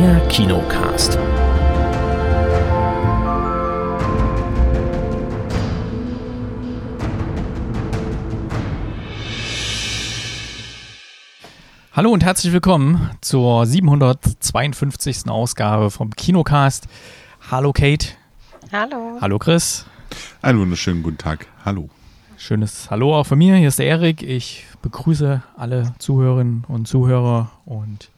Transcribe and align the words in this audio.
Der 0.00 0.18
Kinocast. 0.28 1.18
Hallo 11.92 12.12
und 12.12 12.24
herzlich 12.24 12.50
willkommen 12.54 13.10
zur 13.20 13.66
752. 13.66 15.28
Ausgabe 15.28 15.90
vom 15.90 16.16
Kinocast. 16.16 16.88
Hallo 17.50 17.74
Kate. 17.74 18.06
Hallo. 18.72 19.18
Hallo 19.20 19.38
Chris. 19.38 19.84
Einen 20.40 20.60
wunderschönen 20.60 21.02
guten 21.02 21.18
Tag. 21.18 21.46
Hallo. 21.62 21.90
Schönes 22.38 22.90
Hallo 22.90 23.14
auch 23.14 23.26
von 23.26 23.36
mir. 23.36 23.56
Hier 23.56 23.68
ist 23.68 23.78
der 23.78 23.86
Erik. 23.86 24.22
Ich 24.22 24.64
begrüße 24.80 25.42
alle 25.58 25.92
Zuhörerinnen 25.98 26.64
und 26.68 26.88
Zuhörer 26.88 27.50
und 27.66 28.08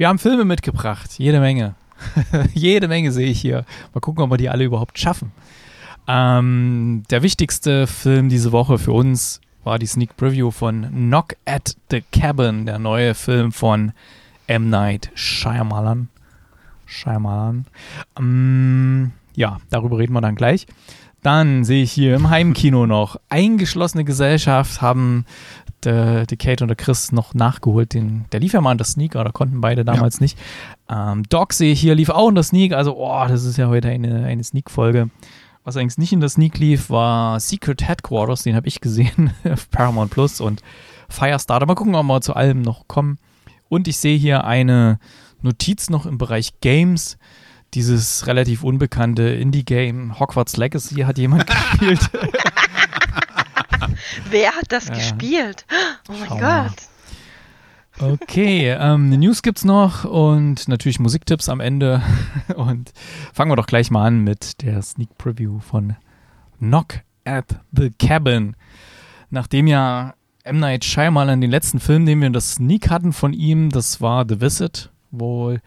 wir 0.00 0.08
haben 0.08 0.18
Filme 0.18 0.46
mitgebracht. 0.46 1.18
Jede 1.18 1.40
Menge. 1.40 1.74
Jede 2.54 2.88
Menge 2.88 3.12
sehe 3.12 3.26
ich 3.26 3.38
hier. 3.38 3.66
Mal 3.92 4.00
gucken, 4.00 4.24
ob 4.24 4.30
wir 4.30 4.38
die 4.38 4.48
alle 4.48 4.64
überhaupt 4.64 4.98
schaffen. 4.98 5.30
Ähm, 6.08 7.02
der 7.10 7.22
wichtigste 7.22 7.86
Film 7.86 8.30
diese 8.30 8.50
Woche 8.50 8.78
für 8.78 8.92
uns 8.92 9.42
war 9.62 9.78
die 9.78 9.84
Sneak 9.84 10.16
Preview 10.16 10.52
von 10.52 10.88
Knock 10.90 11.36
at 11.44 11.76
the 11.90 12.02
Cabin, 12.12 12.64
der 12.64 12.78
neue 12.78 13.12
Film 13.12 13.52
von 13.52 13.92
M. 14.46 14.70
Night 14.70 15.10
Shyamalan. 15.12 16.08
Shyamalan. 16.86 17.66
Ähm, 18.18 19.12
ja, 19.34 19.58
darüber 19.68 19.98
reden 19.98 20.14
wir 20.14 20.22
dann 20.22 20.34
gleich. 20.34 20.66
Dann 21.22 21.64
sehe 21.64 21.82
ich 21.82 21.92
hier 21.92 22.16
im 22.16 22.30
Heimkino 22.30 22.86
noch 22.86 23.16
eingeschlossene 23.28 24.04
Gesellschaft 24.04 24.80
haben 24.80 25.26
der, 25.84 26.26
die 26.26 26.36
Kate 26.36 26.64
und 26.64 26.68
der 26.68 26.76
Chris 26.76 27.12
noch 27.12 27.34
nachgeholt. 27.34 27.94
Den, 27.94 28.24
der 28.32 28.40
lief 28.40 28.52
ja 28.52 28.60
mal 28.60 28.72
in 28.72 28.78
der 28.78 28.86
Sneak, 28.86 29.12
da 29.12 29.24
konnten 29.30 29.60
beide 29.60 29.84
damals 29.84 30.18
ja. 30.18 30.24
nicht. 30.24 30.38
Ähm, 30.88 31.22
Doc 31.28 31.52
sehe 31.52 31.72
ich 31.72 31.80
hier, 31.80 31.94
lief 31.94 32.10
auch 32.10 32.28
in 32.28 32.34
der 32.34 32.44
Sneak. 32.44 32.72
Also, 32.72 32.96
oh, 32.96 33.24
das 33.26 33.44
ist 33.44 33.56
ja 33.56 33.68
heute 33.68 33.88
eine, 33.88 34.24
eine 34.24 34.44
Sneak-Folge. 34.44 35.10
Was 35.64 35.76
eigentlich 35.76 35.98
nicht 35.98 36.12
in 36.12 36.20
der 36.20 36.30
Sneak 36.30 36.58
lief, 36.58 36.88
war 36.88 37.38
Secret 37.38 37.86
Headquarters, 37.86 38.42
den 38.42 38.56
habe 38.56 38.66
ich 38.66 38.80
gesehen 38.80 39.32
auf 39.50 39.70
Paramount 39.70 40.10
Plus 40.10 40.40
und 40.40 40.62
Firestarter. 41.08 41.66
Mal 41.66 41.74
gucken, 41.74 41.94
ob 41.94 42.06
wir 42.06 42.20
zu 42.20 42.34
allem 42.34 42.62
noch 42.62 42.88
kommen. 42.88 43.18
Und 43.68 43.86
ich 43.86 43.98
sehe 43.98 44.16
hier 44.16 44.44
eine 44.44 44.98
Notiz 45.42 45.90
noch 45.90 46.06
im 46.06 46.18
Bereich 46.18 46.60
Games. 46.60 47.18
Dieses 47.74 48.26
relativ 48.26 48.64
unbekannte 48.64 49.22
Indie-Game 49.22 50.18
Hogwarts 50.18 50.56
Legacy 50.56 51.02
hat 51.02 51.18
jemand 51.18 51.46
gespielt. 51.80 52.10
Wer 54.30 54.52
hat 54.52 54.66
das 54.68 54.88
äh, 54.88 54.94
gespielt? 54.94 55.64
Oh 56.08 56.12
mein 56.12 56.40
Gott. 56.40 56.76
Okay, 57.98 58.70
ähm, 58.70 59.10
News 59.10 59.42
gibt's 59.42 59.64
noch 59.64 60.04
und 60.04 60.68
natürlich 60.68 61.00
Musiktipps 61.00 61.50
am 61.50 61.60
Ende. 61.60 62.02
Und 62.56 62.92
fangen 63.34 63.50
wir 63.50 63.56
doch 63.56 63.66
gleich 63.66 63.90
mal 63.90 64.06
an 64.06 64.20
mit 64.20 64.62
der 64.62 64.80
Sneak 64.80 65.18
Preview 65.18 65.58
von 65.58 65.96
Knock 66.58 67.00
at 67.24 67.56
the 67.72 67.90
Cabin. 67.90 68.56
Nachdem 69.28 69.66
ja 69.66 70.14
M. 70.44 70.60
Night 70.60 70.84
Shyamalan 70.84 71.42
den 71.42 71.50
letzten 71.50 71.78
Film, 71.78 72.06
den 72.06 72.20
wir 72.20 72.26
in 72.26 72.32
der 72.32 72.40
Sneak 72.40 72.88
hatten 72.88 73.12
von 73.12 73.34
ihm, 73.34 73.68
das 73.68 74.00
war 74.00 74.24
The 74.26 74.40
Visit, 74.40 74.90
wo 75.10 75.58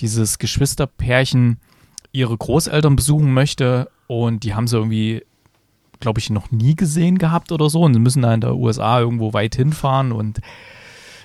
dieses 0.00 0.38
Geschwisterpärchen 0.38 1.58
ihre 2.12 2.36
Großeltern 2.36 2.96
besuchen 2.96 3.34
möchte 3.34 3.90
und 4.06 4.44
die 4.44 4.54
haben 4.54 4.66
sie 4.66 4.76
irgendwie, 4.76 5.24
glaube 6.02 6.20
ich, 6.20 6.28
noch 6.28 6.50
nie 6.50 6.76
gesehen 6.76 7.16
gehabt 7.16 7.52
oder 7.52 7.70
so 7.70 7.80
und 7.80 7.94
sie 7.94 8.00
müssen 8.00 8.20
da 8.20 8.34
in 8.34 8.42
der 8.42 8.56
USA 8.56 9.00
irgendwo 9.00 9.32
weit 9.32 9.54
hinfahren 9.54 10.12
und 10.12 10.40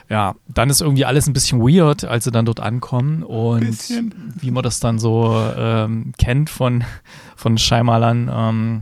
ja, 0.09 0.35
dann 0.47 0.69
ist 0.69 0.79
irgendwie 0.79 1.03
alles 1.03 1.27
ein 1.27 1.33
bisschen 1.33 1.59
weird, 1.59 2.05
als 2.05 2.23
sie 2.23 2.31
dann 2.31 2.45
dort 2.45 2.61
ankommen 2.61 3.23
und 3.23 3.59
bisschen. 3.59 4.33
wie 4.39 4.51
man 4.51 4.63
das 4.63 4.79
dann 4.79 4.99
so 4.99 5.37
ähm, 5.57 6.13
kennt 6.17 6.49
von, 6.49 6.85
von 7.35 7.57
Scheimalern, 7.57 8.31
ähm, 8.33 8.81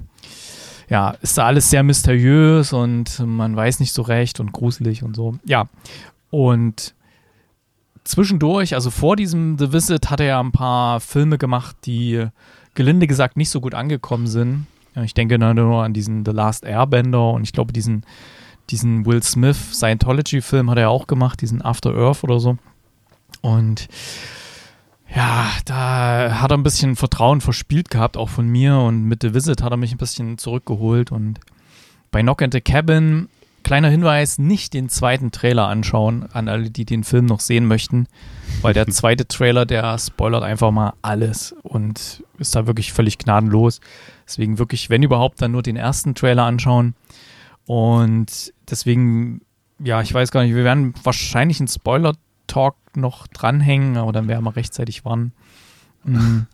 ja, 0.87 1.11
ist 1.21 1.37
da 1.39 1.47
alles 1.47 1.71
sehr 1.71 1.81
mysteriös 1.81 2.73
und 2.73 3.19
man 3.25 3.55
weiß 3.55 3.79
nicht 3.79 3.91
so 3.91 4.03
recht 4.03 4.39
und 4.39 4.51
gruselig 4.51 5.01
und 5.01 5.15
so. 5.15 5.35
Ja, 5.43 5.67
und 6.29 6.93
zwischendurch, 8.03 8.75
also 8.75 8.91
vor 8.91 9.15
diesem 9.15 9.57
The 9.57 9.73
Visit, 9.73 10.11
hat 10.11 10.19
er 10.19 10.27
ja 10.27 10.39
ein 10.39 10.51
paar 10.51 10.99
Filme 10.99 11.39
gemacht, 11.39 11.75
die 11.85 12.27
gelinde 12.75 13.07
gesagt 13.07 13.35
nicht 13.35 13.49
so 13.49 13.61
gut 13.61 13.73
angekommen 13.73 14.27
sind. 14.27 14.67
Ich 15.03 15.13
denke 15.13 15.37
nur 15.37 15.83
an 15.83 15.93
diesen 15.93 16.25
The 16.25 16.31
Last 16.31 16.63
Airbender 16.63 17.31
und 17.31 17.43
ich 17.43 17.53
glaube 17.53 17.73
diesen 17.73 18.05
diesen 18.69 19.05
Will 19.05 19.21
Smith 19.21 19.73
Scientology-Film 19.73 20.69
hat 20.69 20.77
er 20.77 20.89
auch 20.89 21.07
gemacht, 21.07 21.41
diesen 21.41 21.61
After 21.61 21.93
Earth 21.95 22.23
oder 22.23 22.39
so. 22.39 22.57
Und 23.41 23.87
ja, 25.13 25.49
da 25.65 26.41
hat 26.41 26.51
er 26.51 26.57
ein 26.57 26.63
bisschen 26.63 26.95
Vertrauen 26.95 27.41
verspielt 27.41 27.89
gehabt, 27.89 28.17
auch 28.17 28.29
von 28.29 28.47
mir. 28.47 28.77
Und 28.77 29.03
mit 29.03 29.21
The 29.21 29.33
Visit 29.33 29.61
hat 29.61 29.71
er 29.71 29.77
mich 29.77 29.91
ein 29.91 29.97
bisschen 29.97 30.37
zurückgeholt. 30.37 31.11
Und 31.11 31.39
bei 32.11 32.21
Knock 32.21 32.41
at 32.41 32.53
the 32.53 32.61
Cabin, 32.61 33.29
kleiner 33.65 33.89
Hinweis, 33.89 34.37
nicht 34.37 34.75
den 34.75 34.89
zweiten 34.89 35.31
Trailer 35.31 35.67
anschauen, 35.67 36.27
an 36.31 36.47
alle, 36.47 36.69
die 36.69 36.85
den 36.85 37.03
Film 37.03 37.25
noch 37.25 37.39
sehen 37.39 37.65
möchten. 37.65 38.07
Weil 38.61 38.75
der 38.75 38.87
zweite 38.91 39.27
Trailer, 39.27 39.65
der 39.65 39.97
spoilert 39.97 40.43
einfach 40.43 40.69
mal 40.69 40.93
alles 41.01 41.53
und 41.63 42.23
ist 42.37 42.55
da 42.55 42.67
wirklich 42.67 42.93
völlig 42.93 43.17
gnadenlos. 43.17 43.81
Deswegen 44.27 44.59
wirklich, 44.59 44.91
wenn 44.91 45.01
überhaupt, 45.01 45.41
dann 45.41 45.51
nur 45.51 45.63
den 45.63 45.77
ersten 45.77 46.13
Trailer 46.13 46.43
anschauen. 46.43 46.93
Und 47.65 48.53
deswegen, 48.69 49.41
ja, 49.79 49.99
ich 50.01 50.13
weiß 50.13 50.29
gar 50.29 50.43
nicht, 50.43 50.53
wir 50.53 50.63
werden 50.63 50.93
wahrscheinlich 51.03 51.59
einen 51.59 51.67
Spoiler-Talk 51.67 52.75
noch 52.95 53.25
dranhängen, 53.25 53.97
aber 53.97 54.11
dann 54.11 54.27
werden 54.27 54.43
wir 54.43 54.55
rechtzeitig 54.55 55.05
warnen. 55.05 55.33
Mhm. 56.03 56.45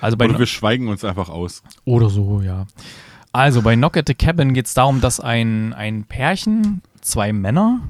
Also 0.00 0.16
bei 0.16 0.26
Oder 0.26 0.38
wir 0.38 0.46
schweigen 0.46 0.86
uns 0.86 1.04
einfach 1.04 1.30
aus. 1.30 1.64
Oder 1.84 2.10
so, 2.10 2.42
ja. 2.42 2.66
Also 3.32 3.62
bei 3.62 3.76
Knock 3.76 3.96
at 3.96 4.08
the 4.08 4.14
Cabin 4.14 4.54
geht 4.54 4.66
es 4.66 4.74
darum, 4.74 5.00
dass 5.00 5.20
ein, 5.20 5.72
ein 5.72 6.04
Pärchen, 6.04 6.82
zwei 7.00 7.32
Männer, 7.32 7.80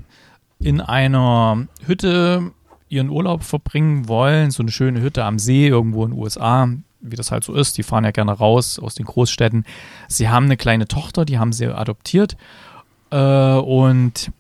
in 0.59 0.81
einer 0.81 1.67
Hütte 1.87 2.53
ihren 2.91 3.09
Urlaub 3.09 3.43
verbringen 3.43 4.09
wollen. 4.09 4.51
So 4.51 4.63
eine 4.63 4.71
schöne 4.71 5.01
Hütte 5.01 5.25
am 5.25 5.39
See 5.39 5.67
irgendwo 5.67 6.05
in 6.05 6.11
den 6.11 6.19
USA, 6.19 6.69
wie 7.01 7.17
das 7.17 7.31
halt 7.31 7.45
so 7.45 7.55
ist. 7.55 7.79
Die 7.79 7.83
fahren 7.83 8.05
ja 8.05 8.11
gerne 8.11 8.33
raus 8.33 8.79
aus 8.79 8.95
den 8.95 9.07
Großstädten. 9.07 9.65
Sie 10.09 10.29
haben 10.29 10.45
eine 10.45 10.59
kleine 10.59 10.87
Tochter, 10.87 11.25
die 11.25 11.39
haben 11.39 11.53
sie 11.53 11.67
adoptiert 11.67 12.37
äh, 13.11 13.55
und 13.55 14.31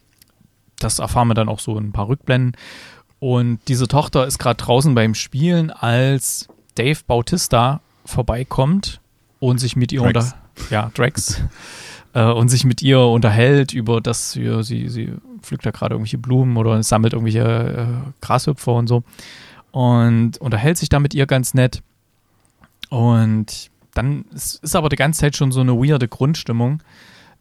das 0.78 0.98
erfahren 0.98 1.28
wir 1.28 1.34
dann 1.34 1.48
auch 1.48 1.60
so 1.60 1.78
in 1.78 1.88
ein 1.88 1.92
paar 1.92 2.08
Rückblenden. 2.08 2.56
Und 3.18 3.60
diese 3.68 3.86
Tochter 3.86 4.26
ist 4.26 4.38
gerade 4.38 4.62
draußen 4.62 4.94
beim 4.94 5.14
Spielen, 5.14 5.70
als 5.70 6.48
Dave 6.74 6.98
Bautista 7.06 7.80
vorbeikommt 8.06 9.00
und 9.40 9.58
sich 9.58 9.76
mit 9.76 9.92
ihr 9.92 10.02
unter 10.02 10.34
ja 10.68 10.90
Drax 10.94 11.42
äh, 12.14 12.24
und 12.24 12.48
sich 12.48 12.64
mit 12.64 12.82
ihr 12.82 13.00
unterhält 13.00 13.72
über 13.72 14.00
das 14.00 14.32
sie 14.32 14.62
sie, 14.62 14.88
sie 14.88 15.12
pflückt 15.42 15.64
da 15.64 15.70
gerade 15.70 15.94
irgendwelche 15.94 16.18
Blumen 16.18 16.56
oder 16.56 16.82
sammelt 16.82 17.12
irgendwelche 17.12 17.40
äh, 17.44 18.10
Grashüpfer 18.20 18.74
und 18.74 18.86
so 18.86 19.02
und 19.70 20.38
unterhält 20.38 20.78
sich 20.78 20.88
da 20.88 21.00
mit 21.00 21.14
ihr 21.14 21.26
ganz 21.26 21.54
nett 21.54 21.82
und 22.88 23.70
dann 23.94 24.24
ist, 24.34 24.62
ist 24.62 24.76
aber 24.76 24.88
die 24.88 24.96
ganze 24.96 25.20
Zeit 25.20 25.36
schon 25.36 25.50
so 25.52 25.60
eine 25.60 25.74
weirde 25.74 26.06
Grundstimmung. 26.06 26.82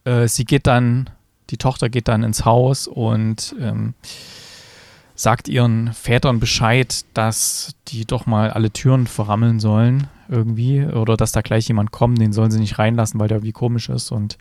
Äh, 0.03 0.27
sie 0.27 0.45
geht 0.45 0.65
dann 0.65 1.09
die 1.49 1.57
Tochter 1.57 1.89
geht 1.89 2.07
dann 2.07 2.23
ins 2.23 2.45
Haus 2.45 2.87
und 2.87 3.55
ähm, 3.59 3.93
sagt 5.19 5.49
ihren 5.49 5.91
Vätern 5.91 6.39
Bescheid, 6.39 7.03
dass 7.13 7.75
die 7.89 8.05
doch 8.05 8.25
mal 8.25 8.51
alle 8.51 8.71
Türen 8.71 9.05
verrammeln 9.05 9.59
sollen 9.59 10.07
irgendwie 10.29 10.85
oder 10.85 11.17
dass 11.17 11.33
da 11.33 11.41
gleich 11.41 11.67
jemand 11.67 11.91
kommt, 11.91 12.21
den 12.21 12.31
sollen 12.31 12.51
sie 12.51 12.59
nicht 12.61 12.79
reinlassen, 12.79 13.19
weil 13.19 13.27
der 13.27 13.43
wie 13.43 13.51
komisch 13.51 13.89
ist 13.89 14.13
und 14.13 14.37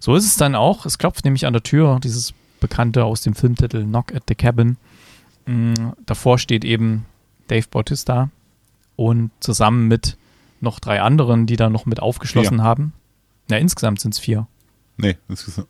so 0.00 0.16
ist 0.16 0.24
es 0.24 0.36
dann 0.36 0.54
auch. 0.54 0.86
Es 0.86 0.96
klopft 0.96 1.26
nämlich 1.26 1.44
an 1.44 1.52
der 1.52 1.62
Tür, 1.62 2.00
dieses 2.02 2.32
bekannte 2.58 3.04
aus 3.04 3.20
dem 3.20 3.34
Filmtitel 3.34 3.84
Knock 3.84 4.14
at 4.14 4.22
the 4.28 4.34
Cabin. 4.34 4.78
Mhm, 5.44 5.92
davor 6.06 6.38
steht 6.38 6.64
eben 6.64 7.04
Dave 7.48 7.66
Bautista 7.70 8.30
und 8.96 9.30
zusammen 9.40 9.88
mit 9.88 10.16
noch 10.62 10.80
drei 10.80 11.02
anderen, 11.02 11.44
die 11.44 11.56
da 11.56 11.68
noch 11.68 11.84
mit 11.84 12.00
aufgeschlossen 12.00 12.60
vier. 12.60 12.64
haben. 12.64 12.94
Na, 13.50 13.58
insgesamt 13.58 14.00
sind 14.00 14.14
es 14.14 14.20
vier. 14.20 14.46
Nee, 14.96 15.18
insgesamt. 15.28 15.68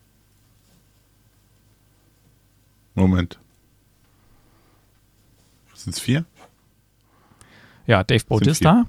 Moment. 2.94 3.40
Sind 5.78 5.94
es 5.94 6.00
vier? 6.00 6.24
Ja, 7.86 8.02
Dave 8.02 8.24
Bautista. 8.26 8.86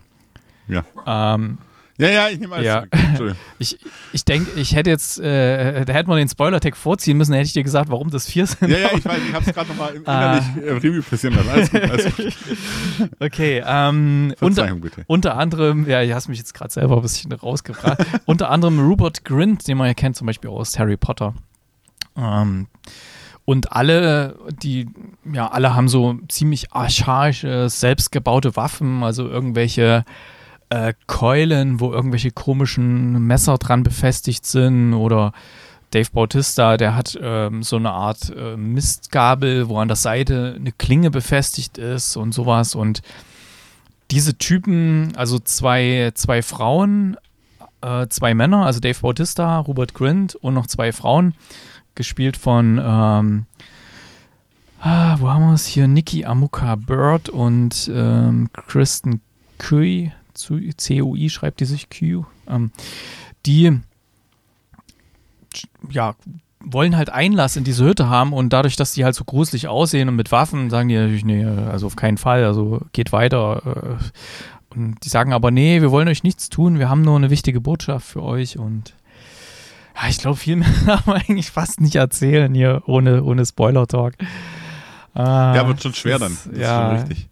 Ja. 0.68 0.84
Ähm, 1.06 1.60
ja, 2.00 2.08
ja, 2.08 2.30
ich 2.30 2.40
nehme 2.40 2.56
alles 2.56 2.66
ja. 2.66 2.86
Ich, 3.60 3.78
ich 4.12 4.26
denke, 4.26 4.60
ich 4.60 4.74
hätte 4.74 4.90
jetzt, 4.90 5.20
äh, 5.20 5.86
da 5.86 5.94
hätte 5.94 6.10
man 6.10 6.18
den 6.18 6.30
Spoiler-Tag 6.30 6.76
vorziehen 6.76 7.18
müssen, 7.18 7.34
hätte 7.34 7.46
ich 7.46 7.54
dir 7.54 7.62
gesagt, 7.62 7.92
warum 7.92 8.10
das 8.10 8.26
vier 8.26 8.48
sind. 8.48 8.70
Ja, 8.70 8.78
ja, 8.80 8.90
ich 8.98 9.06
weiß, 9.06 9.20
ich 9.28 9.34
habe 9.34 9.46
es 9.46 9.54
gerade 9.54 9.70
nochmal 9.70 9.96
innerlich 9.96 10.44
äh, 10.66 10.72
Review 10.72 11.04
passieren 11.04 11.36
lassen. 11.36 11.50
Alles 11.50 11.72
gut, 11.72 11.84
alles 11.84 12.16
gut. 12.16 13.10
Okay, 13.20 13.64
ähm, 13.66 14.34
unter, 14.42 14.74
bitte. 14.76 15.04
unter 15.06 15.38
anderem, 15.38 15.88
ja, 15.88 16.04
du 16.04 16.16
hast 16.16 16.28
mich 16.28 16.40
jetzt 16.40 16.54
gerade 16.56 16.74
selber 16.74 16.96
ein 16.96 17.02
bisschen 17.04 17.32
rausgebracht, 17.32 18.04
unter 18.26 18.50
anderem 18.50 18.80
Rupert 18.80 19.24
Grint, 19.26 19.68
den 19.68 19.78
man 19.78 19.88
ja 19.88 19.94
kennt, 19.94 20.16
zum 20.16 20.26
Beispiel 20.26 20.50
aus 20.50 20.80
Harry 20.80 20.98
Potter. 20.98 21.36
Ähm, 22.18 22.68
Und 23.50 23.72
alle, 23.72 24.36
die, 24.62 24.88
ja, 25.34 25.48
alle 25.48 25.76
haben 25.76 25.88
so 25.88 26.20
ziemlich 26.28 26.72
archaische, 26.72 27.68
selbstgebaute 27.68 28.56
Waffen, 28.56 29.02
also 29.02 29.28
irgendwelche 29.28 30.06
äh, 30.70 30.94
Keulen, 31.08 31.80
wo 31.80 31.92
irgendwelche 31.92 32.30
komischen 32.30 33.14
Messer 33.26 33.58
dran 33.58 33.82
befestigt 33.82 34.46
sind 34.46 34.94
oder 34.94 35.34
Dave 35.90 36.12
Bautista, 36.14 36.78
der 36.78 36.96
hat 36.96 37.18
ähm, 37.20 37.64
so 37.64 37.78
eine 37.78 37.90
Art 37.90 38.32
äh, 38.38 38.56
Mistgabel, 38.56 39.68
wo 39.68 39.80
an 39.80 39.88
der 39.88 39.98
Seite 39.98 40.54
eine 40.56 40.72
Klinge 40.72 41.10
befestigt 41.10 41.80
ist 41.80 42.18
und 42.18 42.36
sowas. 42.36 42.76
Und 42.76 43.02
diese 44.12 44.38
Typen, 44.38 45.14
also 45.16 45.40
zwei, 45.40 46.12
zwei 46.14 46.44
Frauen, 46.44 47.18
äh, 47.82 48.06
zwei 48.10 48.36
Männer, 48.36 48.68
also 48.68 48.80
Dave 48.80 49.00
Bautista, 49.02 49.58
Robert 49.58 49.96
Grint 49.96 50.36
und 50.36 50.54
noch 50.54 50.68
zwei 50.68 50.92
Frauen, 50.92 51.34
gespielt 51.96 52.38
von, 52.38 52.78
ähm, 52.78 53.46
ah, 54.82 55.18
wo 55.20 55.30
haben 55.30 55.48
wir 55.48 55.54
es 55.54 55.66
hier? 55.66 55.88
Nikki 55.88 56.26
Amuka 56.26 56.76
Bird 56.76 57.30
und 57.30 57.90
ähm, 57.94 58.50
Kristen 58.54 59.22
Cui, 59.58 60.12
C-U-I 60.34 61.30
schreibt 61.30 61.60
die 61.60 61.66
sich 61.66 61.90
Q, 61.90 62.26
ähm, 62.48 62.72
die 63.46 63.80
ja, 65.90 66.16
wollen 66.62 66.98
halt 66.98 67.10
Einlass 67.10 67.56
in 67.56 67.64
diese 67.64 67.86
Hütte 67.86 68.10
haben 68.10 68.34
und 68.34 68.52
dadurch, 68.52 68.76
dass 68.76 68.94
die 68.94 69.06
halt 69.06 69.16
so 69.16 69.24
gruselig 69.24 69.68
aussehen 69.68 70.10
und 70.10 70.16
mit 70.16 70.32
Waffen, 70.32 70.70
sagen 70.70 70.90
die 70.90 70.96
natürlich, 70.96 71.26
nee, 71.26 71.46
also 71.46 71.88
auf 71.88 71.96
keinen 71.96 72.18
Fall, 72.18 72.44
also 72.44 72.82
geht 72.92 73.12
weiter. 73.12 73.98
Äh, 74.00 74.76
und 74.76 75.04
die 75.04 75.10
sagen 75.10 75.34
aber, 75.34 75.52
nee, 75.52 75.82
wir 75.82 75.92
wollen 75.92 76.08
euch 76.08 76.24
nichts 76.24 76.50
tun, 76.50 76.78
wir 76.78 76.90
haben 76.90 77.02
nur 77.02 77.16
eine 77.16 77.30
wichtige 77.30 77.60
Botschaft 77.60 78.06
für 78.06 78.22
euch 78.22 78.60
und 78.60 78.94
ich 80.08 80.20
glaube, 80.20 80.38
viel 80.38 80.56
mehr 80.56 80.70
kann 80.86 81.02
man 81.06 81.18
eigentlich 81.18 81.52
fast 81.52 81.82
nicht 81.82 81.96
erzählen 81.96 82.54
hier 82.54 82.84
ohne, 82.86 83.24
ohne 83.24 83.46
Spoiler-Talk. 83.46 84.16
Äh, 85.16 85.20
ja, 85.20 85.68
wird 85.68 85.82
schon 85.82 85.94
schwer 85.94 86.20
dann. 86.20 86.38
Das 86.46 86.60
ja, 86.60 86.94
ist 86.94 87.02
richtig. 87.02 87.30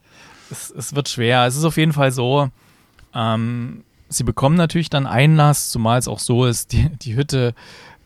Es, 0.49 0.69
es, 0.71 0.95
wird 0.95 1.09
schwer. 1.09 1.45
Es 1.45 1.55
ist 1.55 1.63
auf 1.63 1.77
jeden 1.77 1.93
Fall 1.93 2.11
so, 2.11 2.49
ähm, 3.13 3.83
sie 4.09 4.23
bekommen 4.23 4.55
natürlich 4.55 4.89
dann 4.89 5.05
Einlass, 5.05 5.69
zumal 5.69 5.99
es 5.99 6.07
auch 6.07 6.19
so 6.19 6.45
ist, 6.45 6.71
die, 6.71 6.89
die 6.89 7.15
Hütte, 7.15 7.53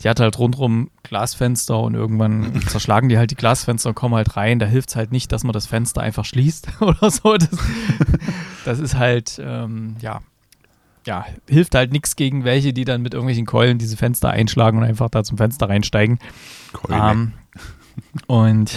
die 0.03 0.09
hat 0.09 0.19
halt 0.19 0.37
rundrum 0.39 0.89
Glasfenster 1.03 1.79
und 1.79 1.93
irgendwann 1.93 2.61
zerschlagen 2.67 3.09
die 3.09 3.17
halt 3.17 3.31
die 3.31 3.35
Glasfenster 3.35 3.89
und 3.89 3.95
kommen 3.95 4.15
halt 4.15 4.35
rein. 4.35 4.59
Da 4.59 4.65
hilft 4.65 4.89
es 4.89 4.95
halt 4.95 5.11
nicht, 5.11 5.31
dass 5.31 5.43
man 5.43 5.53
das 5.53 5.67
Fenster 5.67 6.01
einfach 6.01 6.25
schließt 6.25 6.67
oder 6.81 7.09
so. 7.09 7.37
Das, 7.37 7.49
das 8.65 8.79
ist 8.79 8.95
halt, 8.95 9.39
ähm, 9.43 9.95
ja, 10.01 10.21
ja, 11.05 11.25
hilft 11.47 11.75
halt 11.75 11.91
nichts 11.91 12.15
gegen 12.15 12.43
welche, 12.43 12.73
die 12.73 12.85
dann 12.85 13.01
mit 13.01 13.13
irgendwelchen 13.13 13.45
Keulen 13.45 13.77
diese 13.77 13.97
Fenster 13.97 14.29
einschlagen 14.29 14.77
und 14.77 14.83
einfach 14.83 15.09
da 15.09 15.23
zum 15.23 15.37
Fenster 15.37 15.69
reinsteigen. 15.69 16.19
Ähm, 16.89 17.33
und 18.27 18.71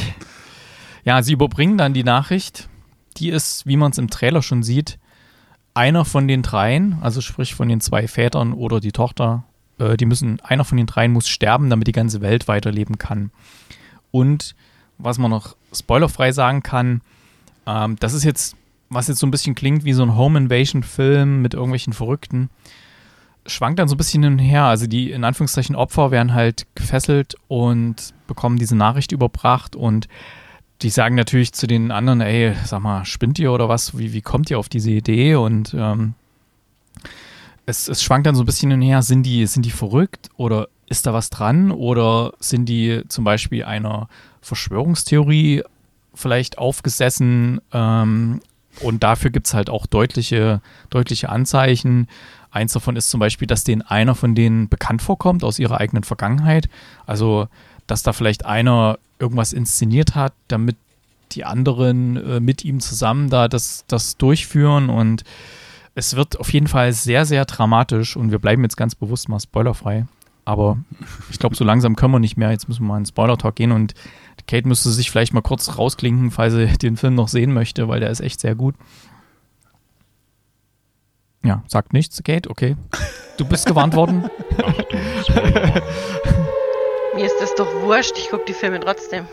ja, 1.05 1.23
sie 1.23 1.35
überbringen 1.35 1.79
dann 1.79 1.95
die 1.95 2.05
Nachricht. 2.05 2.69
Die 3.19 3.29
ist, 3.29 3.67
wie 3.67 3.77
man 3.77 3.93
es 3.93 3.99
im 3.99 4.11
Trailer 4.11 4.43
schon 4.43 4.63
sieht, 4.63 4.99
einer 5.75 6.05
von 6.05 6.27
den 6.27 6.43
dreien, 6.43 6.99
also 7.03 7.21
sprich 7.21 7.55
von 7.55 7.69
den 7.69 7.81
zwei 7.81 8.09
Vätern 8.09 8.53
oder 8.53 8.81
die 8.81 8.93
Tochter, 8.93 9.45
äh, 9.79 9.97
die 9.97 10.07
müssen, 10.07 10.41
einer 10.41 10.65
von 10.65 10.79
den 10.79 10.87
dreien 10.87 11.13
muss 11.13 11.29
sterben, 11.29 11.69
damit 11.69 11.89
die 11.89 11.93
ganze 11.93 12.21
Welt 12.21 12.49
weiterleben 12.49 12.97
kann. 12.97 13.31
Und 14.11 14.55
was 14.99 15.19
man 15.19 15.31
noch 15.31 15.57
spoilerfrei 15.73 16.33
sagen 16.33 16.63
kann, 16.63 17.03
ähm, 17.67 17.97
das 17.99 18.15
ist 18.15 18.25
jetzt 18.25 18.57
was 18.95 19.09
jetzt 19.09 19.19
so 19.19 19.27
ein 19.27 19.31
bisschen 19.31 19.55
klingt 19.55 19.85
wie 19.85 19.93
so 19.93 20.03
ein 20.03 20.17
Home 20.17 20.39
Invasion-Film 20.39 21.43
mit 21.43 21.55
irgendwelchen 21.55 21.93
Verrückten, 21.93 22.51
schwankt 23.47 23.79
dann 23.79 23.89
so 23.89 23.95
ein 23.95 23.99
bisschen 23.99 24.23
hin 24.23 24.33
und 24.35 24.39
her. 24.39 24.65
Also 24.65 24.87
die 24.87 25.11
in 25.11 25.25
Anführungszeichen 25.25 25.77
Opfer 25.77 26.11
werden 26.11 26.35
halt 26.35 26.67
gefesselt 26.75 27.35
und 27.49 28.15
bekommen 28.27 28.59
diese 28.59 28.77
Nachricht 28.77 29.13
überbracht 29.13 29.77
und 29.77 30.09
die 30.83 30.91
sagen 30.91 31.15
natürlich 31.15 31.53
zu 31.53 31.67
den 31.67 31.91
anderen, 31.91 32.21
ey, 32.21 32.55
sag 32.65 32.83
mal, 32.83 33.05
spinnt 33.05 33.39
ihr 33.39 33.53
oder 33.53 33.69
was? 33.69 33.97
Wie, 33.97 34.13
wie 34.13 34.23
kommt 34.23 34.51
ihr 34.51 34.59
auf 34.59 34.69
diese 34.69 34.91
Idee? 34.91 35.37
Und 35.37 35.75
ähm, 35.75 36.15
es, 37.65 37.89
es 37.89 38.03
schwankt 38.03 38.27
dann 38.27 38.35
so 38.35 38.43
ein 38.43 38.47
bisschen 38.47 38.71
hin 38.71 38.81
und 38.81 38.87
her, 38.87 39.03
sind 39.03 39.23
die, 39.23 39.47
sind 39.47 39.65
die 39.65 39.71
verrückt 39.71 40.31
oder 40.37 40.69
ist 40.87 41.07
da 41.07 41.13
was 41.13 41.31
dran? 41.31 41.71
Oder 41.71 42.33
sind 42.39 42.69
die 42.69 43.03
zum 43.09 43.25
Beispiel 43.25 43.65
einer 43.65 44.09
Verschwörungstheorie 44.43 45.63
vielleicht 46.13 46.59
aufgesessen 46.59 47.61
ähm, 47.73 48.41
und 48.81 49.03
dafür 49.03 49.31
gibt 49.31 49.47
es 49.47 49.55
halt 49.55 49.71
auch 49.71 49.87
deutliche, 49.87 50.61
deutliche 50.91 51.29
Anzeichen. 51.29 52.09
Eins 52.51 52.73
davon 52.73 52.97
ist 52.97 53.11
zum 53.11 53.21
Beispiel, 53.21 53.47
dass 53.47 53.65
denen 53.65 53.83
einer 53.83 54.15
von 54.15 54.35
denen 54.35 54.69
bekannt 54.69 55.03
vorkommt 55.03 55.45
aus 55.45 55.59
ihrer 55.59 55.81
eigenen 55.81 56.05
Vergangenheit. 56.05 56.69
Also, 57.07 57.49
dass 57.87 58.03
da 58.03 58.13
vielleicht 58.13 58.47
einer 58.47 58.99
irgendwas 59.19 59.53
inszeniert 59.53 60.15
hat, 60.15 60.33
damit 60.49 60.77
die 61.33 61.45
anderen 61.45 62.17
äh, 62.17 62.41
mit 62.41 62.65
ihm 62.65 62.81
zusammen 62.81 63.31
da 63.31 63.49
das, 63.49 63.85
das 63.89 64.17
durchführen. 64.17 64.89
Und 64.89 65.25
es 65.95 66.17
wird 66.17 66.39
auf 66.39 66.53
jeden 66.53 66.69
Fall 66.69 66.93
sehr, 66.93 67.25
sehr 67.27 67.45
dramatisch. 67.45 68.17
Und 68.17 68.31
wir 68.31 68.39
bleiben 68.39 68.63
jetzt 68.63 68.77
ganz 68.77 68.95
bewusst 68.95 69.29
mal 69.29 69.41
spoilerfrei. 69.41 70.07
Aber 70.45 70.79
ich 71.31 71.39
glaube, 71.39 71.57
so 71.57 71.65
langsam 71.65 71.97
können 71.97 72.13
wir 72.13 72.19
nicht 72.19 72.37
mehr. 72.37 72.51
Jetzt 72.51 72.69
müssen 72.69 72.83
wir 72.83 72.89
mal 72.89 72.99
in 72.99 73.07
Spoiler-Talk 73.07 73.57
gehen 73.57 73.73
und 73.73 73.95
Kate 74.47 74.69
müsste 74.69 74.91
sich 74.91 75.11
vielleicht 75.11 75.33
mal 75.33 75.41
kurz 75.41 75.79
rausklinken, 75.79 76.31
falls 76.31 76.53
sie 76.53 76.67
den 76.83 76.97
Film 76.97 77.15
noch 77.15 77.29
sehen 77.29 77.53
möchte, 77.53 77.89
weil 77.89 78.01
der 78.01 78.11
ist 78.11 78.21
echt 78.21 78.41
sehr 78.41 78.55
gut. 78.55 78.75
Ja, 81.43 81.63
sagt 81.67 81.93
nichts, 81.93 82.23
Kate, 82.23 82.49
okay. 82.49 82.77
Du 83.37 83.45
bist 83.45 83.67
gewarnt 83.67 83.95
worden. 83.95 84.23
Mir 87.15 87.27
ist 87.27 87.37
das 87.41 87.55
doch 87.55 87.73
wurscht, 87.83 88.15
ich 88.17 88.31
gucke 88.31 88.45
die 88.49 88.55
Filme 88.55 88.81
trotzdem. 88.81 89.27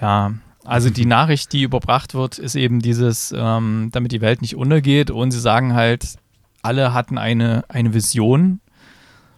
Ja, 0.00 0.32
also 0.64 0.90
die 0.90 1.06
Nachricht, 1.06 1.52
die 1.52 1.62
überbracht 1.62 2.14
wird, 2.14 2.38
ist 2.38 2.54
eben 2.54 2.80
dieses, 2.80 3.32
ähm, 3.36 3.90
damit 3.92 4.12
die 4.12 4.20
Welt 4.20 4.42
nicht 4.42 4.56
untergeht. 4.56 5.10
Und 5.10 5.30
sie 5.30 5.40
sagen 5.40 5.74
halt, 5.74 6.16
alle 6.62 6.92
hatten 6.92 7.18
eine, 7.18 7.64
eine 7.68 7.94
Vision 7.94 8.60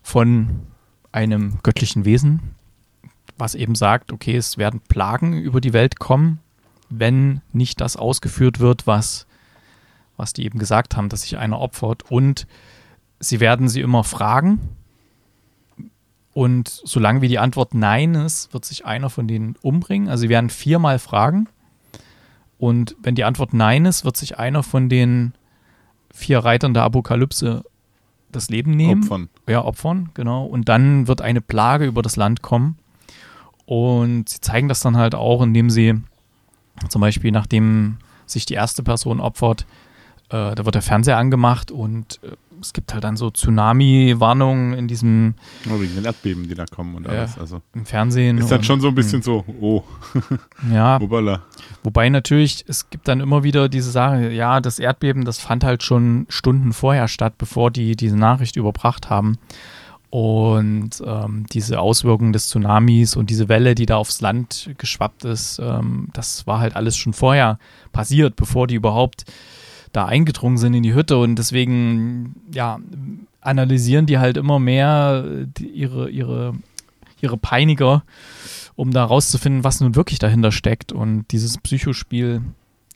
von 0.03 0.67
einem 1.13 1.59
göttlichen 1.63 2.05
Wesen, 2.05 2.55
was 3.37 3.55
eben 3.55 3.75
sagt, 3.75 4.13
okay, 4.13 4.37
es 4.37 4.59
werden 4.59 4.81
Plagen 4.81 5.33
über 5.39 5.61
die 5.61 5.73
Welt 5.73 5.99
kommen, 5.99 6.41
wenn 6.89 7.41
nicht 7.53 7.81
das 7.81 7.97
ausgeführt 7.97 8.61
wird, 8.61 8.87
was, 8.87 9.27
was 10.17 10.33
die 10.33 10.45
eben 10.45 10.59
gesagt 10.59 10.97
haben, 10.97 11.09
dass 11.09 11.23
sich 11.23 11.39
einer 11.39 11.61
opfert. 11.61 12.11
Und 12.11 12.47
sie 13.19 13.41
werden 13.41 13.69
sie 13.69 13.81
immer 13.81 14.05
fragen. 14.05 14.61
Und 16.33 16.69
solange 16.69 17.23
wie 17.23 17.29
die 17.29 17.39
Antwort 17.39 17.75
Nein 17.75 18.15
ist, 18.15 18.53
wird 18.53 18.65
sich 18.65 18.85
einer 18.87 19.11
von 19.11 19.27
denen 19.27 19.57
umbringen. 19.63 20.09
Also 20.09 20.23
sie 20.23 20.29
werden 20.29 20.51
viermal 20.51 20.99
fragen. 20.99 21.49
Und 22.59 22.95
wenn 23.03 23.15
die 23.15 23.25
Antwort 23.25 23.55
Nein 23.55 23.87
ist, 23.87 24.05
wird 24.05 24.17
sich 24.17 24.39
einer 24.39 24.63
von 24.63 24.89
den 24.89 25.33
vier 26.13 26.41
Reitern 26.41 26.75
der 26.75 26.83
Apokalypse 26.85 27.65
das 28.33 28.51
Leben 28.51 28.73
nehmen. 28.77 29.03
Opfern. 29.03 29.29
Ja, 29.49 29.65
opfern, 29.65 30.11
genau. 30.15 30.45
Und 30.45 30.69
dann 30.69 31.09
wird 31.09 31.21
eine 31.21 31.41
Plage 31.41 31.87
über 31.87 32.03
das 32.03 32.17
Land 32.17 32.43
kommen. 32.43 32.77
Und 33.67 34.29
sie 34.29 34.41
zeigen 34.41 34.69
das 34.69 34.81
dann 34.81 34.97
halt 34.97 35.15
auch, 35.15 35.43
indem 35.43 35.71
sie 35.71 35.95
zum 36.89 37.01
Beispiel, 37.01 37.31
nachdem 37.31 37.99
sich 38.27 38.47
die 38.47 38.55
erste 38.55 38.83
Person 38.83 39.21
opfert, 39.21 39.67
äh, 40.31 40.55
da 40.55 40.65
wird 40.65 40.75
der 40.75 40.83
Fernseher 40.83 41.19
angemacht 41.19 41.71
und 41.71 42.21
äh, 42.23 42.37
es 42.61 42.73
gibt 42.73 42.93
halt 42.93 43.05
dann 43.05 43.17
so 43.17 43.31
Tsunami-Warnungen 43.31 44.75
in 44.75 44.89
diesem. 44.89 45.35
Oh, 45.69 45.81
wegen 45.81 45.95
den 45.95 46.05
Erdbeben, 46.05 46.49
die 46.49 46.55
da 46.55 46.67
kommen 46.67 46.95
und 46.95 47.09
alles. 47.09 47.39
Also 47.39 47.63
Im 47.75 47.87
Fernsehen. 47.87 48.39
Ist 48.39 48.51
dann 48.51 48.63
schon 48.63 48.81
so 48.81 48.89
ein 48.89 48.95
bisschen 48.95 49.23
so, 49.23 49.45
oh. 49.61 49.83
ja. 50.73 51.01
Obala. 51.01 51.43
Wobei 51.83 52.09
natürlich, 52.09 52.65
es 52.69 52.91
gibt 52.91 53.09
dann 53.09 53.21
immer 53.21 53.43
wieder 53.43 53.69
diese 53.69 53.91
Sache, 53.91 54.31
ja, 54.31 54.61
das 54.61 54.79
Erdbeben, 54.79 55.25
das 55.25 55.39
fand 55.39 55.65
halt 55.65 55.83
schon 55.83 56.27
Stunden 56.29 56.73
vorher 56.73 57.09
statt, 57.09 57.35
bevor 57.39 57.71
die 57.71 57.97
diese 57.97 58.17
Nachricht 58.17 58.57
überbracht 58.57 59.09
haben. 59.09 59.39
Und 60.11 61.01
ähm, 61.07 61.47
diese 61.53 61.79
Auswirkungen 61.79 62.33
des 62.33 62.49
Tsunamis 62.49 63.15
und 63.15 63.31
diese 63.31 63.49
Welle, 63.49 63.77
die 63.77 63.87
da 63.87 63.97
aufs 63.97 64.21
Land 64.21 64.71
geschwappt 64.77 65.25
ist, 65.25 65.61
ähm, 65.61 66.09
das 66.13 66.49
war 66.49 66.59
halt 66.59 66.75
alles 66.75 66.97
schon 66.97 67.13
vorher 67.13 67.61
passiert, 67.93 68.35
bevor 68.35 68.67
die 68.67 68.75
überhaupt 68.75 69.25
da 69.93 70.07
eingedrungen 70.07 70.59
sind 70.59 70.75
in 70.75 70.83
die 70.83 70.95
Hütte. 70.95 71.19
Und 71.19 71.37
deswegen, 71.37 72.37
ja, 72.53 72.79
analysieren 73.41 74.07
die 74.07 74.19
halt 74.19 74.37
immer 74.37 74.59
mehr 74.59 75.25
die, 75.59 75.69
ihre, 75.69 76.11
ihre, 76.11 76.55
ihre 77.21 77.37
Peiniger, 77.37 78.05
um 78.77 78.93
da 78.93 79.05
rauszufinden, 79.05 79.65
was 79.65 79.81
nun 79.81 79.97
wirklich 79.97 80.19
dahinter 80.19 80.53
steckt. 80.53 80.93
Und 80.93 81.27
dieses 81.31 81.59
Psychospiel 81.59 82.43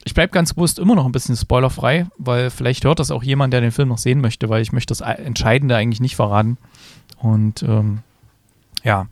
ich 0.05 0.13
bleibe 0.13 0.31
ganz 0.31 0.53
bewusst 0.53 0.77
immer 0.77 0.93
noch 0.95 1.07
ein 1.07 1.11
bisschen 1.11 1.35
spoilerfrei, 1.35 2.05
weil 2.17 2.51
vielleicht 2.51 2.85
hört 2.85 2.99
das 2.99 3.09
auch 3.09 3.23
jemand, 3.23 3.53
der 3.53 3.61
den 3.61 3.71
Film 3.71 3.89
noch 3.89 3.97
sehen 3.97 4.21
möchte, 4.21 4.49
weil 4.49 4.61
ich 4.61 4.71
möchte 4.71 4.91
das 4.91 5.01
Entscheidende 5.01 5.75
eigentlich 5.75 5.99
nicht 5.99 6.15
verraten. 6.15 6.57
Und 7.17 7.63
ähm, 7.63 7.99
ja, 8.83 9.07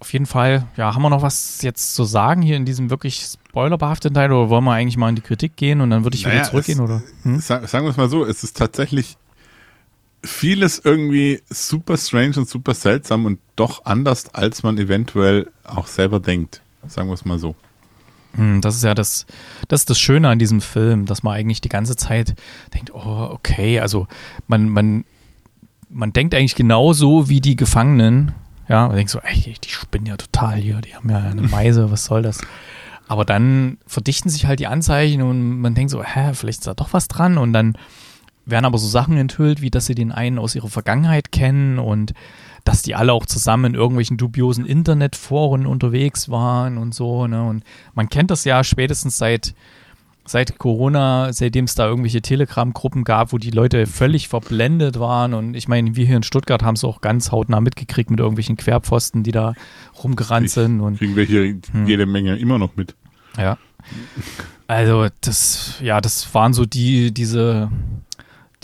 auf 0.00 0.12
jeden 0.12 0.26
Fall, 0.26 0.66
ja, 0.76 0.94
haben 0.94 1.02
wir 1.02 1.10
noch 1.10 1.22
was 1.22 1.62
jetzt 1.62 1.94
zu 1.94 2.04
sagen 2.04 2.42
hier 2.42 2.56
in 2.56 2.64
diesem 2.64 2.90
wirklich 2.90 3.26
spoilerbehafteten 3.48 4.14
Teil 4.14 4.32
oder 4.32 4.48
wollen 4.48 4.64
wir 4.64 4.72
eigentlich 4.72 4.96
mal 4.96 5.08
in 5.08 5.16
die 5.16 5.22
Kritik 5.22 5.56
gehen 5.56 5.80
und 5.80 5.90
dann 5.90 6.04
würde 6.04 6.16
ich 6.16 6.24
naja, 6.24 6.36
wieder 6.36 6.50
zurückgehen, 6.50 6.78
es, 6.78 6.84
oder? 6.84 7.02
Hm? 7.22 7.40
Sagen 7.40 7.84
wir 7.84 7.90
es 7.90 7.96
mal 7.96 8.08
so, 8.08 8.24
es 8.24 8.44
ist 8.44 8.56
tatsächlich 8.56 9.16
vieles 10.22 10.80
irgendwie 10.82 11.42
super 11.48 11.96
strange 11.96 12.34
und 12.36 12.48
super 12.48 12.74
seltsam 12.74 13.24
und 13.24 13.38
doch 13.56 13.84
anders, 13.84 14.34
als 14.34 14.62
man 14.62 14.78
eventuell 14.78 15.50
auch 15.64 15.86
selber 15.86 16.20
denkt. 16.20 16.60
Sagen 16.86 17.08
wir 17.08 17.14
es 17.14 17.24
mal 17.24 17.38
so. 17.38 17.54
Hm, 18.34 18.60
Das 18.60 18.76
ist 18.76 18.84
ja 18.84 18.94
das, 18.94 19.26
das 19.68 19.82
ist 19.82 19.90
das 19.90 19.98
Schöne 19.98 20.28
an 20.28 20.38
diesem 20.38 20.60
Film, 20.60 21.06
dass 21.06 21.22
man 21.22 21.34
eigentlich 21.34 21.60
die 21.60 21.68
ganze 21.68 21.96
Zeit 21.96 22.34
denkt, 22.74 22.92
oh, 22.92 23.28
okay, 23.30 23.80
also 23.80 24.06
man, 24.46 24.68
man, 24.68 25.04
man 25.88 26.12
denkt 26.12 26.34
eigentlich 26.34 26.54
genauso 26.54 27.28
wie 27.28 27.40
die 27.40 27.56
Gefangenen. 27.56 28.32
Ja, 28.68 28.86
man 28.86 28.96
denkt 28.96 29.10
so, 29.10 29.20
ey, 29.20 29.54
die 29.64 29.70
spinnen 29.70 30.06
ja 30.06 30.16
total 30.16 30.56
hier, 30.56 30.80
die 30.80 30.94
haben 30.94 31.08
ja 31.08 31.18
eine 31.18 31.42
Meise, 31.42 31.90
was 31.90 32.04
soll 32.04 32.22
das? 32.22 32.40
Aber 33.08 33.24
dann 33.24 33.78
verdichten 33.86 34.30
sich 34.30 34.46
halt 34.46 34.60
die 34.60 34.66
Anzeichen 34.66 35.22
und 35.22 35.60
man 35.60 35.74
denkt 35.74 35.90
so, 35.90 36.04
hä, 36.04 36.34
vielleicht 36.34 36.60
ist 36.60 36.66
da 36.66 36.74
doch 36.74 36.92
was 36.92 37.08
dran 37.08 37.38
und 37.38 37.54
dann 37.54 37.78
werden 38.44 38.66
aber 38.66 38.78
so 38.78 38.86
Sachen 38.86 39.16
enthüllt, 39.16 39.62
wie 39.62 39.70
dass 39.70 39.86
sie 39.86 39.94
den 39.94 40.12
einen 40.12 40.38
aus 40.38 40.54
ihrer 40.54 40.68
Vergangenheit 40.68 41.32
kennen 41.32 41.78
und 41.78 42.12
dass 42.64 42.82
die 42.82 42.94
alle 42.94 43.12
auch 43.12 43.24
zusammen 43.24 43.66
in 43.66 43.74
irgendwelchen 43.74 44.18
dubiosen 44.18 44.66
Internetforen 44.66 45.66
unterwegs 45.66 46.28
waren 46.28 46.76
und 46.76 46.94
so. 46.94 47.26
Ne? 47.26 47.42
Und 47.42 47.64
man 47.94 48.08
kennt 48.08 48.30
das 48.30 48.44
ja 48.44 48.62
spätestens 48.64 49.16
seit, 49.16 49.54
seit 50.28 50.58
Corona, 50.58 51.32
seitdem 51.32 51.64
es 51.64 51.74
da 51.74 51.86
irgendwelche 51.86 52.22
Telegram-Gruppen 52.22 53.04
gab, 53.04 53.32
wo 53.32 53.38
die 53.38 53.50
Leute 53.50 53.86
völlig 53.86 54.28
verblendet 54.28 55.00
waren. 55.00 55.34
Und 55.34 55.54
ich 55.54 55.68
meine, 55.68 55.96
wir 55.96 56.06
hier 56.06 56.16
in 56.16 56.22
Stuttgart 56.22 56.62
haben 56.62 56.74
es 56.74 56.84
auch 56.84 57.00
ganz 57.00 57.32
hautnah 57.32 57.60
mitgekriegt 57.60 58.10
mit 58.10 58.20
irgendwelchen 58.20 58.56
Querpfosten, 58.56 59.22
die 59.22 59.32
da 59.32 59.54
rumgerannt 60.02 60.50
sind. 60.50 60.80
Und 60.80 60.98
Kriegen 60.98 61.16
wir 61.16 61.24
hier 61.24 61.56
jede 61.86 62.06
Menge 62.06 62.36
immer 62.36 62.58
noch 62.58 62.76
mit. 62.76 62.94
ja. 63.36 63.58
Also, 64.66 65.06
das, 65.22 65.76
ja, 65.80 66.00
das 66.02 66.34
waren 66.34 66.52
so 66.52 66.66
die, 66.66 67.12
diese, 67.12 67.70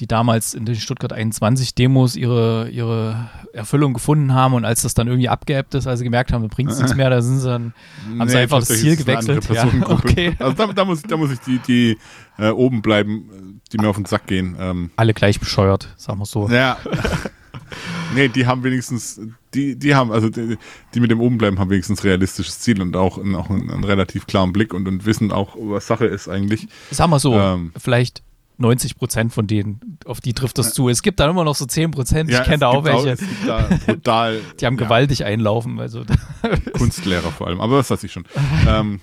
die 0.00 0.06
damals 0.08 0.54
in 0.54 0.64
den 0.64 0.74
Stuttgart 0.74 1.12
21 1.12 1.74
Demos 1.74 2.16
ihre, 2.16 2.68
ihre 2.70 3.30
Erfüllung 3.52 3.94
gefunden 3.94 4.34
haben 4.34 4.54
und 4.54 4.64
als 4.64 4.82
das 4.82 4.94
dann 4.94 5.06
irgendwie 5.06 5.28
abgeebbt 5.28 5.74
ist, 5.74 5.86
als 5.86 6.00
sie 6.00 6.04
gemerkt 6.04 6.32
haben, 6.32 6.42
da 6.42 6.48
bringt 6.48 6.70
es 6.72 6.78
nichts 6.78 6.94
mehr, 6.96 7.10
da 7.10 7.22
sind 7.22 7.38
sie 7.38 7.48
dann, 7.48 7.74
haben 8.18 8.28
sie 8.28 8.38
einfach 8.38 8.58
das 8.58 8.68
Ziel 8.68 8.96
gewechselt. 8.96 9.48
Ja, 9.50 9.68
okay. 9.88 10.34
Also 10.38 10.54
da, 10.56 10.72
da, 10.72 10.84
muss, 10.84 11.02
da 11.02 11.16
muss 11.16 11.30
ich 11.30 11.38
die, 11.40 11.58
die 11.60 11.98
äh, 12.38 12.50
oben 12.50 12.82
bleiben, 12.82 13.60
die 13.72 13.78
mir 13.78 13.88
auf 13.88 13.96
den 13.96 14.04
Sack 14.04 14.26
gehen. 14.26 14.56
Ähm, 14.58 14.90
Alle 14.96 15.14
gleich 15.14 15.38
bescheuert, 15.38 15.94
sagen 15.96 16.18
wir 16.18 16.26
so. 16.26 16.48
ja. 16.48 16.76
nee, 18.14 18.28
die 18.28 18.46
haben 18.46 18.62
wenigstens, 18.64 19.20
die, 19.54 19.76
die 19.78 19.94
haben, 19.94 20.10
also 20.12 20.28
die, 20.28 20.56
die 20.94 21.00
mit 21.00 21.10
dem 21.10 21.20
oben 21.20 21.38
bleiben, 21.38 21.58
haben 21.58 21.70
wenigstens 21.70 22.04
realistisches 22.04 22.60
Ziel 22.60 22.80
und 22.82 22.96
auch, 22.96 23.18
einen- 23.18 23.34
auch 23.36 23.50
einen, 23.50 23.70
einen 23.70 23.84
relativ 23.84 24.26
klaren 24.26 24.52
Blick 24.52 24.74
und, 24.74 24.86
und 24.88 25.06
wissen 25.06 25.32
auch, 25.32 25.56
was 25.58 25.86
Sache 25.86 26.06
ist 26.06 26.28
eigentlich. 26.28 26.68
Sagen 26.90 27.10
wir 27.12 27.18
so, 27.18 27.34
Ähm. 27.34 27.72
vielleicht 27.76 28.22
90 28.56 28.96
Prozent 28.96 29.32
von 29.32 29.46
denen, 29.46 29.98
auf 30.04 30.20
die 30.20 30.32
trifft 30.32 30.58
das 30.58 30.74
zu. 30.74 30.88
Es 30.88 31.02
gibt 31.02 31.18
dann 31.20 31.30
immer 31.30 31.44
noch 31.44 31.56
so 31.56 31.66
10 31.66 31.90
Prozent, 31.90 32.30
ich 32.30 32.42
kenne 32.42 32.58
da 32.58 32.68
auch 32.68 32.84
welche, 32.84 33.16
gibt 33.16 33.46
da 33.46 33.68
brutal 33.86 34.40
die 34.60 34.66
haben 34.66 34.78
ja, 34.78 34.84
gewaltig 34.84 35.24
einlaufen. 35.24 35.80
Also, 35.80 36.04
Kunstlehrer 36.76 37.30
vor 37.30 37.48
allem, 37.48 37.60
aber 37.60 37.78
das 37.78 37.90
weiß 37.90 38.04
ich 38.04 38.12
schon. 38.12 38.24
ähm, 38.68 39.00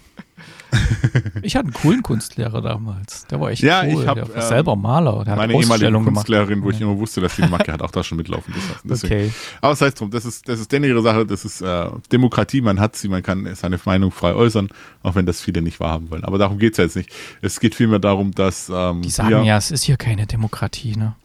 ich 1.41 1.55
hatte 1.55 1.65
einen 1.65 1.73
coolen 1.73 2.03
Kunstlehrer 2.03 2.61
damals, 2.61 3.25
der 3.27 3.39
war 3.39 3.51
echt 3.51 3.61
Ja, 3.61 3.83
cool. 3.83 4.01
ich 4.01 4.07
hab, 4.07 4.15
der 4.15 4.29
war 4.29 4.35
ähm, 4.35 4.41
selber 4.41 4.75
Maler, 4.75 5.23
der 5.25 5.35
meine 5.35 5.53
hat 5.53 5.61
ehemalige. 5.61 5.91
Kunstlehrerin, 5.91 6.63
wo 6.63 6.69
ich 6.69 6.79
immer 6.79 6.97
wusste, 6.97 7.21
dass 7.21 7.35
die 7.35 7.43
eine 7.43 7.51
Macke 7.51 7.71
hat, 7.73 7.81
auch 7.81 7.91
da 7.91 8.03
schon 8.03 8.17
mitlaufen. 8.17 8.53
Deswegen. 8.83 9.13
Okay. 9.13 9.31
Aber 9.61 9.71
das 9.71 9.81
heißt 9.81 9.99
drum, 9.99 10.11
das 10.11 10.25
ist, 10.25 10.47
das 10.47 10.59
ist 10.59 10.71
denn 10.71 10.83
ihre 10.83 11.01
Sache, 11.01 11.25
das 11.25 11.45
ist 11.45 11.61
äh, 11.61 11.89
Demokratie, 12.11 12.61
man 12.61 12.79
hat 12.79 12.95
sie, 12.95 13.09
man 13.09 13.23
kann 13.23 13.53
seine 13.55 13.79
Meinung 13.83 14.11
frei 14.11 14.33
äußern, 14.33 14.69
auch 15.03 15.15
wenn 15.15 15.25
das 15.25 15.41
viele 15.41 15.61
nicht 15.61 15.79
wahrhaben 15.79 16.09
wollen. 16.11 16.23
Aber 16.23 16.37
darum 16.37 16.57
geht's 16.57 16.77
ja 16.77 16.85
jetzt 16.85 16.95
nicht. 16.95 17.11
Es 17.41 17.59
geht 17.59 17.75
vielmehr 17.75 17.99
darum, 17.99 18.31
dass 18.31 18.71
ähm, 18.73 19.01
Die 19.01 19.09
sagen 19.09 19.43
ja, 19.43 19.57
es 19.57 19.71
ist 19.71 19.83
hier 19.83 19.97
keine 19.97 20.25
Demokratie, 20.27 20.95
ne? 20.95 21.15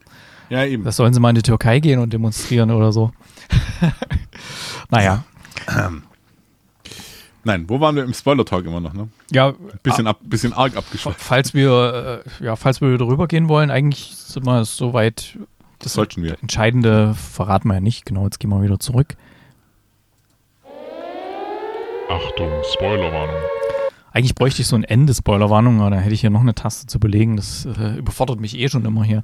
ja 0.49 0.65
eben. 0.65 0.85
Das 0.85 0.97
sollen 0.97 1.13
sie 1.15 1.21
mal 1.21 1.31
in 1.31 1.37
die 1.37 1.43
Türkei 1.43 1.81
gehen 1.81 1.99
und 1.99 2.13
demonstrieren 2.13 2.71
oder 2.71 2.93
so. 2.93 3.13
naja. 4.91 5.25
Nein, 7.47 7.67
wo 7.69 7.79
waren 7.79 7.95
wir 7.95 8.03
im 8.03 8.13
Spoiler-Talk 8.13 8.67
immer 8.67 8.81
noch, 8.81 8.93
ne? 8.93 9.09
Ja, 9.31 9.55
Bisschen, 9.85 10.09
ab, 10.09 10.19
bisschen 10.25 10.53
arg 10.53 10.77
abgeschweift. 10.77 11.21
falls 11.21 11.55
wir, 11.55 12.25
äh, 12.41 12.45
ja, 12.45 12.57
falls 12.57 12.81
wir 12.81 12.99
darüber 12.99 13.29
gehen 13.29 13.49
wollen, 13.49 13.71
eigentlich 13.71 14.17
sind 14.17 14.45
wir 14.45 14.65
soweit. 14.65 15.39
Das 15.79 15.93
Sollten 15.93 16.25
wir. 16.25 16.39
Entscheidende 16.43 17.15
verraten 17.15 17.69
wir 17.69 17.75
ja 17.75 17.81
nicht. 17.81 18.05
Genau, 18.05 18.25
jetzt 18.25 18.41
gehen 18.41 18.51
wir 18.51 18.63
wieder 18.63 18.81
zurück. 18.81 19.17
Achtung, 22.11 22.51
Spoilerwarnung. 22.73 23.37
Eigentlich 24.11 24.35
bräuchte 24.35 24.63
ich 24.63 24.67
so 24.67 24.75
ein 24.75 24.83
Ende 24.83 25.15
Spoilerwarnung, 25.15 25.81
aber 25.81 25.91
da 25.91 25.97
hätte 25.99 26.15
ich 26.15 26.23
hier 26.23 26.31
noch 26.31 26.41
eine 26.41 26.55
Taste 26.57 26.89
zu 26.89 26.99
belegen. 26.99 27.37
Das 27.37 27.65
äh, 27.65 27.97
überfordert 27.99 28.41
mich 28.41 28.59
eh 28.59 28.69
schon 28.69 28.85
immer 28.85 29.05
hier. 29.05 29.23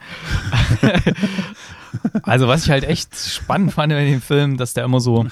also, 2.23 2.47
was 2.47 2.67
ich 2.67 2.71
halt 2.71 2.85
echt 2.85 3.17
spannend 3.17 3.73
fand 3.73 3.93
in 3.93 4.07
dem 4.07 4.23
Film, 4.23 4.59
dass 4.59 4.75
der 4.75 4.85
immer 4.85 5.01
so, 5.01 5.27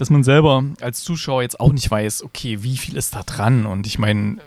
dass 0.00 0.10
man 0.10 0.24
selber 0.24 0.64
als 0.80 1.02
Zuschauer 1.02 1.42
jetzt 1.42 1.60
auch 1.60 1.72
nicht 1.72 1.90
weiß, 1.90 2.24
okay, 2.24 2.62
wie 2.62 2.76
viel 2.76 2.96
ist 2.96 3.14
da 3.14 3.22
dran? 3.22 3.66
Und 3.66 3.86
ich 3.86 3.98
meine, 3.98 4.38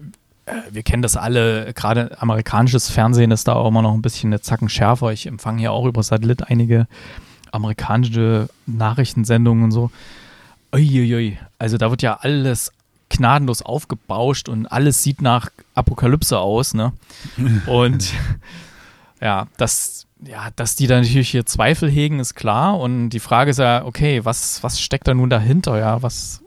äh, 0.46 0.54
wir 0.72 0.84
kennen 0.84 1.04
das 1.04 1.16
alle, 1.16 1.74
gerade 1.74 2.20
amerikanisches 2.22 2.90
Fernsehen 2.90 3.32
ist 3.32 3.48
da 3.48 3.54
auch 3.54 3.68
immer 3.68 3.82
noch 3.82 3.94
ein 3.94 4.02
bisschen 4.02 4.30
eine 4.30 4.42
Zacken 4.42 4.70
schärfer. 4.70 5.12
Ich 5.12 5.28
empfange 5.28 5.60
hier 5.60 5.72
auch 5.72 5.86
über 5.86 6.02
Satellit 6.02 6.50
einige 6.50 6.88
amerikanische 7.52 8.50
Nachrichtensendungen 8.66 9.66
und 9.66 9.72
so. 9.72 9.92
Uiuiui. 10.74 11.38
Also 11.60 11.78
da 11.78 11.92
wird 11.92 12.02
ja 12.02 12.18
alles 12.22 12.72
gnadenlos 13.10 13.62
aufgebauscht 13.62 14.50
und 14.50 14.66
alles 14.66 15.04
sieht 15.04 15.22
nach 15.22 15.52
Apokalypse 15.76 16.40
aus, 16.40 16.74
ne? 16.74 16.94
Und 17.68 18.12
ja, 19.22 19.48
dass, 19.58 20.08
ja, 20.28 20.50
dass 20.56 20.76
die 20.76 20.88
da 20.88 21.00
natürlich 21.00 21.30
hier 21.30 21.46
Zweifel 21.46 21.90
hegen, 21.90 22.20
ist 22.20 22.36
klar. 22.36 22.80
Und 22.80 23.10
die 23.10 23.20
Frage 23.20 23.52
ist 23.52 23.60
ja, 23.60 23.86
okay, 23.86 24.24
was, 24.24 24.64
was 24.64 24.80
steckt 24.80 25.08
da 25.08 25.14
nun 25.14 25.30
dahinter? 25.30 25.78
Ja, 25.78 26.02
was, 26.02 26.42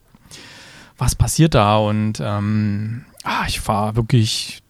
was 0.99 1.15
passiert 1.15 1.55
da? 1.55 1.77
Und 1.77 2.21
ähm, 2.23 3.05
ah, 3.25 3.45
ich 3.47 3.67
war 3.69 3.97
wirklich, 3.97 4.63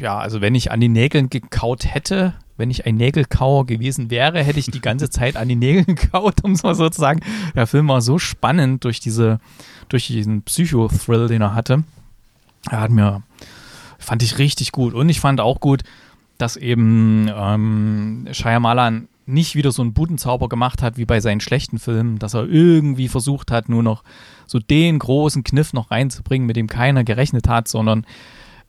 ja, 0.00 0.18
also 0.18 0.40
wenn 0.40 0.54
ich 0.54 0.70
an 0.70 0.80
den 0.80 0.92
Nägeln 0.92 1.30
gekaut 1.30 1.84
hätte, 1.86 2.34
wenn 2.56 2.70
ich 2.70 2.86
ein 2.86 2.96
Nägelkauer 2.96 3.66
gewesen 3.66 4.10
wäre, 4.10 4.42
hätte 4.42 4.58
ich 4.58 4.66
die 4.66 4.80
ganze 4.80 5.08
Zeit 5.10 5.36
an 5.36 5.48
den 5.48 5.60
Nägeln 5.60 5.86
gekaut, 5.86 6.44
um 6.44 6.52
es 6.52 6.62
mal 6.62 6.74
so 6.74 6.88
zu 6.88 7.00
sagen. 7.00 7.20
Der 7.54 7.66
Film 7.66 7.88
war 7.88 8.02
so 8.02 8.18
spannend 8.18 8.84
durch 8.84 9.00
diese, 9.00 9.40
durch 9.88 10.08
diesen 10.08 10.42
Psycho-Thrill, 10.42 11.28
den 11.28 11.42
er 11.42 11.54
hatte. 11.54 11.84
Er 12.68 12.80
hat 12.80 12.90
mir, 12.90 13.22
fand 13.98 14.22
ich 14.22 14.38
richtig 14.38 14.72
gut. 14.72 14.92
Und 14.92 15.08
ich 15.08 15.20
fand 15.20 15.40
auch 15.40 15.60
gut, 15.60 15.84
dass 16.38 16.56
eben 16.56 17.30
ähm, 17.34 18.28
Shyamalan 18.32 19.08
nicht 19.26 19.54
wieder 19.54 19.72
so 19.72 19.82
einen 19.82 19.92
Budenzauber 19.92 20.48
gemacht 20.48 20.82
hat 20.82 20.96
wie 20.96 21.04
bei 21.04 21.20
seinen 21.20 21.40
schlechten 21.40 21.78
Filmen, 21.78 22.18
dass 22.18 22.34
er 22.34 22.48
irgendwie 22.48 23.08
versucht 23.08 23.50
hat, 23.50 23.68
nur 23.68 23.82
noch 23.82 24.02
so 24.46 24.58
den 24.58 24.98
großen 24.98 25.44
Kniff 25.44 25.74
noch 25.74 25.90
reinzubringen, 25.90 26.46
mit 26.46 26.56
dem 26.56 26.66
keiner 26.66 27.04
gerechnet 27.04 27.46
hat, 27.46 27.68
sondern 27.68 28.06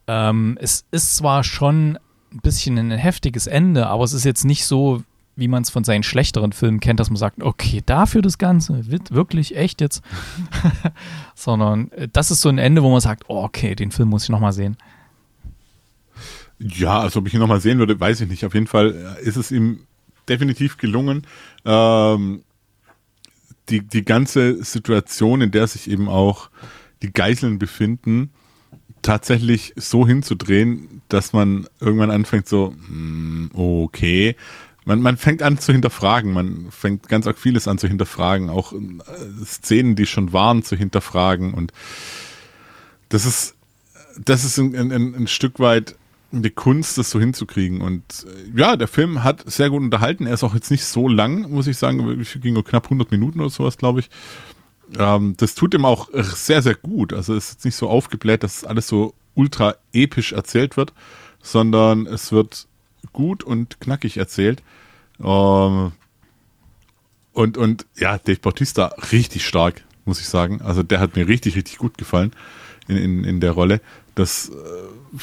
ähm, 0.08 0.58
es 0.60 0.86
ist 0.92 1.16
zwar 1.16 1.46
schon 1.46 1.98
ein 2.34 2.40
bisschen 2.42 2.78
ein 2.78 2.92
heftiges 2.92 3.48
Ende, 3.48 3.88
aber 3.88 4.04
es 4.04 4.12
ist 4.12 4.26
jetzt 4.26 4.44
nicht 4.44 4.66
so, 4.66 5.02
wie 5.38 5.48
man 5.48 5.64
es 5.64 5.70
von 5.70 5.86
seinen 5.86 6.04
schlechteren 6.04 6.52
Filmen 6.52 6.82
kennt, 6.82 7.00
dass 7.00 7.10
man 7.10 7.18
sagt, 7.18 7.42
okay, 7.42 7.82
dafür 7.86 8.22
das 8.22 8.38
Ganze, 8.38 8.92
wird 8.92 9.12
wirklich 9.12 9.56
echt 9.56 9.80
jetzt, 9.80 10.04
sondern 11.36 11.90
äh, 11.92 12.10
das 12.12 12.32
ist 12.32 12.42
so 12.42 12.50
ein 12.50 12.58
Ende, 12.58 12.84
wo 12.84 12.92
man 12.92 13.00
sagt, 13.00 13.24
oh, 13.30 13.44
okay, 13.44 13.76
den 13.76 13.92
Film 13.92 14.10
muss 14.10 14.24
ich 14.24 14.30
nochmal 14.30 14.54
sehen. 14.54 14.76
Ja, 16.60 17.00
also 17.00 17.20
ob 17.20 17.28
ich 17.28 17.34
ihn 17.34 17.40
nochmal 17.40 17.62
sehen 17.62 17.80
würde, 17.80 18.00
weiß 18.00 18.22
ich 18.22 18.30
nicht. 18.30 18.46
Auf 18.46 18.54
jeden 18.54 18.68
Fall 18.68 19.18
ist 19.22 19.38
es 19.38 19.52
ihm 19.52 19.88
definitiv 20.28 20.78
gelungen, 20.78 21.26
ähm, 21.66 22.44
die, 23.70 23.82
die 23.82 24.04
ganze 24.04 24.64
Situation, 24.64 25.42
in 25.42 25.52
der 25.52 25.68
sich 25.68 25.90
eben 25.90 26.10
auch 26.10 26.50
die 27.02 27.14
Geiseln 27.14 27.60
befinden, 27.60 28.32
tatsächlich 29.02 29.74
so 29.76 30.06
hinzudrehen, 30.06 31.02
dass 31.08 31.34
man 31.34 31.68
irgendwann 31.80 32.12
anfängt 32.12 32.48
so, 32.48 32.76
hm, 32.88 33.52
okay, 33.54 34.36
man, 34.86 35.02
man 35.02 35.18
fängt 35.18 35.44
an 35.44 35.60
zu 35.60 35.72
hinterfragen, 35.72 36.34
man 36.34 36.68
fängt 36.72 37.08
ganz 37.08 37.28
arg 37.28 37.38
vieles 37.38 37.68
an 37.68 37.78
zu 37.78 37.88
hinterfragen, 37.88 38.50
auch 38.50 38.74
äh, 38.74 39.46
Szenen, 39.46 39.96
die 39.96 40.06
schon 40.06 40.34
waren, 40.34 40.64
zu 40.64 40.76
hinterfragen. 40.76 41.54
Und 41.54 41.72
das 43.10 43.26
ist, 43.26 43.56
das 44.24 44.44
ist 44.44 44.58
ein, 44.58 44.76
ein, 44.76 45.16
ein 45.16 45.28
Stück 45.28 45.60
weit 45.60 45.96
die 46.32 46.50
Kunst, 46.50 46.98
das 46.98 47.10
so 47.10 47.20
hinzukriegen. 47.20 47.82
Und 47.82 48.26
äh, 48.28 48.60
ja, 48.60 48.76
der 48.76 48.88
Film 48.88 49.24
hat 49.24 49.50
sehr 49.50 49.70
gut 49.70 49.82
unterhalten. 49.82 50.28
Er 50.28 50.34
ist 50.34 50.44
auch 50.44 50.54
jetzt 50.54 50.72
nicht 50.72 50.86
so 50.86 51.08
lang, 51.08 51.50
muss 51.50 51.68
ich 51.68 51.78
sagen. 51.78 52.20
Es 52.20 52.38
ging 52.40 52.54
nur 52.54 52.64
knapp 52.66 52.86
100 52.86 53.12
Minuten 53.12 53.40
oder 53.40 53.50
sowas, 53.50 53.78
glaube 53.78 54.02
ich. 54.02 54.10
Ähm, 54.98 55.36
das 55.38 55.56
tut 55.56 55.74
ihm 55.74 55.86
auch 55.86 56.10
sehr, 56.14 56.62
sehr 56.62 56.76
gut. 56.76 57.14
Also 57.14 57.36
es 57.36 57.46
ist 57.46 57.54
jetzt 57.54 57.66
nicht 57.66 57.76
so 57.76 57.90
aufgebläht, 57.90 58.44
dass 58.44 58.64
alles 58.64 58.88
so 58.88 59.14
ultra 59.36 59.76
episch 59.94 60.34
erzählt 60.34 60.78
wird, 60.78 60.94
sondern 61.42 62.06
es 62.06 62.32
wird 62.32 62.68
gut 63.14 63.44
und 63.44 63.80
knackig 63.80 64.18
erzählt. 64.18 64.62
Ähm, 65.20 65.92
und, 67.34 67.58
und 67.58 67.86
ja, 67.98 68.18
Dave 68.18 68.40
Bautista 68.40 68.88
richtig 69.12 69.46
stark, 69.46 69.84
muss 70.06 70.20
ich 70.20 70.28
sagen. 70.28 70.62
Also 70.62 70.84
der 70.84 71.00
hat 71.00 71.16
mir 71.16 71.28
richtig, 71.28 71.56
richtig 71.56 71.78
gut 71.78 71.98
gefallen 71.98 72.34
in, 72.88 72.98
in, 72.98 73.24
in 73.24 73.40
der 73.40 73.52
Rolle. 73.52 73.82
Das, 74.16 74.50
äh, 74.50 75.20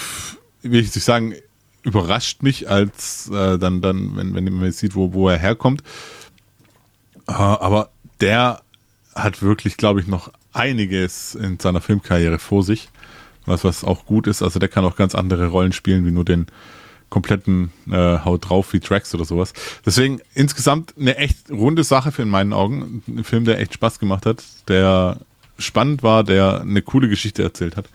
will 0.71 0.81
ich 0.81 0.93
sagen, 0.93 1.35
überrascht 1.83 2.43
mich, 2.43 2.69
als 2.69 3.29
äh, 3.29 3.59
dann, 3.59 3.81
dann, 3.81 4.17
wenn, 4.17 4.35
wenn 4.35 4.53
man 4.53 4.73
sieht, 4.73 4.95
wo, 4.95 5.13
wo 5.13 5.29
er 5.29 5.39
herkommt. 5.39 5.83
Äh, 7.29 7.33
aber 7.33 7.91
der 8.21 8.61
hat 9.15 9.43
wirklich, 9.43 9.77
glaube 9.77 10.01
ich, 10.01 10.07
noch 10.07 10.33
einiges 10.53 11.35
in 11.35 11.59
seiner 11.59 11.81
Filmkarriere 11.81 12.39
vor 12.39 12.63
sich. 12.63 12.89
Was, 13.45 13.63
was 13.63 13.85
auch 13.85 14.07
gut 14.07 14.27
ist. 14.27 14.43
Also 14.43 14.59
der 14.59 14.69
kann 14.69 14.85
auch 14.85 14.97
ganz 14.97 15.15
andere 15.15 15.47
Rollen 15.47 15.73
spielen, 15.73 16.05
wie 16.05 16.11
nur 16.11 16.25
den 16.25 16.47
kompletten 17.09 17.71
äh, 17.89 18.19
Haut 18.25 18.49
drauf 18.49 18.73
wie 18.73 18.81
Tracks 18.81 19.15
oder 19.15 19.25
sowas. 19.25 19.53
Deswegen 19.85 20.21
insgesamt 20.35 20.95
eine 20.99 21.17
echt 21.17 21.51
runde 21.51 21.85
Sache 21.85 22.11
für 22.11 22.23
in 22.23 22.29
meinen 22.29 22.53
Augen. 22.53 23.05
Ein 23.07 23.23
Film, 23.23 23.45
der 23.45 23.61
echt 23.61 23.75
Spaß 23.75 24.01
gemacht 24.01 24.27
hat, 24.27 24.43
der 24.67 25.21
spannend 25.59 26.03
war, 26.03 26.25
der 26.25 26.63
eine 26.63 26.83
coole 26.83 27.09
Geschichte 27.09 27.45
erzählt 27.45 27.77
hat. 27.77 27.89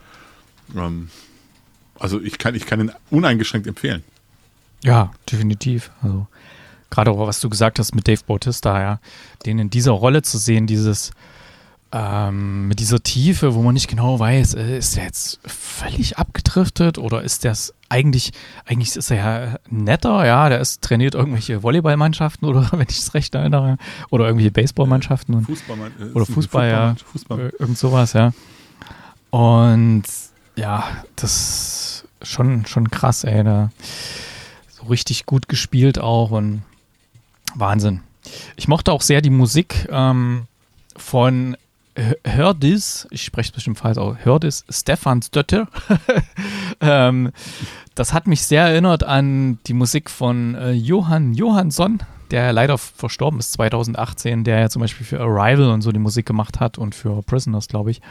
Ähm, 0.75 1.09
also 2.01 2.19
ich 2.19 2.37
kann, 2.37 2.55
ich 2.55 2.65
kann 2.65 2.79
ihn 2.79 2.91
uneingeschränkt 3.09 3.67
empfehlen. 3.67 4.03
Ja, 4.83 5.11
definitiv. 5.31 5.91
Also 6.01 6.27
gerade 6.89 7.11
auch, 7.11 7.27
was 7.27 7.39
du 7.39 7.49
gesagt 7.49 7.79
hast 7.79 7.93
mit 7.95 8.07
Dave 8.07 8.21
Bautista, 8.25 8.81
ja, 8.81 8.99
den 9.45 9.59
in 9.59 9.69
dieser 9.69 9.91
Rolle 9.91 10.23
zu 10.23 10.37
sehen, 10.37 10.67
dieses 10.67 11.11
ähm, 11.93 12.69
mit 12.69 12.79
dieser 12.79 13.03
Tiefe, 13.03 13.53
wo 13.53 13.61
man 13.61 13.73
nicht 13.73 13.89
genau 13.89 14.17
weiß, 14.17 14.53
äh, 14.53 14.77
ist 14.77 14.95
der 14.95 15.03
jetzt 15.03 15.39
völlig 15.45 16.17
abgedriftet 16.17 16.97
oder 16.97 17.21
ist 17.21 17.43
der 17.43 17.55
eigentlich, 17.89 18.31
eigentlich 18.65 18.95
ist 18.95 19.11
er 19.11 19.17
ja 19.17 19.55
netter, 19.69 20.25
ja, 20.25 20.47
der 20.47 20.61
ist 20.61 20.81
trainiert 20.81 21.15
irgendwelche 21.15 21.63
Volleyballmannschaften 21.63 22.47
oder 22.47 22.69
wenn 22.71 22.87
ich 22.89 22.99
es 22.99 23.13
recht 23.13 23.35
erinnere, 23.35 23.77
oder 24.09 24.25
irgendwelche 24.25 24.51
Baseballmannschaften 24.51 25.35
und, 25.35 25.45
Fußball, 25.45 25.77
äh, 25.99 26.03
oder 26.13 26.25
Fußball, 26.25 26.69
ja, 26.69 26.95
Fußball. 27.11 27.53
irgend 27.59 27.77
sowas, 27.77 28.13
ja. 28.13 28.31
Und 29.29 30.03
ja, 30.55 30.83
das 31.17 31.90
schon, 32.21 32.65
schon 32.65 32.89
krass, 32.91 33.23
ey, 33.23 33.43
da 33.43 33.69
so 34.69 34.85
richtig 34.87 35.25
gut 35.25 35.47
gespielt 35.47 35.99
auch 35.99 36.31
und 36.31 36.63
Wahnsinn. 37.55 38.01
Ich 38.55 38.67
mochte 38.67 38.91
auch 38.91 39.01
sehr 39.01 39.21
die 39.21 39.29
Musik 39.29 39.87
ähm, 39.91 40.45
von 40.95 41.57
Hördis, 42.25 43.07
ich 43.11 43.23
spreche 43.23 43.49
es 43.49 43.51
bestimmt 43.51 43.77
falsch 43.77 43.97
aus, 43.97 44.17
Hördis 44.23 44.65
Stefansdötter. 44.69 45.67
ähm, 46.81 47.31
das 47.95 48.13
hat 48.13 48.27
mich 48.27 48.43
sehr 48.43 48.63
erinnert 48.63 49.03
an 49.03 49.59
die 49.67 49.73
Musik 49.73 50.09
von 50.09 50.55
äh, 50.55 50.71
Johann 50.71 51.33
Johansson, 51.33 51.99
der 52.31 52.53
leider 52.53 52.77
verstorben 52.77 53.39
ist 53.39 53.51
2018, 53.53 54.45
der 54.45 54.59
ja 54.59 54.69
zum 54.69 54.81
Beispiel 54.81 55.05
für 55.05 55.19
Arrival 55.19 55.69
und 55.69 55.81
so 55.81 55.91
die 55.91 55.99
Musik 55.99 56.25
gemacht 56.25 56.61
hat 56.61 56.77
und 56.77 56.95
für 56.95 57.21
Prisoners, 57.23 57.67
glaube 57.67 57.91
ich, 57.91 58.01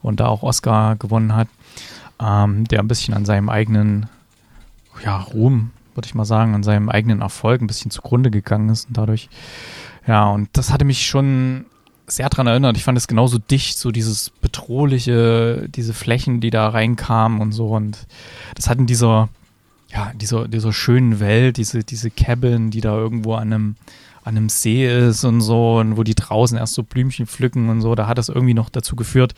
und 0.00 0.20
da 0.20 0.28
auch 0.28 0.42
Oscar 0.42 0.96
gewonnen 0.96 1.34
hat, 1.34 1.48
ähm, 2.20 2.64
der 2.66 2.80
ein 2.80 2.88
bisschen 2.88 3.14
an 3.14 3.24
seinem 3.24 3.48
eigenen 3.48 4.08
ja, 5.04 5.18
Ruhm, 5.18 5.70
würde 5.94 6.06
ich 6.06 6.14
mal 6.14 6.24
sagen, 6.24 6.54
an 6.54 6.62
seinem 6.62 6.88
eigenen 6.88 7.20
Erfolg 7.20 7.60
ein 7.60 7.66
bisschen 7.66 7.90
zugrunde 7.90 8.30
gegangen 8.30 8.68
ist 8.68 8.88
und 8.88 8.96
dadurch, 8.96 9.28
ja, 10.06 10.28
und 10.28 10.48
das 10.52 10.72
hatte 10.72 10.84
mich 10.84 11.06
schon 11.06 11.66
sehr 12.06 12.28
daran 12.28 12.46
erinnert. 12.46 12.76
Ich 12.76 12.84
fand 12.84 12.96
es 12.96 13.08
genauso 13.08 13.38
dicht, 13.38 13.78
so 13.78 13.90
dieses 13.90 14.30
bedrohliche, 14.30 15.68
diese 15.68 15.92
Flächen, 15.92 16.40
die 16.40 16.50
da 16.50 16.68
reinkamen 16.68 17.40
und 17.40 17.52
so. 17.52 17.68
Und 17.68 18.06
das 18.54 18.68
hat 18.68 18.78
in 18.78 18.86
dieser, 18.86 19.28
ja, 19.92 20.12
dieser, 20.14 20.48
dieser 20.48 20.72
schönen 20.72 21.20
Welt, 21.20 21.58
diese, 21.58 21.84
diese 21.84 22.10
Cabin, 22.10 22.70
die 22.70 22.80
da 22.80 22.96
irgendwo 22.96 23.34
an 23.34 23.52
einem, 23.52 23.76
an 24.24 24.36
einem 24.36 24.48
See 24.48 24.86
ist 24.86 25.24
und 25.24 25.40
so, 25.40 25.78
und 25.78 25.96
wo 25.96 26.02
die 26.02 26.14
draußen 26.14 26.56
erst 26.56 26.74
so 26.74 26.82
Blümchen 26.82 27.26
pflücken 27.26 27.68
und 27.68 27.80
so, 27.80 27.94
da 27.94 28.06
hat 28.06 28.18
das 28.18 28.28
irgendwie 28.28 28.54
noch 28.54 28.70
dazu 28.70 28.96
geführt, 28.96 29.34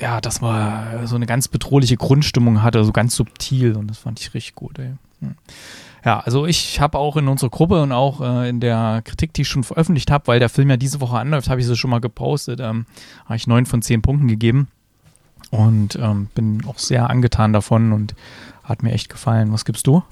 ja, 0.00 0.20
dass 0.20 0.40
man 0.40 1.06
so 1.06 1.16
eine 1.16 1.26
ganz 1.26 1.48
bedrohliche 1.48 1.96
Grundstimmung 1.96 2.62
hatte, 2.62 2.84
so 2.84 2.92
ganz 2.92 3.14
subtil 3.16 3.76
und 3.76 3.88
das 3.88 3.98
fand 3.98 4.20
ich 4.20 4.34
richtig 4.34 4.54
gut, 4.54 4.78
ey. 4.78 4.94
Hm. 5.20 5.34
Ja, 6.04 6.20
also 6.20 6.46
ich 6.46 6.80
habe 6.80 6.96
auch 6.96 7.16
in 7.16 7.26
unserer 7.26 7.50
Gruppe 7.50 7.82
und 7.82 7.90
auch 7.90 8.20
äh, 8.20 8.48
in 8.48 8.60
der 8.60 9.02
Kritik, 9.04 9.32
die 9.32 9.42
ich 9.42 9.48
schon 9.48 9.64
veröffentlicht 9.64 10.10
habe, 10.10 10.28
weil 10.28 10.38
der 10.38 10.48
Film 10.48 10.70
ja 10.70 10.76
diese 10.76 11.00
Woche 11.00 11.18
anläuft, 11.18 11.50
habe 11.50 11.60
ich 11.60 11.66
es 11.66 11.78
schon 11.78 11.90
mal 11.90 12.00
gepostet, 12.00 12.60
ähm, 12.60 12.86
habe 13.24 13.36
ich 13.36 13.46
neun 13.46 13.66
von 13.66 13.82
zehn 13.82 14.00
Punkten 14.00 14.28
gegeben 14.28 14.68
und 15.50 15.96
ähm, 15.96 16.28
bin 16.34 16.64
auch 16.66 16.78
sehr 16.78 17.10
angetan 17.10 17.52
davon 17.52 17.92
und 17.92 18.14
hat 18.62 18.82
mir 18.84 18.92
echt 18.92 19.08
gefallen. 19.08 19.52
Was 19.52 19.64
gibst 19.64 19.86
du? 19.88 20.04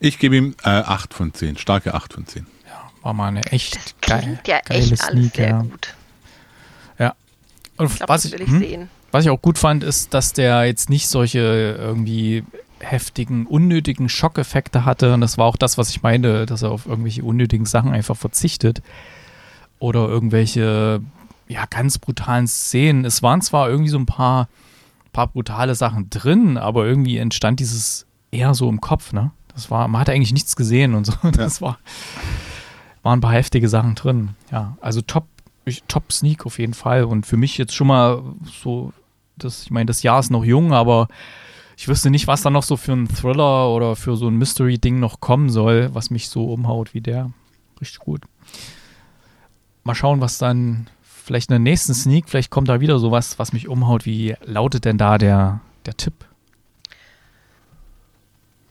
Ich 0.00 0.18
gebe 0.18 0.36
ihm 0.36 0.54
äh, 0.64 0.70
8 0.70 1.12
von 1.12 1.34
10, 1.34 1.58
starke 1.58 1.92
8 1.92 2.14
von 2.14 2.26
10. 2.26 2.46
Ja, 2.66 2.90
war 3.02 3.12
mal 3.12 3.28
eine 3.28 3.44
echt 3.52 3.76
Das 3.76 3.94
geil, 4.00 4.40
ja 4.46 4.60
geile 4.64 4.80
echt 4.80 5.02
alles 5.02 5.20
Sneak, 5.20 5.34
sehr 5.36 5.48
ja. 5.50 5.62
gut. 5.62 5.94
Und 7.78 7.90
Ich 7.90 7.96
glaube, 7.96 8.12
was 8.12 8.22
das 8.22 8.32
ich, 8.32 8.38
will 8.38 8.46
ich 8.46 8.50
hm? 8.50 8.58
sehen. 8.58 8.90
Was 9.10 9.24
ich 9.24 9.30
auch 9.30 9.40
gut 9.40 9.58
fand, 9.58 9.84
ist, 9.84 10.12
dass 10.12 10.32
der 10.32 10.64
jetzt 10.66 10.90
nicht 10.90 11.08
solche 11.08 11.38
irgendwie 11.38 12.44
heftigen, 12.80 13.46
unnötigen 13.46 14.08
Schockeffekte 14.08 14.84
hatte. 14.84 15.14
Und 15.14 15.20
das 15.20 15.38
war 15.38 15.46
auch 15.46 15.56
das, 15.56 15.78
was 15.78 15.90
ich 15.90 16.02
meinte, 16.02 16.46
dass 16.46 16.62
er 16.62 16.70
auf 16.70 16.86
irgendwelche 16.86 17.24
unnötigen 17.24 17.66
Sachen 17.66 17.92
einfach 17.92 18.16
verzichtet. 18.16 18.82
Oder 19.78 20.08
irgendwelche, 20.08 21.00
ja, 21.48 21.64
ganz 21.66 21.98
brutalen 21.98 22.46
Szenen. 22.46 23.04
Es 23.04 23.22
waren 23.22 23.40
zwar 23.40 23.68
irgendwie 23.68 23.90
so 23.90 23.98
ein 23.98 24.06
paar, 24.06 24.48
paar 25.12 25.28
brutale 25.28 25.74
Sachen 25.74 26.10
drin, 26.10 26.58
aber 26.58 26.86
irgendwie 26.86 27.18
entstand 27.18 27.60
dieses 27.60 28.06
eher 28.30 28.54
so 28.54 28.68
im 28.68 28.80
Kopf, 28.80 29.12
ne? 29.12 29.30
Das 29.54 29.70
war, 29.70 29.88
man 29.88 30.00
hat 30.00 30.10
eigentlich 30.10 30.32
nichts 30.32 30.54
gesehen 30.54 30.94
und 30.94 31.06
so. 31.06 31.12
Das 31.32 31.60
war, 31.62 31.78
waren 33.02 33.18
ein 33.18 33.22
paar 33.22 33.32
heftige 33.32 33.68
Sachen 33.68 33.94
drin. 33.94 34.30
Ja, 34.52 34.76
also 34.80 35.00
top, 35.00 35.26
ich- 35.68 35.84
top 35.88 36.12
Sneak 36.12 36.46
auf 36.46 36.58
jeden 36.58 36.74
Fall. 36.74 37.04
Und 37.04 37.26
für 37.26 37.36
mich 37.36 37.58
jetzt 37.58 37.74
schon 37.74 37.86
mal 37.86 38.22
so, 38.62 38.92
das, 39.36 39.62
ich 39.62 39.70
meine, 39.70 39.86
das 39.86 40.02
Jahr 40.02 40.20
ist 40.20 40.30
noch 40.30 40.44
jung, 40.44 40.72
aber 40.72 41.08
ich 41.76 41.86
wüsste 41.88 42.10
nicht, 42.10 42.26
was 42.26 42.42
da 42.42 42.50
noch 42.50 42.62
so 42.64 42.76
für 42.76 42.92
ein 42.92 43.08
Thriller 43.08 43.70
oder 43.70 43.94
für 43.96 44.16
so 44.16 44.28
ein 44.28 44.36
Mystery-Ding 44.36 44.98
noch 44.98 45.20
kommen 45.20 45.50
soll, 45.50 45.90
was 45.94 46.10
mich 46.10 46.28
so 46.28 46.52
umhaut 46.52 46.92
wie 46.94 47.00
der. 47.00 47.30
Richtig 47.80 48.00
gut. 48.00 48.22
Mal 49.84 49.94
schauen, 49.94 50.20
was 50.20 50.38
dann 50.38 50.88
vielleicht 51.02 51.50
in 51.50 51.52
der 51.54 51.58
nächsten 51.60 51.94
Sneak, 51.94 52.28
vielleicht 52.28 52.50
kommt 52.50 52.68
da 52.68 52.80
wieder 52.80 52.98
sowas, 52.98 53.38
was 53.38 53.52
mich 53.52 53.68
umhaut. 53.68 54.06
Wie 54.06 54.34
lautet 54.44 54.84
denn 54.84 54.98
da 54.98 55.18
der, 55.18 55.60
der 55.86 55.96
Tipp? 55.96 56.14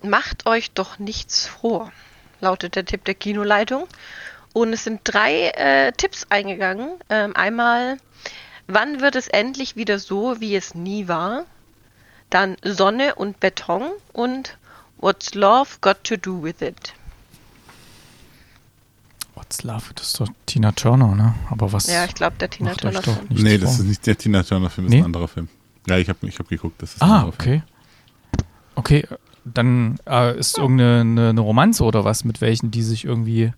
Macht 0.04 0.46
euch 0.46 0.72
doch 0.72 1.00
nichts 1.00 1.48
vor, 1.48 1.92
lautet 2.40 2.76
der 2.76 2.86
Tipp 2.86 3.04
der 3.06 3.16
Kinoleitung. 3.16 3.88
Und 4.54 4.74
es 4.74 4.84
sind 4.84 5.02
drei 5.04 5.50
äh, 5.50 5.92
Tipps 5.92 6.26
eingegangen. 6.30 6.90
Ähm, 7.10 7.36
einmal, 7.36 7.98
wann 8.68 9.02
wird 9.02 9.16
es 9.16 9.28
endlich 9.28 9.76
wieder 9.76 10.00
so, 10.00 10.40
wie 10.40 10.56
es 10.56 10.74
nie 10.76 11.08
war? 11.08 11.46
Dann 12.30 12.58
Sonne 12.64 13.16
und 13.16 13.40
Beton 13.40 13.84
und 14.14 14.58
What's 14.98 15.36
Love 15.36 15.70
Got 15.82 16.04
to 16.06 16.18
Do 16.18 16.42
with 16.44 16.62
It? 16.62 16.94
What's 19.36 19.64
Love? 19.64 19.94
Das 19.96 20.08
ist 20.08 20.20
doch 20.20 20.28
Tina 20.48 20.72
Turner, 20.72 21.14
ne? 21.16 21.36
Aber 21.52 21.72
was 21.72 21.88
Ja, 21.88 22.06
ich 22.06 22.16
glaube, 22.16 22.36
der 22.40 22.50
Tina 22.50 22.74
Turner 22.74 23.02
doch 23.02 23.16
Film. 23.18 23.28
nee, 23.30 23.58
das 23.58 23.80
ist 23.80 23.86
nicht 23.86 24.06
der 24.08 24.18
Tina 24.18 24.42
Turner 24.44 24.70
Film, 24.70 24.88
das 24.88 24.92
Nee? 24.92 24.98
ist 24.98 25.02
ein 25.04 25.06
anderer 25.06 25.28
Film. 25.28 25.48
Ja, 25.88 25.98
ich 25.98 26.10
habe 26.10 26.28
ich 26.28 26.40
hab 26.40 26.50
geguckt, 26.50 26.82
das 26.82 26.96
ist 26.96 27.02
ein 27.04 27.10
Ah, 27.10 27.16
anderer 27.22 27.34
Film. 27.34 27.62
okay. 28.76 29.04
Okay, 29.04 29.08
dann 29.46 30.00
äh, 30.08 30.38
ist 30.38 30.58
irgendeine 30.58 31.02
eine, 31.02 31.30
eine 31.30 31.42
Romanze 31.42 31.84
oder 31.84 32.04
was, 32.04 32.26
mit 32.26 32.42
welchen 32.42 32.72
die 32.72 32.82
sich 32.84 33.06
irgendwie 33.06 33.54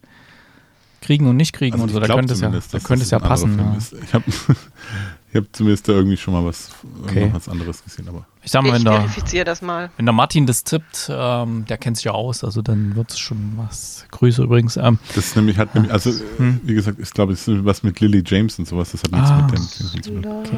kriegen 1.02 1.28
und 1.28 1.38
nicht 1.38 1.54
kriegen 1.54 1.74
Also 1.74 1.84
und 1.84 1.90
so. 1.94 2.00
Da 2.00 2.08
könnte 2.14 2.34
es 2.34 2.42
ja, 2.42 2.50
da 2.50 2.80
könnte 2.80 3.04
es 3.04 3.12
ja 3.12 3.20
passen. 3.20 3.60
Ich 4.04 4.14
habe 4.14 4.24
ich 5.32 5.36
hab 5.36 5.44
zumindest 5.52 5.88
da 5.88 5.94
irgendwie 5.94 6.18
schon 6.18 6.34
mal 6.34 6.44
was, 6.46 6.72
Okay. 7.04 7.20
irgendwas 7.22 7.48
anderes 7.50 7.84
gesehen, 7.84 8.08
aber 8.10 8.26
Ich 8.44 8.52
sag 8.52 8.64
mal, 8.64 8.70
wenn 8.72 8.78
Ich 8.78 8.84
der, 8.84 8.94
verifiziere 9.02 9.46
das 9.46 9.62
mal. 9.62 9.92
wenn 9.98 10.06
der 10.06 10.14
Martin 10.14 10.46
das 10.46 10.64
tippt, 10.64 11.10
ähm, 11.14 11.66
der 11.66 11.78
kennt 11.78 11.98
sich 11.98 12.06
ja 12.06 12.12
aus, 12.12 12.44
also 12.44 12.62
dann 12.62 12.96
wird 12.96 13.12
es 13.12 13.20
schon 13.20 13.54
was. 13.58 14.06
Grüße 14.12 14.42
übrigens. 14.44 14.78
Ähm, 14.78 15.00
das 15.16 15.26
ist 15.28 15.36
nämlich 15.36 15.58
hat 15.58 15.76
nämlich, 15.76 15.92
also 15.94 16.12
Hm. 16.38 16.62
wie 16.64 16.74
gesagt, 16.74 16.98
ich 17.00 17.12
glaube, 17.12 17.34
es 17.34 17.48
ist 17.48 17.66
was 17.66 17.84
mit 17.84 18.00
Lily 18.00 18.24
James 18.26 18.58
und 18.60 18.68
sowas, 18.68 18.92
das 18.92 19.04
hat 19.04 19.12
nichts 19.12 19.30
Ah. 19.30 19.42
mit 19.44 19.52
dem 19.58 19.68
Film 19.68 20.04
zu 20.04 20.12
tun. 20.12 20.24
Love 20.24 20.50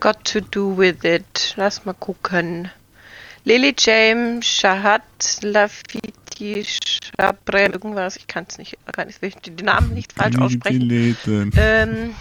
Got 0.00 0.24
to 0.24 0.40
Do 0.40 0.76
with 0.76 0.96
It. 1.04 1.54
Lass 1.56 1.84
mal 1.86 1.94
gucken. 1.94 2.68
Lily 3.46 3.76
James, 3.78 4.44
Shahad, 4.44 5.02
Lafiti, 5.40 6.66
Shabre, 6.66 7.66
irgendwas. 7.66 8.16
Ich 8.16 8.26
kann 8.26 8.44
es 8.48 8.58
nicht, 8.58 8.76
kann 8.92 9.08
ich 9.08 9.20
den 9.20 9.64
Namen 9.64 9.94
nicht 9.94 10.12
falsch 10.14 10.36
aussprechen. 10.36 11.16
Ähm, 11.56 12.16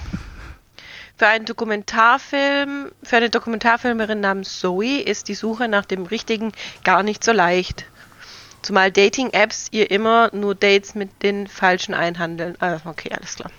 für 1.17 1.25
einen 1.25 1.45
Dokumentarfilm, 1.45 2.91
für 3.01 3.17
eine 3.17 3.31
Dokumentarfilmerin 3.31 4.19
namens 4.19 4.59
Zoe 4.59 5.01
ist 5.01 5.27
die 5.27 5.33
Suche 5.33 5.67
nach 5.67 5.85
dem 5.85 6.05
Richtigen 6.05 6.51
gar 6.83 7.01
nicht 7.01 7.23
so 7.23 7.31
leicht. 7.31 7.85
Zumal 8.61 8.91
Dating-Apps 8.91 9.69
ihr 9.71 9.89
immer 9.89 10.29
nur 10.31 10.53
Dates 10.53 10.93
mit 10.93 11.23
den 11.23 11.47
Falschen 11.47 11.95
einhandeln. 11.95 12.55
Ah, 12.59 12.77
okay, 12.85 13.09
alles 13.11 13.33
klar. 13.33 13.49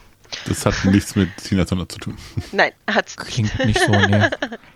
Das 0.46 0.64
hat 0.64 0.84
nichts 0.84 1.16
mit 1.16 1.36
Tina 1.38 1.64
Turner 1.64 1.88
zu 1.88 1.98
tun. 1.98 2.16
Nein, 2.52 2.70
hat's 2.88 3.16
nicht. 3.16 3.28
klingt 3.28 3.66
nicht 3.66 3.80
so, 3.80 3.90
nee. 3.90 4.30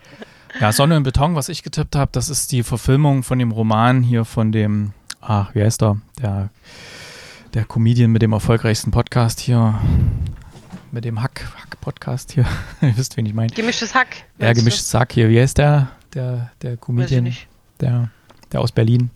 Ja, 0.59 0.73
Sonne 0.73 0.97
und 0.97 1.05
Beton, 1.05 1.35
was 1.35 1.49
ich 1.49 1.63
getippt 1.63 1.95
habe, 1.95 2.11
das 2.13 2.29
ist 2.29 2.53
die 2.53 2.63
Verfilmung 2.63 3.23
von 3.23 3.39
dem 3.39 3.53
Roman 3.53 4.03
hier 4.03 4.25
von 4.25 4.53
dem, 4.53 4.93
ach, 5.21 5.55
wie 5.55 5.63
heißt 5.63 5.83
er? 5.83 6.01
Der, 6.21 6.51
der 7.55 7.65
Comedian 7.65 8.11
mit 8.11 8.23
dem 8.23 8.33
erfolgreichsten 8.33 8.91
Podcast 8.91 9.41
hier. 9.41 9.81
Mit 10.93 11.05
dem 11.05 11.23
Hack, 11.23 11.49
Hack-Podcast 11.57 12.33
hier. 12.33 12.45
Ihr 12.83 12.97
wisst, 12.97 13.17
wen 13.17 13.27
ich 13.27 13.35
meine. 13.35 13.53
Gemischtes 13.53 13.95
Hack. 13.95 14.25
Ja, 14.39 14.49
du? 14.49 14.59
gemischtes 14.59 14.91
Sack 14.91 15.13
hier. 15.13 15.29
Wie 15.29 15.41
heißt 15.41 15.59
der? 15.59 15.93
Der, 16.15 16.51
der 16.63 16.77
Comedian, 16.77 17.25
nicht. 17.25 17.47
der, 17.81 18.11
der 18.53 18.61
aus 18.61 18.73
Berlin. 18.73 19.11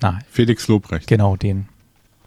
Na, 0.00 0.18
Felix 0.30 0.66
Lobrecht. 0.68 1.06
genau 1.06 1.36
den. 1.36 1.68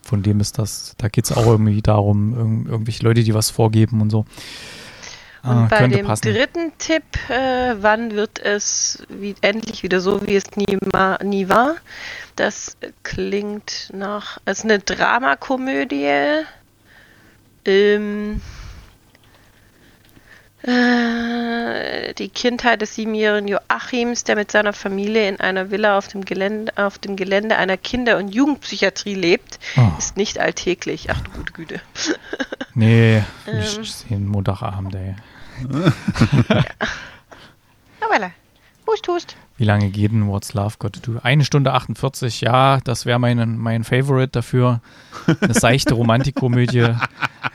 Von 0.04 0.22
dem 0.22 0.40
ist 0.40 0.60
das, 0.60 0.94
da 1.00 1.08
geht 1.08 1.26
es 1.26 1.32
auch 1.32 1.48
irgendwie 1.48 1.82
darum, 1.82 2.34
irg 2.34 2.72
irgendwelche 2.72 3.04
Leute, 3.04 3.24
die 3.24 3.34
was 3.34 3.50
vorgeben 3.50 4.02
und 4.02 4.12
so. 4.12 4.26
Und 5.46 5.52
Ah, 5.52 5.68
bei 5.70 5.88
dem 5.88 6.08
passen. 6.08 6.34
dritten 6.34 6.72
Tipp, 6.80 7.04
äh, 7.30 7.76
wann 7.80 8.12
wird 8.14 8.40
es 8.40 9.06
wie, 9.10 9.36
endlich 9.42 9.84
wieder 9.84 10.00
so, 10.02 10.26
wie 10.26 10.36
es 10.36 10.46
nie, 10.56 10.78
ma, 10.94 11.20
nie 11.24 11.50
war? 11.50 11.76
Das 12.36 12.78
klingt 13.04 13.92
nach, 13.94 14.40
es 14.46 14.60
ist 14.60 14.64
eine 14.66 14.80
Dramakomödie. 14.80 16.44
Ähm, 17.66 18.42
äh, 20.64 22.14
die 22.16 22.30
Kindheit 22.30 22.82
des 22.82 22.96
siebenjährigen 22.96 23.48
Joachims, 23.48 24.24
der 24.24 24.36
mit 24.36 24.52
seiner 24.52 24.74
Familie 24.74 25.30
in 25.30 25.40
einer 25.40 25.70
Villa 25.72 25.98
auf 25.98 26.08
dem 26.08 26.26
Gelände, 26.26 26.74
auf 26.76 26.98
dem 26.98 27.16
Gelände 27.16 27.56
einer 27.58 27.78
Kinder- 27.78 28.18
und 28.18 28.30
Jugendpsychiatrie 28.30 29.14
lebt, 29.16 29.60
Oh. 29.78 29.92
ist 30.00 30.18
nicht 30.18 30.40
alltäglich. 30.40 31.10
Ach 31.12 31.22
du 31.22 31.32
gute 31.32 31.54
Güte. 31.54 31.82
Nee, 32.78 33.24
Ähm. 33.48 33.58
nicht 33.60 33.96
sehen, 33.96 34.28
Montagabend, 34.28 34.94
ey. 34.96 35.16
Na 38.00 38.08
voilà. 38.08 38.32
Hust, 38.88 39.08
hust. 39.08 39.36
Wie 39.58 39.64
lange 39.64 39.90
geht 39.90 40.12
denn 40.12 40.28
What's 40.28 40.54
Love 40.54 40.76
Got 40.80 41.02
to 41.02 41.14
Do? 41.14 41.20
Eine 41.24 41.46
Stunde 41.46 41.74
48, 41.74 42.42
ja, 42.42 42.80
das 42.84 43.06
wäre 43.06 43.20
mein, 43.20 43.58
mein 43.58 43.84
Favorite 43.84 44.32
dafür. 44.32 44.82
Eine 45.42 45.54
seichte 45.54 45.94
Romantikkomödie. 45.94 46.94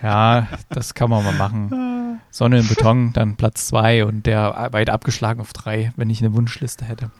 Ja, 0.02 0.48
das 0.70 0.94
kann 0.94 1.10
man 1.10 1.24
mal 1.24 1.34
machen. 1.34 2.20
Sonne 2.30 2.60
im 2.60 2.68
Beton, 2.68 3.12
dann 3.12 3.36
Platz 3.36 3.66
zwei 3.66 4.04
und 4.04 4.24
der 4.24 4.68
weit 4.72 4.88
abgeschlagen 4.88 5.40
auf 5.40 5.52
drei, 5.52 5.92
wenn 5.96 6.08
ich 6.10 6.20
eine 6.20 6.34
Wunschliste 6.34 6.84
hätte. 6.84 7.10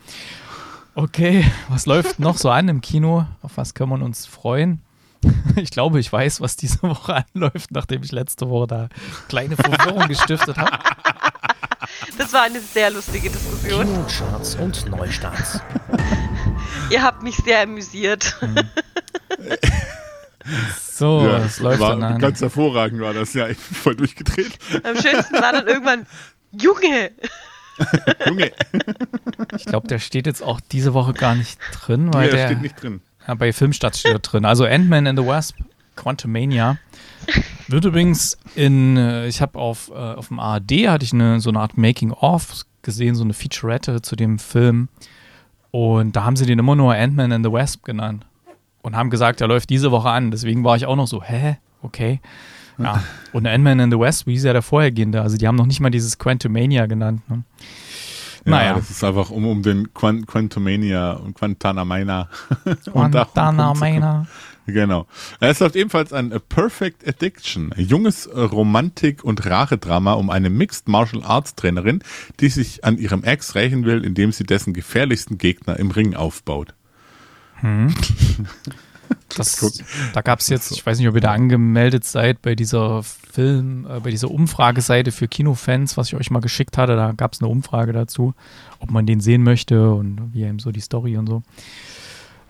Okay, 0.94 1.44
was 1.68 1.86
läuft 1.86 2.18
noch 2.18 2.36
so 2.38 2.50
an 2.50 2.68
im 2.68 2.80
Kino? 2.80 3.26
Auf 3.42 3.56
was 3.56 3.74
können 3.74 3.90
wir 3.90 4.04
uns 4.04 4.26
freuen? 4.26 4.80
Ich 5.56 5.70
glaube, 5.70 5.98
ich 6.00 6.12
weiß, 6.12 6.40
was 6.40 6.56
diese 6.56 6.82
Woche 6.82 7.24
anläuft, 7.34 7.70
nachdem 7.72 8.02
ich 8.02 8.12
letzte 8.12 8.48
Woche 8.48 8.66
da 8.66 8.88
kleine 9.28 9.56
Verwirrung 9.56 10.08
gestiftet 10.08 10.56
habe. 10.56 10.78
Das 12.16 12.32
war 12.32 12.42
eine 12.42 12.60
sehr 12.60 12.90
lustige 12.90 13.30
Diskussion. 13.30 13.84
Kinocharts 13.86 14.54
und 14.56 14.86
Neustarts. 14.90 15.60
Ihr 16.90 17.02
habt 17.02 17.22
mich 17.22 17.36
sehr 17.36 17.62
amüsiert. 17.62 18.36
So, 20.80 21.26
es 21.26 21.58
läuft 21.60 21.80
war 21.80 21.90
dann 21.90 22.02
an. 22.02 22.18
ganz 22.18 22.40
hervorragend 22.40 23.00
war 23.00 23.12
das, 23.14 23.34
ja, 23.34 23.48
ich 23.48 23.58
bin 23.58 23.76
voll 23.76 23.96
durchgedreht. 23.96 24.58
Am 24.84 24.96
schönsten 24.96 25.34
war 25.34 25.52
dann 25.52 25.66
irgendwann, 25.66 26.06
Junge! 26.52 27.10
Junge, 28.26 28.52
Ich 29.56 29.64
glaube, 29.64 29.88
der 29.88 29.98
steht 29.98 30.26
jetzt 30.26 30.42
auch 30.42 30.60
diese 30.60 30.92
Woche 30.94 31.12
gar 31.14 31.34
nicht 31.34 31.58
drin, 31.72 32.06
nee, 32.06 32.12
weil 32.12 32.28
das 32.30 32.36
der 32.40 32.46
steht 32.48 32.60
nicht 32.62 32.82
drin. 32.82 33.00
Ja, 33.30 33.34
bei 33.34 33.52
Filmstadt 33.52 33.96
steht 33.96 34.12
er 34.12 34.18
drin. 34.18 34.44
Also 34.44 34.64
Ant-Man 34.64 35.06
and 35.06 35.18
the 35.18 35.24
Wasp, 35.24 35.56
Quantumania. 35.94 36.78
Wird 37.68 37.84
übrigens 37.84 38.36
in, 38.56 38.96
äh, 38.96 39.28
ich 39.28 39.40
habe 39.40 39.56
auf, 39.56 39.90
äh, 39.90 39.94
auf 39.94 40.28
dem 40.28 40.40
ARD 40.40 40.88
hatte 40.88 41.04
ich 41.04 41.12
eine, 41.12 41.40
so 41.40 41.50
eine 41.50 41.60
Art 41.60 41.78
Making-of 41.78 42.64
gesehen, 42.82 43.14
so 43.14 43.22
eine 43.22 43.32
Featurette 43.32 44.02
zu 44.02 44.16
dem 44.16 44.40
Film. 44.40 44.88
Und 45.70 46.16
da 46.16 46.24
haben 46.24 46.34
sie 46.34 46.44
den 46.44 46.58
immer 46.58 46.74
nur 46.74 46.92
Ant-Man 46.92 47.30
and 47.30 47.46
the 47.46 47.52
Wasp 47.52 47.84
genannt. 47.84 48.26
Und 48.82 48.96
haben 48.96 49.10
gesagt, 49.10 49.38
der 49.38 49.46
läuft 49.46 49.70
diese 49.70 49.92
Woche 49.92 50.10
an. 50.10 50.32
Deswegen 50.32 50.64
war 50.64 50.74
ich 50.74 50.86
auch 50.86 50.96
noch 50.96 51.06
so, 51.06 51.22
hä? 51.22 51.58
Okay. 51.82 52.20
Ja. 52.78 53.04
Und 53.32 53.46
Ant-Man 53.46 53.78
and 53.80 53.92
the 53.92 53.98
Wasp, 54.00 54.26
wie 54.26 54.34
ist 54.34 54.44
ja 54.44 54.52
der 54.52 54.62
vorhergehende? 54.62 55.22
Also 55.22 55.36
die 55.36 55.46
haben 55.46 55.56
noch 55.56 55.66
nicht 55.66 55.78
mal 55.78 55.90
dieses 55.90 56.18
Quantumania 56.18 56.86
genannt. 56.86 57.22
Ne? 57.30 57.44
Ja, 58.44 58.50
Naja. 58.50 58.74
das 58.74 58.90
ist 58.90 59.04
einfach 59.04 59.30
um, 59.30 59.46
um 59.46 59.62
den 59.62 59.92
Quant 59.94 60.26
Quantumania 60.26 61.12
und 61.12 61.34
Quantanamania. 61.34 62.28
und 62.92 63.14
darum 63.14 63.32
Quantana 63.32 63.64
kommt's- 63.68 63.80
Mania. 63.80 64.26
Genau. 64.66 65.06
Es 65.40 65.58
läuft 65.58 65.74
ebenfalls 65.74 66.12
ein 66.12 66.32
Perfect 66.48 67.06
Addiction, 67.08 67.72
ein 67.72 67.84
junges 67.84 68.26
äh, 68.26 68.38
Romantik- 68.40 69.24
und 69.24 69.44
Rache-Drama 69.44 70.12
um 70.12 70.30
eine 70.30 70.48
Mixed 70.48 70.86
Martial 70.86 71.24
Arts 71.24 71.56
Trainerin, 71.56 72.02
die 72.38 72.48
sich 72.50 72.84
an 72.84 72.96
ihrem 72.96 73.24
Ex 73.24 73.56
rächen 73.56 73.84
will, 73.84 74.04
indem 74.04 74.30
sie 74.30 74.44
dessen 74.44 74.72
gefährlichsten 74.72 75.38
Gegner 75.38 75.76
im 75.78 75.90
Ring 75.90 76.14
aufbaut. 76.14 76.74
Das, 79.36 79.82
da 80.12 80.22
gab 80.22 80.40
es 80.40 80.48
jetzt, 80.48 80.72
ich 80.72 80.84
weiß 80.84 80.98
nicht, 80.98 81.08
ob 81.08 81.14
ihr 81.14 81.20
da 81.20 81.30
angemeldet 81.30 82.04
seid 82.04 82.42
bei 82.42 82.56
dieser 82.56 83.04
Film, 83.04 83.86
äh, 83.88 84.00
bei 84.00 84.10
dieser 84.10 84.30
Umfrageseite 84.30 85.12
für 85.12 85.28
Kinofans, 85.28 85.96
was 85.96 86.08
ich 86.08 86.16
euch 86.16 86.30
mal 86.30 86.40
geschickt 86.40 86.76
hatte. 86.76 86.96
Da 86.96 87.12
gab 87.12 87.32
es 87.32 87.40
eine 87.40 87.48
Umfrage 87.48 87.92
dazu, 87.92 88.34
ob 88.80 88.90
man 88.90 89.06
den 89.06 89.20
sehen 89.20 89.44
möchte 89.44 89.92
und 89.92 90.34
wie 90.34 90.42
eben 90.42 90.58
so 90.58 90.72
die 90.72 90.80
Story 90.80 91.16
und 91.16 91.28
so. 91.28 91.42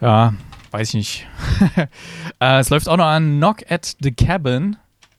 Ja, 0.00 0.34
weiß 0.70 0.88
ich 0.88 0.94
nicht. 0.94 1.26
äh, 2.40 2.58
es 2.58 2.70
läuft 2.70 2.88
auch 2.88 2.96
noch 2.96 3.04
an 3.04 3.36
Knock 3.36 3.70
at 3.70 3.96
the 4.00 4.10
Cabin 4.10 4.76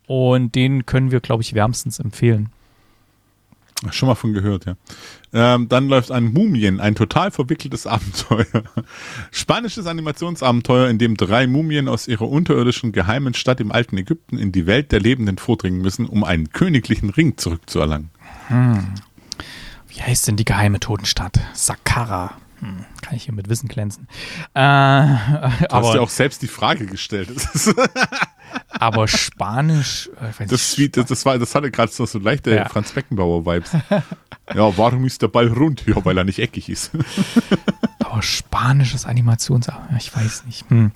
und 0.08 0.56
den 0.56 0.86
können 0.86 1.12
wir, 1.12 1.20
glaube 1.20 1.44
ich, 1.44 1.54
wärmstens 1.54 2.00
empfehlen. 2.00 2.50
Schon 3.90 4.08
mal 4.08 4.16
von 4.16 4.34
gehört, 4.34 4.66
ja. 4.66 4.76
Ähm, 5.34 5.68
dann 5.68 5.88
läuft 5.88 6.12
ein 6.12 6.26
Mumien, 6.26 6.80
ein 6.80 6.94
total 6.94 7.32
verwickeltes 7.32 7.88
Abenteuer. 7.88 8.46
Spanisches 9.32 9.88
Animationsabenteuer, 9.88 10.88
in 10.90 11.00
dem 11.00 11.18
drei 11.18 11.48
Mumien 11.48 11.88
aus 11.88 12.08
ihrer 12.08 12.30
unterirdischen 12.30 12.92
geheimen 12.92 13.34
Stadt 13.34 13.60
im 13.60 13.72
alten 13.72 13.98
Ägypten 13.98 14.38
in 14.38 14.52
die 14.52 14.68
Welt 14.68 14.92
der 14.92 15.00
Lebenden 15.00 15.40
vordringen 15.40 15.82
müssen, 15.82 16.06
um 16.06 16.24
einen 16.24 16.52
königlichen 16.52 17.10
Ring 17.10 17.38
zurückzuerlangen. 17.38 18.12
Wie 19.88 20.02
heißt 20.02 20.28
denn 20.28 20.36
die 20.36 20.46
geheime 20.46 20.80
Totenstadt? 20.80 21.40
Saqqara. 21.54 22.36
Hm, 22.60 22.86
kann 23.02 23.16
ich 23.16 23.24
hier 23.24 23.34
mit 23.34 23.50
Wissen 23.50 23.68
glänzen. 23.68 24.08
Äh, 24.54 24.60
Du 24.62 25.76
hast 25.76 25.96
ja 25.96 26.02
auch 26.02 26.10
selbst 26.10 26.44
die 26.44 26.48
Frage 26.48 26.86
gestellt. 26.86 27.30
Das, 28.54 28.82
aber 28.82 29.08
Spanisch, 29.08 30.10
äh, 30.22 30.30
ich 30.32 30.38
das, 30.38 30.52
nicht, 30.52 30.52
ist 30.52 30.78
wie- 30.78 30.90
das, 30.90 31.06
das, 31.06 31.26
war, 31.26 31.38
das 31.38 31.54
hatte 31.56 31.72
gerade 31.72 31.92
so, 31.92 32.06
so 32.06 32.20
leichte 32.20 32.54
Ja. 32.56 32.68
Franz 32.70 32.92
Beckenbauer-Vibes. 32.92 33.72
Ja, 34.54 34.78
warum 34.78 35.06
ist 35.06 35.22
der 35.22 35.28
Ball 35.30 35.48
rund? 35.48 35.86
Ja, 35.88 36.04
weil 36.04 36.18
er 36.18 36.24
nicht 36.24 36.40
eckig 36.40 36.68
ist. 36.70 36.92
Aber 38.00 38.22
spanisches 38.22 39.06
Animations... 39.06 39.68
Ich 39.98 40.16
weiß 40.16 40.46
nicht. 40.46 40.70
Hm. 40.70 40.92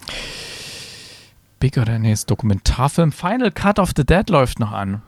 Big 1.60 1.78
oder 1.78 1.98
nee, 2.00 2.12
ist 2.12 2.30
Dokumentarfilm. 2.30 3.12
Final 3.12 3.52
Cut 3.52 3.80
of 3.80 3.92
the 3.96 4.06
Dead 4.06 4.30
läuft 4.30 4.60
noch 4.60 4.72
an. 4.72 5.02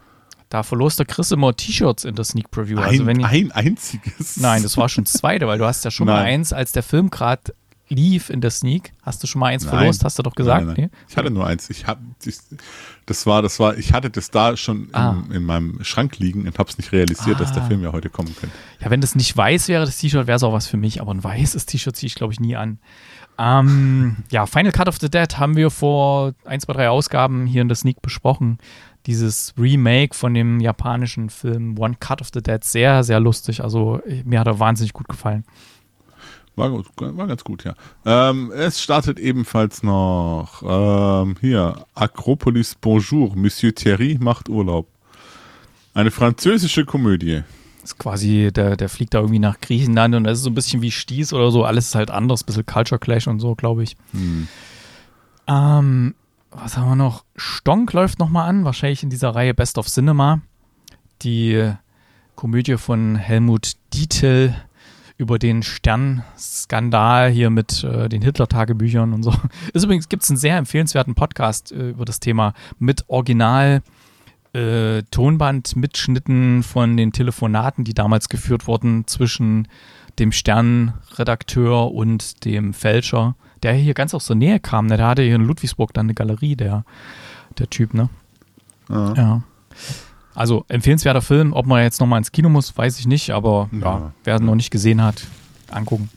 Da 0.48 0.62
verlost 0.62 0.98
der 0.98 1.04
Chris 1.06 1.30
immer 1.30 1.54
T-Shirts 1.54 2.04
in 2.04 2.14
der 2.14 2.24
Sneak 2.24 2.50
Preview. 2.50 2.78
Also 2.80 3.02
Ein, 3.02 3.06
wenn 3.06 3.20
ihr, 3.20 3.26
ein 3.26 3.52
einziges. 3.52 4.38
nein, 4.38 4.62
das 4.62 4.78
war 4.78 4.88
schon 4.88 5.04
das 5.04 5.12
zweite, 5.12 5.46
weil 5.46 5.58
du 5.58 5.66
hast 5.66 5.84
ja 5.84 5.90
schon 5.90 6.06
mal 6.06 6.22
Nein. 6.22 6.34
eins, 6.40 6.52
als 6.54 6.72
der 6.72 6.82
Film 6.82 7.10
gerade 7.10 7.54
lief 7.88 8.30
in 8.30 8.40
der 8.40 8.50
Sneak. 8.50 8.92
Hast 9.02 9.22
du 9.22 9.26
schon 9.26 9.40
mal 9.40 9.46
eins 9.46 9.64
Nein. 9.64 9.74
verlost, 9.76 10.04
hast 10.04 10.18
du 10.18 10.22
doch 10.22 10.34
gesagt? 10.34 10.66
Nein, 10.66 10.74
nein. 10.76 10.90
Nee? 10.92 10.98
Ich 11.08 11.16
hatte 11.16 11.30
nur 11.30 11.46
eins. 11.46 11.70
Ich 11.70 11.86
hab, 11.86 11.98
ich, 12.24 12.36
das 13.06 13.26
war, 13.26 13.42
das 13.42 13.58
war, 13.60 13.76
ich 13.78 13.92
hatte 13.92 14.10
das 14.10 14.30
da 14.30 14.56
schon 14.56 14.88
Ah. 14.92 15.16
in, 15.28 15.36
in 15.36 15.42
meinem 15.44 15.82
Schrank 15.84 16.18
liegen 16.18 16.46
und 16.46 16.58
habe 16.58 16.68
es 16.70 16.78
nicht 16.78 16.92
realisiert, 16.92 17.40
dass 17.40 17.52
der 17.52 17.62
Ah. 17.62 17.66
Film 17.66 17.82
ja 17.82 17.92
heute 17.92 18.10
kommen 18.10 18.34
könnte. 18.38 18.54
Ja, 18.80 18.90
wenn 18.90 19.00
das 19.00 19.14
nicht 19.14 19.36
weiß 19.36 19.68
wäre, 19.68 19.84
das 19.86 19.98
T-Shirt, 19.98 20.26
wäre 20.26 20.36
es 20.36 20.42
auch 20.42 20.52
was 20.52 20.66
für 20.66 20.76
mich, 20.76 21.00
aber 21.00 21.12
ein 21.12 21.22
weißes 21.24 21.66
T-Shirt 21.66 21.96
ziehe 21.96 22.08
ich, 22.08 22.14
glaube 22.14 22.32
ich, 22.32 22.40
nie 22.40 22.56
an. 22.56 22.78
Ähm, 23.38 24.16
ja, 24.30 24.46
Final 24.46 24.72
Cut 24.72 24.88
of 24.88 24.98
the 25.00 25.08
Dead 25.10 25.38
haben 25.38 25.56
wir 25.56 25.70
vor 25.70 26.34
ein, 26.44 26.60
zwei, 26.60 26.72
drei 26.72 26.88
Ausgaben 26.90 27.46
hier 27.46 27.62
in 27.62 27.68
der 27.68 27.76
Sneak 27.76 28.02
besprochen. 28.02 28.58
Dieses 29.06 29.54
Remake 29.58 30.14
von 30.14 30.34
dem 30.34 30.60
japanischen 30.60 31.30
Film 31.30 31.78
One 31.78 31.94
Cut 31.98 32.20
of 32.20 32.28
the 32.34 32.42
Dead, 32.42 32.62
sehr, 32.62 33.02
sehr 33.04 33.20
lustig. 33.20 33.62
Also 33.62 34.02
mir 34.24 34.40
hat 34.40 34.46
er 34.48 34.58
wahnsinnig 34.58 34.92
gut 34.92 35.08
gefallen. 35.08 35.44
War, 36.58 36.70
gut, 36.70 36.86
war 36.96 37.28
ganz 37.28 37.44
gut, 37.44 37.62
ja. 37.62 37.74
Ähm, 38.04 38.50
es 38.50 38.82
startet 38.82 39.20
ebenfalls 39.20 39.84
noch 39.84 40.62
ähm, 40.66 41.36
hier 41.40 41.86
Acropolis 41.94 42.74
Bonjour, 42.74 43.36
Monsieur 43.36 43.72
Thierry 43.72 44.18
macht 44.20 44.48
Urlaub. 44.48 44.88
Eine 45.94 46.10
französische 46.10 46.84
Komödie. 46.84 47.42
ist 47.84 47.98
quasi, 47.98 48.50
der, 48.52 48.76
der 48.76 48.88
fliegt 48.88 49.14
da 49.14 49.20
irgendwie 49.20 49.38
nach 49.38 49.60
Griechenland 49.60 50.16
und 50.16 50.24
das 50.24 50.38
ist 50.38 50.44
so 50.44 50.50
ein 50.50 50.54
bisschen 50.54 50.82
wie 50.82 50.90
Stieß 50.90 51.32
oder 51.32 51.52
so. 51.52 51.64
Alles 51.64 51.86
ist 51.86 51.94
halt 51.94 52.10
anders, 52.10 52.42
bisschen 52.42 52.66
Culture 52.66 52.98
Clash 52.98 53.28
und 53.28 53.38
so, 53.38 53.54
glaube 53.54 53.84
ich. 53.84 53.96
Hm. 54.10 54.48
Ähm, 55.46 56.14
was 56.50 56.76
haben 56.76 56.88
wir 56.88 56.96
noch? 56.96 57.24
Stonk 57.36 57.92
läuft 57.92 58.18
nochmal 58.18 58.48
an, 58.48 58.64
wahrscheinlich 58.64 59.04
in 59.04 59.10
dieser 59.10 59.30
Reihe 59.30 59.54
Best 59.54 59.78
of 59.78 59.86
Cinema. 59.86 60.40
Die 61.22 61.72
Komödie 62.34 62.76
von 62.76 63.14
Helmut 63.14 63.72
Dietl 63.94 64.54
über 65.18 65.38
den 65.38 65.64
Sternskandal 65.64 67.28
hier 67.28 67.50
mit 67.50 67.82
äh, 67.84 68.08
den 68.08 68.22
Hitler-Tagebüchern 68.22 69.12
und 69.12 69.24
so. 69.24 69.34
Ist 69.74 69.84
übrigens, 69.84 70.08
gibt 70.08 70.22
es 70.22 70.30
einen 70.30 70.38
sehr 70.38 70.56
empfehlenswerten 70.56 71.14
Podcast 71.14 71.72
äh, 71.72 71.90
über 71.90 72.04
das 72.04 72.20
Thema 72.20 72.54
mit 72.78 73.04
Original 73.08 73.82
äh, 74.52 75.02
Tonband-Mitschnitten 75.10 76.62
von 76.62 76.96
den 76.96 77.12
Telefonaten, 77.12 77.84
die 77.84 77.94
damals 77.94 78.28
geführt 78.28 78.66
wurden 78.68 79.06
zwischen 79.06 79.68
dem 80.20 80.32
Stern-Redakteur 80.32 81.92
und 81.92 82.44
dem 82.44 82.72
Fälscher, 82.72 83.34
der 83.62 83.74
hier 83.74 83.94
ganz 83.94 84.14
aus 84.14 84.26
der 84.26 84.36
Nähe 84.36 84.60
kam. 84.60 84.86
Ne? 84.86 84.96
Der 84.96 85.08
hatte 85.08 85.22
hier 85.22 85.34
in 85.34 85.44
Ludwigsburg 85.44 85.92
dann 85.92 86.06
eine 86.06 86.14
Galerie, 86.14 86.56
der, 86.56 86.84
der 87.58 87.68
Typ, 87.68 87.92
ne? 87.92 88.08
Ja. 88.88 89.14
Ja. 89.14 89.42
Also 90.38 90.64
empfehlenswerter 90.68 91.20
Film. 91.22 91.52
Ob 91.52 91.66
man 91.66 91.82
jetzt 91.82 92.00
nochmal 92.00 92.18
ins 92.18 92.30
Kino 92.30 92.48
muss, 92.48 92.76
weiß 92.76 92.98
ich 93.00 93.06
nicht, 93.06 93.30
aber 93.30 93.68
ja, 93.72 93.78
Ja. 93.80 94.12
wer 94.24 94.36
ihn 94.36 94.44
noch 94.46 94.54
nicht 94.54 94.70
gesehen 94.70 95.02
hat, 95.02 95.26
angucken. 95.70 96.10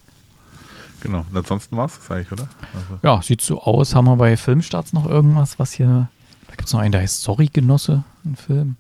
Genau. 1.01 1.25
Und 1.29 1.35
ansonsten 1.37 1.75
war 1.75 1.87
es 1.87 2.11
eigentlich, 2.11 2.31
oder? 2.31 2.47
Also, 2.73 2.99
Ja, 3.01 3.21
sieht 3.23 3.41
so 3.41 3.61
aus. 3.63 3.95
Haben 3.95 4.05
wir 4.05 4.15
bei 4.17 4.37
Filmstarts 4.37 4.93
noch 4.93 5.07
irgendwas, 5.07 5.57
was 5.57 5.71
hier. 5.73 6.09
Da 6.47 6.55
gibt 6.55 6.67
es 6.67 6.73
noch 6.73 6.81
einen, 6.81 6.91
der 6.91 7.01
heißt 7.01 7.23
Sorry, 7.23 7.49
Genosse, 7.51 8.03
ein 8.23 8.35
Film. 8.35 8.75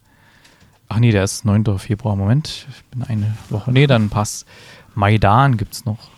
Ach 0.87 0.99
nee, 0.99 1.11
der 1.11 1.23
ist 1.23 1.43
9. 1.45 1.79
Februar. 1.79 2.15
Moment, 2.15 2.67
ich 2.69 2.83
bin 2.91 3.01
eine 3.03 3.35
Woche. 3.49 3.71
Nee, 3.71 3.87
dann 3.87 4.09
passt. 4.09 4.45
Maidan 4.93 5.57
gibt 5.57 5.73
es 5.73 5.85
noch 5.85 6.09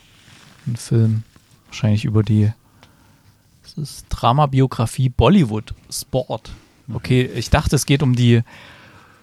einen 0.66 0.76
Film. 0.76 1.22
Wahrscheinlich 1.68 2.04
über 2.04 2.22
die. 2.22 2.52
Das 3.62 3.78
ist 3.78 4.06
Dramabiografie 4.10 5.08
Bollywood 5.08 5.72
Sport. 5.90 6.50
Okay, 6.92 7.22
ich 7.22 7.48
dachte, 7.48 7.76
es 7.76 7.86
geht 7.86 8.02
um 8.02 8.14
die 8.14 8.42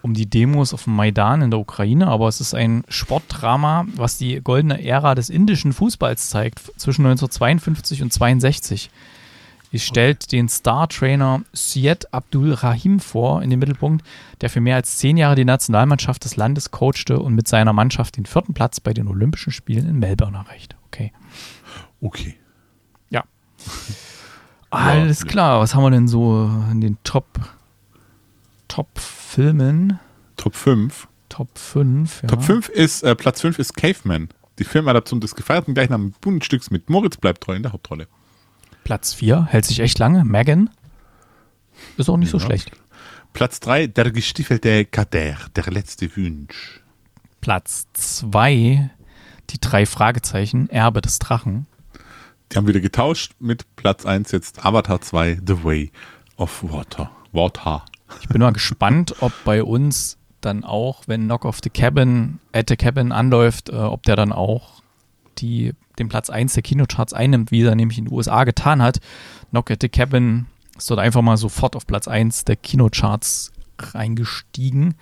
um 0.02 0.14
die 0.14 0.30
Demos 0.30 0.74
auf 0.74 0.86
dem 0.86 0.96
Maidan 0.96 1.42
in 1.42 1.52
der 1.52 1.60
Ukraine, 1.60 2.08
aber 2.08 2.28
es 2.28 2.42
ist 2.42 2.54
ein 2.54 2.84
Sportdrama, 2.90 3.86
was 3.96 4.18
die 4.18 4.42
goldene 4.42 4.84
Ära 4.84 5.16
des 5.16 5.30
indischen 5.30 5.74
Fußballs 5.74 6.30
zeigt, 6.30 6.60
zwischen 6.78 7.06
1952 7.06 8.02
und 8.02 8.12
62. 8.12 8.90
Es 9.74 9.84
stellt 9.84 10.34
den 10.34 10.50
Star-Trainer 10.50 11.44
Syed 11.54 12.14
Abdul 12.14 12.54
Rahim 12.54 13.00
vor 13.00 13.42
in 13.42 13.50
den 13.50 13.60
Mittelpunkt, 13.60 14.06
der 14.42 14.50
für 14.50 14.60
mehr 14.60 14.76
als 14.76 14.98
zehn 14.98 15.16
Jahre 15.16 15.36
die 15.36 15.46
Nationalmannschaft 15.46 16.26
des 16.26 16.36
Landes 16.36 16.72
coachte 16.72 17.20
und 17.20 17.36
mit 17.36 17.48
seiner 17.48 17.72
Mannschaft 17.72 18.18
den 18.18 18.26
vierten 18.26 18.54
Platz 18.54 18.82
bei 18.82 18.94
den 18.94 19.08
Olympischen 19.08 19.54
Spielen 19.54 19.88
in 19.88 20.00
Melbourne 20.00 20.38
erreichte. 20.38 20.76
Okay. 20.88 21.14
okay. 22.02 22.36
Alles 24.70 25.26
klar, 25.26 25.60
was 25.60 25.76
haben 25.76 25.84
wir 25.84 25.92
denn 25.92 26.08
so 26.08 26.50
in 26.72 26.82
den 26.82 26.98
Top 27.04 27.26
Top-Filmen? 29.32 29.98
Top 30.36 30.56
5. 30.56 31.08
Top 31.30 31.58
5. 31.58 32.24
Ja. 32.24 32.28
Top 32.28 32.44
5 32.44 32.68
ist, 32.68 33.02
äh, 33.04 33.16
Platz 33.16 33.40
5 33.40 33.60
ist 33.60 33.78
Caveman. 33.78 34.28
Die 34.60 34.66
Filmadaption 34.66 35.22
des 35.22 35.36
gefeierten 35.36 35.74
gleichnamigen 35.74 36.14
Bühnenstücks 36.20 36.70
mit 36.70 36.90
Moritz 36.90 37.16
bleibt 37.16 37.42
treu 37.42 37.56
in 37.56 37.64
der 37.64 37.72
Hauptrolle. 37.72 38.08
Platz 38.84 39.14
4, 39.14 39.46
hält 39.46 39.64
sich 39.64 39.80
echt 39.80 40.00
lange. 40.00 40.26
Megan. 40.26 40.70
Ist 41.96 42.10
auch 42.10 42.18
nicht 42.18 42.30
so 42.30 42.40
Ja. 42.40 42.46
schlecht. 42.46 42.72
Platz 43.32 43.62
3, 43.62 43.88
der 43.88 44.12
gestiefelte 44.12 44.84
Kader, 44.84 45.38
der 45.56 45.64
letzte 45.72 46.14
Wunsch. 46.18 46.82
Platz 47.40 47.88
2, 47.94 48.90
die 49.52 49.62
drei 49.62 49.86
Fragezeichen, 49.86 50.70
Erbe 50.70 51.00
des 51.00 51.20
Drachen. 51.20 51.68
Die 52.52 52.58
haben 52.58 52.68
wieder 52.68 52.82
getauscht 52.82 53.32
mit 53.40 53.66
Platz 53.78 54.06
1 54.06 54.34
jetzt 54.34 54.66
Avatar 54.66 55.00
2, 55.00 55.40
The 55.48 55.64
Way 55.64 55.92
of 56.36 56.62
Water. 56.64 57.12
Water. 57.32 57.86
Ich 58.20 58.28
bin 58.28 58.42
mal 58.42 58.52
gespannt, 58.52 59.16
ob 59.22 59.32
bei 59.46 59.64
uns 59.64 60.18
dann 60.42 60.64
auch, 60.64 61.04
wenn 61.08 61.24
Knock 61.26 61.46
of 61.46 61.60
the 61.64 61.70
Cabin, 61.70 62.40
at 62.52 62.70
the 62.70 62.76
Cabin 62.76 63.12
anläuft, 63.12 63.70
äh, 63.70 63.76
ob 63.76 64.04
der 64.04 64.16
dann 64.16 64.32
auch 64.32 64.82
die, 65.38 65.74
den 66.00 66.10
Platz 66.10 66.30
1 66.30 66.54
der 66.54 66.64
Kinocharts 66.64 67.14
einnimmt, 67.14 67.52
wie 67.52 67.64
er 67.64 67.76
nämlich 67.76 67.98
in 67.98 68.06
den 68.06 68.14
USA 68.14 68.44
getan 68.44 68.82
hat. 68.82 69.00
Knock 69.52 69.72
at 69.72 69.82
the 69.82 69.90
Cabin 69.90 70.48
ist 70.78 70.90
dort 70.90 71.00
einfach 71.00 71.22
mal 71.22 71.38
sofort 71.38 71.76
auf 71.76 71.86
Platz 71.88 72.08
1 72.08 72.46
der 72.46 72.56
Kinocharts 72.56 73.52
reingestiegen 73.78 74.96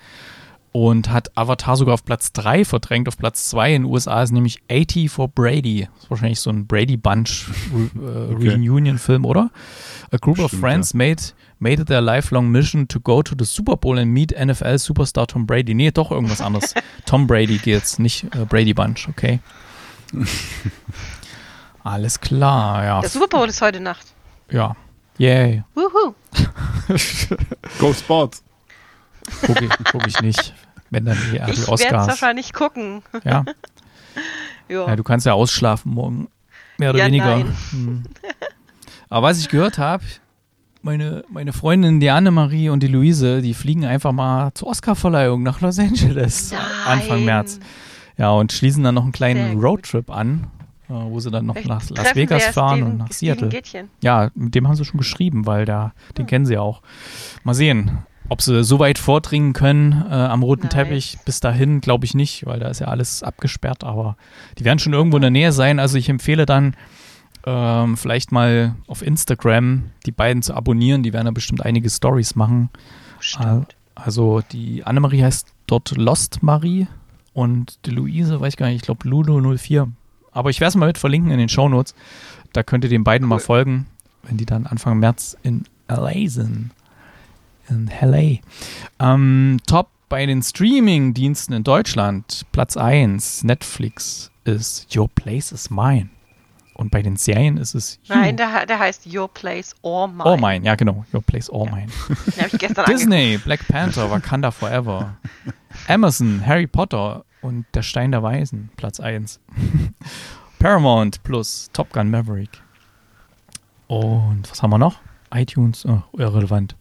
und 0.72 1.10
hat 1.10 1.36
Avatar 1.36 1.76
sogar 1.76 1.94
auf 1.94 2.04
Platz 2.04 2.32
3 2.32 2.64
verdrängt. 2.64 3.08
Auf 3.08 3.18
Platz 3.18 3.50
2 3.50 3.74
in 3.74 3.82
den 3.82 3.90
USA 3.90 4.22
ist 4.22 4.30
nämlich 4.30 4.62
80 4.70 5.10
for 5.10 5.28
Brady. 5.28 5.88
Das 5.94 6.04
ist 6.04 6.10
wahrscheinlich 6.10 6.40
so 6.40 6.50
ein 6.50 6.66
Brady 6.66 6.96
Bunch 6.96 7.48
Re 7.74 8.30
äh, 8.30 8.34
Okay. 8.34 8.50
Reunion-Film, 8.50 9.24
oder? 9.24 9.50
A 10.12 10.16
group 10.18 10.38
of 10.38 10.48
Stimmt, 10.48 10.60
friends 10.60 10.94
made, 10.94 11.22
made 11.60 11.80
it 11.80 11.86
their 11.88 12.00
lifelong 12.00 12.50
mission 12.50 12.88
to 12.88 12.98
go 13.00 13.22
to 13.22 13.34
the 13.38 13.44
Super 13.44 13.76
Bowl 13.76 13.98
and 13.98 14.12
meet 14.12 14.32
NFL 14.36 14.78
Superstar 14.78 15.26
Tom 15.26 15.46
Brady. 15.46 15.74
Nee, 15.74 15.90
doch 15.92 16.10
irgendwas 16.10 16.40
anderes. 16.40 16.74
Tom 17.06 17.26
Brady 17.26 17.58
geht's, 17.58 17.98
nicht 17.98 18.24
äh, 18.34 18.44
Brady 18.46 18.74
Bunch, 18.74 19.08
okay? 19.08 19.40
Alles 21.84 22.20
klar, 22.20 22.84
ja. 22.84 23.00
Der 23.00 23.08
Super 23.10 23.28
Bowl 23.28 23.48
ist 23.48 23.62
heute 23.62 23.80
Nacht. 23.80 24.06
Ja. 24.50 24.76
Yay. 25.18 25.62
Wuhu. 25.74 26.14
Go 27.78 27.92
Sports. 27.92 28.42
Gucke 29.42 29.64
ich, 29.66 29.70
guck 29.90 30.06
ich 30.06 30.20
nicht. 30.20 30.54
Wenn 30.90 31.04
dann 31.04 31.16
die, 31.16 31.30
die 31.30 31.36
Ich 31.36 31.40
werde 31.40 31.52
es 31.52 31.68
Oscars. 31.68 32.08
wahrscheinlich 32.08 32.52
gucken. 32.52 33.02
Ja. 33.24 33.44
Ja. 34.68 34.86
ja, 34.88 34.96
du 34.96 35.02
kannst 35.04 35.24
ja 35.26 35.34
ausschlafen 35.34 35.92
morgen. 35.92 36.28
Mehr 36.78 36.90
oder 36.90 36.98
Ja, 37.00 37.06
weniger. 37.06 37.24
nein. 37.36 37.56
Hm. 37.70 38.02
Aber 39.08 39.28
was 39.28 39.38
ich 39.38 39.48
gehört 39.48 39.78
habe, 39.78 40.04
meine, 40.82 41.24
meine 41.28 41.52
Freundin 41.52 42.00
die 42.00 42.10
Annemarie 42.10 42.68
und 42.70 42.82
die 42.82 42.88
Luise, 42.88 43.42
die 43.42 43.54
fliegen 43.54 43.84
einfach 43.84 44.12
mal 44.12 44.52
zur 44.54 44.68
Oscarverleihung 44.68 45.42
nach 45.42 45.60
Los 45.60 45.78
Angeles 45.78 46.52
Anfang 46.86 47.18
Nein. 47.18 47.24
März. 47.26 47.60
Ja, 48.16 48.30
und 48.30 48.52
schließen 48.52 48.84
dann 48.84 48.94
noch 48.94 49.04
einen 49.04 49.12
kleinen. 49.12 49.60
Roadtrip 49.60 50.10
an, 50.10 50.48
äh, 50.88 50.92
wo 50.92 51.20
sie 51.20 51.30
dann 51.30 51.46
noch 51.46 51.54
Vielleicht 51.54 51.90
nach 51.90 52.04
Las 52.04 52.14
Vegas 52.14 52.46
fahren 52.46 52.80
den 52.80 52.86
und 52.86 52.96
nach 52.98 53.12
Steven 53.12 53.50
Seattle. 53.50 53.88
Ja, 54.02 54.30
mit 54.34 54.54
dem 54.54 54.68
haben 54.68 54.76
sie 54.76 54.84
schon 54.84 54.98
geschrieben, 54.98 55.46
weil 55.46 55.64
da, 55.64 55.92
den 56.18 56.26
kennen 56.26 56.44
sie 56.44 56.54
ja 56.54 56.60
auch. 56.60 56.82
Mal 57.44 57.54
sehen, 57.54 57.98
ob 58.28 58.42
sie 58.42 58.62
so 58.62 58.78
weit 58.78 58.98
vordringen 58.98 59.52
können 59.52 60.04
äh, 60.08 60.14
am 60.14 60.42
roten 60.42 60.64
Nice. 60.64 60.72
Teppich. 60.72 61.18
Bis 61.24 61.40
dahin 61.40 61.80
glaube 61.80 62.04
ich 62.04 62.14
nicht, 62.14 62.46
weil 62.46 62.60
da 62.60 62.68
ist 62.68 62.80
ja 62.80 62.88
alles 62.88 63.22
abgesperrt, 63.22 63.84
aber 63.84 64.16
die 64.58 64.64
werden 64.64 64.78
schon 64.78 64.92
irgendwo 64.92 65.16
in 65.16 65.22
der 65.22 65.30
Nähe 65.30 65.52
sein. 65.52 65.78
Also 65.78 65.98
ich 65.98 66.08
empfehle 66.08 66.46
dann 66.46 66.74
ähm, 67.46 67.96
vielleicht 67.96 68.32
mal 68.32 68.74
auf 68.86 69.02
Instagram 69.02 69.90
die 70.06 70.12
beiden 70.12 70.42
zu 70.42 70.54
abonnieren. 70.54 71.02
Die 71.02 71.12
werden 71.12 71.26
da 71.26 71.30
bestimmt 71.30 71.64
einige 71.64 71.88
Stories 71.90 72.34
machen. 72.34 72.70
Stimmt. 73.20 73.74
Also 73.94 74.40
die 74.52 74.84
Annemarie 74.84 75.22
heißt 75.22 75.48
dort 75.66 75.96
Lost 75.96 76.42
Marie 76.42 76.86
und 77.32 77.78
die 77.86 77.90
Luise, 77.90 78.40
weiß 78.40 78.54
ich 78.54 78.56
gar 78.56 78.66
nicht, 78.66 78.76
ich 78.76 78.82
glaube 78.82 79.08
Lulu04. 79.08 79.88
Aber 80.32 80.50
ich 80.50 80.60
werde 80.60 80.70
es 80.70 80.76
mal 80.76 80.86
mit 80.86 80.98
verlinken 80.98 81.30
in 81.30 81.38
den 81.38 81.48
Shownotes. 81.48 81.94
Da 82.52 82.62
könnt 82.62 82.84
ihr 82.84 82.90
den 82.90 83.04
beiden 83.04 83.28
mal 83.28 83.36
Cool. 83.36 83.40
folgen, 83.40 83.86
wenn 84.22 84.36
die 84.36 84.46
dann 84.46 84.66
Anfang 84.66 84.98
März 84.98 85.36
in 85.42 85.64
LA 85.88 86.28
sind. 86.28 86.70
In 87.68 87.90
LA. 88.00 88.38
Ähm, 88.98 89.58
top 89.66 89.88
bei 90.08 90.26
den 90.26 90.42
Streaming-Diensten 90.42 91.52
in 91.52 91.62
Deutschland, 91.62 92.44
Platz 92.52 92.76
1, 92.76 93.44
Netflix 93.44 94.30
ist 94.44 94.94
Your 94.96 95.08
Place 95.08 95.52
is 95.52 95.70
Mine. 95.70 96.08
Und 96.80 96.90
bei 96.90 97.02
den 97.02 97.16
Serien 97.16 97.58
ist 97.58 97.74
es 97.74 97.98
You. 98.04 98.14
Nein, 98.14 98.38
der, 98.38 98.64
der 98.64 98.78
heißt 98.78 99.06
Your 99.06 99.28
Place 99.28 99.76
or 99.82 100.08
Mine. 100.08 100.24
All 100.24 100.38
Mine, 100.38 100.64
ja 100.64 100.76
genau. 100.76 101.04
Your 101.12 101.20
Place 101.20 101.50
All 101.50 101.66
Ja. 101.66 101.72
Mine. 101.74 101.88
Den 102.08 102.42
habe 102.42 102.48
ich 102.54 102.58
gestern 102.58 102.86
Disney, 102.86 103.36
Black 103.36 103.68
Panther, 103.68 104.10
Wakanda 104.10 104.50
Forever. 104.50 105.14
Amazon, 105.88 106.42
Harry 106.46 106.66
Potter 106.66 107.26
und 107.42 107.66
Der 107.74 107.82
Stein 107.82 108.12
der 108.12 108.22
Weisen, 108.22 108.70
Platz 108.78 108.98
1. 108.98 109.40
Paramount 110.58 111.22
plus 111.22 111.68
Top 111.74 111.92
Gun 111.92 112.10
Maverick. 112.10 112.62
Und 113.86 114.50
was 114.50 114.62
haben 114.62 114.70
wir 114.70 114.78
noch? 114.78 115.00
iTunes, 115.34 115.84
oh, 115.84 116.02
irrelevant. 116.16 116.76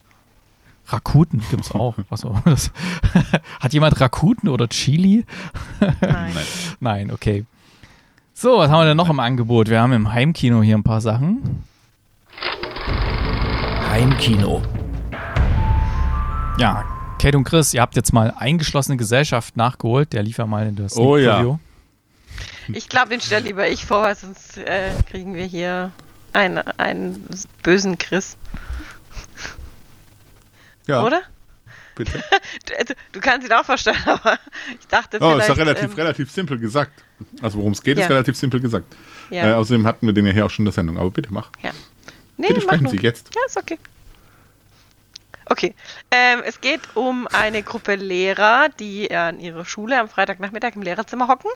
Rakuten 0.87 1.43
gibt's 1.51 1.71
auch. 1.71 1.95
Was 2.09 2.23
auch. 2.23 2.41
Hat 3.59 3.73
jemand 3.73 3.99
Rakuten 3.99 4.47
oder 4.47 4.69
Chili? 4.69 5.25
Nein. 5.99 6.33
Nein, 6.79 7.11
okay. 7.11 7.45
So, 8.41 8.57
was 8.57 8.71
haben 8.71 8.79
wir 8.79 8.85
denn 8.85 8.95
noch 8.95 9.09
im 9.09 9.19
Angebot? 9.19 9.67
Wir 9.67 9.81
haben 9.81 9.91
im 9.91 10.13
Heimkino 10.13 10.61
hier 10.61 10.77
ein 10.77 10.83
paar 10.83 11.01
Sachen. 11.01 11.65
Heimkino. 13.89 14.61
Ja, 16.57 16.85
Kate 17.21 17.35
und 17.35 17.43
Chris, 17.43 17.73
ihr 17.73 17.81
habt 17.81 17.97
jetzt 17.97 18.13
mal 18.13 18.33
eingeschlossene 18.37 18.95
Gesellschaft 18.95 19.57
nachgeholt. 19.57 20.13
Der 20.13 20.23
lief 20.23 20.37
ja 20.37 20.45
mal 20.45 20.65
in 20.67 20.77
das 20.77 20.95
Oh 20.95 21.17
ja. 21.17 21.59
Ich 22.69 22.87
glaube, 22.87 23.09
den 23.09 23.19
stelle 23.19 23.45
lieber 23.45 23.67
ich 23.67 23.85
vor, 23.85 24.03
weil 24.03 24.15
sonst 24.15 24.57
äh, 24.57 24.91
kriegen 25.11 25.33
wir 25.33 25.43
hier 25.43 25.91
einen, 26.31 26.59
einen 26.77 27.27
bösen 27.61 27.97
Chris, 27.97 28.37
Ja, 30.87 31.03
oder? 31.03 31.23
bitte. 31.95 32.23
Du, 32.87 32.93
du 33.11 33.19
kannst 33.19 33.45
ihn 33.45 33.51
auch 33.51 33.65
verstehen, 33.65 33.97
aber 34.05 34.39
ich 34.79 34.87
dachte 34.87 35.17
Oh, 35.19 35.31
vielleicht... 35.31 35.49
ist 35.49 35.57
ja 35.57 35.61
relativ, 35.61 35.89
ähm, 35.89 35.95
relativ 35.95 36.31
simpel 36.31 36.57
gesagt. 36.57 37.03
Also 37.41 37.57
worum 37.59 37.71
es 37.73 37.81
geht, 37.83 37.97
Ja. 37.97 38.05
ist 38.05 38.09
relativ 38.11 38.35
simpel 38.37 38.59
gesagt. 38.59 38.85
ja. 39.29 39.49
Äh, 39.51 39.53
außerdem 39.53 39.85
hatten 39.85 40.05
wir 40.05 40.13
den 40.13 40.25
ja 40.25 40.31
hier 40.33 40.45
auch 40.45 40.49
schon 40.49 40.63
in 40.63 40.67
der 40.67 40.73
Sendung. 40.73 40.97
Aber 40.97 41.11
bitte 41.11 41.29
mach. 41.31 41.49
nee, 42.37 42.47
bitte 42.47 42.61
sprechen. 42.61 42.87
Sie 42.87 42.97
jetzt. 42.97 43.29
Ja, 43.35 43.41
ist 43.45 43.57
okay. 43.57 43.77
Okay, 45.51 45.73
ähm, 46.11 46.41
es 46.45 46.61
geht 46.61 46.81
um 46.95 47.27
eine 47.27 47.63
Gruppe 47.63 47.95
Lehrer, 47.95 48.69
die 48.79 49.11
an 49.13 49.39
ihrer 49.39 49.65
Schule 49.65 49.99
am 49.99 50.07
Freitagnachmittag 50.07 50.75
im 50.75 50.83
Lehrerzimmer 50.83 51.27
hocken. 51.27 51.49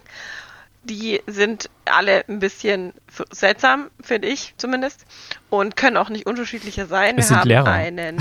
Die 0.86 1.22
sind 1.28 1.70
alle 1.86 2.26
ein 2.28 2.40
bisschen 2.40 2.92
seltsam, 3.32 3.90
finde 4.02 4.28
ich 4.30 4.54
zumindest, 4.58 5.06
und 5.50 5.76
können 5.78 5.96
auch 5.96 6.10
nicht 6.10 6.26
unterschiedlicher 6.26 6.88
sein. 6.88 7.12
Es 7.18 7.18
wir 7.18 7.24
sind 7.26 7.38
haben 7.38 7.48
Lehrer. 7.48 7.72
einen, 7.72 8.18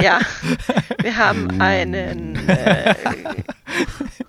ja, 0.00 0.20
wir 1.02 1.16
haben 1.16 1.50
einen, 1.60 2.46
äh, 2.48 2.94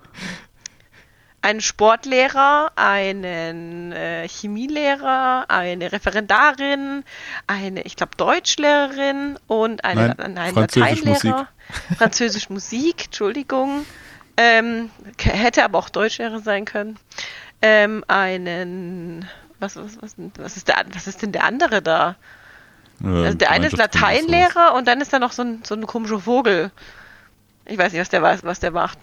einen 1.42 1.60
Sportlehrer, 1.60 2.72
einen 2.76 3.92
äh, 3.92 4.28
Chemielehrer, 4.28 5.46
eine 5.48 5.92
Referendarin, 5.92 7.04
eine, 7.46 7.82
ich 7.82 7.96
glaube, 7.96 8.16
Deutschlehrerin 8.16 9.38
und 9.46 9.84
eine, 9.84 10.14
Nein, 10.18 10.38
einen 10.38 10.54
Französisch 10.54 11.02
Lateinlehrer. 11.04 11.48
Französisch 11.96 12.50
Musik, 12.50 13.06
Entschuldigung. 13.06 13.86
Ähm, 14.36 14.90
hätte 15.18 15.64
aber 15.64 15.78
auch 15.78 15.88
Deutschlehrer 15.88 16.40
sein 16.40 16.64
können. 16.64 16.98
Ähm, 17.62 18.04
einen 18.08 19.28
Was, 19.60 19.76
was, 19.76 20.00
was, 20.00 20.14
was, 20.38 20.56
ist, 20.56 20.68
der, 20.68 20.84
was 20.92 21.06
ist 21.06 21.22
denn 21.22 21.32
der 21.32 21.44
andere 21.44 21.82
da? 21.82 22.16
Also 23.02 23.38
der 23.38 23.50
eine 23.50 23.66
ist 23.66 23.76
Lateinlehrer 23.78 24.74
und 24.74 24.86
dann 24.86 25.00
ist 25.00 25.12
da 25.12 25.18
noch 25.18 25.32
so 25.32 25.42
ein, 25.42 25.62
so 25.64 25.74
ein 25.74 25.86
komischer 25.86 26.20
Vogel. 26.20 26.70
Ich 27.64 27.78
weiß 27.78 27.92
nicht, 27.92 28.00
was 28.00 28.10
der, 28.10 28.20
weiß, 28.20 28.44
was 28.44 28.60
der 28.60 28.72
macht. 28.72 28.98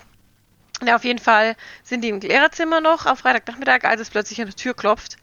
Ja, 0.86 0.96
auf 0.96 1.04
jeden 1.04 1.20
Fall 1.20 1.56
sind 1.84 2.04
die 2.04 2.10
im 2.10 2.20
Lehrerzimmer 2.20 2.82
noch 2.82 3.06
am 3.06 3.18
Freitagnachmittag, 3.18 3.84
als 3.84 4.02
es 4.02 4.10
plötzlich 4.10 4.40
an 4.42 4.48
der 4.48 4.56
Tür 4.56 4.76
klopft 4.76 5.18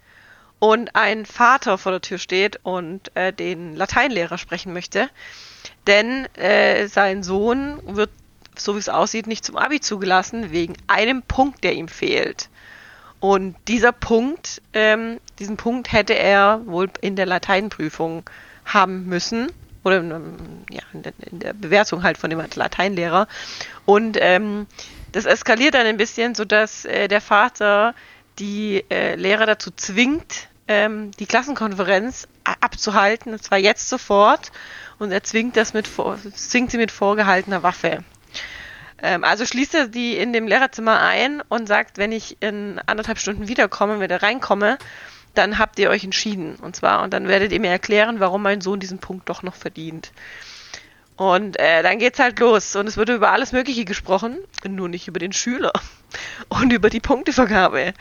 und 0.59 0.97
ein 0.97 1.27
Vater 1.27 1.79
vor 1.79 1.93
der 1.93 2.01
Tür 2.01 2.19
steht 2.19 2.59
und 2.62 3.14
äh, 3.17 3.33
den 3.33 3.77
Lateinlehrer 3.77 4.38
sprechen 4.38 4.73
möchte. 4.73 5.11
Denn 5.87 6.27
äh, 6.37 6.88
sein 6.88 7.23
Sohn 7.23 7.81
wird, 7.85 8.11
so 8.57 8.75
wie 8.75 8.79
es 8.79 8.88
aussieht, 8.88 9.27
nicht 9.27 9.45
zum 9.45 9.57
Abi 9.57 9.81
zugelassen, 9.81 10.51
wegen 10.51 10.75
einem 10.87 11.23
Punkt, 11.23 11.62
der 11.64 11.75
ihm 11.75 11.88
fehlt. 11.88 12.49
Und 13.21 13.57
dieser 13.69 13.93
Punkt, 13.93 14.61
ähm, 14.73 15.21
diesen 15.38 15.57
Punkt 15.57 15.93
hätte 15.93 16.14
er 16.14 16.62
wohl 16.67 16.90
in 17.01 17.17
der 17.17 17.27
Lateinprüfung 17.27 18.29
haben 18.64 19.07
müssen. 19.07 19.53
Oder 19.83 19.99
ähm, 19.99 20.37
ja, 20.71 20.83
in 20.93 21.38
der 21.40 21.53
Bewertung 21.53 22.03
halt 22.03 22.19
von 22.19 22.31
dem 22.31 22.43
Lateinlehrer. 22.55 23.29
Und 23.85 24.17
ähm, 24.21 24.67
das 25.14 25.27
eskaliert 25.27 25.74
dann 25.74 25.87
ein 25.87 25.96
bisschen, 25.96 26.35
sodass 26.35 26.85
äh, 26.85 27.07
der 27.07 27.20
Vater 27.20 27.94
die 28.40 28.85
äh, 28.90 29.14
Lehrer 29.14 29.46
dazu 29.46 29.70
zwingt, 29.70 30.48
ähm, 30.66 31.12
die 31.12 31.27
Klassenkonferenz 31.27 32.27
abzuhalten, 32.42 33.33
und 33.33 33.42
zwar 33.42 33.59
jetzt 33.59 33.88
sofort. 33.88 34.50
Und 34.98 35.12
er 35.12 35.22
zwingt 35.22 35.57
das 35.57 35.72
mit 35.72 35.88
zwingt 36.35 36.70
sie 36.70 36.79
mit 36.79 36.90
vorgehaltener 36.90 37.62
Waffe. 37.62 38.03
Ähm, 39.03 39.22
also 39.22 39.46
schließt 39.46 39.74
er 39.74 39.88
die 39.88 40.16
in 40.16 40.33
dem 40.33 40.48
Lehrerzimmer 40.48 41.00
ein 41.00 41.42
und 41.48 41.68
sagt, 41.68 41.98
wenn 41.98 42.11
ich 42.11 42.38
in 42.40 42.81
anderthalb 42.87 43.18
Stunden 43.18 43.46
wiederkomme, 43.46 44.00
wenn 44.00 44.11
ich 44.11 44.22
reinkomme, 44.22 44.79
dann 45.35 45.59
habt 45.59 45.79
ihr 45.79 45.90
euch 45.90 46.03
entschieden. 46.03 46.57
Und 46.57 46.74
zwar, 46.74 47.03
und 47.03 47.12
dann 47.12 47.29
werdet 47.29 47.53
ihr 47.53 47.61
mir 47.61 47.70
erklären, 47.70 48.18
warum 48.18 48.42
mein 48.42 48.61
Sohn 48.61 48.81
diesen 48.81 48.98
Punkt 48.98 49.29
doch 49.29 49.44
noch 49.44 49.55
verdient. 49.55 50.11
Und 51.16 51.59
äh, 51.59 51.83
dann 51.83 51.98
geht's 51.98 52.18
halt 52.18 52.38
los. 52.40 52.74
Und 52.74 52.88
es 52.88 52.96
wird 52.96 53.09
über 53.09 53.31
alles 53.31 53.53
Mögliche 53.53 53.85
gesprochen, 53.85 54.38
nur 54.68 54.88
nicht 54.88 55.07
über 55.07 55.20
den 55.20 55.33
Schüler 55.33 55.72
und 56.48 56.72
über 56.72 56.90
die 56.90 57.00
Punktevergabe. 57.00 57.94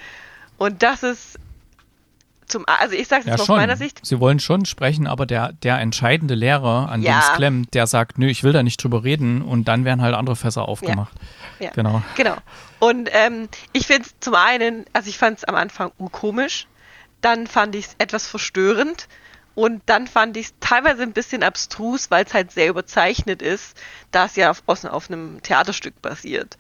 Und 0.58 0.82
das 0.82 1.04
ist 1.04 1.40
zum, 2.48 2.66
also 2.68 2.96
ich 2.96 3.08
sage 3.08 3.28
Ja, 3.28 3.36
es 3.36 3.42
aus 3.42 3.48
meiner 3.48 3.78
Sicht, 3.78 4.06
Sie 4.06 4.20
wollen 4.20 4.40
schon 4.40 4.66
sprechen, 4.66 5.08
aber 5.08 5.26
der, 5.26 5.54
der 5.54 5.80
entscheidende 5.80 6.36
Lehrer, 6.36 6.90
an 6.90 7.02
dem 7.02 7.06
Ja. 7.12 7.20
es 7.20 7.34
klemmt, 7.34 7.74
der 7.74 7.88
sagt, 7.88 8.18
nö, 8.18 8.28
ich 8.28 8.44
will 8.44 8.52
da 8.52 8.64
nicht 8.64 8.84
drüber 8.84 9.04
reden 9.04 9.42
und 9.42 9.68
dann 9.68 9.86
werden 9.86 10.02
halt 10.02 10.14
andere 10.16 10.36
Fässer 10.36 10.68
aufgemacht. 10.68 11.14
Ja. 11.60 11.72
Genau. 11.72 12.02
Genau. 12.16 12.36
Und 12.80 13.10
ähm, 13.14 13.48
ich 13.72 13.88
finde 13.88 14.04
es 14.04 14.20
zum 14.20 14.36
einen, 14.36 14.86
also 14.94 15.10
ich 15.10 15.18
fand 15.18 15.38
es 15.38 15.44
am 15.46 15.56
Anfang 15.56 15.92
komisch, 16.12 16.68
dann 17.22 17.48
fand 17.48 17.76
ich 17.76 17.86
es 17.86 17.96
etwas 18.00 18.28
verstörend 18.28 19.08
und 19.56 19.82
dann 19.86 20.08
fand 20.08 20.38
ich 20.38 20.48
es 20.48 20.54
teilweise 20.60 21.04
ein 21.04 21.14
bisschen 21.14 21.44
abstrus, 21.44 22.10
weil 22.10 22.26
es 22.26 22.34
halt 22.34 22.52
sehr 22.52 22.70
überzeichnet 22.70 23.42
ist, 23.42 23.78
da 24.12 24.26
es 24.26 24.36
ja 24.36 24.52
auf, 24.52 24.64
auf 24.68 25.10
einem 25.10 25.42
Theaterstück 25.44 26.02
basiert. 26.02 26.58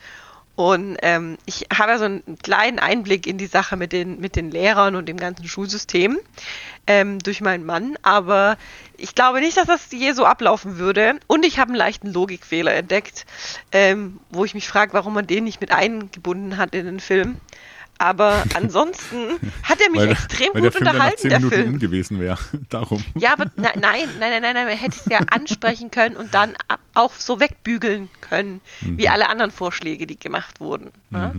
Und 0.56 0.98
ähm, 1.02 1.40
ich 1.48 1.66
habe 1.76 1.94
ja 1.94 1.98
so 1.98 2.06
einen 2.06 2.38
kleinen 2.44 2.78
Einblick 2.78 3.26
in 3.26 3.40
die 3.40 3.48
Sache 3.48 3.76
mit 3.76 3.92
den, 3.92 4.20
mit 4.20 4.36
den 4.36 4.52
Lehrern 4.52 4.96
und 4.96 5.08
dem 5.08 5.18
ganzen 5.18 5.48
Schulsystem 5.48 6.20
ähm, 6.86 7.18
durch 7.18 7.42
meinen 7.42 7.66
Mann, 7.66 7.98
aber 8.04 8.58
ich 8.96 9.16
glaube 9.16 9.40
nicht, 9.40 9.58
dass 9.58 9.66
das 9.66 9.92
je 9.92 10.12
so 10.12 10.26
ablaufen 10.26 10.78
würde. 10.78 11.20
Und 11.26 11.44
ich 11.44 11.58
habe 11.58 11.70
einen 11.70 11.78
leichten 11.78 12.14
Logikfehler 12.14 12.74
entdeckt, 12.76 13.26
ähm, 13.72 14.20
wo 14.30 14.46
ich 14.46 14.54
mich 14.54 14.68
frage, 14.68 14.94
warum 14.94 15.16
man 15.16 15.26
den 15.26 15.46
nicht 15.46 15.60
mit 15.60 15.72
eingebunden 15.72 16.58
hat 16.58 16.76
in 16.76 16.86
den 16.86 17.00
Film. 17.00 17.38
Aber 18.00 18.44
ansonsten 18.56 19.40
hat 19.64 19.80
er 19.80 19.90
mich 19.92 20.02
weil, 20.02 20.12
extrem 20.12 20.54
weil 20.54 20.62
der 20.62 20.72
gut 20.72 20.74
Film 20.74 20.86
dann 20.86 20.98
nach 20.98 21.06
unterhalten, 21.06 21.22
zehn 21.22 21.30
der 21.30 21.40
Minuten 21.40 21.56
Film. 21.56 21.80
gewesen 21.80 22.20
wäre. 22.20 22.40
Darum. 22.70 23.04
Ja, 23.16 23.34
aber 23.34 23.46
nein, 23.56 23.72
nein, 23.80 24.10
nein, 24.20 24.42
nein, 24.42 24.54
nein, 24.54 24.68
man 24.68 24.78
hätte 24.78 24.98
es 24.98 25.06
ja 25.10 25.20
ansprechen 25.32 25.92
können 25.92 26.16
und 26.16 26.34
dann 26.34 26.56
auch 26.94 27.14
so 27.14 27.40
wegbügeln 27.40 28.10
können, 28.22 28.62
wie 28.82 29.10
alle 29.10 29.30
anderen 29.30 29.52
Vorschläge, 29.52 30.08
die 30.08 30.20
gemacht 30.20 30.60
wurden. 30.60 30.92
Ja? 31.12 31.34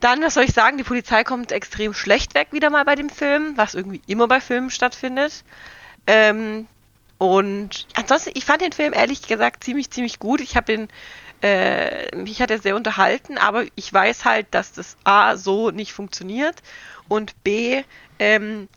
Dann, 0.00 0.22
was 0.22 0.34
soll 0.34 0.44
ich 0.44 0.52
sagen, 0.52 0.76
die 0.76 0.84
Polizei 0.84 1.24
kommt 1.24 1.50
extrem 1.50 1.92
schlecht 1.92 2.34
weg 2.34 2.48
wieder 2.52 2.70
mal 2.70 2.84
bei 2.84 2.94
dem 2.94 3.08
Film, 3.08 3.54
was 3.56 3.74
irgendwie 3.74 4.00
immer 4.06 4.28
bei 4.28 4.40
Filmen 4.40 4.70
stattfindet. 4.70 5.44
Ähm, 6.06 6.66
und 7.18 7.86
ansonsten, 7.94 8.30
ich 8.34 8.44
fand 8.44 8.62
den 8.62 8.72
Film 8.72 8.92
ehrlich 8.92 9.22
gesagt 9.22 9.64
ziemlich, 9.64 9.90
ziemlich 9.90 10.20
gut. 10.20 10.40
Ich 10.40 10.56
habe 10.56 10.66
den, 10.66 10.88
äh, 11.42 12.14
mich 12.16 12.40
hat 12.42 12.50
er 12.50 12.58
sehr 12.58 12.76
unterhalten, 12.76 13.38
aber 13.38 13.64
ich 13.74 13.92
weiß 13.92 14.24
halt, 14.24 14.46
dass 14.52 14.72
das 14.72 14.96
A 15.04 15.36
so 15.36 15.70
nicht 15.70 15.92
funktioniert 15.92 16.62
und 17.08 17.42
B 17.44 17.82
ähm, 18.18 18.68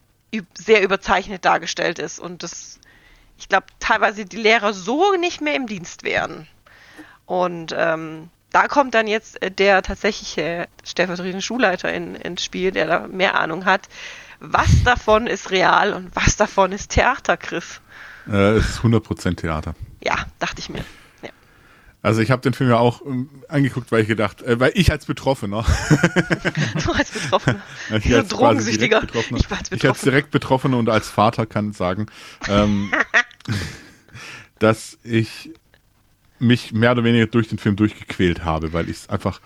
sehr 0.54 0.84
überzeichnet 0.84 1.46
dargestellt 1.46 2.00
ist 2.00 2.20
und 2.20 2.44
das, 2.44 2.80
ich 3.38 3.50
glaube, 3.50 3.66
teilweise 3.80 4.26
die 4.26 4.38
Lehrer 4.38 4.74
so 4.74 5.16
nicht 5.16 5.42
mehr 5.42 5.56
im 5.56 5.68
Dienst 5.68 6.04
wären. 6.04 6.48
Und 7.26 7.74
ähm, 7.78 8.30
da 8.52 8.68
kommt 8.68 8.94
dann 8.94 9.08
jetzt 9.08 9.42
äh, 9.42 9.52
der 9.52 9.82
tatsächliche 9.82 10.68
stellvertretende 10.84 11.42
Schulleiter 11.42 11.92
in, 11.94 12.16
ins 12.16 12.44
Spiel, 12.44 12.72
der 12.72 12.88
da 12.88 13.08
mehr 13.08 13.40
Ahnung 13.40 13.66
hat. 13.66 13.88
Was 14.40 14.84
davon 14.84 15.28
ist 15.28 15.52
real 15.52 15.94
und 15.94 16.16
was 16.16 16.36
davon 16.36 16.72
ist 16.72 16.92
Theater, 16.92 17.38
Chris? 17.38 17.82
Äh, 18.28 18.58
es 18.58 18.70
ist 18.70 18.80
100% 18.80 19.38
Theater. 19.38 19.76
Ja, 20.04 20.16
dachte 20.40 20.60
ich 20.60 20.70
mir. 20.70 20.84
Also 22.04 22.22
ich 22.22 22.32
habe 22.32 22.42
den 22.42 22.54
Film 22.54 22.70
ja 22.72 22.78
auch 22.78 23.06
ähm, 23.06 23.30
angeguckt, 23.48 23.92
weil 23.92 24.02
ich 24.02 24.08
gedacht, 24.08 24.42
äh, 24.42 24.60
weil 24.60 24.72
ich 24.74 24.92
als 24.92 25.06
Betroffener, 25.06 25.64
Du 26.84 26.92
als 26.92 27.12
Betroffener. 27.12 27.62
ich 28.04 28.16
als 28.16 28.30
Drogensüchtiger. 28.30 29.02
Betroffener, 29.02 29.40
Ich 29.40 29.52
war 29.52 29.60
als 29.60 29.68
ich 29.68 29.74
als 29.74 29.82
Betroffener. 29.82 30.12
direkt 30.12 30.32
Betroffener 30.32 30.78
und 30.78 30.90
als 30.90 31.10
Vater 31.10 31.46
kann 31.46 31.74
sagen, 31.74 32.08
ähm, 32.48 32.92
dass 34.60 34.98
ich 35.04 35.52
mich 36.40 36.74
mehr 36.74 36.94
oder 36.94 37.04
weniger 37.04 37.28
durch 37.28 37.50
den 37.50 37.60
Film 37.60 37.76
durchgequält 37.76 38.44
habe, 38.44 38.74
weil 38.74 38.90
ich 38.90 38.98
es 38.98 39.10
einfach 39.10 39.40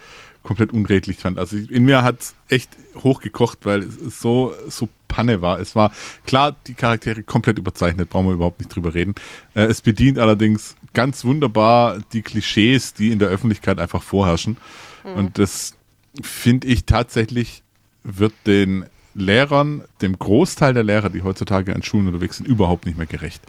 komplett 0.45 0.71
unredlich 0.71 1.17
fand. 1.17 1.37
Also 1.37 1.57
in 1.57 1.83
mir 1.83 2.03
hat 2.03 2.21
es 2.21 2.35
echt 2.47 2.69
hochgekocht, 3.03 3.65
weil 3.65 3.81
es 3.81 4.21
so, 4.21 4.53
so 4.69 4.87
Panne 5.07 5.41
war. 5.41 5.59
Es 5.59 5.75
war 5.75 5.91
klar, 6.25 6.55
die 6.67 6.73
Charaktere 6.73 7.23
komplett 7.23 7.57
überzeichnet, 7.57 8.09
brauchen 8.09 8.27
wir 8.27 8.33
überhaupt 8.33 8.59
nicht 8.59 8.73
drüber 8.73 8.93
reden. 8.93 9.15
Äh, 9.53 9.65
es 9.65 9.81
bedient 9.81 10.19
allerdings 10.19 10.75
ganz 10.93 11.25
wunderbar 11.25 11.99
die 12.13 12.21
Klischees, 12.21 12.93
die 12.93 13.11
in 13.11 13.19
der 13.19 13.27
Öffentlichkeit 13.27 13.79
einfach 13.79 14.01
vorherrschen. 14.01 14.57
Und 15.03 15.37
das 15.37 15.75
finde 16.21 16.67
ich 16.67 16.85
tatsächlich 16.85 17.61
wird 18.03 18.33
den 18.47 18.85
Lehrern, 19.13 19.83
dem 20.01 20.19
Großteil 20.19 20.73
der 20.73 20.83
Lehrer, 20.83 21.09
die 21.09 21.23
heutzutage 21.23 21.73
an 21.73 21.83
Schulen 21.83 22.07
unterwegs 22.07 22.37
sind, 22.37 22.47
überhaupt 22.47 22.85
nicht 22.85 22.97
mehr 22.97 23.07
gerecht. 23.07 23.41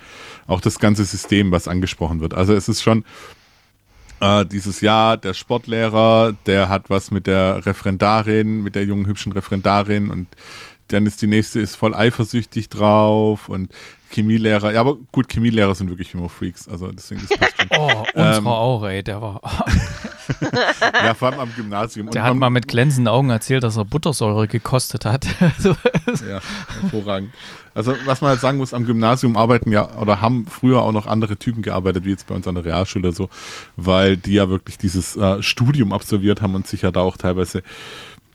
Auch 0.47 0.61
das 0.61 0.79
ganze 0.79 1.05
System, 1.05 1.51
was 1.51 1.69
angesprochen 1.69 2.21
wird. 2.21 2.35
Also 2.35 2.55
es 2.55 2.69
ist 2.69 2.83
schon 2.83 3.05
äh, 4.21 4.45
dieses 4.47 4.81
Jahr 4.81 5.17
der 5.17 5.35
Sportlehrer, 5.35 6.35
der 6.47 6.69
hat 6.69 6.91
was 6.91 7.11
mit 7.11 7.27
der 7.27 7.65
Referendarin, 7.67 8.63
mit 8.63 8.75
der 8.75 8.85
jungen 8.85 9.07
hübschen 9.07 9.33
Referendarin 9.33 10.11
und 10.11 10.29
dann 10.89 11.07
ist 11.07 11.21
die 11.21 11.27
nächste 11.27 11.61
ist 11.61 11.75
voll 11.75 11.95
eifersüchtig 11.95 12.69
drauf 12.69 13.49
und 13.49 13.73
Chemielehrer, 14.11 14.73
ja, 14.73 14.81
aber 14.81 14.97
gut, 15.13 15.29
Chemielehrer 15.33 15.75
sind 15.75 15.89
wirklich 15.91 16.15
immer 16.15 16.29
Freaks, 16.29 16.69
also 16.69 16.91
deswegen 16.93 17.23
das 17.29 17.39
passt 17.39 17.57
schon. 17.59 17.69
Oh, 17.79 18.05
unserer 18.15 18.37
Ähm, 18.39 18.47
auch, 18.47 18.85
ey. 18.87 19.03
Der, 19.03 19.21
war, 19.21 19.41
ja, 21.05 21.15
vor 21.15 21.29
allem 21.31 21.41
am 21.41 21.53
Gymnasium. 21.55 22.11
der 22.11 22.23
Und 22.23 22.27
hat 22.27 22.33
man- 22.35 22.39
mal 22.39 22.51
mit 22.51 22.69
glänzenden 22.69 23.09
Augen 23.13 23.31
erzählt, 23.31 23.63
dass 23.65 23.77
er 23.77 23.85
Buttersäure 23.85 24.47
gekostet 24.49 25.05
hat. 25.05 25.27
Ja, 26.29 26.41
hervorragend. 26.81 27.33
Also 27.75 27.95
was 28.07 28.21
man 28.21 28.31
halt 28.31 28.41
sagen 28.41 28.59
muss, 28.59 28.73
am 28.73 28.87
Gymnasium 28.87 29.37
arbeiten 29.37 29.71
ja 29.71 29.97
oder 29.99 30.21
haben 30.21 30.47
früher 30.47 30.81
auch 30.83 30.93
noch 30.93 31.07
andere 31.07 31.37
Typen 31.37 31.63
gearbeitet, 31.63 32.05
wie 32.05 32.11
jetzt 32.11 32.27
bei 32.27 32.35
uns 32.35 32.47
an 32.49 32.55
der 32.55 32.65
Realschule 32.65 33.13
so, 33.13 33.29
weil 33.77 34.17
die 34.17 34.35
ja 34.35 34.49
wirklich 34.49 34.79
dieses 34.79 35.17
äh, 35.17 35.43
Studium 35.43 35.93
absolviert 35.93 36.41
haben 36.43 36.55
und 36.55 36.67
sich 36.67 36.83
ja 36.83 36.91
da 36.91 37.01
auch 37.01 37.17
teilweise 37.17 37.63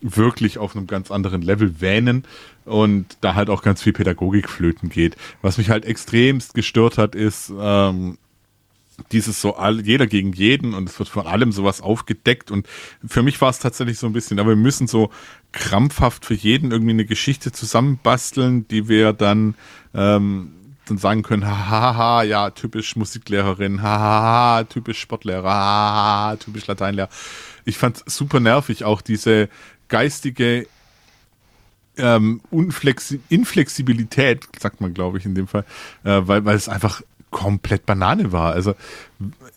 wirklich 0.02 0.58
auf 0.58 0.76
einem 0.76 0.88
ganz 0.88 1.12
anderen 1.12 1.42
Level 1.42 1.80
wähnen 1.80 2.24
und 2.66 3.18
da 3.22 3.36
halt 3.36 3.50
auch 3.50 3.64
ganz 3.64 3.82
viel 3.82 3.94
Pädagogik 3.94 4.50
flöten 4.50 4.90
geht. 4.90 5.16
Was 5.42 5.58
mich 5.58 5.70
halt 5.70 5.86
extremst 5.86 6.54
gestört 6.54 6.98
hat, 6.98 7.16
ist 7.16 7.52
ähm, 7.58 8.18
dieses 9.12 9.42
so 9.42 9.56
all, 9.56 9.82
jeder 9.82 10.08
gegen 10.08 10.34
jeden 10.34 10.74
und 10.74 10.90
es 10.90 11.00
wird 11.00 11.10
von 11.10 11.26
allem 11.26 11.52
sowas 11.52 11.82
aufgedeckt 11.82 12.52
und 12.52 12.68
für 13.06 13.24
mich 13.24 13.40
war 13.42 13.50
es 13.50 13.60
tatsächlich 13.60 13.98
so 13.98 14.08
ein 14.08 14.14
bisschen, 14.14 14.40
aber 14.40 14.50
wir 14.50 14.56
müssen 14.56 14.88
so 14.88 15.10
krampfhaft 15.52 16.26
für 16.26 16.34
jeden 16.34 16.72
irgendwie 16.72 16.92
eine 16.92 17.06
Geschichte 17.06 17.52
zusammenbasteln, 17.52 18.68
die 18.68 18.88
wir 18.88 19.14
dann 19.14 19.56
ähm, 19.94 20.54
dann 20.86 20.98
sagen 20.98 21.24
können, 21.24 21.48
haha, 21.48 22.24
ja, 22.24 22.50
typisch 22.50 22.96
Musiklehrerin, 22.96 23.82
haha, 23.82 24.64
typisch 24.64 25.00
Sportlehrer, 25.00 25.50
haha, 25.50 26.36
typisch 26.36 26.68
Lateinlehrer. 26.68 27.10
Ich 27.66 27.78
fand 27.78 28.04
super 28.10 28.40
nervig 28.40 28.84
auch 28.84 29.02
diese 29.02 29.48
geistige 29.88 30.68
ähm, 31.98 32.42
Unflexi 32.50 33.20
Inflexibilität, 33.30 34.48
sagt 34.60 34.82
man, 34.82 34.94
glaube 34.94 35.18
ich, 35.18 35.26
in 35.26 35.36
dem 35.36 35.48
Fall, 35.48 35.66
äh, 36.04 36.22
weil, 36.26 36.46
weil 36.46 36.56
es 36.56 36.70
einfach 36.70 37.02
komplett 37.32 37.86
Banane 37.86 38.32
war. 38.32 38.52
Also 38.54 38.76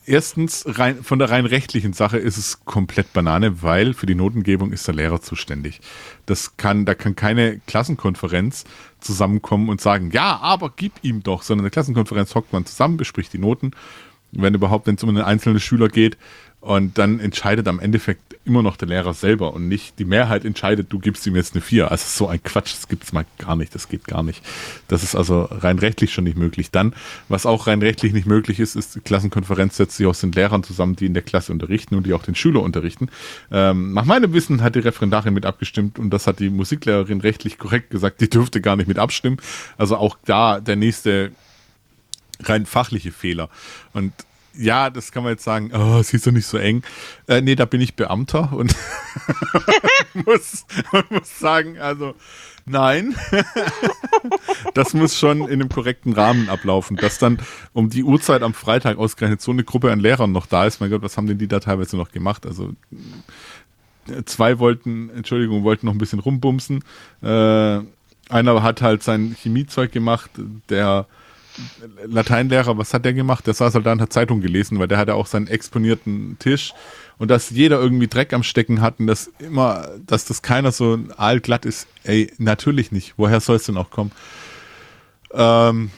erstens 0.06 0.64
rein, 0.66 1.02
von 1.02 1.18
der 1.18 1.30
rein 1.30 1.44
rechtlichen 1.44 1.92
Sache 1.92 2.18
ist 2.18 2.38
es 2.38 2.64
komplett 2.64 3.12
Banane, 3.12 3.62
weil 3.62 3.94
für 3.94 4.06
die 4.06 4.14
Notengebung 4.14 4.72
ist 4.72 4.86
der 4.86 4.94
Lehrer 4.94 5.20
zuständig. 5.20 5.80
Das 6.24 6.56
kann, 6.56 6.86
da 6.86 6.94
kann 6.94 7.16
keine 7.16 7.58
Klassenkonferenz 7.66 8.64
zusammenkommen 9.00 9.68
und 9.68 9.80
sagen, 9.80 10.10
ja, 10.12 10.38
aber 10.38 10.72
gib 10.74 10.92
ihm 11.02 11.22
doch, 11.22 11.42
sondern 11.42 11.64
in 11.64 11.70
der 11.70 11.72
Klassenkonferenz 11.72 12.34
hockt 12.34 12.52
man 12.52 12.64
zusammen, 12.64 12.96
bespricht 12.96 13.32
die 13.32 13.38
Noten, 13.38 13.72
wenn 14.30 14.54
überhaupt, 14.54 14.86
wenn 14.86 14.94
es 14.94 15.02
um 15.02 15.10
einen 15.10 15.22
einzelnen 15.22 15.60
Schüler 15.60 15.88
geht 15.88 16.16
und 16.60 16.96
dann 16.96 17.20
entscheidet 17.20 17.68
am 17.68 17.80
Endeffekt 17.80 18.33
immer 18.44 18.62
noch 18.62 18.76
der 18.76 18.88
Lehrer 18.88 19.14
selber 19.14 19.54
und 19.54 19.68
nicht 19.68 19.98
die 19.98 20.04
Mehrheit 20.04 20.44
entscheidet, 20.44 20.92
du 20.92 20.98
gibst 20.98 21.26
ihm 21.26 21.36
jetzt 21.36 21.54
eine 21.54 21.62
4. 21.62 21.90
Also 21.90 22.04
so 22.06 22.28
ein 22.28 22.42
Quatsch, 22.42 22.74
das 22.74 22.88
gibt's 22.88 23.12
mal 23.12 23.24
gar 23.38 23.56
nicht, 23.56 23.74
das 23.74 23.88
geht 23.88 24.06
gar 24.06 24.22
nicht. 24.22 24.42
Das 24.88 25.02
ist 25.02 25.14
also 25.14 25.48
rein 25.50 25.78
rechtlich 25.78 26.12
schon 26.12 26.24
nicht 26.24 26.36
möglich. 26.36 26.70
Dann, 26.70 26.94
was 27.28 27.46
auch 27.46 27.66
rein 27.66 27.80
rechtlich 27.80 28.12
nicht 28.12 28.26
möglich 28.26 28.60
ist, 28.60 28.76
ist, 28.76 28.96
die 28.96 29.00
Klassenkonferenz 29.00 29.76
setzt 29.76 29.96
sich 29.96 30.06
aus 30.06 30.20
den 30.20 30.32
Lehrern 30.32 30.62
zusammen, 30.62 30.96
die 30.96 31.06
in 31.06 31.14
der 31.14 31.22
Klasse 31.22 31.52
unterrichten 31.52 31.94
und 31.94 32.06
die 32.06 32.12
auch 32.12 32.22
den 32.22 32.34
Schüler 32.34 32.62
unterrichten. 32.62 33.08
Ähm, 33.50 33.94
nach 33.94 34.04
meinem 34.04 34.32
Wissen 34.32 34.62
hat 34.62 34.74
die 34.74 34.80
Referendarin 34.80 35.32
mit 35.32 35.46
abgestimmt 35.46 35.98
und 35.98 36.10
das 36.10 36.26
hat 36.26 36.38
die 36.38 36.50
Musiklehrerin 36.50 37.20
rechtlich 37.20 37.58
korrekt 37.58 37.90
gesagt, 37.90 38.20
die 38.20 38.28
dürfte 38.28 38.60
gar 38.60 38.76
nicht 38.76 38.88
mit 38.88 38.98
abstimmen. 38.98 39.38
Also 39.78 39.96
auch 39.96 40.18
da 40.24 40.60
der 40.60 40.76
nächste 40.76 41.32
rein 42.42 42.66
fachliche 42.66 43.12
Fehler. 43.12 43.48
Und 43.92 44.12
ja, 44.56 44.90
das 44.90 45.12
kann 45.12 45.22
man 45.22 45.32
jetzt 45.32 45.44
sagen, 45.44 45.70
oh, 45.74 46.02
sie 46.02 46.16
ist 46.16 46.26
doch 46.26 46.32
nicht 46.32 46.46
so 46.46 46.58
eng. 46.58 46.82
Äh, 47.26 47.40
nee, 47.40 47.54
da 47.54 47.64
bin 47.64 47.80
ich 47.80 47.94
Beamter 47.94 48.52
und 48.52 48.74
muss, 50.14 50.66
muss 51.10 51.38
sagen, 51.38 51.78
also 51.78 52.14
nein. 52.66 53.14
das 54.74 54.94
muss 54.94 55.18
schon 55.18 55.42
in 55.42 55.60
einem 55.60 55.68
korrekten 55.68 56.12
Rahmen 56.12 56.48
ablaufen. 56.48 56.96
Dass 56.96 57.18
dann 57.18 57.38
um 57.72 57.90
die 57.90 58.04
Uhrzeit 58.04 58.42
am 58.42 58.54
Freitag 58.54 58.98
ausgerechnet 58.98 59.40
so 59.40 59.52
eine 59.52 59.64
Gruppe 59.64 59.92
an 59.92 60.00
Lehrern 60.00 60.32
noch 60.32 60.46
da 60.46 60.66
ist, 60.66 60.80
mein 60.80 60.90
Gott, 60.90 61.02
was 61.02 61.16
haben 61.16 61.26
denn 61.26 61.38
die 61.38 61.48
da 61.48 61.60
teilweise 61.60 61.96
noch 61.96 62.12
gemacht? 62.12 62.46
Also 62.46 62.72
zwei 64.24 64.58
wollten, 64.58 65.10
Entschuldigung, 65.10 65.64
wollten 65.64 65.86
noch 65.86 65.94
ein 65.94 65.98
bisschen 65.98 66.20
rumbumsen. 66.20 66.84
Äh, 67.22 67.80
einer 68.28 68.62
hat 68.62 68.82
halt 68.82 69.02
sein 69.02 69.36
Chemiezeug 69.38 69.92
gemacht, 69.92 70.30
der 70.68 71.06
Lateinlehrer, 72.06 72.76
was 72.78 72.92
hat 72.94 73.04
der 73.04 73.12
gemacht? 73.12 73.46
Der 73.46 73.54
saß 73.54 73.74
halt 73.74 73.86
da 73.86 73.92
und 73.92 74.00
hat 74.00 74.12
Zeitung 74.12 74.40
gelesen, 74.40 74.78
weil 74.78 74.88
der 74.88 74.98
hatte 74.98 75.14
auch 75.14 75.26
seinen 75.26 75.46
exponierten 75.46 76.36
Tisch 76.38 76.72
und 77.18 77.30
dass 77.30 77.50
jeder 77.50 77.80
irgendwie 77.80 78.08
Dreck 78.08 78.32
am 78.32 78.42
Stecken 78.42 78.80
hat 78.80 78.98
und 78.98 79.06
dass 79.06 79.30
immer, 79.38 79.88
dass 80.06 80.24
das 80.24 80.42
keiner 80.42 80.72
so 80.72 80.98
aalglatt 81.16 81.64
ist, 81.64 81.86
ey, 82.02 82.32
natürlich 82.38 82.92
nicht. 82.92 83.14
Woher 83.16 83.40
soll 83.40 83.56
es 83.56 83.64
denn 83.64 83.76
auch 83.76 83.90
kommen? 83.90 84.12
Ähm, 85.32 85.90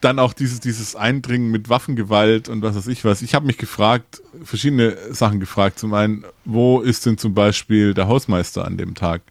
dann 0.00 0.18
auch 0.18 0.32
dieses, 0.32 0.60
dieses 0.60 0.96
Eindringen 0.96 1.50
mit 1.50 1.68
Waffengewalt 1.68 2.48
und 2.48 2.62
was 2.62 2.74
weiß 2.74 2.88
ich 2.88 3.04
was. 3.04 3.22
Ich 3.22 3.34
habe 3.34 3.46
mich 3.46 3.58
gefragt, 3.58 4.20
verschiedene 4.42 4.96
Sachen 5.10 5.40
gefragt. 5.40 5.78
Zum 5.78 5.94
einen, 5.94 6.24
wo 6.44 6.80
ist 6.80 7.06
denn 7.06 7.18
zum 7.18 7.34
Beispiel 7.34 7.94
der 7.94 8.08
Hausmeister 8.08 8.64
an 8.64 8.76
dem 8.76 8.94
Tag? 8.94 9.22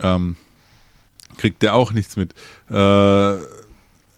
Ähm, 0.00 0.36
kriegt 1.36 1.62
der 1.62 1.74
auch 1.74 1.92
nichts 1.92 2.16
mit? 2.16 2.32
Äh, 2.70 3.36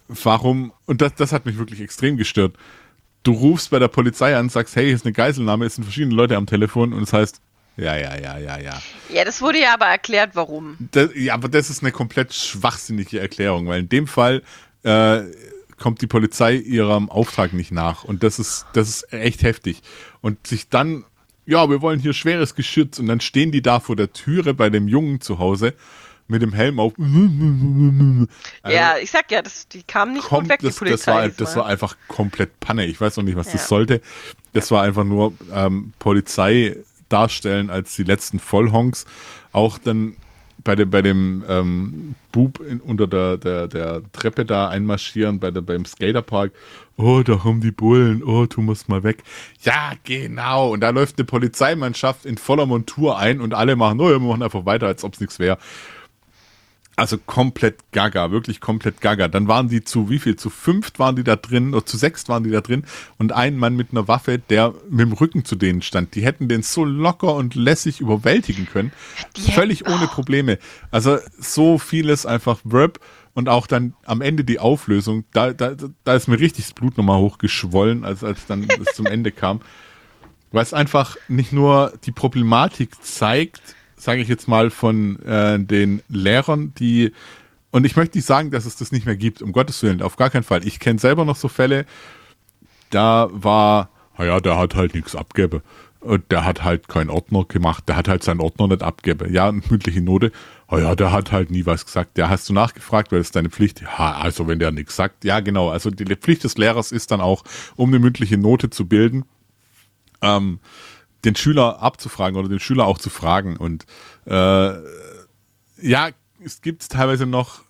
warum, 0.09 0.73
und 0.87 1.01
das, 1.01 1.15
das 1.15 1.33
hat 1.33 1.47
mich 1.47 1.59
wirklich 1.59 1.81
extrem 1.81 2.17
gestört. 2.17 2.57
Du 3.23 3.33
rufst 3.33 3.71
bei 3.71 3.79
der 3.79 3.89
Polizei 3.89 4.37
an, 4.37 4.49
sagst, 4.49 4.77
hey, 4.77 4.87
hier 4.87 4.95
ist 4.95 5.05
eine 5.05 5.13
Geiselnahme, 5.13 5.67
es 5.67 5.75
sind 5.75 5.85
verschiedene 5.85 6.15
Leute 6.15 6.37
am 6.37 6.47
Telefon 6.47 6.93
und 6.93 7.03
es 7.03 7.11
das 7.11 7.21
heißt, 7.21 7.41
ja, 7.77 7.97
ja, 7.97 8.17
ja, 8.19 8.39
ja, 8.39 8.59
ja. 8.59 8.83
Ja, 9.09 9.25
das 9.25 9.41
wurde 9.41 9.61
ja 9.61 9.75
aber 9.75 9.87
erklärt, 9.87 10.31
warum. 10.35 10.77
Das, 10.91 11.11
ja, 11.15 11.35
aber 11.35 11.49
das 11.49 11.71
ist 11.71 11.83
eine 11.83 11.93
komplett 11.93 12.35
schwachsinnige 12.35 13.21
Erklärung, 13.21 13.69
weil 13.69 13.81
in 13.81 13.89
dem 13.89 14.09
Fall 14.09 14.43
äh, 14.83 15.21
kommt 15.79 16.03
die 16.03 16.09
Polizei 16.09 16.57
ihrem 16.57 17.09
Auftrag 17.09 17.53
nicht 17.53 17.71
nach 17.71 18.03
und 18.03 18.25
das 18.25 18.41
ist, 18.41 18.67
das 18.73 18.89
ist 18.89 19.13
echt 19.13 19.45
heftig. 19.45 19.83
Und 20.21 20.45
sich 20.45 20.69
dann, 20.69 21.05
ja, 21.47 21.71
wir 21.71 21.81
wollen 21.81 22.01
hier 22.01 22.15
schweres 22.15 22.57
Geschütz 22.57 22.99
und 22.99 23.07
dann 23.07 23.21
stehen 23.21 23.53
die 23.53 23.63
da 23.63 23.79
vor 23.79 23.95
der 23.95 24.13
Türe 24.13 24.55
bei 24.55 24.71
dem 24.71 24.89
Jungen 24.89 25.21
zu 25.21 25.39
Hause 25.39 25.75
mit 26.29 26.43
dem 26.43 26.53
Helm 26.53 26.79
auf. 26.79 26.93
Also 26.99 28.77
ja, 28.77 28.97
ich 29.03 29.11
sag 29.11 29.31
ja, 29.31 29.43
das, 29.43 29.67
die 29.69 29.83
kamen 29.83 30.13
nicht 30.15 30.25
kommt, 30.25 30.43
gut 30.43 30.51
weg, 30.51 30.61
das, 30.63 30.75
die 30.75 30.79
Polizei. 30.79 31.29
Das 31.29 31.39
war, 31.39 31.47
das 31.47 31.57
war 31.57 31.67
einfach 31.67 31.97
komplett 32.07 32.61
Panne. 32.61 32.87
Ich 32.87 33.01
weiß 33.01 33.17
noch 33.17 33.25
nicht, 33.25 33.37
was 33.37 33.47
Ja. 33.49 33.55
das 33.55 33.69
sollte. 33.69 34.01
Das 34.53 34.71
war 34.71 34.83
einfach 34.83 35.05
nur 35.05 35.33
ähm, 35.53 35.93
Polizei 35.99 36.77
darstellen 37.09 37.71
als 37.71 37.97
die 37.97 38.05
letzten 38.05 38.39
Vollhonks. 38.39 39.07
Auch 39.53 39.79
dann 39.79 40.17
bei 40.65 40.75
dem, 40.77 40.91
bei 40.91 41.03
dem 41.03 41.45
ähm, 41.49 42.15
Bub 42.33 42.61
in, 42.61 42.81
unter 42.81 43.07
der, 43.07 43.39
der, 43.39 43.69
der 43.69 44.03
Treppe 44.13 44.45
da 44.45 44.69
einmarschieren, 44.69 45.39
bei 45.41 45.51
der, 45.51 45.63
beim 45.63 45.85
Skaterpark. 45.85 46.53
Oh, 46.97 47.23
da 47.23 47.45
haben 47.45 47.61
die 47.61 47.71
Bullen. 47.71 48.23
Oh, 48.25 48.45
du 48.47 48.61
musst 48.61 48.89
mal 48.89 49.03
weg. 49.05 49.23
Ja, 49.63 49.93
genau. 50.05 50.73
Und 50.73 50.81
da 50.81 50.91
läuft 50.91 51.17
eine 51.19 51.25
Polizeimannschaft 51.25 52.27
in 52.27 52.37
voller 52.37 52.67
Montur 52.67 53.17
ein 53.17 53.41
und 53.41 53.55
alle 53.55 53.77
machen, 53.77 54.01
oh, 54.01 54.09
wir 54.11 54.19
machen 54.19 54.43
einfach 54.43 54.67
weiter, 54.67 54.89
als 54.89 55.05
ob 55.05 55.15
es 55.15 55.21
nichts 55.21 55.39
wäre. 55.39 55.59
Also 56.99 57.17
komplett 57.17 57.77
gaga, 57.93 58.33
wirklich 58.33 58.61
komplett 58.61 59.01
gaga. 59.01 59.29
Dann 59.29 59.47
waren 59.47 59.69
die 59.69 59.85
zu 59.85 60.11
wie 60.11 60.19
viel? 60.19 60.35
Zu 60.35 60.51
fünft 60.51 60.99
waren 60.99 61.15
die 61.15 61.23
da 61.23 61.37
drin, 61.37 61.73
oder 61.73 61.87
zu 61.87 61.97
sechst 61.97 62.29
waren 62.29 62.43
die 62.43 62.51
da 62.51 62.61
drin 62.61 62.83
und 63.19 63.31
ein 63.31 63.57
Mann 63.57 63.77
mit 63.77 63.93
einer 63.93 64.09
Waffe, 64.09 64.39
der 64.41 64.75
mit 64.91 65.03
dem 65.03 65.13
Rücken 65.13 65.45
zu 65.45 65.55
denen 65.55 65.81
stand. 65.81 66.17
Die 66.17 66.25
hätten 66.25 66.49
den 66.49 66.65
so 66.65 66.85
locker 66.85 67.37
und 67.37 67.55
lässig 67.55 68.01
überwältigen 68.01 68.67
können. 68.67 68.91
Die 69.37 69.53
Völlig 69.53 69.83
hätten- 69.83 69.93
ohne 69.93 70.09
Probleme. 70.09 70.59
Also 70.91 71.19
so 71.39 71.79
vieles 71.79 72.27
einfach 72.27 72.59
Verb 72.65 72.99
und 73.33 73.49
auch 73.49 73.69
dann 73.69 73.95
am 74.05 74.21
Ende 74.21 74.43
die 74.43 74.59
Auflösung. 74.59 75.23
Da, 75.33 75.53
da, 75.53 75.77
da 76.03 76.15
ist 76.17 76.27
mir 76.27 76.41
richtig 76.41 76.65
das 76.65 76.75
Blut 76.75 76.99
nochmal 76.99 77.19
hochgeschwollen, 77.21 78.05
als, 78.05 78.25
als 78.25 78.47
dann 78.47 78.67
es 78.85 78.97
zum 78.97 79.07
Ende 79.07 79.31
kam. 79.31 79.61
Weil 80.51 80.65
es 80.65 80.75
einfach 80.75 81.17
nicht 81.29 81.53
nur 81.53 81.93
die 82.07 82.13
Problematik 82.13 83.01
zeigt, 83.05 83.77
sage 83.99 84.23
ich 84.23 84.29
jetzt 84.29 84.49
mal, 84.49 84.71
von 84.71 85.21
äh, 85.25 85.59
den 85.59 86.03
Lehrern, 86.09 86.73
die 86.79 87.13
und 87.71 87.85
ich 87.85 87.97
möchte 87.97 88.17
nicht 88.17 88.25
sagen, 88.25 88.51
dass 88.51 88.65
es 88.65 88.77
das 88.77 88.93
nicht 88.93 89.05
mehr 89.05 89.17
gibt, 89.17 89.43
um 89.43 89.53
Gottes 89.53 89.83
Willen, 89.83 90.01
auf 90.01 90.17
gar 90.17 90.31
keinen 90.31 90.43
Fall. 90.43 90.67
Ich 90.67 90.81
kenne 90.81 90.99
selber 90.99 91.25
noch 91.25 91.37
so 91.37 91.49
Fälle, 91.49 91.85
da 92.91 93.29
war, 93.31 93.91
naja, 94.17 94.41
der 94.41 94.59
hat 94.59 94.75
halt 94.75 94.95
nichts 94.95 95.15
abgebe. 95.15 95.63
Und 96.01 96.31
der 96.31 96.45
hat 96.45 96.63
halt 96.63 96.87
keinen 96.87 97.11
Ordner 97.11 97.45
gemacht, 97.45 97.89
der 97.89 97.97
hat 97.97 98.07
halt 98.07 98.23
seinen 98.23 98.41
Ordner 98.41 98.69
nicht 98.69 98.83
abgebe. 98.83 99.29
Ja, 99.31 99.51
mündliche 99.51 100.01
Note, 100.01 100.31
oh 100.69 100.79
ja, 100.79 100.95
der 100.95 101.11
hat 101.11 101.33
halt 101.33 101.51
nie 101.51 101.67
was 101.67 101.85
gesagt. 101.85 102.17
Ja, 102.19 102.29
hast 102.29 102.49
du 102.49 102.53
nachgefragt, 102.53 103.11
weil 103.11 103.21
ist 103.21 103.35
deine 103.35 103.51
Pflicht. 103.51 103.83
Ja, 103.83 104.13
also 104.13 104.47
wenn 104.47 104.61
der 104.61 104.71
nichts 104.71 104.95
sagt, 104.95 105.25
ja 105.25 105.41
genau. 105.41 105.71
Also 105.71 105.91
die 105.91 106.05
Pflicht 106.17 106.45
des 106.45 106.57
Lehrers 106.57 106.93
ist 106.93 107.11
dann 107.11 107.21
auch, 107.21 107.43
um 107.75 107.91
eine 107.91 107.99
mündliche 107.99 108.39
Note 108.39 108.71
zu 108.71 108.87
bilden, 108.87 109.25
ähm, 110.23 110.61
den 111.25 111.37
Schüler 111.37 111.83
abzufragen 111.83 112.39
oder 112.39 112.49
den 112.49 112.61
Schüler 112.61 112.87
auch 112.87 112.99
zu 112.99 113.11
fragen. 113.11 113.57
Und 113.57 113.87
äh, 114.27 114.75
ja, 115.81 116.11
es 116.45 116.61
gibt 116.63 116.89
teilweise 116.89 117.27
noch, 117.27 117.63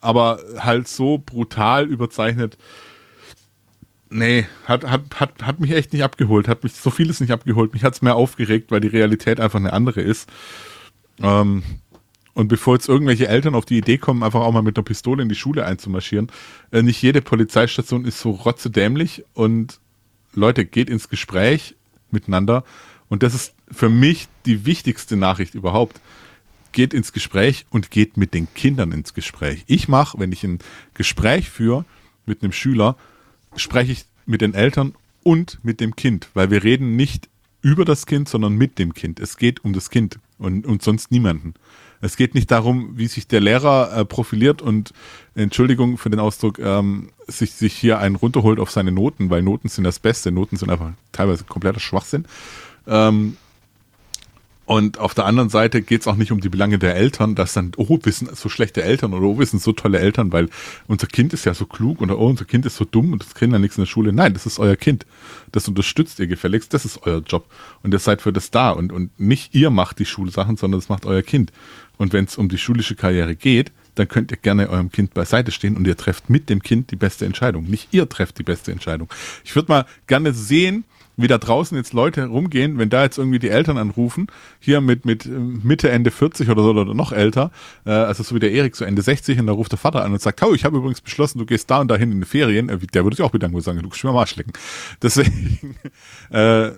aber 0.00 0.40
halt 0.58 0.88
so 0.88 1.18
brutal 1.18 1.86
überzeichnet. 1.86 2.56
Nee, 4.08 4.46
hat, 4.64 4.84
hat, 4.84 5.02
hat, 5.20 5.42
hat 5.42 5.60
mich 5.60 5.72
echt 5.72 5.92
nicht 5.92 6.02
abgeholt, 6.02 6.48
hat 6.48 6.62
mich 6.62 6.74
so 6.74 6.90
vieles 6.90 7.20
nicht 7.20 7.32
abgeholt. 7.32 7.72
Mich 7.72 7.82
hat 7.82 7.94
es 7.94 8.02
mehr 8.02 8.14
aufgeregt, 8.14 8.70
weil 8.70 8.80
die 8.80 8.88
Realität 8.88 9.40
einfach 9.40 9.58
eine 9.58 9.72
andere 9.72 10.00
ist. 10.00 10.30
Ähm, 11.20 11.62
und 12.34 12.48
bevor 12.48 12.74
jetzt 12.74 12.88
irgendwelche 12.88 13.28
Eltern 13.28 13.54
auf 13.54 13.64
die 13.64 13.78
Idee 13.78 13.98
kommen, 13.98 14.22
einfach 14.22 14.40
auch 14.40 14.52
mal 14.52 14.62
mit 14.62 14.76
einer 14.76 14.84
Pistole 14.84 15.22
in 15.22 15.28
die 15.28 15.34
Schule 15.34 15.64
einzumarschieren, 15.64 16.30
äh, 16.70 16.82
nicht 16.82 17.00
jede 17.02 17.22
Polizeistation 17.22 18.04
ist 18.04 18.20
so 18.20 18.30
rotzedämlich 18.30 19.24
und 19.32 19.80
Leute, 20.34 20.66
geht 20.66 20.90
ins 20.90 21.08
Gespräch 21.08 21.74
miteinander. 22.10 22.64
Und 23.08 23.22
das 23.22 23.34
ist 23.34 23.54
für 23.70 23.88
mich 23.88 24.28
die 24.44 24.66
wichtigste 24.66 25.16
Nachricht 25.16 25.54
überhaupt. 25.54 26.00
Geht 26.72 26.92
ins 26.92 27.12
Gespräch 27.12 27.66
und 27.70 27.90
geht 27.90 28.16
mit 28.16 28.34
den 28.34 28.52
Kindern 28.54 28.92
ins 28.92 29.14
Gespräch. 29.14 29.64
Ich 29.66 29.88
mache, 29.88 30.18
wenn 30.18 30.32
ich 30.32 30.44
ein 30.44 30.58
Gespräch 30.94 31.48
führe 31.48 31.84
mit 32.26 32.42
einem 32.42 32.52
Schüler, 32.52 32.96
spreche 33.54 33.92
ich 33.92 34.04
mit 34.26 34.40
den 34.40 34.54
Eltern 34.54 34.94
und 35.22 35.58
mit 35.62 35.80
dem 35.80 35.96
Kind, 35.96 36.28
weil 36.34 36.50
wir 36.50 36.62
reden 36.64 36.96
nicht 36.96 37.28
über 37.62 37.84
das 37.84 38.06
Kind, 38.06 38.28
sondern 38.28 38.54
mit 38.54 38.78
dem 38.78 38.94
Kind. 38.94 39.18
Es 39.20 39.38
geht 39.38 39.64
um 39.64 39.72
das 39.72 39.90
Kind 39.90 40.18
und, 40.38 40.66
und 40.66 40.82
sonst 40.82 41.10
niemanden. 41.10 41.54
Es 42.06 42.16
geht 42.16 42.36
nicht 42.36 42.52
darum, 42.52 42.92
wie 42.94 43.08
sich 43.08 43.26
der 43.26 43.40
Lehrer 43.40 43.92
äh, 43.92 44.04
profiliert 44.04 44.62
und 44.62 44.92
Entschuldigung 45.34 45.98
für 45.98 46.08
den 46.08 46.20
Ausdruck, 46.20 46.60
ähm, 46.60 47.10
sich, 47.26 47.52
sich 47.52 47.74
hier 47.74 47.98
einen 47.98 48.14
runterholt 48.14 48.60
auf 48.60 48.70
seine 48.70 48.92
Noten, 48.92 49.28
weil 49.28 49.42
Noten 49.42 49.68
sind 49.68 49.82
das 49.82 49.98
Beste. 49.98 50.30
Noten 50.30 50.56
sind 50.56 50.70
einfach 50.70 50.92
teilweise 51.10 51.42
kompletter 51.44 51.80
Schwachsinn. 51.80 52.26
Ähm, 52.86 53.36
und 54.66 54.98
auf 54.98 55.14
der 55.14 55.26
anderen 55.26 55.48
Seite 55.48 55.80
geht 55.80 56.00
es 56.00 56.08
auch 56.08 56.16
nicht 56.16 56.32
um 56.32 56.40
die 56.40 56.48
Belange 56.48 56.80
der 56.80 56.96
Eltern, 56.96 57.36
dass 57.36 57.52
dann, 57.52 57.70
oh, 57.76 58.00
wir 58.02 58.12
sind 58.12 58.36
so 58.36 58.48
schlechte 58.48 58.82
Eltern 58.82 59.14
oder 59.14 59.24
oh, 59.24 59.38
wir 59.38 59.46
sind 59.46 59.62
so 59.62 59.70
tolle 59.72 60.00
Eltern, 60.00 60.32
weil 60.32 60.48
unser 60.88 61.06
Kind 61.06 61.32
ist 61.32 61.44
ja 61.44 61.54
so 61.54 61.66
klug 61.66 62.00
oder 62.00 62.18
oh, 62.18 62.26
unser 62.26 62.44
Kind 62.44 62.66
ist 62.66 62.76
so 62.76 62.84
dumm 62.84 63.12
und 63.12 63.24
das 63.24 63.34
kriegen 63.34 63.52
ja 63.52 63.60
nichts 63.60 63.78
in 63.78 63.82
der 63.82 63.88
Schule. 63.88 64.12
Nein, 64.12 64.34
das 64.34 64.44
ist 64.44 64.58
euer 64.58 64.74
Kind. 64.74 65.06
Das 65.52 65.68
unterstützt 65.68 66.18
ihr 66.18 66.26
gefälligst, 66.26 66.74
das 66.74 66.84
ist 66.84 67.06
euer 67.06 67.20
Job. 67.20 67.46
Und 67.84 67.94
ihr 67.94 68.00
seid 68.00 68.20
für 68.20 68.32
das 68.32 68.50
da. 68.50 68.72
Und, 68.72 68.92
und 68.92 69.18
nicht 69.20 69.54
ihr 69.54 69.70
macht 69.70 70.00
die 70.00 70.04
Schulsachen, 70.04 70.56
sondern 70.56 70.80
das 70.80 70.88
macht 70.88 71.06
euer 71.06 71.22
Kind. 71.22 71.52
Und 71.98 72.12
wenn 72.12 72.24
es 72.24 72.36
um 72.36 72.48
die 72.48 72.58
schulische 72.58 72.94
Karriere 72.94 73.36
geht, 73.36 73.72
dann 73.94 74.08
könnt 74.08 74.30
ihr 74.30 74.36
gerne 74.36 74.68
eurem 74.68 74.90
Kind 74.90 75.14
beiseite 75.14 75.50
stehen 75.50 75.76
und 75.76 75.86
ihr 75.86 75.96
trefft 75.96 76.28
mit 76.28 76.50
dem 76.50 76.62
Kind 76.62 76.90
die 76.90 76.96
beste 76.96 77.24
Entscheidung. 77.24 77.64
Nicht 77.64 77.88
ihr 77.92 78.08
trefft 78.08 78.38
die 78.38 78.42
beste 78.42 78.70
Entscheidung. 78.70 79.08
Ich 79.44 79.54
würde 79.54 79.72
mal 79.72 79.86
gerne 80.06 80.34
sehen, 80.34 80.84
wie 81.16 81.28
da 81.28 81.38
draußen 81.38 81.76
jetzt 81.78 81.94
Leute 81.94 82.26
rumgehen, 82.26 82.76
wenn 82.76 82.90
da 82.90 83.02
jetzt 83.02 83.16
irgendwie 83.16 83.38
die 83.38 83.48
Eltern 83.48 83.78
anrufen, 83.78 84.26
hier 84.60 84.82
mit, 84.82 85.06
mit 85.06 85.24
ähm, 85.24 85.60
Mitte, 85.64 85.88
Ende 85.88 86.10
40 86.10 86.50
oder 86.50 86.62
so 86.62 86.70
oder 86.70 86.92
noch 86.92 87.10
älter, 87.10 87.50
äh, 87.86 87.90
also 87.90 88.22
so 88.22 88.34
wie 88.34 88.38
der 88.38 88.52
Erik, 88.52 88.76
so 88.76 88.84
Ende 88.84 89.00
60 89.00 89.38
und 89.38 89.46
da 89.46 89.54
ruft 89.54 89.72
der 89.72 89.78
Vater 89.78 90.04
an 90.04 90.12
und 90.12 90.20
sagt, 90.20 90.42
oh, 90.42 90.52
ich 90.52 90.66
habe 90.66 90.76
übrigens 90.76 91.00
beschlossen, 91.00 91.38
du 91.38 91.46
gehst 91.46 91.70
da 91.70 91.80
und 91.80 91.88
dahin 91.88 92.12
in 92.12 92.20
die 92.20 92.26
Ferien, 92.26 92.68
äh, 92.68 92.78
der 92.78 93.04
würde 93.04 93.14
ich 93.14 93.22
auch 93.22 93.32
wieder 93.32 93.48
nur 93.48 93.62
sagen, 93.62 93.78
du 93.78 93.88
kannst 93.88 94.04
mir 94.04 94.12
mal 94.12 94.26
schlecken. 94.26 94.52
Deswegen, 95.02 95.76
äh, 96.30 96.72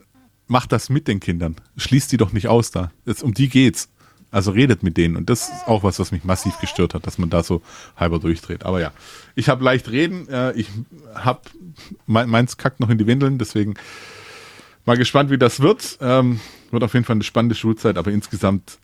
macht 0.49 0.73
das 0.73 0.89
mit 0.89 1.09
den 1.09 1.21
Kindern. 1.21 1.57
Schließt 1.77 2.11
die 2.11 2.17
doch 2.17 2.33
nicht 2.33 2.49
aus 2.49 2.71
da. 2.71 2.91
Jetzt, 3.05 3.23
um 3.23 3.35
die 3.35 3.49
geht's. 3.49 3.91
Also 4.31 4.51
redet 4.51 4.83
mit 4.83 4.97
denen. 4.97 5.17
Und 5.17 5.31
das 5.31 5.49
ist 5.49 5.67
auch 5.67 5.83
was, 5.83 5.99
was 5.99 6.13
mich 6.13 6.25
massiv 6.25 6.59
gestört 6.61 6.93
hat, 6.95 7.07
dass 7.07 7.19
man 7.19 7.31
da 7.31 7.43
so 7.43 7.63
halber 7.97 8.19
durchdreht. 8.19 8.67
Aber 8.67 8.81
ja, 8.81 8.93
ich 9.35 9.49
habe 9.49 9.65
leicht 9.65 9.89
reden. 9.89 10.29
Äh, 10.29 10.53
ich 10.53 10.69
habe 11.15 11.41
meins 12.07 12.59
kackt 12.59 12.81
noch 12.81 12.91
in 12.91 12.99
die 12.99 13.07
Windeln. 13.07 13.39
Deswegen 13.39 13.75
mal 14.85 14.99
gespannt, 14.99 15.31
wie 15.31 15.39
das 15.39 15.61
wird. 15.61 15.99
Ähm, 16.03 16.41
wird 16.71 16.85
auf 16.85 16.93
jeden 16.93 17.07
Fall 17.07 17.17
eine 17.17 17.25
spannende 17.25 17.55
Schulzeit. 17.55 17.97
Aber 17.97 18.11
insgesamt 18.11 18.79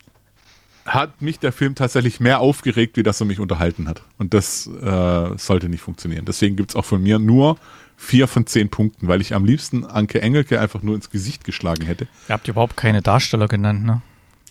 hat 0.85 1.21
mich 1.21 1.39
der 1.39 1.51
Film 1.51 1.75
tatsächlich 1.75 2.19
mehr 2.19 2.39
aufgeregt, 2.39 2.97
wie 2.97 3.03
das 3.03 3.19
er 3.19 3.25
mich 3.25 3.39
unterhalten 3.39 3.87
hat. 3.87 4.03
Und 4.17 4.33
das 4.33 4.67
äh, 4.67 5.37
sollte 5.37 5.69
nicht 5.69 5.81
funktionieren. 5.81 6.25
Deswegen 6.25 6.55
gibt's 6.55 6.75
auch 6.75 6.85
von 6.85 7.01
mir 7.01 7.19
nur 7.19 7.57
vier 7.97 8.27
von 8.27 8.45
zehn 8.45 8.69
Punkten, 8.69 9.07
weil 9.07 9.21
ich 9.21 9.33
am 9.33 9.45
liebsten 9.45 9.85
Anke 9.85 10.21
Engelke 10.21 10.59
einfach 10.59 10.81
nur 10.83 10.95
ins 10.95 11.09
Gesicht 11.09 11.43
geschlagen 11.43 11.85
hätte. 11.85 12.07
Ihr 12.27 12.33
habt 12.33 12.47
überhaupt 12.47 12.77
keine 12.77 13.01
Darsteller 13.01 13.47
genannt, 13.47 13.83
ne? 13.83 14.01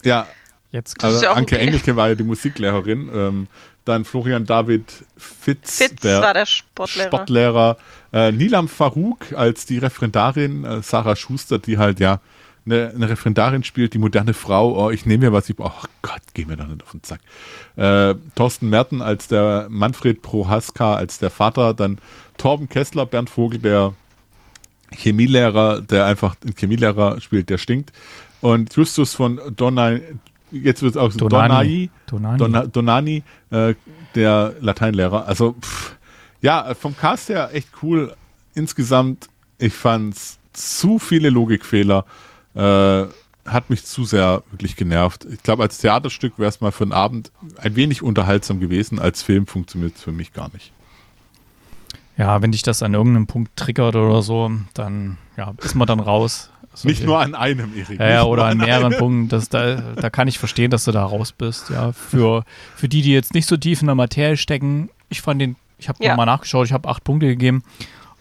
Ja, 0.03 0.27
Jetzt 0.75 1.05
also 1.05 1.23
ja 1.23 1.35
Anke 1.35 1.55
okay. 1.55 1.67
Engelke 1.67 1.95
war 1.95 2.09
ja 2.09 2.17
die 2.17 2.25
Musiklehrerin. 2.25 3.09
Ähm, 3.15 3.47
dann 3.85 4.05
Florian 4.05 4.45
David 4.45 5.05
Fitz, 5.17 5.77
Fitz 5.79 6.03
war 6.03 6.35
der 6.35 6.47
Sportlehrer. 6.47 7.07
Sportlehrer. 7.07 7.77
Äh, 8.13 8.33
Nilam 8.33 8.67
Farouk 8.67 9.33
als 9.37 9.67
die 9.67 9.79
Referendarin, 9.79 10.65
äh, 10.65 10.83
Sarah 10.83 11.15
Schuster, 11.15 11.61
die 11.61 11.79
halt 11.79 12.01
ja 12.01 12.21
eine, 12.67 12.91
eine 12.93 13.09
Referendarin 13.09 13.63
spielt, 13.63 13.95
die 13.95 13.99
moderne 13.99 14.35
Frau. 14.35 14.87
Oh, 14.87 14.91
ich 14.91 15.07
nehme 15.07 15.27
mir 15.27 15.33
was 15.33 15.49
ich. 15.49 15.55
Oh 15.61 15.71
Gott, 16.03 16.23
geh 16.33 16.45
mir 16.45 16.57
da 16.57 16.65
nicht 16.65 16.83
auf 16.83 16.91
den 16.91 17.05
Zack. 17.05 17.21
Äh, 17.77 18.17
Thorsten 18.35 18.69
Merten 18.69 19.01
als 19.01 19.29
der 19.29 19.69
Manfred 19.71 20.23
Prohaska 20.23 20.97
als 20.97 21.21
der 21.21 21.31
Vater. 21.31 21.73
Dann 21.75 21.99
Torben 22.37 22.69
Kessler, 22.69 23.07
Bernd 23.07 23.31
Vogel, 23.31 23.61
der 23.61 23.95
Chemielehrer, 24.91 25.83
der 25.83 26.07
einfach 26.07 26.35
einen 26.43 26.57
Chemielehrer 26.57 27.21
spielt, 27.21 27.49
der 27.49 27.59
stinkt. 27.59 27.93
Und 28.41 28.75
Justus 28.75 29.15
von 29.15 29.41
Donai, 29.55 30.03
jetzt 30.63 30.83
wird 30.83 30.93
es 30.93 30.97
auch 30.97 31.11
so 31.11 31.29
Donani. 31.29 31.91
Donani. 32.07 32.39
Dona, 32.39 32.67
Donani, 32.67 33.23
äh, 33.51 33.75
der 34.15 34.55
Lateinlehrer. 34.61 35.27
Also, 35.27 35.55
pff, 35.61 35.97
ja, 36.41 36.75
vom 36.75 36.97
Cast 36.97 37.29
her 37.29 37.51
echt 37.53 37.69
cool. 37.83 38.15
Insgesamt, 38.55 39.29
ich 39.59 39.75
fand's 39.75 40.39
zu 40.53 40.99
viele 40.99 41.31
Logikfehler. 41.31 42.05
Äh, 42.55 43.07
hat 43.47 43.69
mich 43.69 43.85
zu 43.85 44.05
sehr 44.05 44.43
wirklich 44.51 44.77
genervt. 44.77 45.27
Ich 45.31 45.43
glaube, 45.43 45.63
als 45.63 45.79
Theaterstück 45.79 46.39
wäre 46.39 46.49
es 46.49 46.61
mal 46.61 46.73
für 46.73 46.85
einen 46.85 46.93
Abend 46.93 47.31
ein 47.59 47.77
wenig 47.77 48.03
unterhaltsam 48.03 48.59
gewesen. 48.61 48.99
Als 48.99 49.23
Film 49.23 49.47
funktioniert 49.47 49.97
es 49.97 50.03
für 50.03 50.13
mich 50.13 50.33
gar 50.33 50.51
nicht. 50.53 50.73
Ja, 52.17 52.41
wenn 52.43 52.53
dich 52.53 52.63
das 52.63 52.83
an 52.83 52.95
irgendeinem 52.95 53.27
Punkt 53.27 53.57
triggert 53.57 53.97
oder 53.97 54.23
so, 54.23 54.51
dann 54.73 55.19
ja, 55.37 55.53
ist 55.63 55.75
man 55.75 55.87
dann 55.87 56.01
raus. 56.01 56.51
Also 56.75 56.89
nicht 56.89 57.05
nur 57.05 57.21
an 57.21 57.35
einem, 57.37 57.73
Erik. 57.77 58.01
Ja, 58.01 58.09
ja, 58.09 58.23
oder 58.25 58.45
an 58.47 58.53
einem. 58.61 58.67
mehreren 58.67 58.93
Punkten. 58.97 59.29
Das, 59.29 59.49
da, 59.49 59.77
da 59.77 60.11
kann 60.11 60.27
ich 60.29 60.39
verstehen, 60.41 60.71
dass 60.71 60.85
du 60.85 60.91
da 60.93 61.05
raus 61.05 61.31
bist. 61.33 61.71
Ja, 61.71 61.93
für, 61.93 62.45
für 62.75 62.89
die, 62.89 63.01
die 63.03 63.13
jetzt 63.13 63.33
nicht 63.33 63.47
so 63.47 63.57
tief 63.57 63.81
in 63.81 63.87
der 63.87 63.95
Materie 63.95 64.37
stecken, 64.37 64.91
ich 65.09 65.23
fand 65.23 65.41
den, 65.41 65.55
ich 65.79 65.89
habe 65.89 66.03
Ja. 66.03 66.11
nochmal 66.11 66.27
nachgeschaut, 66.27 66.67
ich 66.67 66.73
habe 66.73 66.89
acht 66.89 67.05
Punkte 67.05 67.27
gegeben. 67.29 67.63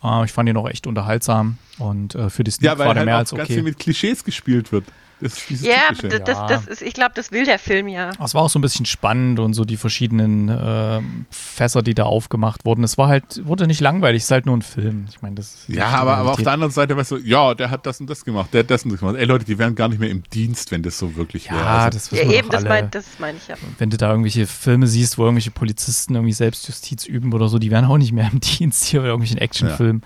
Äh, 0.04 0.26
ich 0.26 0.32
fand 0.32 0.47
den 0.47 0.56
auch 0.58 0.70
echt 0.70 0.86
unterhaltsam 0.86 1.58
und 1.80 2.14
äh, 2.14 2.30
für 2.30 2.43
die 2.43 2.51
Sneak 2.51 2.72
Ja, 2.72 2.78
weil 2.78 2.88
war 2.88 2.93
der 2.93 2.99
halt 3.01 3.06
mehr 3.08 3.16
auch 3.16 3.20
als 3.20 3.32
ganz 3.32 3.47
viel 3.47 3.58
okay. 3.58 3.64
mit 3.64 3.80
Klischees 3.80 4.24
gespielt 4.24 4.72
wird. 4.72 4.86
Das 5.24 5.38
ist 5.38 5.50
dieses 5.50 5.66
Ja, 5.66 5.90
Typische. 5.90 6.20
das, 6.20 6.24
das, 6.24 6.48
das 6.48 6.68
ist, 6.68 6.82
ich 6.82 6.94
glaube, 6.94 7.12
das 7.16 7.32
will 7.32 7.46
der 7.46 7.58
Film 7.60 7.88
ja. 7.88 8.12
Es 8.24 8.36
war 8.36 8.44
auch 8.44 8.50
so 8.50 8.60
ein 8.60 8.62
bisschen 8.62 8.86
spannend 8.86 9.40
und 9.40 9.54
so 9.54 9.64
die 9.66 9.78
verschiedenen 9.78 10.50
ähm, 10.50 11.26
Fässer, 11.32 11.82
die 11.82 11.94
da 11.94 12.04
aufgemacht 12.04 12.66
wurden. 12.66 12.84
Es 12.84 12.98
war 12.98 13.08
halt, 13.08 13.46
wurde 13.48 13.68
nicht 13.68 13.80
langweilig, 13.82 14.20
es 14.22 14.26
ist 14.26 14.32
halt 14.32 14.46
nur 14.46 14.58
ein 14.58 14.62
Film. 14.62 15.06
Ich 15.10 15.22
meine, 15.22 15.36
das 15.36 15.56
ist 15.56 15.70
Ja, 15.70 15.88
aber, 15.88 16.18
aber 16.18 16.32
auf 16.34 16.42
der 16.44 16.52
anderen 16.52 16.72
Seite 16.74 16.98
weißt 16.98 17.12
du, 17.12 17.18
ja, 17.18 17.54
der 17.56 17.70
hat 17.72 17.86
das 17.86 18.00
und 18.02 18.10
das 18.10 18.26
gemacht, 18.26 18.54
der 18.54 18.60
hat 18.64 18.70
das 18.72 18.84
und 18.84 18.92
das 18.92 19.00
gemacht. 19.00 19.16
Ey 19.16 19.26
Leute, 19.26 19.46
die 19.46 19.58
wären 19.58 19.76
gar 19.76 19.88
nicht 19.88 20.00
mehr 20.00 20.10
im 20.10 20.24
Dienst, 20.32 20.72
wenn 20.72 20.84
das 20.84 20.98
so 20.98 21.16
wirklich 21.16 21.50
wäre. 21.50 21.62
Ja, 21.62 21.86
Also, 21.86 21.98
das 21.98 22.12
ja 22.12 22.30
eben, 22.30 22.50
doch 22.50 22.60
das 22.60 22.64
meine 22.66 22.90
das 22.90 23.06
meine 23.20 23.38
ich 23.38 23.48
ja. 23.48 23.56
wenn 23.78 23.90
du 23.90 23.98
da 23.98 24.10
irgendwelche 24.10 24.46
Filme 24.48 24.88
siehst, 24.88 25.18
wo 25.18 25.24
irgendwelche 25.24 25.52
Polizisten 25.52 26.16
irgendwie 26.16 26.34
Selbstjustiz 26.34 27.06
üben 27.06 27.34
oder 27.34 27.48
so, 27.48 27.60
die 27.60 27.72
wären 27.72 27.86
auch 27.86 27.98
nicht 27.98 28.12
mehr 28.12 28.30
im 28.32 28.40
Dienst 28.42 28.84
hier 28.86 29.00
bei 29.02 29.08
irgendwelchen 29.08 29.38
Actionfilmen. 29.38 30.04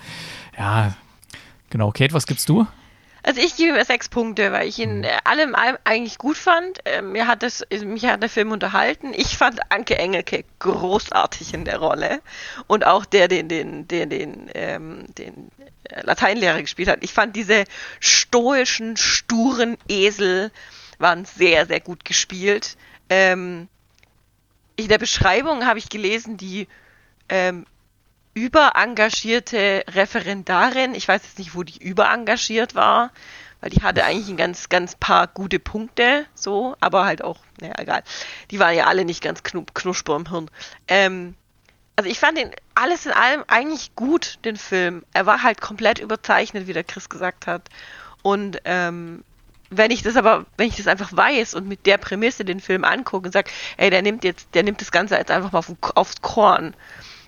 Ja. 0.57 0.95
genau. 1.69 1.91
Kate, 1.91 2.13
was 2.13 2.27
gibst 2.27 2.47
du? 2.49 2.67
Also 3.27 3.41
ich 3.41 3.57
gebe 3.57 3.77
ihm 3.77 3.83
sechs 3.83 4.07
Punkte, 4.07 4.53
weil 4.53 4.69
ich 4.69 4.79
ihn 4.79 5.03
äh, 5.03 5.11
allem 5.25 5.53
allem 5.53 5.77
eigentlich 5.83 6.17
gut 6.17 6.37
fand. 6.37 6.79
Äh, 6.85 7.01
mir 7.01 7.27
hat 7.27 7.43
das, 7.43 7.59
äh, 7.59 7.83
mich 7.83 8.05
hat 8.05 8.21
der 8.21 8.29
Film 8.29 8.53
unterhalten. 8.53 9.13
Ich 9.13 9.37
fand 9.37 9.59
Anke 9.69 9.97
Engelke 9.97 10.45
großartig 10.59 11.53
in 11.53 11.65
der 11.65 11.79
Rolle 11.79 12.21
und 12.67 12.85
auch 12.85 13.03
der, 13.03 13.27
den 13.27 13.49
den 13.49 13.85
den 13.85 14.09
den 14.09 14.49
ähm, 14.53 15.13
den 15.17 15.51
Lateinlehrer 16.03 16.61
gespielt 16.61 16.87
hat. 16.87 16.99
Ich 17.01 17.11
fand 17.11 17.35
diese 17.35 17.65
stoischen, 17.99 18.95
sturen 18.95 19.77
Esel 19.89 20.49
waren 20.97 21.25
sehr 21.25 21.65
sehr 21.65 21.81
gut 21.81 22.05
gespielt. 22.05 22.77
Ähm, 23.09 23.67
in 24.77 24.87
der 24.87 24.99
Beschreibung 24.99 25.65
habe 25.65 25.79
ich 25.79 25.89
gelesen, 25.89 26.37
die 26.37 26.69
ähm, 27.27 27.65
überengagierte 28.37 29.83
Referendarin. 29.87 30.95
Ich 30.95 31.07
weiß 31.07 31.23
jetzt 31.23 31.39
nicht, 31.39 31.55
wo 31.55 31.63
die 31.63 31.81
überengagiert 31.81 32.75
war, 32.75 33.11
weil 33.61 33.71
die 33.71 33.81
hatte 33.81 34.03
eigentlich 34.03 34.29
ein 34.29 34.37
ganz, 34.37 34.69
ganz 34.69 34.95
paar 34.95 35.27
gute 35.27 35.59
Punkte, 35.59 36.25
so, 36.35 36.75
aber 36.79 37.05
halt 37.05 37.23
auch, 37.23 37.39
naja, 37.59 37.73
egal. 37.77 38.03
Die 38.51 38.59
waren 38.59 38.75
ja 38.75 38.85
alle 38.85 39.05
nicht 39.05 39.23
ganz 39.23 39.43
knu 39.43 39.65
knusper 39.73 40.15
im 40.15 40.29
Hirn. 40.29 40.51
Ähm, 40.87 41.35
also 41.95 42.09
ich 42.09 42.19
fand 42.19 42.37
den 42.37 42.51
alles 42.75 43.07
in 43.07 43.11
allem 43.11 43.43
eigentlich 43.47 43.95
gut, 43.95 44.37
den 44.45 44.55
Film. 44.55 45.03
Er 45.13 45.25
war 45.25 45.41
halt 45.41 45.59
komplett 45.59 45.97
überzeichnet, 45.97 46.67
wie 46.67 46.73
der 46.73 46.83
Chris 46.83 47.09
gesagt 47.09 47.47
hat. 47.47 47.69
Und 48.21 48.61
ähm, 48.65 49.23
wenn 49.71 49.89
ich 49.89 50.03
das 50.03 50.15
aber, 50.15 50.45
wenn 50.57 50.67
ich 50.67 50.77
das 50.77 50.87
einfach 50.87 51.11
weiß 51.11 51.55
und 51.55 51.67
mit 51.67 51.87
der 51.87 51.97
Prämisse 51.97 52.45
den 52.45 52.59
Film 52.59 52.83
angucke 52.83 53.27
und 53.27 53.31
sage, 53.31 53.49
ey, 53.77 53.89
der 53.89 54.03
nimmt 54.03 54.23
jetzt, 54.23 54.49
der 54.53 54.61
nimmt 54.61 54.79
das 54.79 54.91
Ganze 54.91 55.15
jetzt 55.15 55.31
einfach 55.31 55.51
mal 55.51 55.59
auf, 55.59 55.71
aufs 55.95 56.21
Korn, 56.21 56.75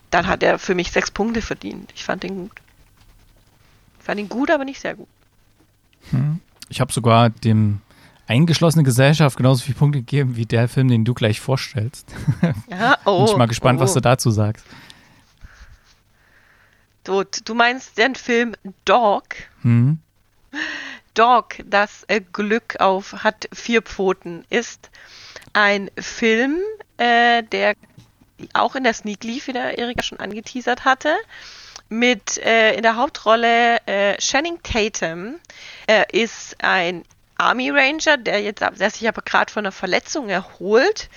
dann 0.09 0.27
hat 0.27 0.43
er 0.43 0.59
für 0.59 0.75
mich 0.75 0.91
sechs 0.91 1.11
Punkte 1.11 1.41
verdient. 1.41 1.91
Ich 1.95 2.03
fand 2.03 2.23
ihn 2.23 2.35
gut. 2.35 2.61
Ich 3.99 4.05
fand 4.05 4.19
ihn 4.19 4.29
gut, 4.29 4.49
aber 4.51 4.65
nicht 4.65 4.79
sehr 4.79 4.95
gut. 4.95 5.07
Ich 6.69 6.81
habe 6.81 6.91
sogar 6.91 7.29
dem 7.29 7.81
eingeschlossene 8.27 8.83
Gesellschaft 8.83 9.37
genauso 9.37 9.63
viele 9.63 9.77
Punkte 9.77 9.99
gegeben 9.99 10.35
wie 10.35 10.45
der 10.45 10.67
Film, 10.67 10.87
den 10.87 11.05
du 11.05 11.13
gleich 11.13 11.39
vorstellst. 11.39 12.13
Ja, 12.69 12.97
oh, 13.05 13.17
Bin 13.25 13.31
ich 13.31 13.37
mal 13.37 13.47
gespannt, 13.47 13.79
oh. 13.79 13.83
was 13.83 13.93
du 13.93 14.01
dazu 14.01 14.31
sagst. 14.31 14.65
Du, 17.03 17.23
du 17.23 17.55
meinst 17.55 17.97
den 17.97 18.15
Film 18.15 18.53
Dog? 18.85 19.23
Hm? 19.61 19.99
Dog, 21.15 21.55
das 21.65 22.03
äh, 22.07 22.21
Glück 22.21 22.79
auf 22.79 23.23
hat 23.23 23.49
vier 23.51 23.81
Pfoten, 23.81 24.45
ist 24.49 24.89
ein 25.53 25.89
Film, 25.97 26.59
äh, 26.97 27.43
der 27.43 27.75
auch 28.53 28.75
in 28.75 28.83
der 28.83 28.93
Sneak 28.93 29.23
lief, 29.23 29.47
wie 29.47 29.53
der 29.53 29.77
Erika 29.77 30.03
schon 30.03 30.19
angeteasert 30.19 30.85
hatte, 30.85 31.15
mit 31.89 32.37
äh, 32.37 32.73
in 32.75 32.83
der 32.83 32.95
Hauptrolle 32.95 33.77
äh, 33.87 34.17
Channing 34.17 34.59
Tatum. 34.63 35.35
Er 35.87 36.13
ist 36.13 36.55
ein 36.63 37.03
Army 37.37 37.69
Ranger, 37.69 38.17
der 38.17 38.41
jetzt 38.41 38.61
der 38.61 38.89
sich 38.89 39.07
aber 39.07 39.21
gerade 39.21 39.51
von 39.51 39.65
einer 39.65 39.71
Verletzung 39.71 40.29
erholt 40.29 41.09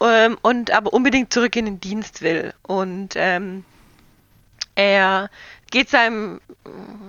ähm, 0.00 0.38
und 0.42 0.70
aber 0.70 0.92
unbedingt 0.92 1.32
zurück 1.32 1.54
in 1.56 1.66
den 1.66 1.80
Dienst 1.80 2.22
will. 2.22 2.54
Und 2.62 3.14
ähm, 3.16 3.64
er 4.74 5.30
geht 5.72 5.90
seinem, 5.90 6.40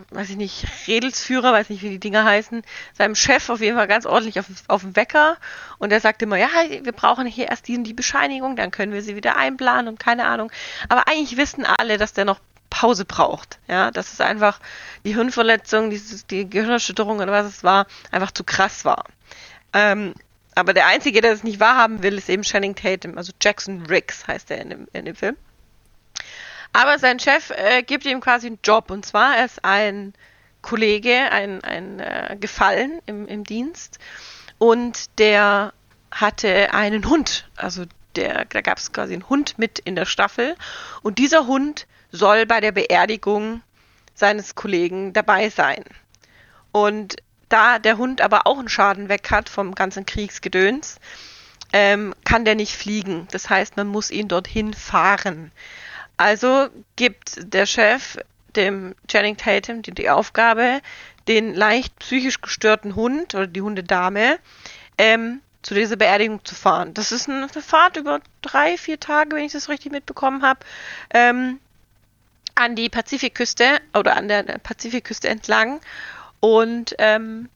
weiß 0.10 0.32
ich 0.32 0.38
nicht, 0.38 0.66
Redelsführer, 0.88 1.54
weiß 1.54 1.70
nicht, 1.70 1.84
wie 1.84 1.90
die 1.90 2.00
Dinger 2.00 2.24
heißen, 2.24 2.64
seinem 2.94 3.14
Chef 3.14 3.50
auf 3.50 3.60
jeden 3.62 3.78
Fall 3.78 3.88
ganz 3.88 4.08
ordentlich 4.08 4.40
auf, 4.40 4.48
auf 4.68 4.82
den 4.82 4.96
Wecker 4.96 5.38
und 5.78 5.92
er 5.92 6.00
sagt 6.00 6.24
immer, 6.24 6.38
ja, 6.38 6.48
wir 6.82 6.94
brauchen 6.94 7.28
hier 7.28 7.50
erst 7.50 7.68
die, 7.68 7.84
die 7.84 7.94
Bescheinigung, 7.94 8.56
dann 8.56 8.72
können 8.72 8.94
wir 8.94 9.04
sie 9.04 9.16
wieder 9.16 9.38
einplanen 9.38 9.90
und 9.90 10.00
keine 10.00 10.26
Ahnung. 10.26 10.52
Aber 10.90 11.08
eigentlich 11.08 11.38
wissen 11.38 11.66
alle, 11.66 11.98
dass 12.00 12.14
der 12.14 12.26
noch 12.26 12.40
Pause 12.70 13.06
braucht. 13.06 13.60
Ja, 13.68 13.92
dass 13.92 14.14
es 14.14 14.22
einfach 14.22 14.60
die 15.06 15.14
Hirnverletzung, 15.14 15.92
dieses, 15.92 16.26
die 16.26 16.50
Gehirnerschütterung 16.50 17.20
oder 17.20 17.32
was 17.32 17.46
es 17.46 17.64
war, 17.64 17.86
einfach 18.12 18.32
zu 18.32 18.44
krass 18.44 18.84
war. 18.84 19.06
Ähm, 19.74 20.16
aber 20.56 20.74
der 20.74 20.88
Einzige, 20.88 21.22
der 21.22 21.34
es 21.34 21.44
nicht 21.44 21.60
wahrhaben 21.60 22.02
will, 22.02 22.18
ist 22.18 22.30
eben 22.30 22.44
Channing 22.44 22.76
Tatum, 22.76 23.18
also 23.18 23.32
Jackson 23.42 23.86
Riggs 23.86 24.28
heißt 24.28 24.50
er 24.52 24.62
in 24.62 24.70
dem, 24.70 24.88
in 24.94 25.06
dem 25.06 25.16
Film. 25.16 25.36
Aber 26.74 27.00
sein 27.00 27.20
Chef 27.20 27.52
äh, 27.52 27.84
gibt 27.84 28.06
ihm 28.06 28.20
quasi 28.20 28.48
einen 28.48 28.60
Job 28.64 28.92
und 28.92 29.06
zwar 29.06 29.38
er 29.38 29.46
ist 29.46 29.64
ein 29.64 30.14
Kollege, 30.62 31.32
ein, 31.32 31.64
ein 31.64 32.00
äh, 32.00 32.36
Gefallen 32.40 33.00
im, 33.06 33.28
im 33.28 33.44
Dienst 33.44 34.00
und 34.58 35.20
der 35.20 35.74
hatte 36.12 36.74
einen 36.74 37.08
Hund, 37.10 37.50
also 37.56 37.86
der, 38.16 38.46
da 38.46 38.62
gab 38.62 38.78
es 38.78 38.92
quasi 38.92 39.14
einen 39.14 39.30
Hund 39.30 39.58
mit 39.58 39.80
in 39.80 39.96
der 39.96 40.06
Staffel. 40.06 40.56
Und 41.02 41.18
dieser 41.18 41.48
Hund 41.48 41.88
soll 42.12 42.46
bei 42.46 42.62
der 42.62 42.72
Beerdigung 42.72 43.62
seines 44.14 44.56
Kollegen 44.56 45.14
dabei 45.14 45.50
sein. 45.50 45.84
Und 46.72 47.16
da 47.50 47.80
der 47.80 47.98
Hund 47.98 48.22
aber 48.22 48.48
auch 48.48 48.60
einen 48.60 48.70
Schaden 48.70 49.10
weg 49.10 49.32
hat 49.32 49.50
vom 49.50 49.76
ganzen 49.76 50.06
Kriegsgedöns, 50.06 51.00
ähm, 51.72 52.14
kann 52.24 52.46
der 52.46 52.56
nicht 52.56 52.76
fliegen. 52.76 53.28
Das 53.32 53.50
heißt, 53.50 53.78
man 53.78 53.88
muss 53.88 54.12
ihn 54.12 54.28
dorthin 54.28 54.74
fahren. 54.74 55.52
Also 56.24 56.70
gibt 56.96 57.54
der 57.54 57.66
Chef 57.66 58.18
dem 58.56 58.96
Channing 59.10 59.36
Tatum 59.36 59.82
die, 59.82 59.92
die 59.92 60.10
Aufgabe, 60.10 60.80
den 61.28 61.54
leicht 61.54 62.00
psychisch 62.00 62.40
gestörten 62.40 62.96
Hund 62.96 63.36
oder 63.36 63.46
die 63.46 63.62
Hundedame 63.62 64.40
ähm, 64.98 65.42
zu 65.64 65.74
dieser 65.74 65.98
Beerdigung 65.98 66.46
zu 66.46 66.56
fahren. 66.56 66.94
Das 66.94 67.12
ist 67.12 67.28
eine 67.28 67.50
Fahrt 67.50 67.98
über 67.98 68.22
drei, 68.42 68.78
vier 68.78 69.02
Tage, 69.02 69.36
wenn 69.36 69.44
ich 69.44 69.52
das 69.52 69.68
richtig 69.68 69.92
mitbekommen 69.92 70.44
habe, 70.44 70.62
ähm, 71.14 71.60
an 72.56 72.78
die 72.78 72.88
Pazifikküste 72.88 73.82
oder 73.94 74.16
an 74.16 74.30
der 74.30 74.44
Pazifikküste 74.44 75.28
entlang. 75.28 75.82
Und 76.40 76.96
ähm, 77.00 77.50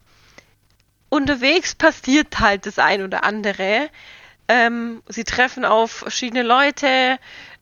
unterwegs 1.07 1.73
passiert 1.73 2.37
halt 2.41 2.65
das 2.65 2.79
ein 2.79 3.01
oder 3.01 3.23
andere. 3.23 3.89
Ähm, 4.49 5.03
sie 5.07 5.23
treffen 5.23 5.63
auf 5.63 5.91
verschiedene 5.91 6.43
Leute, 6.43 7.17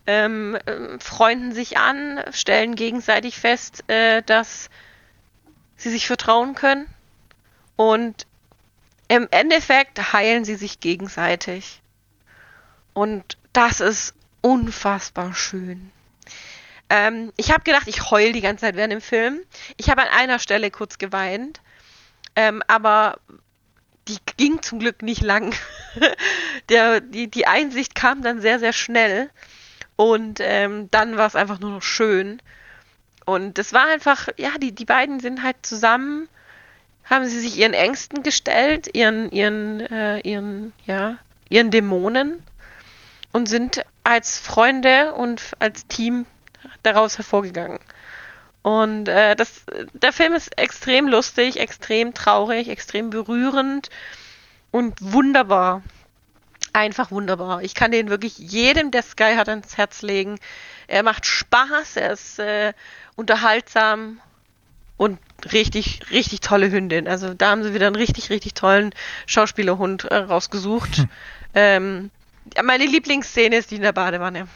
ähm, 0.07 0.55
äh, 0.65 0.99
freunden 0.99 1.53
sich 1.53 1.77
an, 1.77 2.23
stellen 2.31 2.75
gegenseitig 2.75 3.39
fest, 3.39 3.83
äh, 3.89 4.21
dass 4.23 4.69
sie 5.77 5.89
sich 5.89 6.07
vertrauen 6.07 6.55
können. 6.55 6.87
Und 7.75 8.25
im 9.07 9.27
Endeffekt 9.31 10.13
heilen 10.13 10.45
sie 10.45 10.55
sich 10.55 10.79
gegenseitig. 10.79 11.81
Und 12.93 13.37
das 13.53 13.81
ist 13.81 14.15
unfassbar 14.41 15.33
schön. 15.33 15.91
Ähm, 16.89 17.33
ich 17.35 17.51
habe 17.51 17.63
gedacht, 17.63 17.87
ich 17.87 18.11
heul 18.11 18.31
die 18.31 18.41
ganze 18.41 18.61
Zeit 18.61 18.75
während 18.75 18.93
dem 18.93 19.01
Film. 19.01 19.41
Ich 19.77 19.89
habe 19.89 20.03
an 20.03 20.09
einer 20.09 20.39
Stelle 20.39 20.71
kurz 20.71 20.97
geweint, 20.97 21.61
ähm, 22.35 22.61
aber 22.67 23.17
die 24.07 24.17
ging 24.37 24.61
zum 24.61 24.79
Glück 24.79 25.01
nicht 25.01 25.21
lang. 25.21 25.55
Der, 26.69 27.01
die, 27.01 27.27
die 27.29 27.47
Einsicht 27.47 27.95
kam 27.95 28.21
dann 28.21 28.41
sehr, 28.41 28.59
sehr 28.59 28.73
schnell. 28.73 29.29
Und 29.95 30.39
ähm, 30.41 30.89
dann 30.91 31.17
war 31.17 31.27
es 31.27 31.35
einfach 31.35 31.59
nur 31.59 31.71
noch 31.71 31.81
schön. 31.81 32.41
Und 33.25 33.57
es 33.57 33.73
war 33.73 33.87
einfach, 33.87 34.27
ja, 34.37 34.51
die, 34.59 34.73
die 34.73 34.85
beiden 34.85 35.19
sind 35.19 35.41
halt 35.41 35.57
zusammen, 35.63 36.27
haben 37.05 37.25
sie 37.25 37.39
sich 37.39 37.57
ihren 37.57 37.73
Ängsten 37.73 38.23
gestellt, 38.23 38.89
ihren, 38.93 39.31
ihren, 39.31 39.79
äh, 39.81 40.19
ihren, 40.19 40.73
ja, 40.85 41.17
ihren 41.49 41.71
Dämonen 41.71 42.43
und 43.31 43.47
sind 43.47 43.83
als 44.03 44.39
Freunde 44.39 45.13
und 45.13 45.41
als 45.59 45.87
Team 45.87 46.25
daraus 46.83 47.17
hervorgegangen. 47.17 47.79
Und 48.61 49.07
äh, 49.07 49.35
das, 49.35 49.63
der 49.93 50.11
Film 50.11 50.33
ist 50.33 50.57
extrem 50.57 51.07
lustig, 51.07 51.59
extrem 51.59 52.13
traurig, 52.13 52.67
extrem 52.67 53.11
berührend 53.11 53.89
und 54.71 54.95
wunderbar. 55.01 55.83
Einfach 56.75 57.09
wunderbar. 57.09 57.61
Ich 57.61 57.73
kann 57.73 57.91
den 57.91 58.09
wirklich 58.09 58.37
jedem, 58.37 58.91
der 58.91 59.01
Sky 59.01 59.35
hat, 59.37 59.47
ans 59.47 59.77
Herz 59.77 60.01
legen. 60.01 60.37
Er 60.87 61.03
macht 61.03 61.25
Spaß, 61.25 61.95
er 61.95 62.11
ist 62.11 62.37
äh, 62.37 62.73
unterhaltsam 63.15 64.19
und 64.97 65.17
richtig, 65.53 66.01
richtig 66.11 66.41
tolle 66.41 66.69
Hündin. 66.69 67.07
Also 67.07 67.33
da 67.33 67.51
haben 67.51 67.63
sie 67.63 67.73
wieder 67.73 67.87
einen 67.87 67.95
richtig, 67.95 68.29
richtig 68.29 68.55
tollen 68.55 68.93
Schauspielerhund 69.25 70.03
äh, 70.03 70.17
rausgesucht. 70.17 70.97
Hm. 70.97 71.09
Ähm, 71.53 72.11
meine 72.61 72.85
Lieblingsszene 72.85 73.55
ist 73.55 73.71
die 73.71 73.77
in 73.77 73.81
der 73.81 73.93
Badewanne. 73.93 74.49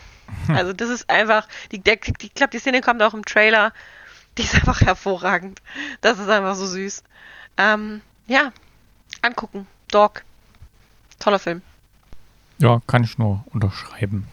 Hm. 0.48 0.56
Also 0.58 0.74
das 0.74 0.90
ist 0.90 1.10
einfach, 1.10 1.48
die, 1.72 1.80
der, 1.80 1.96
die, 1.96 2.26
ich 2.26 2.34
glaube, 2.34 2.52
die 2.52 2.60
Szene 2.60 2.82
kommt 2.82 3.02
auch 3.02 3.14
im 3.14 3.24
Trailer. 3.24 3.72
Die 4.38 4.42
ist 4.42 4.56
einfach 4.56 4.82
hervorragend. 4.82 5.62
Das 6.02 6.20
ist 6.20 6.28
einfach 6.28 6.56
so 6.56 6.66
süß. 6.66 7.02
Ähm, 7.56 8.02
ja, 8.28 8.52
angucken. 9.22 9.68
Dog. 9.90 10.24
Toller 11.18 11.40
Film. 11.40 11.62
Ja, 12.60 12.82
kann 12.88 13.04
ich 13.04 13.18
nur 13.18 13.44
unterschreiben. 13.54 14.28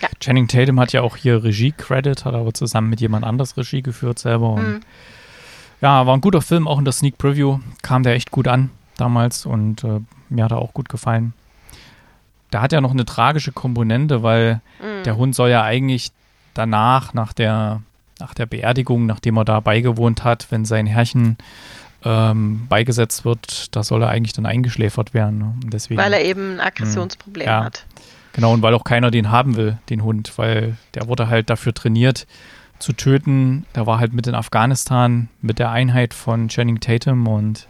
Ja. 0.00 0.08
Channing 0.20 0.48
Tatum 0.48 0.80
hat 0.80 0.92
ja 0.92 1.02
auch 1.02 1.16
hier 1.16 1.42
Regie-Credit, 1.42 2.24
hat 2.24 2.34
aber 2.34 2.54
zusammen 2.54 2.90
mit 2.90 3.00
jemand 3.00 3.24
anders 3.24 3.56
Regie 3.56 3.82
geführt 3.82 4.18
selber. 4.18 4.56
Mhm. 4.56 4.80
Ja, 5.80 6.06
war 6.06 6.14
ein 6.14 6.20
guter 6.20 6.42
Film, 6.42 6.68
auch 6.68 6.78
in 6.78 6.84
der 6.84 6.92
Sneak 6.92 7.18
Preview 7.18 7.58
kam 7.82 8.04
der 8.04 8.14
echt 8.14 8.30
gut 8.30 8.46
an 8.46 8.70
damals 8.96 9.46
und 9.46 9.82
äh, 9.82 10.00
mir 10.28 10.44
hat 10.44 10.52
er 10.52 10.58
auch 10.58 10.74
gut 10.74 10.88
gefallen. 10.88 11.32
Da 12.50 12.60
hat 12.62 12.72
er 12.72 12.80
noch 12.80 12.92
eine 12.92 13.04
tragische 13.04 13.50
Komponente, 13.50 14.22
weil 14.22 14.60
mhm. 14.80 15.02
der 15.04 15.16
Hund 15.16 15.34
soll 15.34 15.50
ja 15.50 15.62
eigentlich 15.62 16.12
danach, 16.54 17.14
nach 17.14 17.32
der, 17.32 17.82
nach 18.20 18.34
der 18.34 18.46
Beerdigung, 18.46 19.06
nachdem 19.06 19.38
er 19.38 19.44
da 19.44 19.58
beigewohnt 19.60 20.22
hat, 20.22 20.46
wenn 20.50 20.64
sein 20.64 20.86
Herrchen 20.86 21.36
ähm, 22.04 22.66
beigesetzt 22.68 23.24
wird, 23.24 23.74
da 23.74 23.82
soll 23.82 24.02
er 24.02 24.08
eigentlich 24.08 24.32
dann 24.32 24.46
eingeschläfert 24.46 25.14
werden. 25.14 25.38
Ne? 25.38 25.54
Deswegen, 25.66 26.00
weil 26.00 26.12
er 26.12 26.24
eben 26.24 26.54
ein 26.54 26.60
Aggressionsproblem 26.60 27.46
ja, 27.46 27.64
hat. 27.64 27.86
Genau, 28.32 28.52
und 28.52 28.62
weil 28.62 28.74
auch 28.74 28.84
keiner 28.84 29.10
den 29.10 29.30
haben 29.30 29.56
will, 29.56 29.78
den 29.90 30.02
Hund, 30.02 30.32
weil 30.36 30.76
der 30.94 31.06
wurde 31.08 31.28
halt 31.28 31.50
dafür 31.50 31.74
trainiert 31.74 32.26
zu 32.78 32.92
töten. 32.92 33.66
Der 33.74 33.86
war 33.86 33.98
halt 33.98 34.12
mit 34.12 34.26
in 34.26 34.34
Afghanistan 34.34 35.28
mit 35.40 35.58
der 35.58 35.70
Einheit 35.70 36.14
von 36.14 36.48
Channing 36.48 36.80
Tatum 36.80 37.26
und 37.26 37.68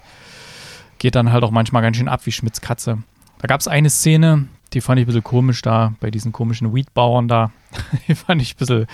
geht 0.99 1.15
dann 1.15 1.33
halt 1.33 1.43
auch 1.45 1.51
manchmal 1.51 1.83
ganz 1.83 1.97
schön 1.97 2.09
ab 2.09 2.25
wie 2.25 2.33
Schmitz 2.33 2.61
Katze. 2.61 2.99
Da 3.41 3.49
gab 3.49 3.61
es 3.61 3.69
eine 3.69 3.91
Szene, 3.91 4.47
die 4.73 4.81
fand 4.81 5.01
ich 5.01 5.05
ein 5.05 5.07
bisschen 5.07 5.25
komisch 5.25 5.61
da, 5.61 5.95
bei 6.01 6.11
diesen 6.11 6.33
komischen 6.33 6.73
Weedbauern 6.75 7.29
da. 7.29 7.51
die 8.09 8.15
fand 8.15 8.41
ich 8.41 8.55
ein 8.55 8.59
bisschen, 8.59 8.87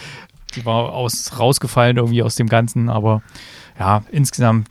die 0.55 0.65
war 0.65 0.93
aus, 0.93 1.39
rausgefallen 1.39 1.99
irgendwie 1.99 2.23
aus 2.23 2.35
dem 2.35 2.49
Ganzen, 2.49 2.89
aber 2.89 3.23
ja, 3.79 4.03
insgesamt 4.11 4.69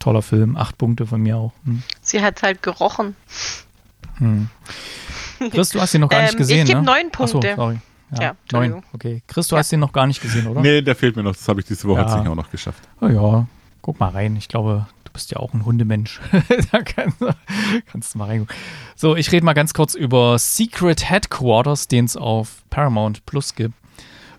toller 0.00 0.22
Film, 0.22 0.56
acht 0.56 0.76
Punkte 0.78 1.06
von 1.06 1.20
mir 1.20 1.36
auch. 1.36 1.52
Hm. 1.64 1.82
Sie 2.00 2.20
hat 2.20 2.42
halt 2.42 2.62
gerochen. 2.62 3.14
Hm. 4.16 4.48
Chris, 5.50 5.70
du 5.70 5.80
hast 5.80 5.94
ihn 5.94 6.00
noch 6.00 6.08
gar 6.08 6.22
nicht 6.22 6.32
ähm, 6.32 6.38
gesehen, 6.38 6.62
ich 6.62 6.66
gebe 6.66 6.80
ne? 6.80 6.86
neun 6.86 7.10
Punkte. 7.10 7.38
Achso, 7.38 7.56
sorry. 7.56 7.78
Ja, 8.12 8.20
ja 8.20 8.36
neun. 8.52 8.82
Okay. 8.92 9.22
Chris, 9.26 9.48
du 9.48 9.54
ja. 9.54 9.60
hast 9.60 9.70
den 9.70 9.80
noch 9.80 9.92
gar 9.92 10.06
nicht 10.06 10.20
gesehen, 10.20 10.46
oder? 10.46 10.60
Nee, 10.60 10.82
der 10.82 10.96
fehlt 10.96 11.16
mir 11.16 11.22
noch. 11.22 11.34
Das 11.34 11.46
habe 11.48 11.60
ich 11.60 11.66
diese 11.66 11.86
Woche 11.86 12.00
ja. 12.00 12.20
auch 12.20 12.34
noch 12.34 12.50
geschafft. 12.50 12.82
Oh 13.00 13.06
ja, 13.06 13.46
guck 13.82 14.00
mal 14.00 14.10
rein. 14.10 14.36
Ich 14.36 14.48
glaube, 14.48 14.86
du 15.04 15.12
bist 15.12 15.30
ja 15.30 15.38
auch 15.38 15.54
ein 15.54 15.64
Hundemensch. 15.64 16.20
da 16.72 16.82
kannst, 16.82 17.18
kannst, 17.86 18.14
du 18.14 18.18
mal 18.18 18.26
reingucken. 18.26 18.54
So, 18.96 19.16
ich 19.16 19.30
rede 19.30 19.44
mal 19.44 19.52
ganz 19.52 19.74
kurz 19.74 19.94
über 19.94 20.38
Secret 20.38 21.08
Headquarters, 21.08 21.88
den 21.88 22.04
es 22.04 22.16
auf 22.16 22.62
Paramount 22.70 23.24
Plus 23.26 23.54
gibt. 23.54 23.74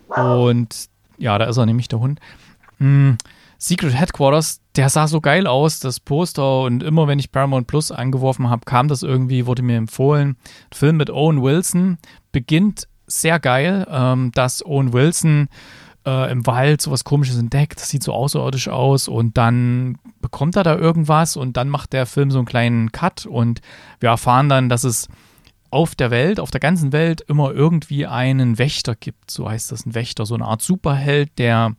Und 0.08 0.88
ja, 1.16 1.38
da 1.38 1.46
ist 1.46 1.56
er 1.56 1.64
nämlich 1.64 1.88
der 1.88 2.00
Hund. 2.00 2.20
Hm, 2.78 3.16
Secret 3.62 3.94
Headquarters, 3.94 4.60
der 4.74 4.88
sah 4.88 5.06
so 5.06 5.20
geil 5.20 5.46
aus, 5.46 5.78
das 5.78 6.00
Poster 6.00 6.62
und 6.62 6.82
immer 6.82 7.06
wenn 7.06 7.20
ich 7.20 7.30
Paramount 7.30 7.68
Plus 7.68 7.92
angeworfen 7.92 8.50
habe, 8.50 8.64
kam 8.64 8.88
das 8.88 9.04
irgendwie, 9.04 9.46
wurde 9.46 9.62
mir 9.62 9.76
empfohlen. 9.76 10.36
Film 10.74 10.96
mit 10.96 11.10
Owen 11.10 11.42
Wilson 11.42 11.98
beginnt 12.32 12.88
sehr 13.06 13.38
geil, 13.38 13.86
ähm, 13.88 14.32
dass 14.34 14.66
Owen 14.66 14.92
Wilson 14.92 15.48
äh, 16.04 16.32
im 16.32 16.44
Wald 16.44 16.82
sowas 16.82 17.04
komisches 17.04 17.38
entdeckt, 17.38 17.80
das 17.80 17.88
sieht 17.88 18.02
so 18.02 18.12
außerirdisch 18.12 18.66
aus 18.66 19.06
und 19.06 19.38
dann 19.38 19.96
bekommt 20.20 20.56
er 20.56 20.64
da 20.64 20.76
irgendwas 20.76 21.36
und 21.36 21.56
dann 21.56 21.68
macht 21.68 21.92
der 21.92 22.06
Film 22.06 22.32
so 22.32 22.38
einen 22.38 22.46
kleinen 22.46 22.90
Cut 22.90 23.26
und 23.26 23.60
wir 24.00 24.08
erfahren 24.08 24.48
dann, 24.48 24.70
dass 24.70 24.82
es 24.82 25.06
auf 25.70 25.94
der 25.94 26.10
Welt, 26.10 26.40
auf 26.40 26.50
der 26.50 26.60
ganzen 26.60 26.90
Welt 26.90 27.20
immer 27.28 27.52
irgendwie 27.52 28.08
einen 28.08 28.58
Wächter 28.58 28.96
gibt, 28.96 29.30
so 29.30 29.48
heißt 29.48 29.70
das, 29.70 29.86
ein 29.86 29.94
Wächter, 29.94 30.26
so 30.26 30.34
eine 30.34 30.46
Art 30.46 30.62
Superheld, 30.62 31.38
der 31.38 31.76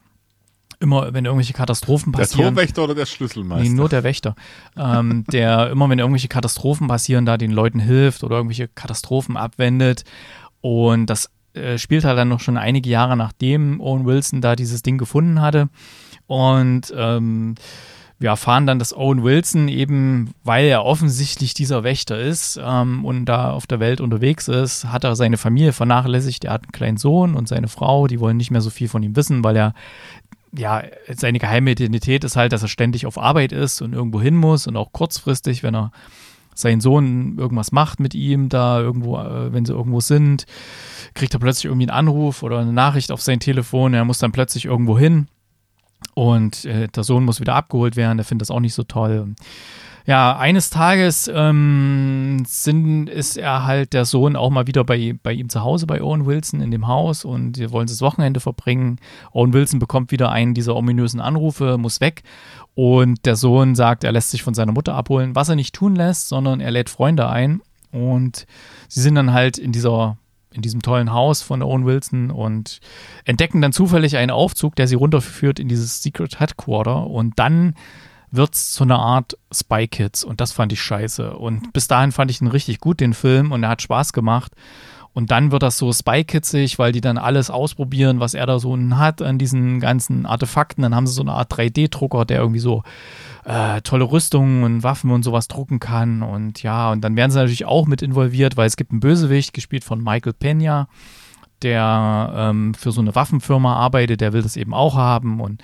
immer, 0.84 1.14
wenn 1.14 1.26
irgendwelche 1.26 1.54
Katastrophen 1.54 2.12
passieren. 2.12 2.54
Der 2.54 2.64
Torwächter 2.64 2.84
oder 2.84 2.94
der 2.94 3.06
Schlüsselmeister? 3.06 3.64
Nee, 3.64 3.70
nur 3.70 3.90
der 3.90 4.04
Wächter. 4.04 4.36
ähm, 4.78 5.24
der 5.32 5.72
immer, 5.72 5.90
wenn 5.90 5.98
irgendwelche 5.98 6.28
Katastrophen 6.28 6.88
passieren, 6.88 7.26
da 7.26 7.38
den 7.38 7.52
Leuten 7.52 7.80
hilft 7.80 8.24
oder 8.24 8.36
irgendwelche 8.36 8.68
Katastrophen 8.68 9.38
abwendet. 9.38 10.04
Und 10.62 11.08
das 11.08 11.32
äh, 11.54 11.78
spielt 11.78 12.04
halt 12.04 12.18
dann 12.18 12.30
noch 12.30 12.40
schon 12.42 12.58
einige 12.58 12.90
Jahre 12.90 13.18
nachdem 13.18 13.80
Owen 13.80 14.06
Wilson 14.06 14.42
da 14.42 14.56
dieses 14.56 14.84
Ding 14.84 14.98
gefunden 14.98 15.42
hatte. 15.42 15.70
Und 16.28 16.94
ähm, 16.96 17.56
wir 18.24 18.30
erfahren 18.30 18.66
dann, 18.66 18.80
dass 18.80 18.96
Owen 18.96 19.24
Wilson 19.24 19.68
eben, 19.68 20.32
weil 20.46 20.66
er 20.66 20.86
offensichtlich 20.86 21.54
dieser 21.54 21.84
Wächter 21.84 22.18
ist 22.18 22.58
ähm, 22.64 23.04
und 23.04 23.26
da 23.26 23.52
auf 23.52 23.68
der 23.68 23.82
Welt 23.82 24.00
unterwegs 24.00 24.48
ist, 24.48 24.86
hat 24.86 25.04
er 25.04 25.18
seine 25.18 25.36
Familie 25.36 25.74
vernachlässigt. 25.74 26.46
Er 26.46 26.54
hat 26.54 26.64
einen 26.64 26.72
kleinen 26.72 26.98
Sohn 26.98 27.36
und 27.36 27.50
seine 27.50 27.68
Frau, 27.68 28.08
die 28.08 28.22
wollen 28.22 28.38
nicht 28.38 28.50
mehr 28.50 28.62
so 28.62 28.70
viel 28.70 28.88
von 28.88 29.04
ihm 29.04 29.18
wissen, 29.18 29.44
weil 29.44 29.58
er 29.58 29.74
ja, 30.56 30.84
seine 31.16 31.40
geheime 31.40 31.72
Identität 31.72 32.24
ist 32.24 32.36
halt, 32.36 32.54
dass 32.54 32.62
er 32.62 32.68
ständig 32.68 33.06
auf 33.06 33.18
Arbeit 33.18 33.52
ist 33.52 33.82
und 33.82 33.94
irgendwo 33.94 34.22
hin 34.22 34.36
muss 34.36 34.68
und 34.68 34.78
auch 34.78 34.92
kurzfristig, 34.92 35.64
wenn 35.64 35.76
er 35.76 35.92
sein 36.56 36.82
Sohn 36.82 37.38
irgendwas 37.38 37.72
macht 37.72 38.00
mit 38.00 38.14
ihm, 38.14 38.50
da 38.50 38.80
irgendwo, 38.80 39.18
äh, 39.18 39.52
wenn 39.52 39.66
sie 39.66 39.74
irgendwo 39.74 40.00
sind, 40.00 40.46
kriegt 41.16 41.34
er 41.34 41.40
plötzlich 41.40 41.66
irgendwie 41.66 41.90
einen 41.90 41.98
Anruf 41.98 42.44
oder 42.44 42.60
eine 42.60 42.74
Nachricht 42.74 43.12
auf 43.12 43.22
sein 43.22 43.40
Telefon, 43.40 43.94
er 43.94 44.06
muss 44.06 44.20
dann 44.20 44.32
plötzlich 44.32 44.66
irgendwo 44.66 44.98
hin 44.98 45.28
und 46.14 46.66
äh, 46.66 46.88
der 46.88 47.04
Sohn 47.04 47.26
muss 47.26 47.40
wieder 47.40 47.56
abgeholt 47.56 47.96
werden, 47.96 48.18
der 48.18 48.26
findet 48.26 48.44
das 48.44 48.52
auch 48.52 48.60
nicht 48.60 48.76
so 48.76 48.84
toll. 48.84 49.34
Ja, 50.06 50.38
eines 50.38 50.70
Tages 50.70 51.32
ähm, 51.34 52.44
sind, 52.46 53.10
ist 53.10 53.38
er 53.38 53.66
halt 53.66 53.94
der 53.94 54.04
Sohn 54.04 54.36
auch 54.36 54.50
mal 54.50 54.68
wieder 54.68 54.84
bei, 54.84 55.16
bei 55.24 55.32
ihm 55.32 55.48
zu 55.48 55.64
Hause, 55.64 55.88
bei 55.88 56.02
Owen 56.02 56.26
Wilson 56.26 56.60
in 56.60 56.72
dem 56.72 56.88
Haus 56.88 57.24
und 57.24 57.56
sie 57.56 57.72
wollen 57.72 57.88
das 57.88 58.02
Wochenende 58.02 58.42
verbringen. 58.42 59.00
Owen 59.32 59.54
Wilson 59.54 59.80
bekommt 59.80 60.12
wieder 60.12 60.30
einen 60.30 60.54
dieser 60.54 60.76
ominösen 60.76 61.22
Anrufe, 61.22 61.78
muss 61.78 62.02
weg. 62.02 62.24
Und 62.76 63.26
der 63.26 63.38
Sohn 63.38 63.76
sagt, 63.76 64.04
er 64.04 64.12
lässt 64.12 64.32
sich 64.32 64.44
von 64.44 64.54
seiner 64.54 64.74
Mutter 64.74 64.94
abholen, 64.94 65.36
was 65.36 65.48
er 65.48 65.56
nicht 65.56 65.74
tun 65.74 65.96
lässt, 65.96 66.28
sondern 66.28 66.60
er 66.60 66.72
lädt 66.72 66.90
Freunde 66.90 67.30
ein. 67.30 67.62
Und 67.94 68.46
sie 68.90 69.02
sind 69.02 69.16
dann 69.16 69.32
halt 69.32 69.58
in 69.58 69.72
dieser 69.72 70.18
in 70.52 70.62
diesem 70.62 70.84
tollen 70.84 71.12
Haus 71.12 71.42
von 71.42 71.64
Owen 71.64 71.86
Wilson 71.86 72.30
und 72.30 72.80
entdecken 73.26 73.60
dann 73.62 73.74
zufällig 73.74 74.18
einen 74.18 74.30
Aufzug, 74.30 74.76
der 74.76 74.88
sie 74.88 74.94
runterführt 74.94 75.60
in 75.60 75.68
dieses 75.68 76.04
Secret 76.04 76.40
Headquarter. 76.40 77.08
Und 77.08 77.40
dann 77.40 77.74
wird 78.34 78.56
es 78.56 78.72
zu 78.72 78.84
einer 78.84 79.00
Art 79.00 79.38
Spy 79.54 79.88
Kids 79.88 80.24
und 80.24 80.42
das 80.42 80.52
fand 80.52 80.74
ich 80.74 80.82
scheiße. 80.82 81.38
Und 81.38 81.72
bis 81.72 81.88
dahin 81.88 82.12
fand 82.12 82.32
ich 82.32 82.42
ihn 82.42 82.48
richtig 82.48 82.80
gut, 82.80 83.00
den 83.00 83.14
Film, 83.14 83.52
und 83.52 83.64
er 83.64 83.70
hat 83.70 83.82
Spaß 83.82 84.12
gemacht. 84.12 84.52
Und 85.14 85.30
dann 85.30 85.52
wird 85.52 85.62
das 85.62 85.78
so 85.78 85.94
Spy 85.94 86.24
Kidsig, 86.24 86.80
weil 86.80 86.92
die 86.92 87.02
dann 87.02 87.20
alles 87.20 87.52
ausprobieren, 87.52 88.20
was 88.20 88.34
er 88.34 88.48
da 88.48 88.58
so 88.58 88.76
hat 88.98 89.22
an 89.22 89.38
diesen 89.38 89.80
ganzen 89.80 90.26
Artefakten. 90.26 90.82
Dann 90.82 90.96
haben 90.96 91.06
sie 91.06 91.14
so 91.14 91.22
eine 91.22 91.34
Art 91.34 91.54
3D-Drucker, 91.54 92.26
der 92.26 92.40
irgendwie 92.40 92.60
so 92.60 92.82
äh, 93.46 93.82
tolle 93.82 94.06
Rüstungen 94.06 94.64
und 94.64 94.82
Waffen 94.82 95.12
und 95.12 95.22
sowas 95.22 95.48
drucken 95.48 95.80
kann. 95.80 96.24
Und 96.24 96.64
ja, 96.64 96.92
und 96.92 97.02
dann 97.02 97.16
werden 97.16 97.30
sie 97.30 97.38
natürlich 97.38 97.66
auch 97.66 97.86
mit 97.86 98.02
involviert, 98.02 98.58
weil 98.58 98.66
es 98.66 98.76
gibt 98.76 98.90
einen 98.90 99.02
Bösewicht, 99.02 99.54
gespielt 99.54 99.84
von 99.84 100.04
Michael 100.04 100.34
Pena, 100.34 100.88
der 101.62 102.34
ähm, 102.36 102.74
für 102.74 102.92
so 102.92 103.02
eine 103.02 103.14
Waffenfirma 103.14 103.76
arbeitet, 103.76 104.20
der 104.20 104.34
will 104.34 104.42
das 104.42 104.58
eben 104.58 104.74
auch 104.74 104.96
haben. 104.96 105.40
Und 105.42 105.62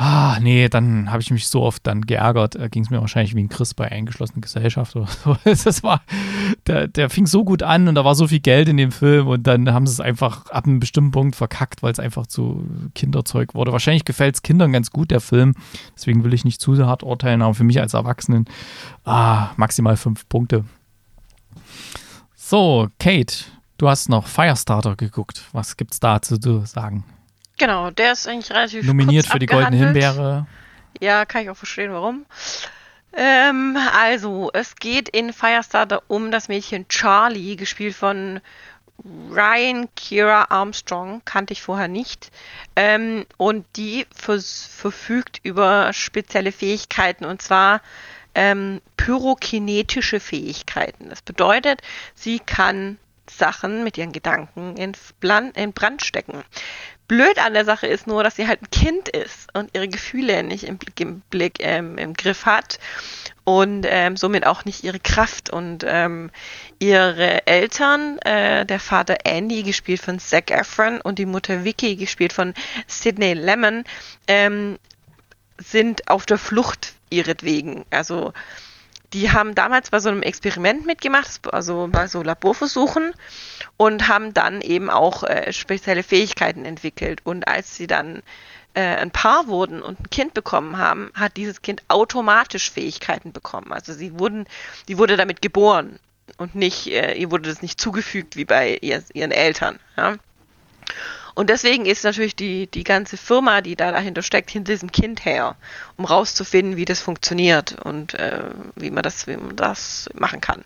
ah, 0.00 0.38
nee, 0.40 0.66
dann 0.70 1.10
habe 1.10 1.20
ich 1.20 1.30
mich 1.30 1.46
so 1.46 1.62
oft 1.62 1.86
dann 1.86 2.00
geärgert, 2.00 2.56
äh, 2.56 2.70
ging 2.70 2.82
es 2.82 2.88
mir 2.88 3.02
wahrscheinlich 3.02 3.34
wie 3.34 3.42
ein 3.42 3.50
Chris 3.50 3.74
bei 3.74 3.92
eingeschlossener 3.92 4.40
Gesellschaft 4.40 4.96
oder 4.96 5.06
so. 5.06 5.36
Das 5.44 5.82
war, 5.82 6.00
der, 6.66 6.88
der 6.88 7.10
fing 7.10 7.26
so 7.26 7.44
gut 7.44 7.62
an 7.62 7.86
und 7.86 7.96
da 7.96 8.04
war 8.04 8.14
so 8.14 8.26
viel 8.26 8.40
Geld 8.40 8.70
in 8.70 8.78
dem 8.78 8.92
Film 8.92 9.28
und 9.28 9.46
dann 9.46 9.70
haben 9.74 9.86
sie 9.86 9.92
es 9.92 10.00
einfach 10.00 10.46
ab 10.46 10.64
einem 10.64 10.80
bestimmten 10.80 11.10
Punkt 11.10 11.36
verkackt, 11.36 11.82
weil 11.82 11.92
es 11.92 12.00
einfach 12.00 12.26
zu 12.26 12.66
Kinderzeug 12.94 13.54
wurde. 13.54 13.72
Wahrscheinlich 13.72 14.06
gefällt 14.06 14.36
es 14.36 14.42
Kindern 14.42 14.72
ganz 14.72 14.90
gut, 14.90 15.10
der 15.10 15.20
Film. 15.20 15.54
Deswegen 15.94 16.24
will 16.24 16.32
ich 16.32 16.46
nicht 16.46 16.62
zu 16.62 16.78
hart 16.86 17.02
urteilen, 17.02 17.42
aber 17.42 17.52
für 17.52 17.64
mich 17.64 17.78
als 17.78 17.92
Erwachsenen, 17.92 18.46
ah, 19.04 19.50
maximal 19.56 19.98
fünf 19.98 20.26
Punkte. 20.30 20.64
So, 22.34 22.88
Kate, 22.98 23.44
du 23.76 23.88
hast 23.88 24.08
noch 24.08 24.26
Firestarter 24.26 24.96
geguckt. 24.96 25.44
Was 25.52 25.76
gibt's 25.76 26.00
da 26.00 26.22
zu 26.22 26.64
sagen? 26.64 27.04
Genau, 27.60 27.90
der 27.90 28.12
ist 28.12 28.26
eigentlich 28.26 28.50
relativ 28.50 28.86
Nominiert 28.86 29.26
für 29.26 29.38
die 29.38 29.44
Goldene. 29.44 29.76
Himbeere. 29.76 30.46
Ja, 30.98 31.26
kann 31.26 31.42
ich 31.42 31.50
auch 31.50 31.56
verstehen, 31.56 31.92
warum. 31.92 32.24
Ähm, 33.12 33.76
also, 33.94 34.50
es 34.54 34.76
geht 34.76 35.10
in 35.10 35.34
Firestarter 35.34 36.02
um 36.08 36.30
das 36.30 36.48
Mädchen 36.48 36.88
Charlie, 36.88 37.56
gespielt 37.56 37.94
von 37.94 38.40
Ryan 39.30 39.88
Kira 39.94 40.46
Armstrong, 40.48 41.20
kannte 41.26 41.52
ich 41.52 41.60
vorher 41.60 41.88
nicht. 41.88 42.30
Ähm, 42.76 43.26
und 43.36 43.66
die 43.76 44.06
verfügt 44.10 45.40
über 45.42 45.92
spezielle 45.92 46.52
Fähigkeiten, 46.52 47.26
und 47.26 47.42
zwar 47.42 47.82
ähm, 48.34 48.80
pyrokinetische 48.96 50.18
Fähigkeiten. 50.18 51.10
Das 51.10 51.20
bedeutet, 51.20 51.82
sie 52.14 52.38
kann 52.38 52.98
Sachen 53.28 53.84
mit 53.84 53.98
ihren 53.98 54.12
Gedanken 54.12 54.76
in 54.76 55.72
Brand 55.72 56.02
stecken. 56.02 56.42
Blöd 57.10 57.44
an 57.44 57.54
der 57.54 57.64
Sache 57.64 57.88
ist 57.88 58.06
nur, 58.06 58.22
dass 58.22 58.36
sie 58.36 58.46
halt 58.46 58.62
ein 58.62 58.70
Kind 58.70 59.08
ist 59.08 59.52
und 59.52 59.70
ihre 59.74 59.88
Gefühle 59.88 60.44
nicht 60.44 60.62
im 60.62 60.78
Blick, 60.78 61.00
im, 61.00 61.22
Blick 61.28 61.54
ähm, 61.58 61.98
im 61.98 62.14
Griff 62.14 62.46
hat 62.46 62.78
und 63.42 63.84
ähm, 63.88 64.16
somit 64.16 64.46
auch 64.46 64.64
nicht 64.64 64.84
ihre 64.84 65.00
Kraft. 65.00 65.50
Und 65.50 65.84
ähm, 65.84 66.30
ihre 66.78 67.48
Eltern, 67.48 68.18
äh, 68.18 68.64
der 68.64 68.78
Vater 68.78 69.16
Andy, 69.24 69.64
gespielt 69.64 70.00
von 70.00 70.20
Zac 70.20 70.52
Efron, 70.52 71.00
und 71.00 71.18
die 71.18 71.26
Mutter 71.26 71.64
Vicky, 71.64 71.96
gespielt 71.96 72.32
von 72.32 72.54
Sidney 72.86 73.34
Lemon, 73.34 73.82
ähm, 74.28 74.78
sind 75.58 76.08
auf 76.08 76.26
der 76.26 76.38
Flucht 76.38 76.94
ihretwegen. 77.10 77.84
Also 77.90 78.32
die 79.12 79.30
haben 79.32 79.54
damals 79.54 79.90
bei 79.90 79.98
so 79.98 80.08
einem 80.08 80.22
Experiment 80.22 80.86
mitgemacht, 80.86 81.52
also 81.52 81.88
bei 81.90 82.06
so 82.06 82.22
Laborversuchen 82.22 83.12
und 83.76 84.08
haben 84.08 84.34
dann 84.34 84.60
eben 84.60 84.88
auch 84.90 85.24
äh, 85.24 85.52
spezielle 85.52 86.02
Fähigkeiten 86.02 86.64
entwickelt. 86.64 87.20
Und 87.24 87.48
als 87.48 87.74
sie 87.74 87.86
dann 87.86 88.22
äh, 88.74 88.82
ein 88.82 89.10
Paar 89.10 89.48
wurden 89.48 89.82
und 89.82 90.00
ein 90.00 90.10
Kind 90.10 90.34
bekommen 90.34 90.78
haben, 90.78 91.10
hat 91.14 91.36
dieses 91.36 91.62
Kind 91.62 91.82
automatisch 91.88 92.70
Fähigkeiten 92.70 93.32
bekommen. 93.32 93.72
Also 93.72 93.92
sie 93.92 94.18
wurden, 94.18 94.46
die 94.86 94.96
wurde 94.96 95.16
damit 95.16 95.42
geboren 95.42 95.98
und 96.36 96.54
nicht, 96.54 96.86
äh, 96.86 97.14
ihr 97.14 97.30
wurde 97.32 97.48
das 97.48 97.62
nicht 97.62 97.80
zugefügt 97.80 98.36
wie 98.36 98.44
bei 98.44 98.78
ihr, 98.80 99.02
ihren 99.12 99.32
Eltern. 99.32 99.80
Ja? 99.96 100.16
Und 101.40 101.48
deswegen 101.48 101.86
ist 101.86 102.04
natürlich 102.04 102.36
die, 102.36 102.66
die 102.66 102.84
ganze 102.84 103.16
Firma, 103.16 103.62
die 103.62 103.74
da 103.74 103.92
dahinter 103.92 104.20
steckt, 104.20 104.50
hinter 104.50 104.74
diesem 104.74 104.92
Kind 104.92 105.24
her, 105.24 105.56
um 105.96 106.04
rauszufinden, 106.04 106.76
wie 106.76 106.84
das 106.84 107.00
funktioniert 107.00 107.78
und 107.82 108.12
äh, 108.12 108.42
wie 108.76 108.90
man 108.90 109.02
das, 109.02 109.26
wie 109.26 109.38
man 109.38 109.56
das 109.56 110.10
machen 110.12 110.42
kann. 110.42 110.62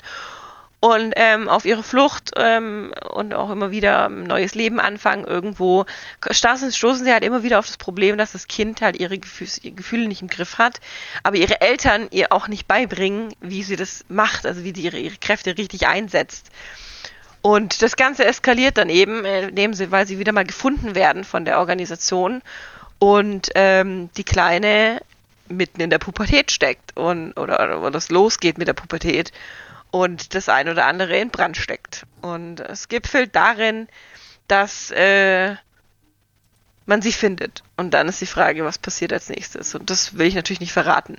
Und 0.80 1.12
ähm, 1.14 1.48
auf 1.48 1.64
ihre 1.64 1.84
Flucht 1.84 2.32
ähm, 2.36 2.92
und 3.08 3.34
auch 3.34 3.50
immer 3.50 3.70
wieder 3.70 4.06
ein 4.06 4.24
neues 4.24 4.56
Leben 4.56 4.80
anfangen 4.80 5.24
irgendwo, 5.24 5.86
stoßen, 6.28 6.72
sie 6.72 7.12
halt 7.12 7.22
immer 7.22 7.44
wieder 7.44 7.60
auf 7.60 7.68
das 7.68 7.76
Problem, 7.76 8.18
dass 8.18 8.32
das 8.32 8.48
Kind 8.48 8.82
halt 8.82 8.98
ihre, 8.98 9.16
Gefühl, 9.16 9.46
ihre 9.62 9.76
Gefühle 9.76 10.08
nicht 10.08 10.22
im 10.22 10.28
Griff 10.28 10.58
hat, 10.58 10.80
aber 11.22 11.36
ihre 11.36 11.60
Eltern 11.60 12.08
ihr 12.10 12.32
auch 12.32 12.48
nicht 12.48 12.66
beibringen, 12.66 13.32
wie 13.40 13.62
sie 13.62 13.76
das 13.76 14.04
macht, 14.08 14.44
also 14.44 14.64
wie 14.64 14.74
sie 14.74 14.82
ihre, 14.82 14.98
ihre 14.98 15.18
Kräfte 15.18 15.56
richtig 15.56 15.86
einsetzt. 15.86 16.50
Und 17.46 17.82
das 17.82 17.96
Ganze 17.96 18.24
eskaliert 18.24 18.78
dann 18.78 18.88
eben, 18.88 19.26
äh, 19.26 19.48
indem 19.48 19.74
sie, 19.74 19.90
weil 19.90 20.06
sie 20.06 20.18
wieder 20.18 20.32
mal 20.32 20.46
gefunden 20.46 20.94
werden 20.94 21.24
von 21.24 21.44
der 21.44 21.58
Organisation 21.58 22.40
und 22.98 23.50
ähm, 23.54 24.08
die 24.16 24.24
Kleine 24.24 25.02
mitten 25.46 25.82
in 25.82 25.90
der 25.90 25.98
Pubertät 25.98 26.50
steckt 26.50 26.96
und 26.96 27.34
oder, 27.34 27.80
oder 27.80 27.90
das 27.90 28.08
losgeht 28.08 28.56
mit 28.56 28.66
der 28.66 28.72
Pubertät 28.72 29.30
und 29.90 30.34
das 30.34 30.48
ein 30.48 30.70
oder 30.70 30.86
andere 30.86 31.18
in 31.18 31.28
Brand 31.28 31.58
steckt. 31.58 32.06
Und 32.22 32.60
es 32.60 32.88
gipfelt 32.88 33.36
darin, 33.36 33.88
dass 34.48 34.90
äh, 34.92 35.54
man 36.86 37.02
sie 37.02 37.12
findet. 37.12 37.62
Und 37.76 37.92
dann 37.92 38.08
ist 38.08 38.22
die 38.22 38.26
Frage, 38.26 38.64
was 38.64 38.78
passiert 38.78 39.12
als 39.12 39.28
nächstes. 39.28 39.74
Und 39.74 39.90
das 39.90 40.16
will 40.16 40.28
ich 40.28 40.34
natürlich 40.34 40.60
nicht 40.60 40.72
verraten. 40.72 41.18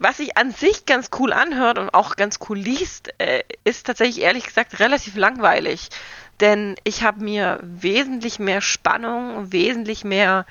Was 0.00 0.16
sich 0.16 0.38
an 0.38 0.50
sich 0.50 0.86
ganz 0.86 1.10
cool 1.18 1.30
anhört 1.30 1.78
und 1.78 1.90
auch 1.90 2.16
ganz 2.16 2.38
cool 2.48 2.58
liest, 2.58 3.12
äh, 3.18 3.42
ist 3.64 3.86
tatsächlich 3.86 4.22
ehrlich 4.22 4.46
gesagt 4.46 4.80
relativ 4.80 5.14
langweilig. 5.14 5.90
Denn 6.40 6.76
ich 6.84 7.02
habe 7.02 7.22
mir 7.22 7.58
wesentlich 7.62 8.38
mehr 8.38 8.62
Spannung, 8.62 9.52
wesentlich 9.52 10.02
mehr 10.02 10.46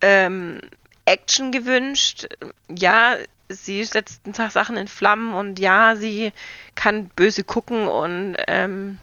ähm, 0.00 0.60
Action 1.04 1.50
gewünscht. 1.50 2.28
Ja, 2.68 3.16
sie 3.48 3.82
setzt 3.82 4.24
ein 4.28 4.34
paar 4.34 4.50
Sachen 4.50 4.76
in 4.76 4.86
Flammen 4.86 5.34
und 5.34 5.58
ja, 5.58 5.96
sie 5.96 6.32
kann 6.76 7.08
böse 7.16 7.42
gucken 7.42 7.88
und 7.88 8.36
ähm, 8.46 8.98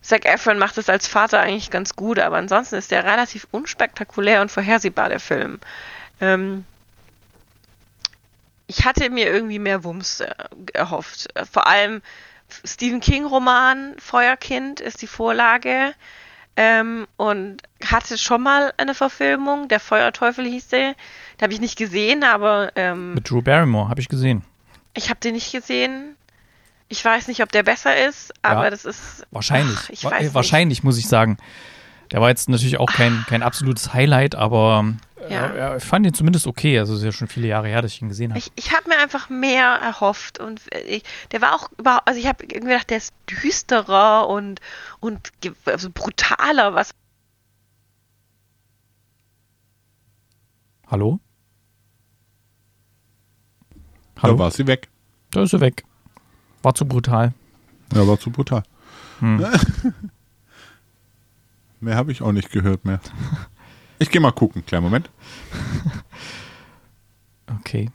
Zac 0.00 0.24
Efron 0.24 0.58
macht 0.58 0.78
es 0.78 0.88
als 0.88 1.06
Vater 1.06 1.40
eigentlich 1.40 1.70
ganz 1.70 1.96
gut, 1.96 2.18
aber 2.18 2.38
ansonsten 2.38 2.76
ist 2.76 2.90
der 2.90 3.04
relativ 3.04 3.46
unspektakulär 3.50 4.40
und 4.40 4.50
vorhersehbar, 4.50 5.10
der 5.10 5.20
Film. 5.20 5.60
Ähm, 6.22 6.64
ich 8.66 8.84
hatte 8.84 9.10
mir 9.10 9.26
irgendwie 9.32 9.58
mehr 9.58 9.84
Wumms 9.84 10.20
äh, 10.20 10.32
erhofft. 10.72 11.28
Vor 11.50 11.66
allem 11.66 12.02
Stephen 12.64 13.00
King-Roman 13.00 13.94
Feuerkind 13.98 14.80
ist 14.80 15.02
die 15.02 15.06
Vorlage 15.06 15.94
ähm, 16.56 17.06
und 17.16 17.62
hatte 17.84 18.16
schon 18.18 18.42
mal 18.42 18.72
eine 18.76 18.94
Verfilmung. 18.94 19.68
Der 19.68 19.80
Feuerteufel 19.80 20.44
hieß 20.46 20.68
der. 20.68 20.92
Den 20.92 21.42
habe 21.42 21.52
ich 21.52 21.60
nicht 21.60 21.76
gesehen, 21.76 22.22
aber 22.22 22.70
ähm, 22.76 23.14
Mit 23.14 23.28
Drew 23.28 23.42
Barrymore, 23.42 23.88
habe 23.88 24.00
ich 24.00 24.08
gesehen. 24.08 24.42
ich 24.94 25.10
habe 25.10 25.20
den 25.20 25.34
nicht 25.34 25.50
gesehen. 25.52 26.16
Ich 26.88 27.04
weiß 27.04 27.28
nicht, 27.28 27.42
ob 27.42 27.50
der 27.50 27.62
besser 27.64 28.06
ist, 28.06 28.32
aber 28.42 28.64
Ja. 28.64 28.70
das 28.70 28.84
ist. 28.84 29.26
Wahrscheinlich. 29.30 29.78
Ach, 29.84 29.90
ich 29.90 30.04
Wa- 30.04 30.10
weiß 30.12 30.20
äh, 30.20 30.24
nicht. 30.24 30.34
wahrscheinlich, 30.34 30.82
muss 30.84 30.98
ich 30.98 31.08
sagen. 31.08 31.38
Der 32.12 32.20
war 32.20 32.28
jetzt 32.28 32.48
natürlich 32.48 32.78
auch 32.78 32.92
kein, 32.92 33.24
kein 33.26 33.42
absolutes 33.42 33.94
Highlight, 33.94 34.34
aber 34.36 34.84
Ja. 35.28 35.54
ja, 35.54 35.76
ich 35.76 35.84
fand 35.84 36.06
ihn 36.06 36.14
zumindest 36.14 36.46
okay. 36.46 36.78
Also 36.78 36.94
es 36.94 37.00
ist 37.00 37.04
ja 37.04 37.12
schon 37.12 37.28
viele 37.28 37.46
Jahre 37.48 37.68
her, 37.68 37.82
dass 37.82 37.92
ich 37.92 38.02
ihn 38.02 38.08
gesehen 38.08 38.30
habe. 38.30 38.38
Ich, 38.38 38.52
ich 38.56 38.72
habe 38.72 38.88
mir 38.88 38.98
einfach 38.98 39.28
mehr 39.28 39.66
erhofft 39.66 40.38
und 40.38 40.60
äh, 40.74 40.80
ich, 40.80 41.02
der 41.32 41.40
war 41.40 41.54
auch 41.54 41.70
überhaupt, 41.78 42.06
also 42.06 42.20
ich 42.20 42.26
habe 42.26 42.44
irgendwie 42.44 42.72
gedacht, 42.72 42.90
der 42.90 42.98
ist 42.98 43.14
düsterer 43.28 44.28
und 44.28 44.60
und 45.00 45.32
also 45.64 45.88
brutaler, 45.90 46.74
was 46.74 46.90
Hallo? 50.86 51.18
Da 54.14 54.22
Hallo? 54.22 54.38
war 54.38 54.50
sie 54.50 54.66
weg. 54.66 54.88
Da 55.30 55.42
ist 55.42 55.52
er 55.52 55.60
weg. 55.60 55.84
War 56.62 56.74
zu 56.74 56.86
brutal. 56.86 57.32
Ja, 57.94 58.06
war 58.06 58.18
zu 58.18 58.30
brutal. 58.30 58.62
Hm. 59.18 59.44
Mehr 61.80 61.96
habe 61.96 62.12
ich 62.12 62.22
auch 62.22 62.32
nicht 62.32 62.50
gehört 62.50 62.84
mehr. 62.84 63.00
Ich 63.98 64.10
gehe 64.10 64.20
mal 64.20 64.32
gucken, 64.32 64.64
kleinen 64.66 64.84
Moment. 64.84 65.10
okay. 67.60 67.90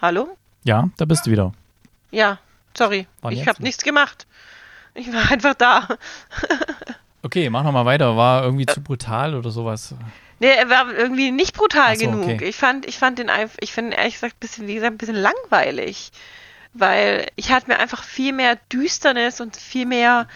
Hallo? 0.00 0.36
Ja, 0.64 0.88
da 0.96 1.04
bist 1.04 1.26
du 1.26 1.30
wieder. 1.30 1.52
Ja, 2.10 2.38
sorry. 2.76 3.06
War 3.20 3.32
ich 3.32 3.46
habe 3.48 3.62
nichts 3.62 3.82
gemacht. 3.82 4.26
Ich 4.94 5.12
war 5.12 5.30
einfach 5.30 5.54
da. 5.54 5.88
okay, 7.22 7.50
mach 7.50 7.64
nochmal 7.64 7.84
weiter. 7.84 8.16
War 8.16 8.44
irgendwie 8.44 8.66
zu 8.66 8.80
brutal 8.80 9.34
oder 9.34 9.50
sowas? 9.50 9.94
Nee, 10.40 10.48
er 10.48 10.70
war 10.70 10.92
irgendwie 10.92 11.32
nicht 11.32 11.56
brutal 11.56 11.96
so, 11.96 12.04
genug. 12.04 12.28
Okay. 12.28 12.48
Ich 12.48 12.56
fand, 12.56 12.86
ich 12.86 12.98
fand 12.98 13.18
den 13.18 13.28
einfach, 13.28 13.56
ich 13.60 13.72
finde 13.72 13.96
ehrlich 13.96 14.14
gesagt, 14.14 14.38
bisschen, 14.38 14.68
wie 14.68 14.74
gesagt, 14.74 14.94
ein 14.94 14.98
bisschen 14.98 15.16
langweilig. 15.16 16.12
Weil 16.74 17.26
ich 17.36 17.50
hatte 17.50 17.68
mir 17.68 17.78
einfach 17.78 18.04
viel 18.04 18.32
mehr 18.32 18.58
Düsternis 18.72 19.40
und 19.40 19.56
viel 19.56 19.86
mehr 19.86 20.28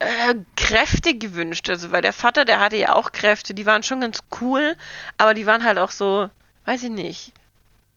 äh, 0.00 0.34
Kräfte 0.56 1.16
gewünscht. 1.16 1.68
Also, 1.70 1.92
weil 1.92 2.02
der 2.02 2.12
Vater, 2.12 2.44
der 2.44 2.60
hatte 2.60 2.76
ja 2.76 2.94
auch 2.94 3.12
Kräfte, 3.12 3.54
die 3.54 3.66
waren 3.66 3.82
schon 3.82 4.00
ganz 4.00 4.20
cool, 4.40 4.76
aber 5.18 5.34
die 5.34 5.46
waren 5.46 5.64
halt 5.64 5.78
auch 5.78 5.90
so, 5.90 6.28
weiß 6.64 6.82
ich 6.82 6.90
nicht, 6.90 7.32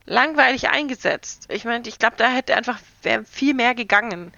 langweilig 0.05 0.69
eingesetzt. 0.69 1.47
Ich 1.49 1.65
meine, 1.65 1.87
ich 1.87 1.99
glaube, 1.99 2.15
da 2.17 2.29
hätte 2.29 2.55
einfach 2.55 2.79
viel 3.29 3.53
mehr 3.53 3.75
gegangen. 3.75 4.31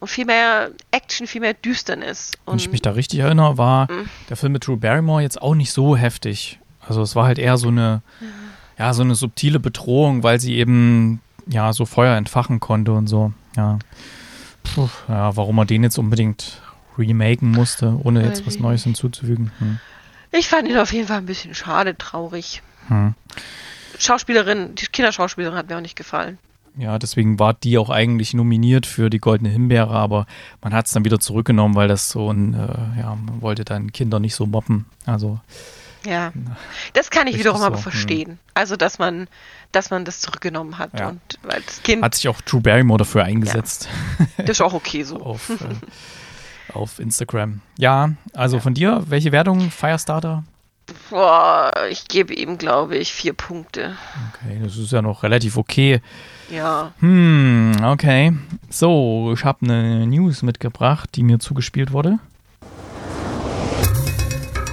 Und 0.00 0.06
viel 0.06 0.26
mehr 0.26 0.70
Action, 0.92 1.26
viel 1.26 1.40
mehr 1.40 1.54
Düsternis. 1.54 2.30
Wenn 2.46 2.58
ich 2.58 2.70
mich 2.70 2.82
da 2.82 2.92
richtig 2.92 3.18
erinnere, 3.18 3.58
war 3.58 3.88
der 4.28 4.36
Film 4.36 4.52
mit 4.52 4.64
Drew 4.64 4.76
Barrymore 4.76 5.22
jetzt 5.22 5.42
auch 5.42 5.56
nicht 5.56 5.72
so 5.72 5.96
heftig. 5.96 6.60
Also 6.86 7.02
es 7.02 7.16
war 7.16 7.26
halt 7.26 7.40
eher 7.40 7.56
so 7.56 7.66
eine, 7.66 8.02
ja, 8.78 8.94
so 8.94 9.02
eine 9.02 9.16
subtile 9.16 9.58
Bedrohung, 9.58 10.22
weil 10.22 10.38
sie 10.38 10.54
eben 10.54 11.20
ja 11.48 11.72
so 11.72 11.86
Feuer 11.86 12.16
entfachen 12.16 12.60
konnte 12.60 12.92
und 12.92 13.06
so. 13.06 13.32
Ja. 13.56 13.78
Puh, 14.62 14.88
ja, 15.08 15.36
warum 15.36 15.58
er 15.58 15.66
den 15.66 15.82
jetzt 15.82 15.98
unbedingt 15.98 16.60
remaken 16.98 17.50
musste, 17.50 17.98
ohne 18.02 18.24
jetzt 18.24 18.46
was 18.46 18.58
Neues 18.58 18.84
hinzuzufügen. 18.84 19.52
Hm. 19.58 19.78
Ich 20.32 20.48
fand 20.48 20.68
ihn 20.68 20.76
auf 20.76 20.92
jeden 20.92 21.08
Fall 21.08 21.18
ein 21.18 21.26
bisschen 21.26 21.54
schade, 21.54 21.96
traurig. 21.96 22.62
Hm. 22.88 23.14
Schauspielerin, 23.98 24.74
die 24.74 24.86
Kinderschauspielerin 24.86 25.56
hat 25.56 25.68
mir 25.68 25.76
auch 25.76 25.82
nicht 25.82 25.96
gefallen. 25.96 26.38
Ja, 26.76 26.98
deswegen 26.98 27.38
war 27.38 27.54
die 27.54 27.76
auch 27.78 27.90
eigentlich 27.90 28.34
nominiert 28.34 28.86
für 28.86 29.10
die 29.10 29.18
Goldene 29.18 29.50
Himbeere, 29.50 29.90
aber 29.90 30.26
man 30.62 30.72
hat 30.72 30.86
es 30.86 30.92
dann 30.92 31.04
wieder 31.04 31.18
zurückgenommen, 31.18 31.74
weil 31.74 31.88
das 31.88 32.10
so 32.10 32.30
ein, 32.30 32.54
äh, 32.54 33.00
ja, 33.00 33.16
man 33.16 33.42
wollte 33.42 33.64
dann 33.64 33.92
Kinder 33.92 34.20
nicht 34.20 34.36
so 34.36 34.46
mobben. 34.46 34.86
Also 35.04 35.40
Ja. 36.08 36.32
Das 36.94 37.10
kann 37.10 37.26
ich 37.26 37.34
Richtig 37.34 37.40
wiederum 37.40 37.62
aber 37.62 37.76
so, 37.76 37.82
verstehen. 37.82 38.38
Also, 38.54 38.76
dass 38.76 38.98
man, 38.98 39.28
dass 39.72 39.90
man 39.90 40.04
das 40.04 40.20
zurückgenommen 40.20 40.78
hat. 40.78 40.98
Ja. 40.98 41.10
Und 41.10 41.20
weil 41.42 41.60
das 41.60 41.82
Kind, 41.82 42.02
hat 42.02 42.14
sich 42.14 42.28
auch 42.28 42.40
Drew 42.40 42.60
Barrymore 42.60 42.98
dafür 42.98 43.24
eingesetzt. 43.24 43.88
das 44.38 44.48
ist 44.50 44.60
auch 44.60 44.72
okay 44.72 45.02
so. 45.02 45.16
auf, 45.22 45.50
äh, 45.50 46.72
auf 46.72 46.98
Instagram. 46.98 47.60
Ja, 47.76 48.12
also 48.32 48.58
von 48.58 48.74
dir, 48.74 49.04
welche 49.08 49.32
Wertung? 49.32 49.70
Firestarter? 49.70 50.44
Boah, 51.10 51.70
ich 51.90 52.08
gebe 52.08 52.32
ihm, 52.32 52.56
glaube 52.56 52.96
ich, 52.96 53.12
vier 53.12 53.34
Punkte. 53.34 53.96
Okay, 54.32 54.58
das 54.62 54.78
ist 54.78 54.92
ja 54.92 55.02
noch 55.02 55.22
relativ 55.22 55.58
okay. 55.58 56.00
Ja. 56.50 56.92
Hm, 57.00 57.72
okay. 57.84 58.32
So, 58.70 59.34
ich 59.34 59.44
habe 59.44 59.58
eine 59.64 60.06
News 60.06 60.42
mitgebracht, 60.42 61.10
die 61.14 61.22
mir 61.22 61.40
zugespielt 61.40 61.92
wurde. 61.92 62.18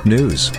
News. 0.06 0.54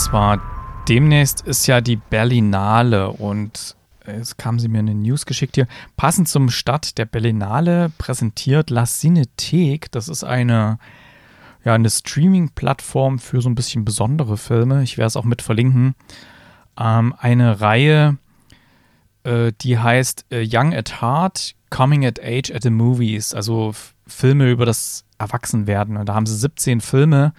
Zwar 0.00 0.40
demnächst 0.88 1.42
ist 1.42 1.66
ja 1.66 1.82
die 1.82 1.96
Berlinale 1.96 3.10
und 3.10 3.76
es 4.00 4.38
kam 4.38 4.58
sie 4.58 4.68
mir 4.68 4.78
eine 4.78 4.94
News 4.94 5.26
geschickt 5.26 5.56
hier. 5.56 5.68
Passend 5.98 6.26
zum 6.26 6.48
Start 6.48 6.96
der 6.96 7.04
Berlinale 7.04 7.92
präsentiert 7.98 8.70
La 8.70 8.84
Cinethek, 8.86 9.92
das 9.92 10.08
ist 10.08 10.24
eine, 10.24 10.78
ja, 11.64 11.74
eine 11.74 11.90
Streaming-Plattform 11.90 13.18
für 13.18 13.42
so 13.42 13.50
ein 13.50 13.54
bisschen 13.54 13.84
besondere 13.84 14.38
Filme. 14.38 14.82
Ich 14.82 14.96
werde 14.96 15.08
es 15.08 15.16
auch 15.16 15.24
mit 15.24 15.42
verlinken. 15.42 15.94
Ähm, 16.78 17.14
eine 17.18 17.60
Reihe, 17.60 18.16
äh, 19.24 19.52
die 19.60 19.78
heißt 19.78 20.24
äh, 20.30 20.48
Young 20.50 20.72
at 20.72 21.02
Heart, 21.02 21.54
Coming 21.68 22.06
at 22.06 22.18
Age 22.24 22.50
at 22.52 22.62
the 22.62 22.70
Movies, 22.70 23.34
also 23.34 23.74
Filme 24.06 24.50
über 24.50 24.64
das 24.64 25.04
Erwachsenwerden. 25.18 25.98
Und 25.98 26.08
da 26.08 26.14
haben 26.14 26.26
sie 26.26 26.36
17 26.36 26.80
Filme 26.80 27.34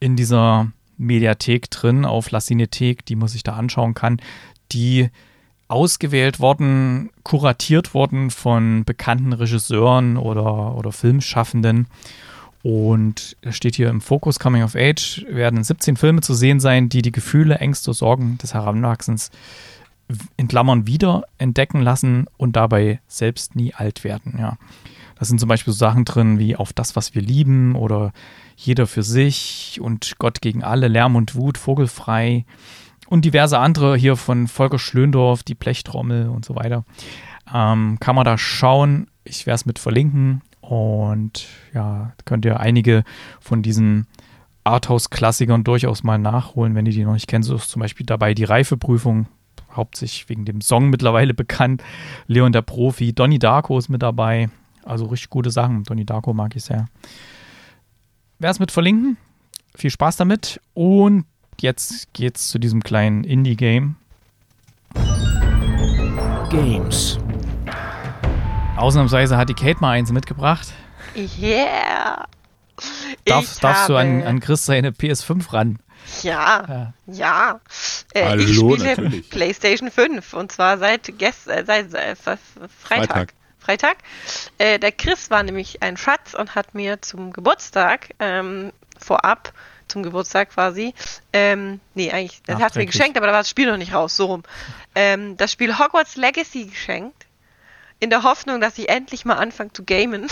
in 0.00 0.16
dieser 0.16 0.72
Mediathek 1.02 1.70
drin 1.70 2.04
auf 2.04 2.30
La 2.30 2.40
Cinethek, 2.40 3.04
die 3.04 3.16
man 3.16 3.28
sich 3.28 3.42
da 3.42 3.54
anschauen 3.54 3.94
kann, 3.94 4.20
die 4.72 5.10
ausgewählt 5.68 6.38
worden, 6.38 7.10
kuratiert 7.22 7.94
worden 7.94 8.30
von 8.30 8.84
bekannten 8.84 9.32
Regisseuren 9.32 10.16
oder, 10.16 10.76
oder 10.76 10.92
Filmschaffenden. 10.92 11.86
Und 12.62 13.36
steht 13.50 13.74
hier 13.74 13.88
im 13.88 14.00
Fokus 14.00 14.38
Coming 14.38 14.62
of 14.62 14.76
Age 14.76 15.24
werden 15.28 15.64
17 15.64 15.96
Filme 15.96 16.20
zu 16.20 16.34
sehen 16.34 16.60
sein, 16.60 16.88
die 16.88 17.02
die 17.02 17.10
Gefühle, 17.10 17.56
Ängste, 17.56 17.92
Sorgen 17.92 18.38
des 18.38 18.54
Heranwachsens 18.54 19.30
in 20.36 20.46
Klammern 20.46 20.86
wieder 20.86 21.24
entdecken 21.38 21.80
lassen 21.80 22.26
und 22.36 22.54
dabei 22.54 23.00
selbst 23.08 23.56
nie 23.56 23.74
alt 23.74 24.04
werden. 24.04 24.36
Ja. 24.38 24.58
Da 25.18 25.24
sind 25.24 25.40
zum 25.40 25.48
Beispiel 25.48 25.72
so 25.72 25.78
Sachen 25.78 26.04
drin 26.04 26.38
wie 26.38 26.54
auf 26.54 26.72
das, 26.72 26.96
was 26.96 27.14
wir 27.14 27.22
lieben 27.22 27.74
oder 27.74 28.12
jeder 28.56 28.86
für 28.86 29.02
sich 29.02 29.78
und 29.80 30.18
Gott 30.18 30.40
gegen 30.40 30.62
alle, 30.62 30.88
Lärm 30.88 31.16
und 31.16 31.34
Wut, 31.34 31.58
Vogelfrei 31.58 32.44
und 33.08 33.24
diverse 33.24 33.58
andere 33.58 33.96
hier 33.96 34.16
von 34.16 34.48
Volker 34.48 34.78
Schlöndorff, 34.78 35.42
die 35.42 35.54
Blechtrommel 35.54 36.28
und 36.28 36.44
so 36.44 36.56
weiter. 36.56 36.84
Ähm, 37.52 37.98
kann 38.00 38.16
man 38.16 38.24
da 38.24 38.38
schauen. 38.38 39.08
Ich 39.24 39.46
werde 39.46 39.56
es 39.56 39.66
mit 39.66 39.78
verlinken 39.78 40.42
und 40.60 41.46
ja, 41.74 42.12
könnt 42.24 42.44
ihr 42.44 42.60
einige 42.60 43.04
von 43.40 43.62
diesen 43.62 44.06
Arthouse-Klassikern 44.64 45.64
durchaus 45.64 46.02
mal 46.04 46.18
nachholen, 46.18 46.74
wenn 46.74 46.86
ihr 46.86 46.92
die 46.92 47.04
noch 47.04 47.14
nicht 47.14 47.28
kennt. 47.28 47.44
So 47.44 47.56
ist 47.56 47.70
zum 47.70 47.80
Beispiel 47.80 48.06
dabei 48.06 48.32
die 48.34 48.44
Reifeprüfung, 48.44 49.26
hauptsächlich 49.74 50.28
wegen 50.28 50.44
dem 50.44 50.60
Song 50.60 50.88
mittlerweile 50.88 51.34
bekannt. 51.42 51.82
Leon 52.26 52.52
der 52.52 52.62
Profi, 52.62 53.12
Donnie 53.12 53.38
Darko 53.38 53.78
ist 53.78 53.88
mit 53.88 54.02
dabei. 54.02 54.48
Also 54.84 55.06
richtig 55.06 55.30
gute 55.30 55.50
Sachen. 55.50 55.84
Donnie 55.84 56.06
Darko 56.06 56.32
mag 56.32 56.56
ich 56.56 56.64
sehr. 56.64 56.86
Es 58.50 58.58
mit 58.58 58.72
verlinken. 58.72 59.16
Viel 59.74 59.90
Spaß 59.90 60.16
damit. 60.16 60.60
Und 60.74 61.24
jetzt 61.60 62.12
geht's 62.12 62.48
zu 62.48 62.58
diesem 62.58 62.82
kleinen 62.82 63.24
Indie-Game. 63.24 63.96
Games. 66.50 67.18
Ausnahmsweise 68.76 69.36
hat 69.36 69.48
die 69.48 69.54
Kate 69.54 69.80
mal 69.80 69.92
eins 69.92 70.10
mitgebracht. 70.12 70.72
Yeah. 71.16 72.26
Darf, 73.24 73.44
Ich 73.44 73.60
darfst 73.60 73.88
du 73.88 73.96
an, 73.96 74.22
an 74.22 74.40
Chris 74.40 74.66
seine 74.66 74.90
PS5 74.90 75.52
ran? 75.52 75.78
Ja, 76.22 76.64
Ja. 76.68 76.94
ja. 77.06 77.60
Äh, 78.12 78.24
Hallo, 78.24 78.42
ich 78.42 78.56
spiele 78.56 78.84
natürlich. 78.84 79.30
PlayStation 79.30 79.90
5 79.90 80.34
und 80.34 80.52
zwar 80.52 80.78
seit, 80.78 81.16
gest 81.18 81.48
äh, 81.48 81.64
seit 81.64 81.94
äh, 81.94 82.16
Freitag. 82.16 82.38
Freitag. 82.70 83.34
Freitag. 83.62 83.98
Äh, 84.58 84.78
der 84.78 84.92
Chris 84.92 85.30
war 85.30 85.42
nämlich 85.42 85.82
ein 85.82 85.96
Schatz 85.96 86.34
und 86.34 86.54
hat 86.54 86.74
mir 86.74 87.00
zum 87.00 87.32
Geburtstag 87.32 88.10
ähm, 88.18 88.72
vorab 88.98 89.52
zum 89.88 90.02
Geburtstag 90.02 90.50
quasi. 90.50 90.94
Ähm, 91.32 91.80
nee, 91.94 92.10
eigentlich, 92.10 92.42
das 92.42 92.54
hat 92.54 92.58
mir 92.58 92.64
Nachträglich. 92.64 92.90
geschenkt, 92.92 93.16
aber 93.16 93.26
da 93.26 93.32
war 93.32 93.40
das 93.40 93.50
Spiel 93.50 93.70
noch 93.70 93.76
nicht 93.76 93.94
raus, 93.94 94.16
so 94.16 94.26
rum. 94.26 94.42
Ähm, 94.94 95.36
das 95.36 95.52
Spiel 95.52 95.78
Hogwarts 95.78 96.16
Legacy 96.16 96.66
geschenkt. 96.66 97.26
In 98.00 98.10
der 98.10 98.24
Hoffnung, 98.24 98.60
dass 98.60 98.78
ich 98.78 98.88
endlich 98.88 99.24
mal 99.24 99.36
anfange 99.36 99.72
zu 99.72 99.84
gamen. 99.84 100.28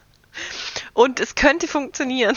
Und 0.92 1.20
es 1.20 1.36
könnte 1.36 1.68
funktionieren. 1.68 2.36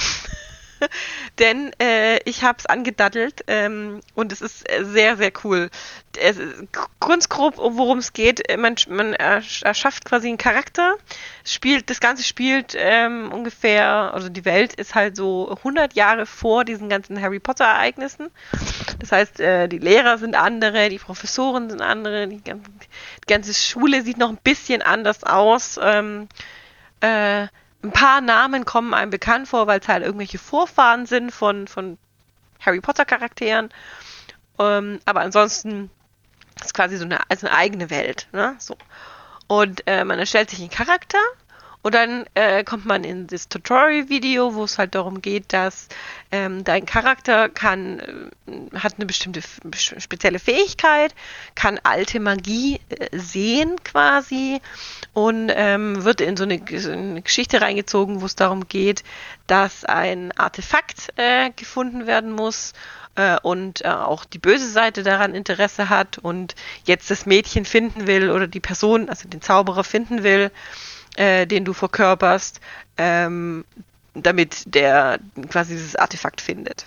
Denn 1.40 1.72
äh, 1.82 2.18
ich 2.30 2.44
habe 2.44 2.58
es 2.60 2.66
angedaddelt 2.66 3.44
ähm, 3.48 4.02
und 4.16 4.32
es 4.32 4.42
ist 4.42 4.70
äh, 4.70 4.84
sehr, 4.86 5.18
sehr 5.18 5.32
cool. 5.44 5.70
Es 6.18 6.38
ganz 7.00 7.28
grob, 7.30 7.58
um 7.58 7.78
worum 7.78 7.98
es 7.98 8.14
geht. 8.14 8.48
äh, 8.50 8.58
Man, 8.58 8.76
man 8.90 9.16
ersch- 9.16 9.66
erschafft 9.66 10.06
quasi 10.06 10.28
einen 10.28 10.38
Charakter, 10.38 10.96
spielt, 11.46 11.90
das 11.90 12.00
Ganze 12.00 12.24
spielt 12.24 12.76
ähm, 12.78 13.32
ungefähr, 13.32 14.12
also 14.14 14.30
die 14.30 14.46
Welt 14.46 14.74
ist 14.74 14.96
halt 14.96 15.16
so 15.16 15.50
100 15.50 15.94
Jahre 15.96 16.26
vor 16.26 16.66
diesen 16.66 16.90
ganzen 16.90 17.20
Harry 17.22 17.40
Potter 17.40 17.66
Ereignissen. 17.66 18.30
Das 19.00 19.12
heißt, 19.12 19.40
äh, 19.40 19.68
die 19.68 19.80
Lehrer 19.80 20.18
sind 20.18 20.36
andere, 20.36 20.90
die 20.90 21.00
Professoren 21.00 21.70
sind 21.70 21.82
andere, 21.82 22.28
die, 22.28 22.44
gan- 22.44 22.64
die 22.64 23.28
ganze 23.34 23.54
Schule 23.54 24.02
sieht 24.04 24.18
noch 24.18 24.30
ein 24.30 24.40
bisschen 24.44 24.82
anders 24.82 25.24
aus. 25.24 25.80
Ähm, 25.82 26.28
äh, 27.02 27.48
ein 27.84 27.92
paar 27.92 28.22
Namen 28.22 28.66
kommen 28.66 28.94
einem 28.94 29.12
bekannt 29.12 29.48
vor, 29.48 29.68
weil 29.68 29.80
es 29.80 29.88
halt 29.88 30.04
irgendwelche 30.04 30.40
Vorfahren 30.40 31.06
sind 31.06 31.32
von, 31.32 31.68
von 31.68 31.98
Harry 32.60 32.80
Potter 32.80 33.06
Charakteren. 33.06 33.70
Ähm, 34.60 35.00
aber 35.06 35.22
ansonsten 35.22 35.90
ist 36.64 36.74
quasi 36.74 36.98
so 36.98 37.06
eine, 37.06 37.30
also 37.30 37.48
eine 37.48 37.56
eigene 37.56 37.90
Welt. 37.90 38.28
Ne? 38.32 38.56
So. 38.60 38.78
Und 39.48 39.84
äh, 39.86 40.06
man 40.06 40.20
erstellt 40.20 40.50
sich 40.50 40.60
einen 40.60 40.70
Charakter 40.70 41.20
Und 41.84 41.94
dann 41.96 42.26
äh, 42.34 42.64
kommt 42.64 42.86
man 42.86 43.04
in 43.04 43.28
das 43.28 43.50
Tutorial-Video, 43.50 44.56
wo 44.56 44.64
es 44.64 44.78
halt 44.78 44.96
darum 44.96 45.22
geht, 45.22 45.52
dass 45.52 45.90
ähm, 46.32 46.64
dein 46.64 46.86
Charakter 46.86 47.50
kann, 47.50 48.32
äh, 48.48 48.80
hat 48.80 48.96
eine 48.96 49.06
bestimmte 49.06 49.42
spezielle 49.74 50.40
Fähigkeit, 50.40 51.14
kann 51.56 51.82
alte 51.84 52.22
Magie 52.22 52.80
äh, 52.88 53.10
sehen 53.12 53.76
quasi 53.84 54.62
und 55.12 55.52
ähm, 55.54 56.06
wird 56.06 56.22
in 56.22 56.38
so 56.38 56.46
eine, 56.46 56.62
so 56.78 56.90
eine, 56.90 57.22
Geschichte 57.22 57.60
reingezogen, 57.60 58.22
wo 58.22 58.28
es 58.28 58.38
darum 58.38 58.70
geht, 58.70 59.04
dass 59.48 59.84
ein 59.84 60.32
Artefakt 60.38 61.10
äh, 61.18 61.52
gefunden 61.52 62.08
werden 62.08 62.32
muss 62.32 62.72
äh, 63.16 63.38
und 63.42 63.84
äh, 63.84 63.90
auch 63.90 64.24
die 64.24 64.40
böse 64.40 64.70
Seite 64.70 65.04
daran 65.04 65.36
Interesse 65.36 65.90
hat 65.90 66.18
und 66.18 66.56
jetzt 66.86 67.12
das 67.12 67.26
Mädchen 67.26 67.66
finden 67.66 68.08
will 68.08 68.32
oder 68.32 68.48
die 68.48 68.62
Person, 68.62 69.10
also 69.10 69.28
den 69.28 69.42
Zauberer 69.42 69.84
finden 69.84 70.24
will 70.24 70.50
äh, 71.18 71.46
den 71.46 71.66
du 71.66 71.74
verkörperst, 71.74 72.60
ähm, 72.98 73.66
damit 74.14 74.64
der 74.74 75.20
quasi 75.50 75.74
dieses 75.74 75.96
Artefakt 75.96 76.42
findet. 76.42 76.86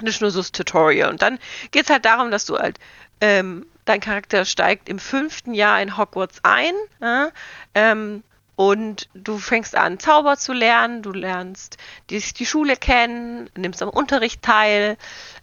Das 0.00 0.16
ist 0.16 0.20
nur 0.20 0.30
so 0.30 0.40
das 0.40 0.52
Tutorial. 0.52 1.10
Und 1.10 1.22
dann 1.22 1.38
geht 1.70 1.84
es 1.84 1.90
halt 1.90 2.04
darum, 2.04 2.30
dass 2.30 2.44
du 2.44 2.58
halt, 2.58 2.78
ähm, 3.20 3.66
dein 3.84 4.00
Charakter 4.00 4.44
steigt 4.44 4.88
im 4.88 4.98
fünften 4.98 5.54
Jahr 5.54 5.80
in 5.80 5.96
Hogwarts 5.96 6.40
ein. 6.42 6.74
Ja? 7.00 7.30
Ähm, 7.74 8.22
und 8.56 9.08
du 9.14 9.38
fängst 9.38 9.76
an, 9.76 9.98
Zauber 9.98 10.36
zu 10.36 10.52
lernen, 10.52 11.02
du 11.02 11.12
lernst 11.12 11.76
die, 12.10 12.20
die 12.20 12.46
Schule 12.46 12.76
kennen, 12.76 13.50
nimmst 13.56 13.82
am 13.82 13.88
Unterricht 13.88 14.42
teil, 14.42 14.96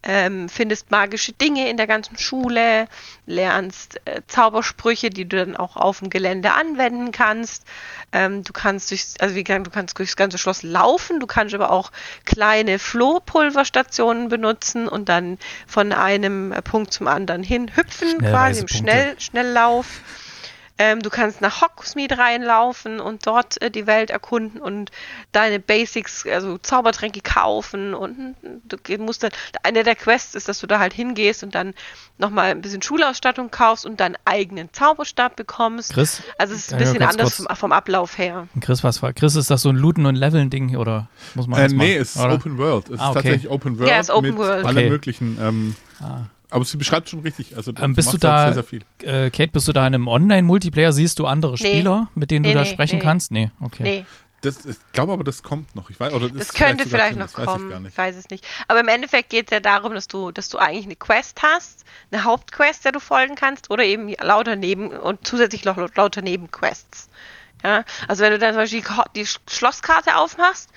ähm, 0.03 0.47
findest 0.47 0.91
magische 0.91 1.33
Dinge 1.33 1.69
in 1.69 1.75
der 1.75 1.87
ganzen 1.87 2.17
Schule, 2.17 2.87
lernst 3.25 3.99
äh, 4.05 4.21
Zaubersprüche, 4.27 5.09
die 5.09 5.27
du 5.27 5.37
dann 5.37 5.57
auch 5.57 5.75
auf 5.75 5.99
dem 5.99 6.09
Gelände 6.09 6.53
anwenden 6.53 7.11
kannst. 7.11 7.65
Ähm, 8.13 8.43
du 8.43 8.53
kannst 8.53 8.91
durch, 8.91 9.05
also 9.19 9.35
wie 9.35 9.43
gesagt, 9.43 9.67
du 9.67 9.71
kannst 9.71 9.99
durchs 9.99 10.15
ganze 10.15 10.37
Schloss 10.37 10.63
laufen, 10.63 11.19
du 11.19 11.27
kannst 11.27 11.53
aber 11.53 11.71
auch 11.71 11.91
kleine 12.25 12.79
Flohpulverstationen 12.79 14.29
benutzen 14.29 14.87
und 14.87 15.09
dann 15.09 15.37
von 15.67 15.91
einem 15.91 16.53
Punkt 16.63 16.93
zum 16.93 17.07
anderen 17.07 17.43
hin 17.43 17.75
hüpfen, 17.75 18.19
quasi 18.19 18.61
im 18.61 18.67
Schnell, 18.69 19.19
Schnelllauf. 19.19 19.87
Ähm, 20.83 21.03
du 21.03 21.11
kannst 21.11 21.41
nach 21.41 21.61
Hogsmeade 21.61 22.17
reinlaufen 22.17 22.99
und 22.99 23.27
dort 23.27 23.61
äh, 23.61 23.69
die 23.69 23.85
Welt 23.85 24.09
erkunden 24.09 24.59
und 24.59 24.89
deine 25.31 25.59
Basics, 25.59 26.25
also 26.25 26.57
Zaubertränke 26.57 27.21
kaufen 27.21 27.93
und 27.93 28.35
du 28.41 28.97
musst 28.97 29.21
dann, 29.21 29.29
eine 29.61 29.83
der 29.83 29.95
Quests 29.95 30.33
ist, 30.33 30.47
dass 30.47 30.59
du 30.59 30.65
da 30.65 30.79
halt 30.79 30.91
hingehst 30.91 31.43
und 31.43 31.53
dann 31.53 31.75
nochmal 32.17 32.49
ein 32.49 32.61
bisschen 32.61 32.81
Schulausstattung 32.81 33.51
kaufst 33.51 33.85
und 33.85 33.99
deinen 33.99 34.17
eigenen 34.25 34.73
Zauberstab 34.73 35.35
bekommst. 35.35 35.93
Chris? 35.93 36.23
Also 36.39 36.55
es 36.55 36.61
ist 36.61 36.73
ein 36.73 36.79
bisschen 36.79 37.03
anders 37.03 37.35
vom, 37.35 37.55
vom, 37.55 37.71
Ablauf 37.73 38.17
her. 38.17 38.47
Chris, 38.59 38.83
was 38.83 39.03
war? 39.03 39.13
Chris, 39.13 39.35
ist 39.35 39.51
das 39.51 39.61
so 39.61 39.69
ein 39.69 39.75
Looten 39.75 40.07
und 40.07 40.15
Leveln 40.15 40.49
Ding 40.49 40.75
oder 40.77 41.09
muss 41.35 41.45
man 41.45 41.59
äh, 41.59 41.63
das 41.63 41.73
Nee, 41.73 41.95
es 41.95 42.15
ist 42.15 42.23
oder? 42.23 42.33
Open 42.33 42.57
World. 42.57 42.89
Es 42.89 42.99
ah, 42.99 43.09
okay. 43.09 43.19
ist 43.19 43.23
tatsächlich 43.23 43.51
Open 43.51 43.77
World 43.77 43.89
ja, 43.91 43.99
es 43.99 44.09
ist 44.09 44.15
Open 44.15 44.29
mit 44.31 44.37
World. 44.39 44.65
allen 44.65 44.77
okay. 44.77 44.89
möglichen 44.89 45.37
ähm, 45.39 45.75
ah. 46.01 46.21
Aber 46.51 46.65
sie 46.65 46.77
beschreibt 46.77 47.09
schon 47.09 47.21
richtig. 47.21 47.55
Also 47.55 47.71
ähm, 47.81 47.95
bist 47.95 48.13
du 48.13 48.17
da, 48.17 48.53
sehr, 48.53 48.63
sehr 48.63 49.25
äh, 49.25 49.29
Kate, 49.31 49.51
bist 49.51 49.67
du 49.67 49.73
da 49.73 49.87
in 49.87 49.95
einem 49.95 50.07
Online-Multiplayer? 50.07 50.91
Siehst 50.91 51.17
du 51.17 51.25
andere 51.25 51.53
nee. 51.53 51.57
Spieler, 51.57 52.09
mit 52.13 52.29
denen 52.29 52.43
nee, 52.43 52.49
du 52.49 52.55
da 52.55 52.63
nee, 52.63 52.69
sprechen 52.69 52.99
kannst? 52.99 53.31
Nee, 53.31 53.51
okay. 53.61 53.83
Nee. 53.83 54.05
Das, 54.41 54.65
ich 54.65 54.77
glaube 54.91 55.13
aber, 55.13 55.23
das 55.23 55.43
kommt 55.43 55.75
noch. 55.75 55.89
Ich 55.91 55.99
weiß, 55.99 56.13
oder 56.13 56.27
das, 56.27 56.47
das 56.47 56.53
könnte 56.53 56.87
vielleicht, 56.87 57.13
vielleicht 57.13 57.37
noch 57.37 57.45
kommen. 57.45 57.85
Ich, 57.85 57.91
ich, 57.91 57.97
weiß 57.97 58.15
es 58.15 58.29
nicht. 58.29 58.45
Aber 58.67 58.79
im 58.79 58.87
Endeffekt 58.87 59.29
geht 59.29 59.45
es 59.45 59.51
ja 59.51 59.59
darum, 59.59 59.93
dass 59.93 60.07
du, 60.07 60.31
dass 60.31 60.49
du 60.49 60.57
eigentlich 60.57 60.85
eine 60.85 60.95
Quest 60.95 61.41
hast, 61.43 61.85
eine 62.11 62.23
Hauptquest, 62.23 62.83
der 62.83 62.91
du 62.91 62.99
folgen 62.99 63.35
kannst, 63.35 63.69
oder 63.69 63.83
eben 63.83 64.09
lauter 64.19 64.55
Neben- 64.55 64.89
und 64.89 65.25
zusätzlich 65.25 65.63
noch 65.63 65.77
lauter 65.95 66.21
Nebenquests. 66.21 67.09
Ja, 67.63 67.83
also 68.07 68.23
wenn 68.23 68.31
du 68.31 68.39
dann 68.39 68.53
zum 68.53 68.61
Beispiel 68.61 68.83
die 69.15 69.25
Schlosskarte 69.25 70.15
aufmachst, 70.15 70.69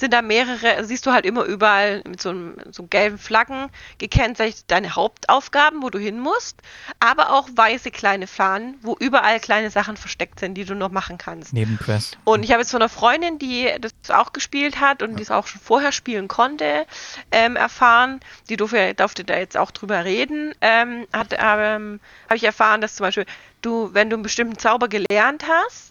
sind 0.00 0.12
da 0.12 0.22
mehrere, 0.22 0.84
siehst 0.84 1.06
du 1.06 1.12
halt 1.12 1.26
immer 1.26 1.44
überall 1.44 2.02
mit 2.06 2.20
so, 2.20 2.30
einem, 2.30 2.56
so 2.70 2.84
gelben 2.84 3.18
Flaggen 3.18 3.70
gekennzeichnet 3.98 4.64
deine 4.68 4.94
Hauptaufgaben, 4.94 5.82
wo 5.82 5.90
du 5.90 5.98
hin 5.98 6.18
musst, 6.18 6.62
aber 6.98 7.32
auch 7.32 7.48
weiße 7.54 7.90
kleine 7.90 8.26
Fahnen, 8.26 8.76
wo 8.82 8.96
überall 8.98 9.40
kleine 9.40 9.70
Sachen 9.70 9.96
versteckt 9.96 10.40
sind, 10.40 10.54
die 10.54 10.64
du 10.64 10.74
noch 10.74 10.90
machen 10.90 11.18
kannst. 11.18 11.52
Nebenquest. 11.52 12.18
Und 12.24 12.42
ich 12.42 12.50
habe 12.50 12.62
jetzt 12.62 12.70
von 12.70 12.80
einer 12.80 12.88
Freundin, 12.88 13.38
die 13.38 13.68
das 13.80 13.92
auch 14.10 14.32
gespielt 14.32 14.80
hat 14.80 15.02
und 15.02 15.16
die 15.16 15.22
es 15.22 15.30
auch 15.30 15.46
schon 15.46 15.60
vorher 15.60 15.92
spielen 15.92 16.28
konnte, 16.28 16.86
ähm, 17.30 17.56
erfahren, 17.56 18.20
die 18.48 18.56
durfte, 18.56 18.94
durfte 18.94 19.24
da 19.24 19.36
jetzt 19.36 19.56
auch 19.56 19.70
drüber 19.70 20.04
reden, 20.04 20.54
ähm, 20.60 21.06
ähm, 21.12 22.00
habe 22.28 22.36
ich 22.36 22.44
erfahren, 22.44 22.80
dass 22.80 22.96
zum 22.96 23.04
Beispiel 23.04 23.26
du, 23.60 23.92
wenn 23.92 24.08
du 24.08 24.16
einen 24.16 24.22
bestimmten 24.22 24.58
Zauber 24.58 24.88
gelernt 24.88 25.44
hast, 25.46 25.89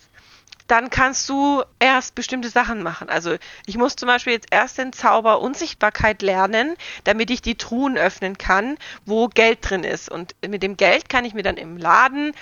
dann 0.69 0.91
kannst 0.91 1.27
du 1.29 1.63
erst 1.79 2.13
bestimmte 2.13 2.49
Sachen 2.49 2.83
machen. 2.83 3.09
Also 3.09 3.35
ich 3.65 3.75
muss 3.75 3.95
zum 3.95 4.07
Beispiel 4.07 4.33
jetzt 4.33 4.47
erst 4.51 4.77
den 4.77 4.93
Zauber 4.93 5.41
Unsichtbarkeit 5.41 6.21
lernen, 6.21 6.75
damit 7.03 7.31
ich 7.31 7.41
die 7.41 7.55
Truhen 7.55 7.97
öffnen 7.97 8.37
kann, 8.37 8.77
wo 9.05 9.27
Geld 9.27 9.67
drin 9.67 9.83
ist. 9.83 10.09
Und 10.09 10.35
mit 10.47 10.61
dem 10.61 10.77
Geld 10.77 11.09
kann 11.09 11.25
ich 11.25 11.33
mir 11.33 11.41
dann 11.41 11.57
im 11.57 11.77
Laden 11.77 12.33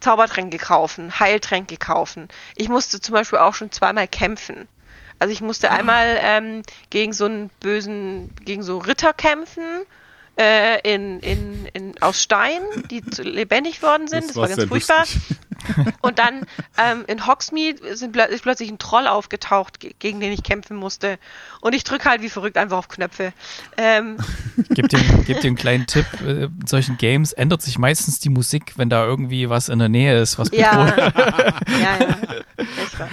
Zaubertränke 0.00 0.56
kaufen, 0.56 1.18
Heiltränke 1.20 1.76
kaufen. 1.76 2.28
Ich 2.54 2.68
musste 2.68 3.00
zum 3.00 3.12
Beispiel 3.12 3.38
auch 3.40 3.54
schon 3.54 3.70
zweimal 3.70 4.08
kämpfen. 4.08 4.68
Also 5.18 5.32
ich 5.32 5.42
musste 5.42 5.70
ah. 5.70 5.74
einmal 5.74 6.18
ähm, 6.20 6.62
gegen 6.88 7.12
so 7.12 7.26
einen 7.26 7.50
bösen, 7.60 8.34
gegen 8.44 8.62
so 8.62 8.78
Ritter 8.78 9.12
kämpfen 9.12 9.64
äh, 10.38 10.80
in, 10.82 11.20
in, 11.20 11.66
in, 11.72 12.02
aus 12.02 12.22
Stein, 12.22 12.62
die 12.90 13.04
zu, 13.04 13.22
lebendig 13.22 13.82
worden 13.82 14.08
sind. 14.08 14.24
Das, 14.24 14.28
das 14.28 14.36
war 14.36 14.48
ganz 14.48 14.64
furchtbar. 14.64 15.04
Und 16.00 16.18
dann 16.18 16.46
ähm, 16.78 17.04
in 17.06 17.26
Hogsmeade 17.26 17.96
sind, 17.96 18.16
ist 18.16 18.42
plötzlich 18.42 18.70
ein 18.70 18.78
Troll 18.78 19.06
aufgetaucht, 19.06 19.78
gegen 19.98 20.20
den 20.20 20.32
ich 20.32 20.42
kämpfen 20.42 20.76
musste. 20.76 21.18
Und 21.60 21.74
ich 21.74 21.84
drücke 21.84 22.08
halt 22.08 22.22
wie 22.22 22.28
verrückt 22.28 22.56
einfach 22.56 22.78
auf 22.78 22.88
Knöpfe. 22.88 23.32
Ähm. 23.76 24.18
Gib 24.70 24.88
dir, 24.88 25.00
gib 25.26 25.40
dir 25.40 25.48
einen 25.48 25.56
kleinen 25.56 25.86
Tipp. 25.86 26.06
Äh, 26.20 26.44
in 26.44 26.66
solchen 26.66 26.96
Games 26.96 27.32
ändert 27.32 27.62
sich 27.62 27.78
meistens 27.78 28.18
die 28.18 28.30
Musik, 28.30 28.74
wenn 28.76 28.90
da 28.90 29.04
irgendwie 29.04 29.48
was 29.48 29.68
in 29.68 29.78
der 29.78 29.88
Nähe 29.88 30.20
ist, 30.20 30.38
was 30.38 30.50
ja. 30.52 30.86
ja, 30.96 31.98
ja. 32.00 33.08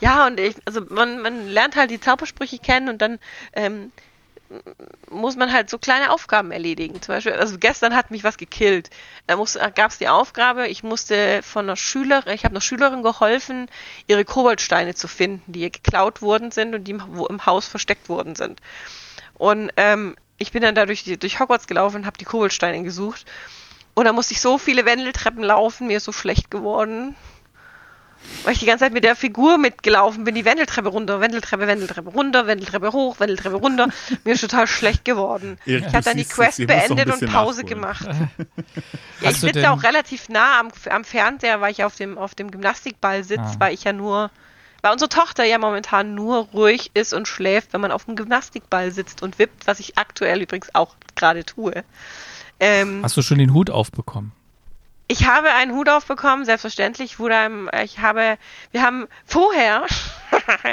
Ja, 0.00 0.26
und 0.26 0.38
ich, 0.38 0.56
also 0.66 0.82
man, 0.90 1.22
man 1.22 1.48
lernt 1.48 1.76
halt 1.76 1.90
die 1.90 2.00
Zaubersprüche 2.00 2.58
kennen 2.58 2.88
und 2.88 3.00
dann 3.00 3.18
ähm, 3.54 3.90
muss 5.10 5.36
man 5.36 5.52
halt 5.52 5.70
so 5.70 5.78
kleine 5.78 6.10
Aufgaben 6.10 6.50
erledigen. 6.50 7.00
Zum 7.00 7.14
Beispiel, 7.14 7.32
also 7.32 7.58
gestern 7.58 7.94
hat 7.94 8.10
mich 8.10 8.24
was 8.24 8.36
gekillt. 8.36 8.90
Da 9.26 9.36
gab 9.70 9.90
es 9.90 9.98
die 9.98 10.08
Aufgabe, 10.08 10.68
ich 10.68 10.82
musste 10.82 11.42
von 11.42 11.66
einer 11.66 11.76
Schülerin, 11.76 12.34
ich 12.34 12.44
habe 12.44 12.52
einer 12.52 12.60
Schülerin 12.60 13.02
geholfen, 13.02 13.68
ihre 14.06 14.24
Koboldsteine 14.24 14.94
zu 14.94 15.08
finden, 15.08 15.52
die 15.52 15.60
ihr 15.60 15.70
geklaut 15.70 16.22
worden 16.22 16.50
sind 16.50 16.74
und 16.74 16.84
die 16.84 16.92
im, 16.92 17.46
Haus 17.46 17.66
versteckt 17.66 18.08
worden 18.08 18.34
sind. 18.34 18.60
Und 19.34 19.70
ähm, 19.76 20.16
ich 20.38 20.52
bin 20.52 20.62
dann 20.62 20.74
da 20.74 20.86
durch, 20.86 21.04
durch 21.04 21.40
Hogwarts 21.40 21.66
gelaufen 21.66 21.96
und 21.96 22.06
habe 22.06 22.18
die 22.18 22.24
Koboldsteine 22.24 22.82
gesucht. 22.82 23.24
Und 23.94 24.06
da 24.06 24.12
musste 24.12 24.34
ich 24.34 24.40
so 24.40 24.58
viele 24.58 24.84
Wendeltreppen 24.84 25.42
laufen, 25.42 25.86
mir 25.86 25.98
ist 25.98 26.04
so 26.04 26.12
schlecht 26.12 26.50
geworden 26.50 27.14
weil 28.44 28.52
ich 28.52 28.58
die 28.58 28.66
ganze 28.66 28.84
Zeit 28.84 28.92
mit 28.92 29.04
der 29.04 29.16
Figur 29.16 29.58
mitgelaufen 29.58 30.24
bin, 30.24 30.34
die 30.34 30.44
Wendeltreppe 30.44 30.88
runter, 30.88 31.20
Wendeltreppe, 31.20 31.66
Wendeltreppe 31.66 32.10
runter, 32.10 32.46
Wendeltreppe 32.46 32.92
hoch, 32.92 33.20
Wendeltreppe 33.20 33.56
runter. 33.56 33.88
Mir 34.24 34.34
ist 34.34 34.40
total 34.40 34.66
schlecht 34.66 35.04
geworden. 35.04 35.58
Ja, 35.66 35.78
ich 35.78 35.86
habe 35.86 36.02
dann 36.02 36.16
die 36.16 36.24
Quest 36.24 36.66
beendet 36.66 37.10
und 37.10 37.30
Pause 37.30 37.62
nachholen. 37.62 37.66
gemacht. 37.66 38.06
ja, 39.20 39.30
ich 39.30 39.38
sitze 39.38 39.70
auch 39.70 39.82
relativ 39.82 40.28
nah 40.28 40.60
am, 40.60 40.68
am 40.90 41.04
Fernseher, 41.04 41.60
weil 41.60 41.72
ich 41.72 41.84
auf 41.84 41.96
dem, 41.96 42.18
auf 42.18 42.34
dem 42.34 42.50
Gymnastikball 42.50 43.24
sitze, 43.24 43.42
ah. 43.42 43.54
weil 43.58 43.74
ich 43.74 43.84
ja 43.84 43.92
nur, 43.92 44.30
weil 44.82 44.92
unsere 44.92 45.08
Tochter 45.08 45.44
ja 45.44 45.58
momentan 45.58 46.14
nur 46.14 46.48
ruhig 46.52 46.90
ist 46.92 47.14
und 47.14 47.28
schläft, 47.28 47.72
wenn 47.72 47.80
man 47.80 47.92
auf 47.92 48.04
dem 48.04 48.14
Gymnastikball 48.14 48.90
sitzt 48.90 49.22
und 49.22 49.38
wippt, 49.38 49.66
was 49.66 49.80
ich 49.80 49.96
aktuell 49.96 50.42
übrigens 50.42 50.74
auch 50.74 50.94
gerade 51.16 51.44
tue. 51.44 51.82
Ähm, 52.60 53.00
Hast 53.02 53.16
du 53.16 53.22
schon 53.22 53.38
den 53.38 53.54
Hut 53.54 53.70
aufbekommen? 53.70 54.32
Ich 55.06 55.26
habe 55.26 55.52
einen 55.52 55.72
Hut 55.72 55.88
aufbekommen, 55.88 56.44
selbstverständlich. 56.44 57.18
Wurde 57.18 57.36
einem, 57.36 57.70
ich 57.84 57.98
habe, 57.98 58.38
wir 58.72 58.82
haben 58.82 59.06
vorher, 59.26 59.86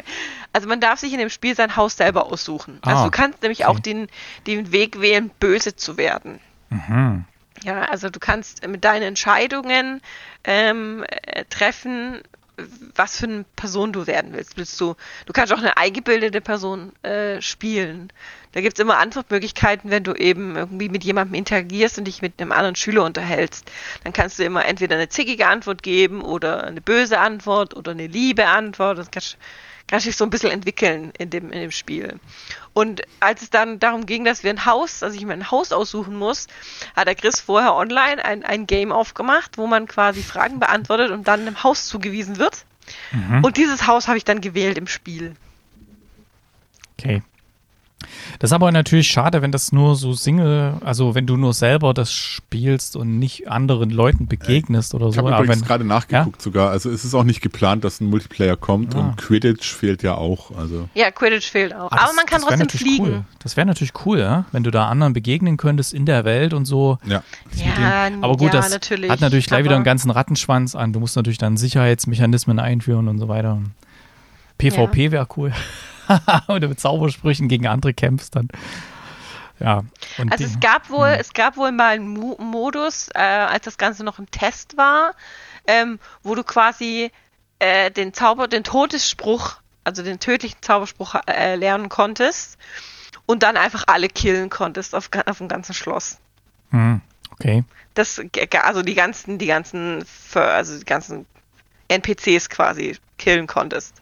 also 0.53 0.67
man 0.67 0.79
darf 0.79 0.99
sich 0.99 1.11
in 1.11 1.19
dem 1.19 1.29
Spiel 1.29 1.55
sein 1.55 1.75
Haus 1.75 1.97
selber 1.97 2.27
aussuchen. 2.27 2.79
Also 2.81 2.89
ah, 2.89 2.91
also 2.93 3.05
du 3.05 3.11
kannst 3.11 3.41
nämlich 3.41 3.65
okay. 3.65 3.69
auch 3.69 3.79
den, 3.79 4.07
den 4.47 4.71
Weg 4.71 5.01
wählen, 5.01 5.31
böse 5.39 5.75
zu 5.75 5.97
werden. 5.97 6.39
Mhm. 6.69 7.25
Ja, 7.63 7.81
also 7.83 8.09
du 8.09 8.19
kannst 8.19 8.65
mit 8.65 8.83
deinen 8.83 9.03
Entscheidungen 9.03 10.01
ähm, 10.45 11.03
äh, 11.07 11.45
treffen, 11.45 12.21
was 12.95 13.17
für 13.17 13.25
eine 13.25 13.45
Person 13.55 13.93
du 13.93 14.07
werden 14.07 14.33
willst. 14.33 14.57
willst 14.57 14.79
du, 14.79 14.95
du 15.25 15.33
kannst 15.33 15.53
auch 15.53 15.59
eine 15.59 15.77
eingebildete 15.77 16.41
Person 16.41 16.93
äh, 17.03 17.41
spielen. 17.41 18.11
Da 18.53 18.61
gibt 18.61 18.77
es 18.77 18.83
immer 18.83 18.97
Antwortmöglichkeiten, 18.97 19.91
wenn 19.91 20.03
du 20.03 20.13
eben 20.13 20.55
irgendwie 20.55 20.89
mit 20.89 21.03
jemandem 21.03 21.35
interagierst 21.35 21.97
und 21.97 22.05
dich 22.05 22.21
mit 22.21 22.41
einem 22.41 22.51
anderen 22.51 22.75
Schüler 22.75 23.05
unterhältst. 23.05 23.71
Dann 24.03 24.13
kannst 24.13 24.39
du 24.39 24.43
immer 24.43 24.65
entweder 24.65 24.95
eine 24.95 25.09
zickige 25.09 25.47
Antwort 25.47 25.83
geben 25.83 26.21
oder 26.21 26.63
eine 26.65 26.81
böse 26.81 27.19
Antwort 27.19 27.75
oder 27.75 27.91
eine 27.91 28.07
liebe 28.07 28.47
Antwort. 28.47 28.97
Das 28.97 29.09
kannst, 29.11 29.37
kannst 29.91 30.07
dich 30.07 30.17
so 30.17 30.23
ein 30.23 30.31
bisschen 30.31 30.51
entwickeln 30.51 31.11
in 31.17 31.29
dem, 31.29 31.51
in 31.51 31.61
dem 31.61 31.71
Spiel. 31.71 32.19
Und 32.73 33.01
als 33.19 33.43
es 33.43 33.49
dann 33.49 33.77
darum 33.77 34.05
ging, 34.05 34.23
dass 34.23 34.43
wir 34.43 34.49
ein 34.49 34.65
Haus, 34.65 35.03
also 35.03 35.15
ich 35.15 35.25
mir 35.25 35.33
ein 35.33 35.51
Haus 35.51 35.71
aussuchen 35.71 36.15
muss, 36.15 36.47
hat 36.95 37.07
der 37.07 37.15
Chris 37.15 37.39
vorher 37.39 37.75
online 37.75 38.23
ein, 38.23 38.43
ein 38.43 38.65
Game 38.65 38.91
aufgemacht, 38.91 39.57
wo 39.57 39.67
man 39.67 39.87
quasi 39.87 40.23
Fragen 40.23 40.59
beantwortet 40.59 41.11
und 41.11 41.27
dann 41.27 41.41
einem 41.41 41.63
Haus 41.63 41.87
zugewiesen 41.87 42.37
wird. 42.37 42.65
Mhm. 43.11 43.43
Und 43.43 43.57
dieses 43.57 43.85
Haus 43.85 44.07
habe 44.07 44.17
ich 44.17 44.23
dann 44.23 44.41
gewählt 44.41 44.77
im 44.77 44.87
Spiel. 44.87 45.35
Okay. 46.97 47.21
Das 48.39 48.49
ist 48.49 48.53
aber 48.53 48.71
natürlich 48.71 49.07
schade, 49.07 49.41
wenn 49.41 49.51
das 49.51 49.71
nur 49.71 49.95
so 49.95 50.13
Single, 50.13 50.73
also 50.83 51.13
wenn 51.15 51.25
du 51.27 51.37
nur 51.37 51.53
selber 51.53 51.93
das 51.93 52.11
spielst 52.11 52.95
und 52.95 53.19
nicht 53.19 53.49
anderen 53.49 53.89
Leuten 53.89 54.27
begegnest 54.27 54.93
oder 54.95 55.07
Ich 55.09 55.15
so. 55.15 55.19
habe 55.19 55.33
Aber 55.35 55.43
übrigens 55.43 55.61
wenn, 55.61 55.67
gerade 55.67 55.83
nachgeguckt 55.85 56.41
sogar. 56.41 56.69
Also 56.71 56.89
es 56.89 57.05
ist 57.05 57.13
auch 57.13 57.23
nicht 57.23 57.41
geplant, 57.41 57.83
dass 57.83 58.01
ein 58.01 58.09
Multiplayer 58.09 58.55
kommt 58.57 58.95
Ah. 58.95 58.99
und 58.99 59.17
Quidditch 59.17 59.71
fehlt 59.73 60.03
ja 60.03 60.15
auch. 60.15 60.51
Also 60.57 60.89
Ja, 60.93 61.11
Quidditch 61.11 61.49
fehlt 61.51 61.73
auch. 61.75 61.91
Ah, 61.91 61.97
Aber 61.97 62.07
das- 62.07 62.15
man 62.15 62.25
kann 62.25 62.41
trotzdem 62.41 62.69
fliegen. 62.69 63.05
Cool. 63.05 63.25
Das 63.39 63.57
wäre 63.57 63.67
natürlich 63.67 63.93
cool, 64.05 64.19
ja? 64.19 64.45
wenn 64.51 64.63
du 64.63 64.71
da 64.71 64.87
anderen 64.87 65.13
begegnen 65.13 65.57
könntest 65.57 65.93
in 65.93 66.05
der 66.05 66.25
Welt 66.25 66.53
und 66.53 66.65
so. 66.65 66.97
ja. 67.05 67.23
Ja, 67.55 68.09
Aber 68.21 68.37
gut, 68.37 68.53
ja, 68.53 68.59
das 68.61 68.69
natürlich. 68.71 69.09
hat 69.11 69.21
natürlich 69.21 69.45
gleich 69.47 69.63
wieder 69.63 69.75
einen 69.75 69.81
Aber- 69.83 69.91
ganzen 69.91 70.09
Rattenschwanz 70.11 70.75
an. 70.75 70.93
Du 70.93 70.99
musst 70.99 71.15
natürlich 71.15 71.37
dann 71.37 71.57
Sicherheitsmechanismen 71.57 72.59
einführen 72.59 73.07
und 73.07 73.17
so 73.19 73.27
weiter. 73.27 73.59
PvP 74.57 75.11
wäre 75.11 75.27
cool. 75.37 75.51
du 76.47 76.67
mit 76.67 76.79
Zaubersprüchen 76.79 77.47
gegen 77.47 77.67
andere 77.67 77.93
kämpfst 77.93 78.35
dann. 78.35 78.47
Ja. 79.59 79.83
Also 80.29 80.43
es 80.43 80.59
gab 80.59 80.89
wohl, 80.89 81.13
Hm. 81.13 81.19
es 81.19 81.33
gab 81.33 81.55
wohl 81.55 81.71
mal 81.71 81.95
einen 81.95 82.07
Mo 82.07 82.35
Modus, 82.39 83.09
äh, 83.13 83.19
als 83.19 83.65
das 83.65 83.77
Ganze 83.77 84.03
noch 84.03 84.17
im 84.17 84.29
Test 84.31 84.75
war, 84.75 85.13
ähm, 85.67 85.99
wo 86.23 86.33
du 86.33 86.43
quasi 86.43 87.11
äh, 87.59 87.91
den 87.91 88.13
Zauber, 88.13 88.47
den 88.47 88.63
Todesspruch, 88.63 89.57
also 89.83 90.03
den 90.03 90.19
tödlichen 90.19 90.59
Zauberspruch 90.61 91.15
äh, 91.27 91.55
lernen 91.55 91.89
konntest 91.89 92.57
und 93.27 93.43
dann 93.43 93.55
einfach 93.55 93.83
alle 93.87 94.07
killen 94.09 94.49
konntest 94.49 94.95
auf, 94.95 95.09
auf 95.27 95.37
dem 95.37 95.47
ganzen 95.47 95.73
Schloss. 95.75 96.17
Hm, 96.71 97.01
okay. 97.31 97.63
Das, 97.93 98.19
also 98.63 98.81
die 98.81 98.95
ganzen, 98.95 99.37
die 99.37 99.45
ganzen, 99.45 100.03
also 100.33 100.79
die 100.79 100.85
ganzen 100.85 101.25
NPCs 101.87 102.49
quasi 102.49 102.97
killen 103.17 103.45
konntest. 103.45 104.00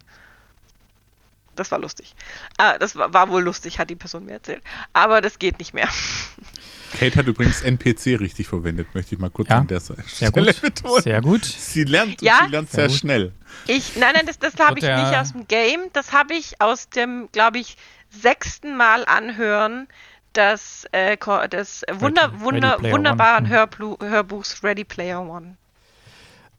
Das 1.59 1.71
war 1.71 1.79
lustig. 1.79 2.15
Ah, 2.57 2.77
das 2.77 2.95
war, 2.95 3.13
war 3.13 3.29
wohl 3.29 3.43
lustig, 3.43 3.79
hat 3.79 3.89
die 3.89 3.95
Person 3.95 4.25
mir 4.25 4.33
erzählt. 4.33 4.63
Aber 4.93 5.19
das 5.21 5.39
geht 5.39 5.59
nicht 5.59 5.73
mehr. 5.73 5.89
Kate 6.99 7.15
hat 7.19 7.27
übrigens 7.27 7.61
NPC 7.61 8.19
richtig 8.19 8.47
verwendet, 8.47 8.87
möchte 8.95 9.13
ich 9.13 9.21
mal 9.21 9.29
kurz 9.29 9.49
Ja. 9.49 9.57
an 9.59 9.67
der 9.67 9.79
Sehr 9.79 9.95
Stelle 10.07 10.53
gut. 10.53 10.61
betonen. 10.61 11.01
Sehr 11.03 11.21
gut. 11.21 11.45
Sie 11.45 11.83
lernt, 11.83 12.21
Ja? 12.21 12.39
sie 12.45 12.51
lernt 12.51 12.71
Sehr 12.71 12.89
sehr, 12.89 12.97
schnell. 12.97 13.33
Ich, 13.67 13.95
nein, 13.95 14.13
nein, 14.15 14.25
das, 14.25 14.39
das 14.39 14.55
habe 14.57 14.79
ich 14.79 14.85
nicht 14.85 15.15
aus 15.17 15.33
dem 15.33 15.47
Game. 15.47 15.81
Das 15.93 16.13
habe 16.13 16.33
ich 16.33 16.59
aus 16.61 16.89
dem, 16.89 17.29
glaube 17.31 17.59
ich, 17.59 17.77
sechsten 18.09 18.75
Mal 18.75 19.05
anhören 19.05 19.87
des, 20.35 20.85
äh, 20.91 21.17
des 21.49 21.83
Wunder, 21.91 22.31
Ready 22.31 22.39
Wunder, 22.41 22.77
Player 22.77 22.93
wunderbaren 22.93 23.45
One. 23.45 23.53
Hörblu 23.53 23.97
Hörbuchs 24.01 24.63
Ready 24.63 24.83
Player 24.83 25.21
One. 25.21 25.57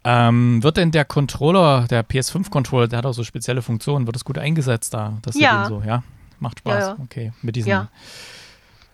Ähm, 0.03 0.63
wird 0.63 0.77
denn 0.79 0.91
der 0.93 1.05
Controller, 1.05 1.87
der 1.89 2.03
PS5-Controller, 2.07 2.89
der 2.89 2.99
hat 2.99 3.07
auch 3.07 3.13
so 3.13 3.23
spezielle 3.25 3.61
Funktionen, 3.63 4.07
wird 4.07 4.17
das 4.17 4.25
gut 4.25 4.39
eingesetzt 4.39 4.95
da? 4.95 5.19
Dass 5.23 5.35
du 5.35 5.41
Ja. 5.41 5.67
so, 5.67 5.83
ja? 5.85 6.03
Macht 6.39 6.61
Spaß. 6.61 6.75
Ja, 6.85 6.89
ja. 6.91 6.97
Okay. 7.03 7.33
Mit 7.43 7.57
diesen. 7.57 7.69
Ja. 7.69 7.89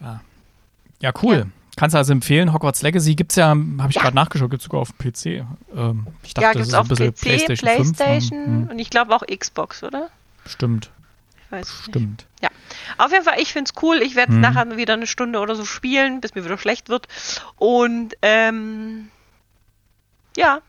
Ja, 0.00 0.20
ja 1.00 1.12
cool. 1.22 1.46
Kannst 1.76 1.94
du 1.94 1.98
also 1.98 2.12
empfehlen. 2.12 2.52
Hogwarts 2.52 2.82
Legacy 2.82 3.14
gibt 3.14 3.32
es 3.32 3.36
ja, 3.36 3.48
habe 3.50 3.90
ich 3.90 3.96
gerade 3.98 4.16
nachgeschaut, 4.16 4.50
gibt 4.50 4.62
es 4.62 4.64
sogar 4.64 4.80
auf 4.80 4.90
dem 4.92 4.98
PC. 5.12 5.46
Ähm, 5.76 6.06
ich 6.24 6.34
dachte, 6.34 6.46
ja, 6.46 6.52
das 6.54 6.62
gibt 6.62 6.68
es 6.68 6.74
auf 6.74 6.88
bisschen 6.88 7.12
PC, 7.12 7.20
PlayStation, 7.20 7.56
PlayStation, 7.76 8.44
5. 8.44 8.46
Hm, 8.64 8.68
und 8.70 8.78
ich 8.78 8.90
glaube 8.90 9.14
auch 9.14 9.22
Xbox, 9.26 9.82
oder? 9.84 10.08
Stimmt, 10.46 10.90
Ich 11.44 11.52
weiß 11.52 11.66
nicht. 11.68 11.84
stimmt. 11.88 12.26
Ja. 12.42 12.48
Auf 12.98 13.12
jeden 13.12 13.24
Fall, 13.24 13.38
ich 13.38 13.52
finde 13.52 13.70
es 13.74 13.82
cool. 13.82 14.00
Ich 14.02 14.16
werde 14.16 14.32
Mhm. 14.32 14.40
nachher 14.40 14.76
wieder 14.76 14.94
eine 14.94 15.06
Stunde 15.06 15.38
oder 15.38 15.54
so 15.54 15.64
spielen, 15.66 16.20
bis 16.20 16.34
mir 16.34 16.44
wieder 16.44 16.58
schlecht 16.58 16.88
wird. 16.88 17.06
Und 17.56 18.14
ähm, 18.22 19.08
ja. 20.36 20.60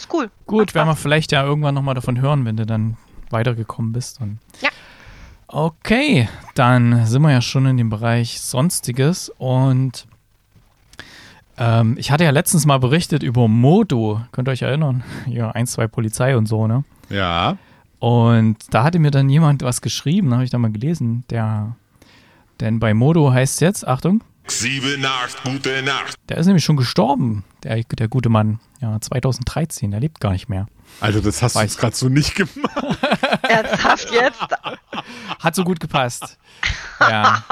Ist 0.00 0.12
cool. 0.14 0.30
Gut, 0.46 0.74
werden 0.74 0.88
wir 0.88 0.96
vielleicht 0.96 1.30
ja 1.30 1.44
irgendwann 1.44 1.74
nochmal 1.74 1.94
davon 1.94 2.20
hören, 2.20 2.46
wenn 2.46 2.56
du 2.56 2.64
dann 2.64 2.96
weitergekommen 3.28 3.92
bist. 3.92 4.20
Und 4.20 4.38
Ja. 4.62 4.70
Okay, 5.46 6.28
dann 6.54 7.04
sind 7.06 7.22
wir 7.22 7.32
ja 7.32 7.42
schon 7.42 7.66
in 7.66 7.76
dem 7.76 7.90
Bereich 7.90 8.40
Sonstiges 8.40 9.30
und 9.36 10.06
ähm, 11.58 11.96
ich 11.98 12.10
hatte 12.10 12.24
ja 12.24 12.30
letztens 12.30 12.64
mal 12.64 12.78
berichtet 12.78 13.22
über 13.22 13.46
Modo, 13.46 14.22
könnt 14.32 14.48
ihr 14.48 14.52
euch 14.52 14.62
erinnern? 14.62 15.02
Ja, 15.26 15.50
1, 15.50 15.72
2 15.72 15.86
Polizei 15.88 16.36
und 16.36 16.46
so, 16.46 16.66
ne? 16.66 16.84
Ja. 17.10 17.58
Und 17.98 18.56
da 18.70 18.84
hatte 18.84 18.98
mir 18.98 19.10
dann 19.10 19.28
jemand 19.28 19.62
was 19.62 19.82
geschrieben, 19.82 20.32
habe 20.32 20.44
ich 20.44 20.50
da 20.50 20.56
mal 20.56 20.72
gelesen, 20.72 21.24
der, 21.28 21.76
denn 22.60 22.78
bei 22.80 22.94
Modo 22.94 23.30
heißt 23.30 23.54
es 23.54 23.60
jetzt, 23.60 23.86
Achtung, 23.86 24.22
Sieben, 24.50 25.04
acht, 25.04 25.42
gute 25.44 25.82
Nacht. 25.82 26.16
der 26.28 26.36
ist 26.38 26.46
nämlich 26.46 26.64
schon 26.64 26.76
gestorben, 26.76 27.44
der, 27.62 27.82
der 27.84 28.08
gute 28.08 28.28
Mann. 28.28 28.60
Ja, 28.80 29.00
2013, 29.00 29.90
der 29.90 30.00
lebt 30.00 30.20
gar 30.20 30.32
nicht 30.32 30.48
mehr. 30.48 30.66
Also 31.00 31.20
das 31.20 31.40
hast 31.42 31.54
Weiß. 31.54 31.74
du 31.74 31.80
gerade 31.80 31.94
so 31.96 32.08
nicht 32.08 32.34
gemacht. 32.34 32.98
Ernsthaft 33.48 34.10
jetzt? 34.10 34.40
Hat 35.38 35.54
so 35.54 35.64
gut 35.64 35.80
gepasst. 35.80 36.38
Ja. 37.00 37.42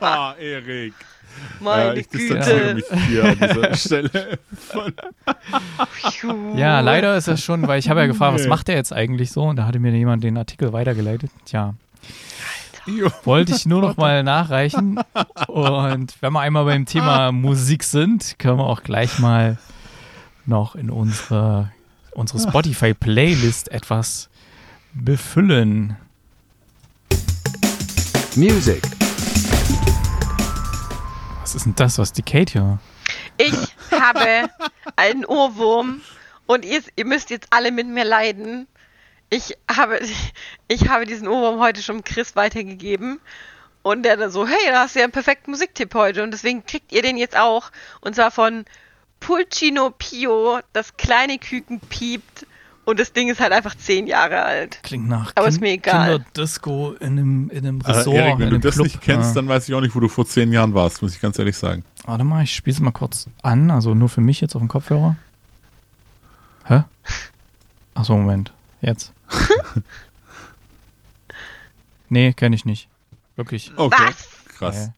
Ah, 0.00 0.34
Erik. 0.40 0.92
Meine 1.60 1.94
Äh, 1.94 2.00
ich 2.00 2.08
distanziere 2.08 2.74
Güte. 2.74 2.94
mich 2.96 3.04
hier 3.06 3.24
an 3.26 3.38
dieser 3.38 3.74
Stelle. 3.76 4.38
Ja, 6.56 6.80
leider 6.80 7.16
ist 7.16 7.28
das 7.28 7.40
schon, 7.44 7.68
weil 7.68 7.78
ich 7.78 7.88
habe 7.88 8.00
ja 8.00 8.06
gefragt, 8.06 8.34
was 8.34 8.48
macht 8.48 8.66
der 8.66 8.74
jetzt 8.74 8.92
eigentlich 8.92 9.30
so? 9.30 9.44
Und 9.44 9.54
da 9.56 9.66
hatte 9.66 9.78
mir 9.78 9.92
jemand 9.92 10.24
den 10.24 10.36
Artikel 10.36 10.72
weitergeleitet. 10.72 11.30
Tja, 11.44 11.74
Jo. 12.88 13.10
wollte 13.24 13.52
ich 13.52 13.66
nur 13.66 13.82
noch 13.82 13.96
mal 13.96 14.22
nachreichen. 14.22 14.98
Und 15.46 16.14
wenn 16.20 16.32
wir 16.32 16.40
einmal 16.40 16.64
beim 16.64 16.86
Thema 16.86 17.32
Musik 17.32 17.84
sind, 17.84 18.38
können 18.38 18.58
wir 18.58 18.66
auch 18.66 18.82
gleich 18.82 19.18
mal 19.18 19.58
noch 20.46 20.74
in 20.74 20.90
unsere, 20.90 21.70
unsere 22.12 22.40
Spotify-Playlist 22.40 23.70
etwas 23.70 24.30
befüllen. 24.94 25.96
Music. 28.36 28.82
Was 31.42 31.54
ist 31.54 31.66
denn 31.66 31.74
das, 31.74 31.98
was 31.98 32.12
die 32.12 32.22
Kate 32.22 32.52
hier? 32.52 32.78
Ich 33.36 33.54
habe 33.92 34.48
einen 34.96 35.24
Ohrwurm 35.24 36.00
und 36.46 36.64
ihr, 36.64 36.80
ihr 36.96 37.04
müsst 37.04 37.30
jetzt 37.30 37.48
alle 37.50 37.70
mit 37.70 37.86
mir 37.86 38.04
leiden. 38.04 38.66
Ich 39.30 39.56
habe, 39.70 40.00
ich 40.68 40.88
habe 40.88 41.04
diesen 41.06 41.28
Ohrwurm 41.28 41.60
heute 41.60 41.82
schon 41.82 42.02
Chris 42.04 42.36
weitergegeben. 42.36 43.20
Und 43.82 44.02
der 44.02 44.16
dann 44.16 44.30
so, 44.30 44.46
hey, 44.46 44.56
da 44.68 44.80
hast 44.80 44.94
du 44.96 44.98
ja 44.98 45.04
einen 45.04 45.12
perfekten 45.12 45.50
Musiktipp 45.52 45.94
heute. 45.94 46.22
Und 46.22 46.32
deswegen 46.32 46.66
kriegt 46.66 46.92
ihr 46.92 47.00
den 47.02 47.16
jetzt 47.16 47.36
auch. 47.38 47.70
Und 48.00 48.14
zwar 48.16 48.30
von 48.30 48.64
Pulcino 49.20 49.90
Pio, 49.96 50.58
das 50.72 50.96
kleine 50.96 51.38
Küken 51.38 51.80
piept. 51.80 52.46
Und 52.84 52.98
das 52.98 53.12
Ding 53.12 53.28
ist 53.28 53.38
halt 53.40 53.52
einfach 53.52 53.74
zehn 53.74 54.06
Jahre 54.06 54.42
alt. 54.42 54.80
Klingt 54.82 55.08
nach 55.08 55.32
Aber 55.36 55.46
ist 55.48 55.60
mir 55.60 55.72
egal. 55.72 56.16
Kinderdisco 56.18 56.92
in 57.00 57.06
einem, 57.18 57.50
in 57.50 57.58
einem 57.58 57.80
Resort, 57.82 58.16
Erik, 58.16 58.32
in 58.34 58.38
wenn 58.40 58.48
du 58.48 58.54
einem 58.56 58.60
das 58.62 58.74
Club. 58.76 58.86
nicht 58.86 59.00
kennst, 59.02 59.28
Ja. 59.30 59.34
dann 59.34 59.48
weiß 59.48 59.68
ich 59.68 59.74
auch 59.74 59.80
nicht, 59.82 59.94
wo 59.94 60.00
du 60.00 60.08
vor 60.08 60.26
zehn 60.26 60.52
Jahren 60.52 60.72
warst, 60.74 61.02
muss 61.02 61.14
ich 61.14 61.20
ganz 61.20 61.38
ehrlich 61.38 61.56
sagen. 61.56 61.84
Warte 62.06 62.24
mal, 62.24 62.42
ich 62.44 62.54
spiele 62.54 62.74
es 62.74 62.80
mal 62.80 62.90
kurz 62.92 63.26
an, 63.42 63.70
also 63.70 63.94
nur 63.94 64.08
für 64.08 64.22
mich 64.22 64.40
jetzt 64.40 64.54
auf 64.56 64.62
dem 64.62 64.68
Kopfhörer. 64.68 65.16
Hä? 66.64 66.84
Achso, 67.94 68.16
Moment. 68.16 68.52
Jetzt. 68.80 69.12
nee, 72.08 72.32
kenne 72.32 72.56
ich 72.56 72.64
nicht. 72.64 72.88
Wirklich. 73.36 73.72
Okay. 73.76 73.96
Was? 74.06 74.28
Krass. 74.58 74.86
Nee. 74.86 74.92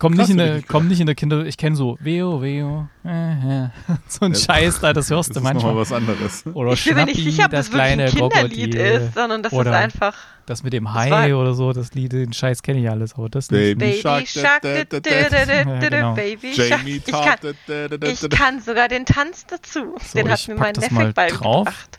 Komm 0.00 0.14
Krass, 0.14 0.28
nicht, 0.28 0.30
in 0.30 0.36
der, 0.38 0.62
komm 0.62 0.86
nicht 0.86 1.00
in 1.00 1.06
der 1.06 1.16
Kinder. 1.16 1.44
Ich 1.44 1.56
kenne 1.56 1.74
so 1.74 1.98
Veo, 2.00 2.40
Veo. 2.40 2.88
Äh, 3.04 3.64
äh. 3.64 3.68
So 4.06 4.26
ein 4.26 4.32
Ja. 4.32 4.38
Scheiß 4.38 4.78
da, 4.78 4.92
das 4.92 5.10
hörst 5.10 5.30
Das 5.30 5.34
du 5.34 5.40
ist 5.40 5.54
nochmal 5.54 5.74
manchmal. 5.74 5.76
was 5.76 5.92
anderes. 5.92 6.46
Oder 6.54 6.72
Ich 6.74 6.84
bin 6.84 6.94
mir 6.94 7.06
nicht 7.06 7.16
Schnappi, 7.16 7.30
sicher, 7.32 7.44
ob 7.46 7.50
das 7.50 7.66
das 7.66 7.74
kleine 7.74 8.04
ein 8.04 8.10
Kinderlied 8.10 8.74
ist, 8.76 9.14
sondern 9.14 9.42
das 9.42 9.52
Oder 9.52 9.70
ist 9.72 9.76
einfach 9.76 10.14
Das 10.46 10.62
mit 10.62 10.72
dem 10.72 10.84
Das 10.84 10.94
Hai 10.94 11.34
oder 11.34 11.52
so, 11.52 11.72
das 11.72 11.94
Lied, 11.94 12.12
den 12.12 12.32
Scheiß 12.32 12.62
kenne 12.62 12.78
ich 12.78 12.88
alles, 12.88 13.14
aber 13.14 13.28
das 13.28 13.50
nicht. 13.50 13.76
Baby 13.76 14.00
Shark, 14.00 14.62
genau. 14.62 16.14
Baby 16.14 16.52
Ich 16.52 18.30
kann, 18.30 18.60
sogar 18.60 18.86
den 18.86 19.04
Tanz 19.04 19.46
dazu. 19.46 19.96
So, 20.00 20.18
den 20.18 20.30
hat 20.30 20.38
ich 20.38 20.46
mir 20.46 20.54
mein 20.54 20.74
das 20.74 20.84
Neffe 20.84 20.94
mal 20.94 21.12
beigebracht. 21.12 21.98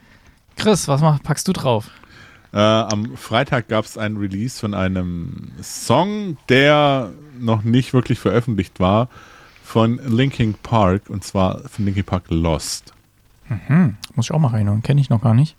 Chris, 0.60 0.90
was 0.90 1.00
mach, 1.02 1.24
packst 1.24 1.48
du 1.48 1.54
drauf? 1.54 1.90
Äh, 2.52 2.58
am 2.58 3.16
Freitag 3.16 3.70
gab 3.70 3.86
es 3.86 3.98
ein 3.98 4.18
Release 4.18 4.60
von 4.60 4.74
einem 4.74 5.52
Song, 5.62 6.38
der 6.50 7.12
noch 7.40 7.64
nicht 7.64 7.94
wirklich 7.94 8.20
veröffentlicht 8.20 8.80
war, 8.80 9.08
von 9.64 10.00
Linkin 10.06 10.56
Park, 10.56 11.10
und 11.10 11.24
zwar 11.24 11.60
von 11.70 11.86
Linkin 11.86 12.04
Park 12.04 12.26
Lost. 12.30 12.94
Hm, 13.46 13.96
muss 14.16 14.26
ich 14.26 14.32
auch 14.32 14.40
mal 14.40 14.50
reinhören, 14.50 14.84
kenne 14.84 15.00
ich 15.00 15.10
noch 15.10 15.22
gar 15.22 15.34
nicht. 15.34 15.56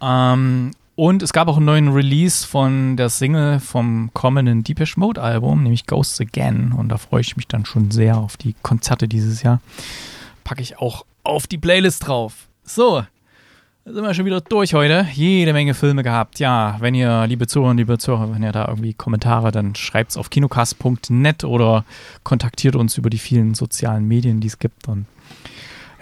Ähm, 0.00 0.70
und 0.94 1.22
es 1.22 1.32
gab 1.32 1.48
auch 1.48 1.56
einen 1.56 1.66
neuen 1.66 1.88
Release 1.88 2.46
von 2.46 2.96
der 2.96 3.08
Single 3.08 3.58
vom 3.58 4.10
kommenden 4.12 4.62
Deepish 4.62 4.96
Mode 4.96 5.20
Album, 5.20 5.64
nämlich 5.64 5.86
Ghosts 5.86 6.20
Again. 6.20 6.72
Und 6.72 6.90
da 6.90 6.98
freue 6.98 7.22
ich 7.22 7.36
mich 7.36 7.48
dann 7.48 7.64
schon 7.64 7.90
sehr 7.90 8.18
auf 8.18 8.36
die 8.36 8.54
Konzerte 8.62 9.08
dieses 9.08 9.42
Jahr. 9.42 9.60
Packe 10.44 10.62
ich 10.62 10.78
auch 10.78 11.04
auf 11.24 11.48
die 11.48 11.58
Playlist 11.58 12.06
drauf. 12.06 12.48
So, 12.62 13.04
sind 13.84 14.02
wir 14.02 14.14
schon 14.14 14.24
wieder 14.24 14.40
durch 14.40 14.74
heute. 14.74 15.06
Jede 15.12 15.52
Menge 15.52 15.74
Filme 15.74 16.02
gehabt. 16.02 16.38
Ja, 16.38 16.76
wenn 16.80 16.94
ihr, 16.94 17.26
liebe 17.26 17.46
Zuhörer, 17.46 17.74
liebe 17.74 17.98
Zuhörer, 17.98 18.32
wenn 18.34 18.42
ihr 18.42 18.52
da 18.52 18.66
irgendwie 18.68 18.94
Kommentare, 18.94 19.50
dann 19.50 19.74
schreibt 19.74 20.12
es 20.12 20.16
auf 20.16 20.30
kinocast.net 20.30 21.44
oder 21.44 21.84
kontaktiert 22.22 22.76
uns 22.76 22.96
über 22.96 23.10
die 23.10 23.18
vielen 23.18 23.54
sozialen 23.54 24.06
Medien, 24.06 24.40
die 24.40 24.46
es 24.48 24.58
gibt. 24.58 24.86
Und 24.88 25.06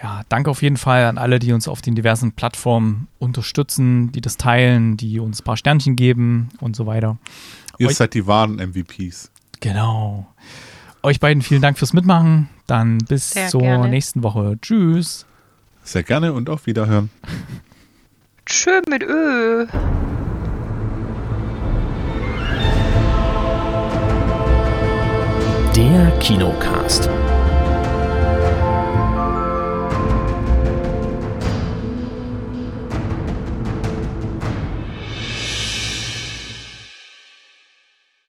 ja, 0.01 0.21
danke 0.29 0.49
auf 0.51 0.61
jeden 0.61 0.77
Fall 0.77 1.05
an 1.05 1.17
alle, 1.17 1.39
die 1.39 1.53
uns 1.53 1.67
auf 1.67 1.81
den 1.81 1.95
diversen 1.95 2.31
Plattformen 2.33 3.07
unterstützen, 3.19 4.11
die 4.11 4.21
das 4.21 4.37
teilen, 4.37 4.97
die 4.97 5.19
uns 5.19 5.41
ein 5.41 5.43
paar 5.43 5.57
Sternchen 5.57 5.95
geben 5.95 6.49
und 6.59 6.75
so 6.75 6.85
weiter. 6.85 7.17
Ihr 7.77 7.87
Euch- 7.87 7.95
seid 7.97 8.13
die 8.13 8.27
wahren 8.27 8.57
MVPs. 8.59 9.31
Genau. 9.59 10.27
Euch 11.03 11.19
beiden 11.19 11.41
vielen 11.41 11.61
Dank 11.63 11.79
fürs 11.79 11.93
Mitmachen. 11.93 12.47
Dann 12.67 12.99
bis 12.99 13.31
Sehr 13.31 13.47
zur 13.47 13.61
gerne. 13.61 13.89
nächsten 13.89 14.21
Woche. 14.23 14.57
Tschüss. 14.61 15.25
Sehr 15.83 16.03
gerne 16.03 16.33
und 16.33 16.47
auf 16.49 16.67
Wiederhören. 16.67 17.09
Tschö 18.45 18.81
mit 18.89 19.03
Ö. 19.03 19.65
Der 25.75 26.11
Kinocast. 26.19 27.09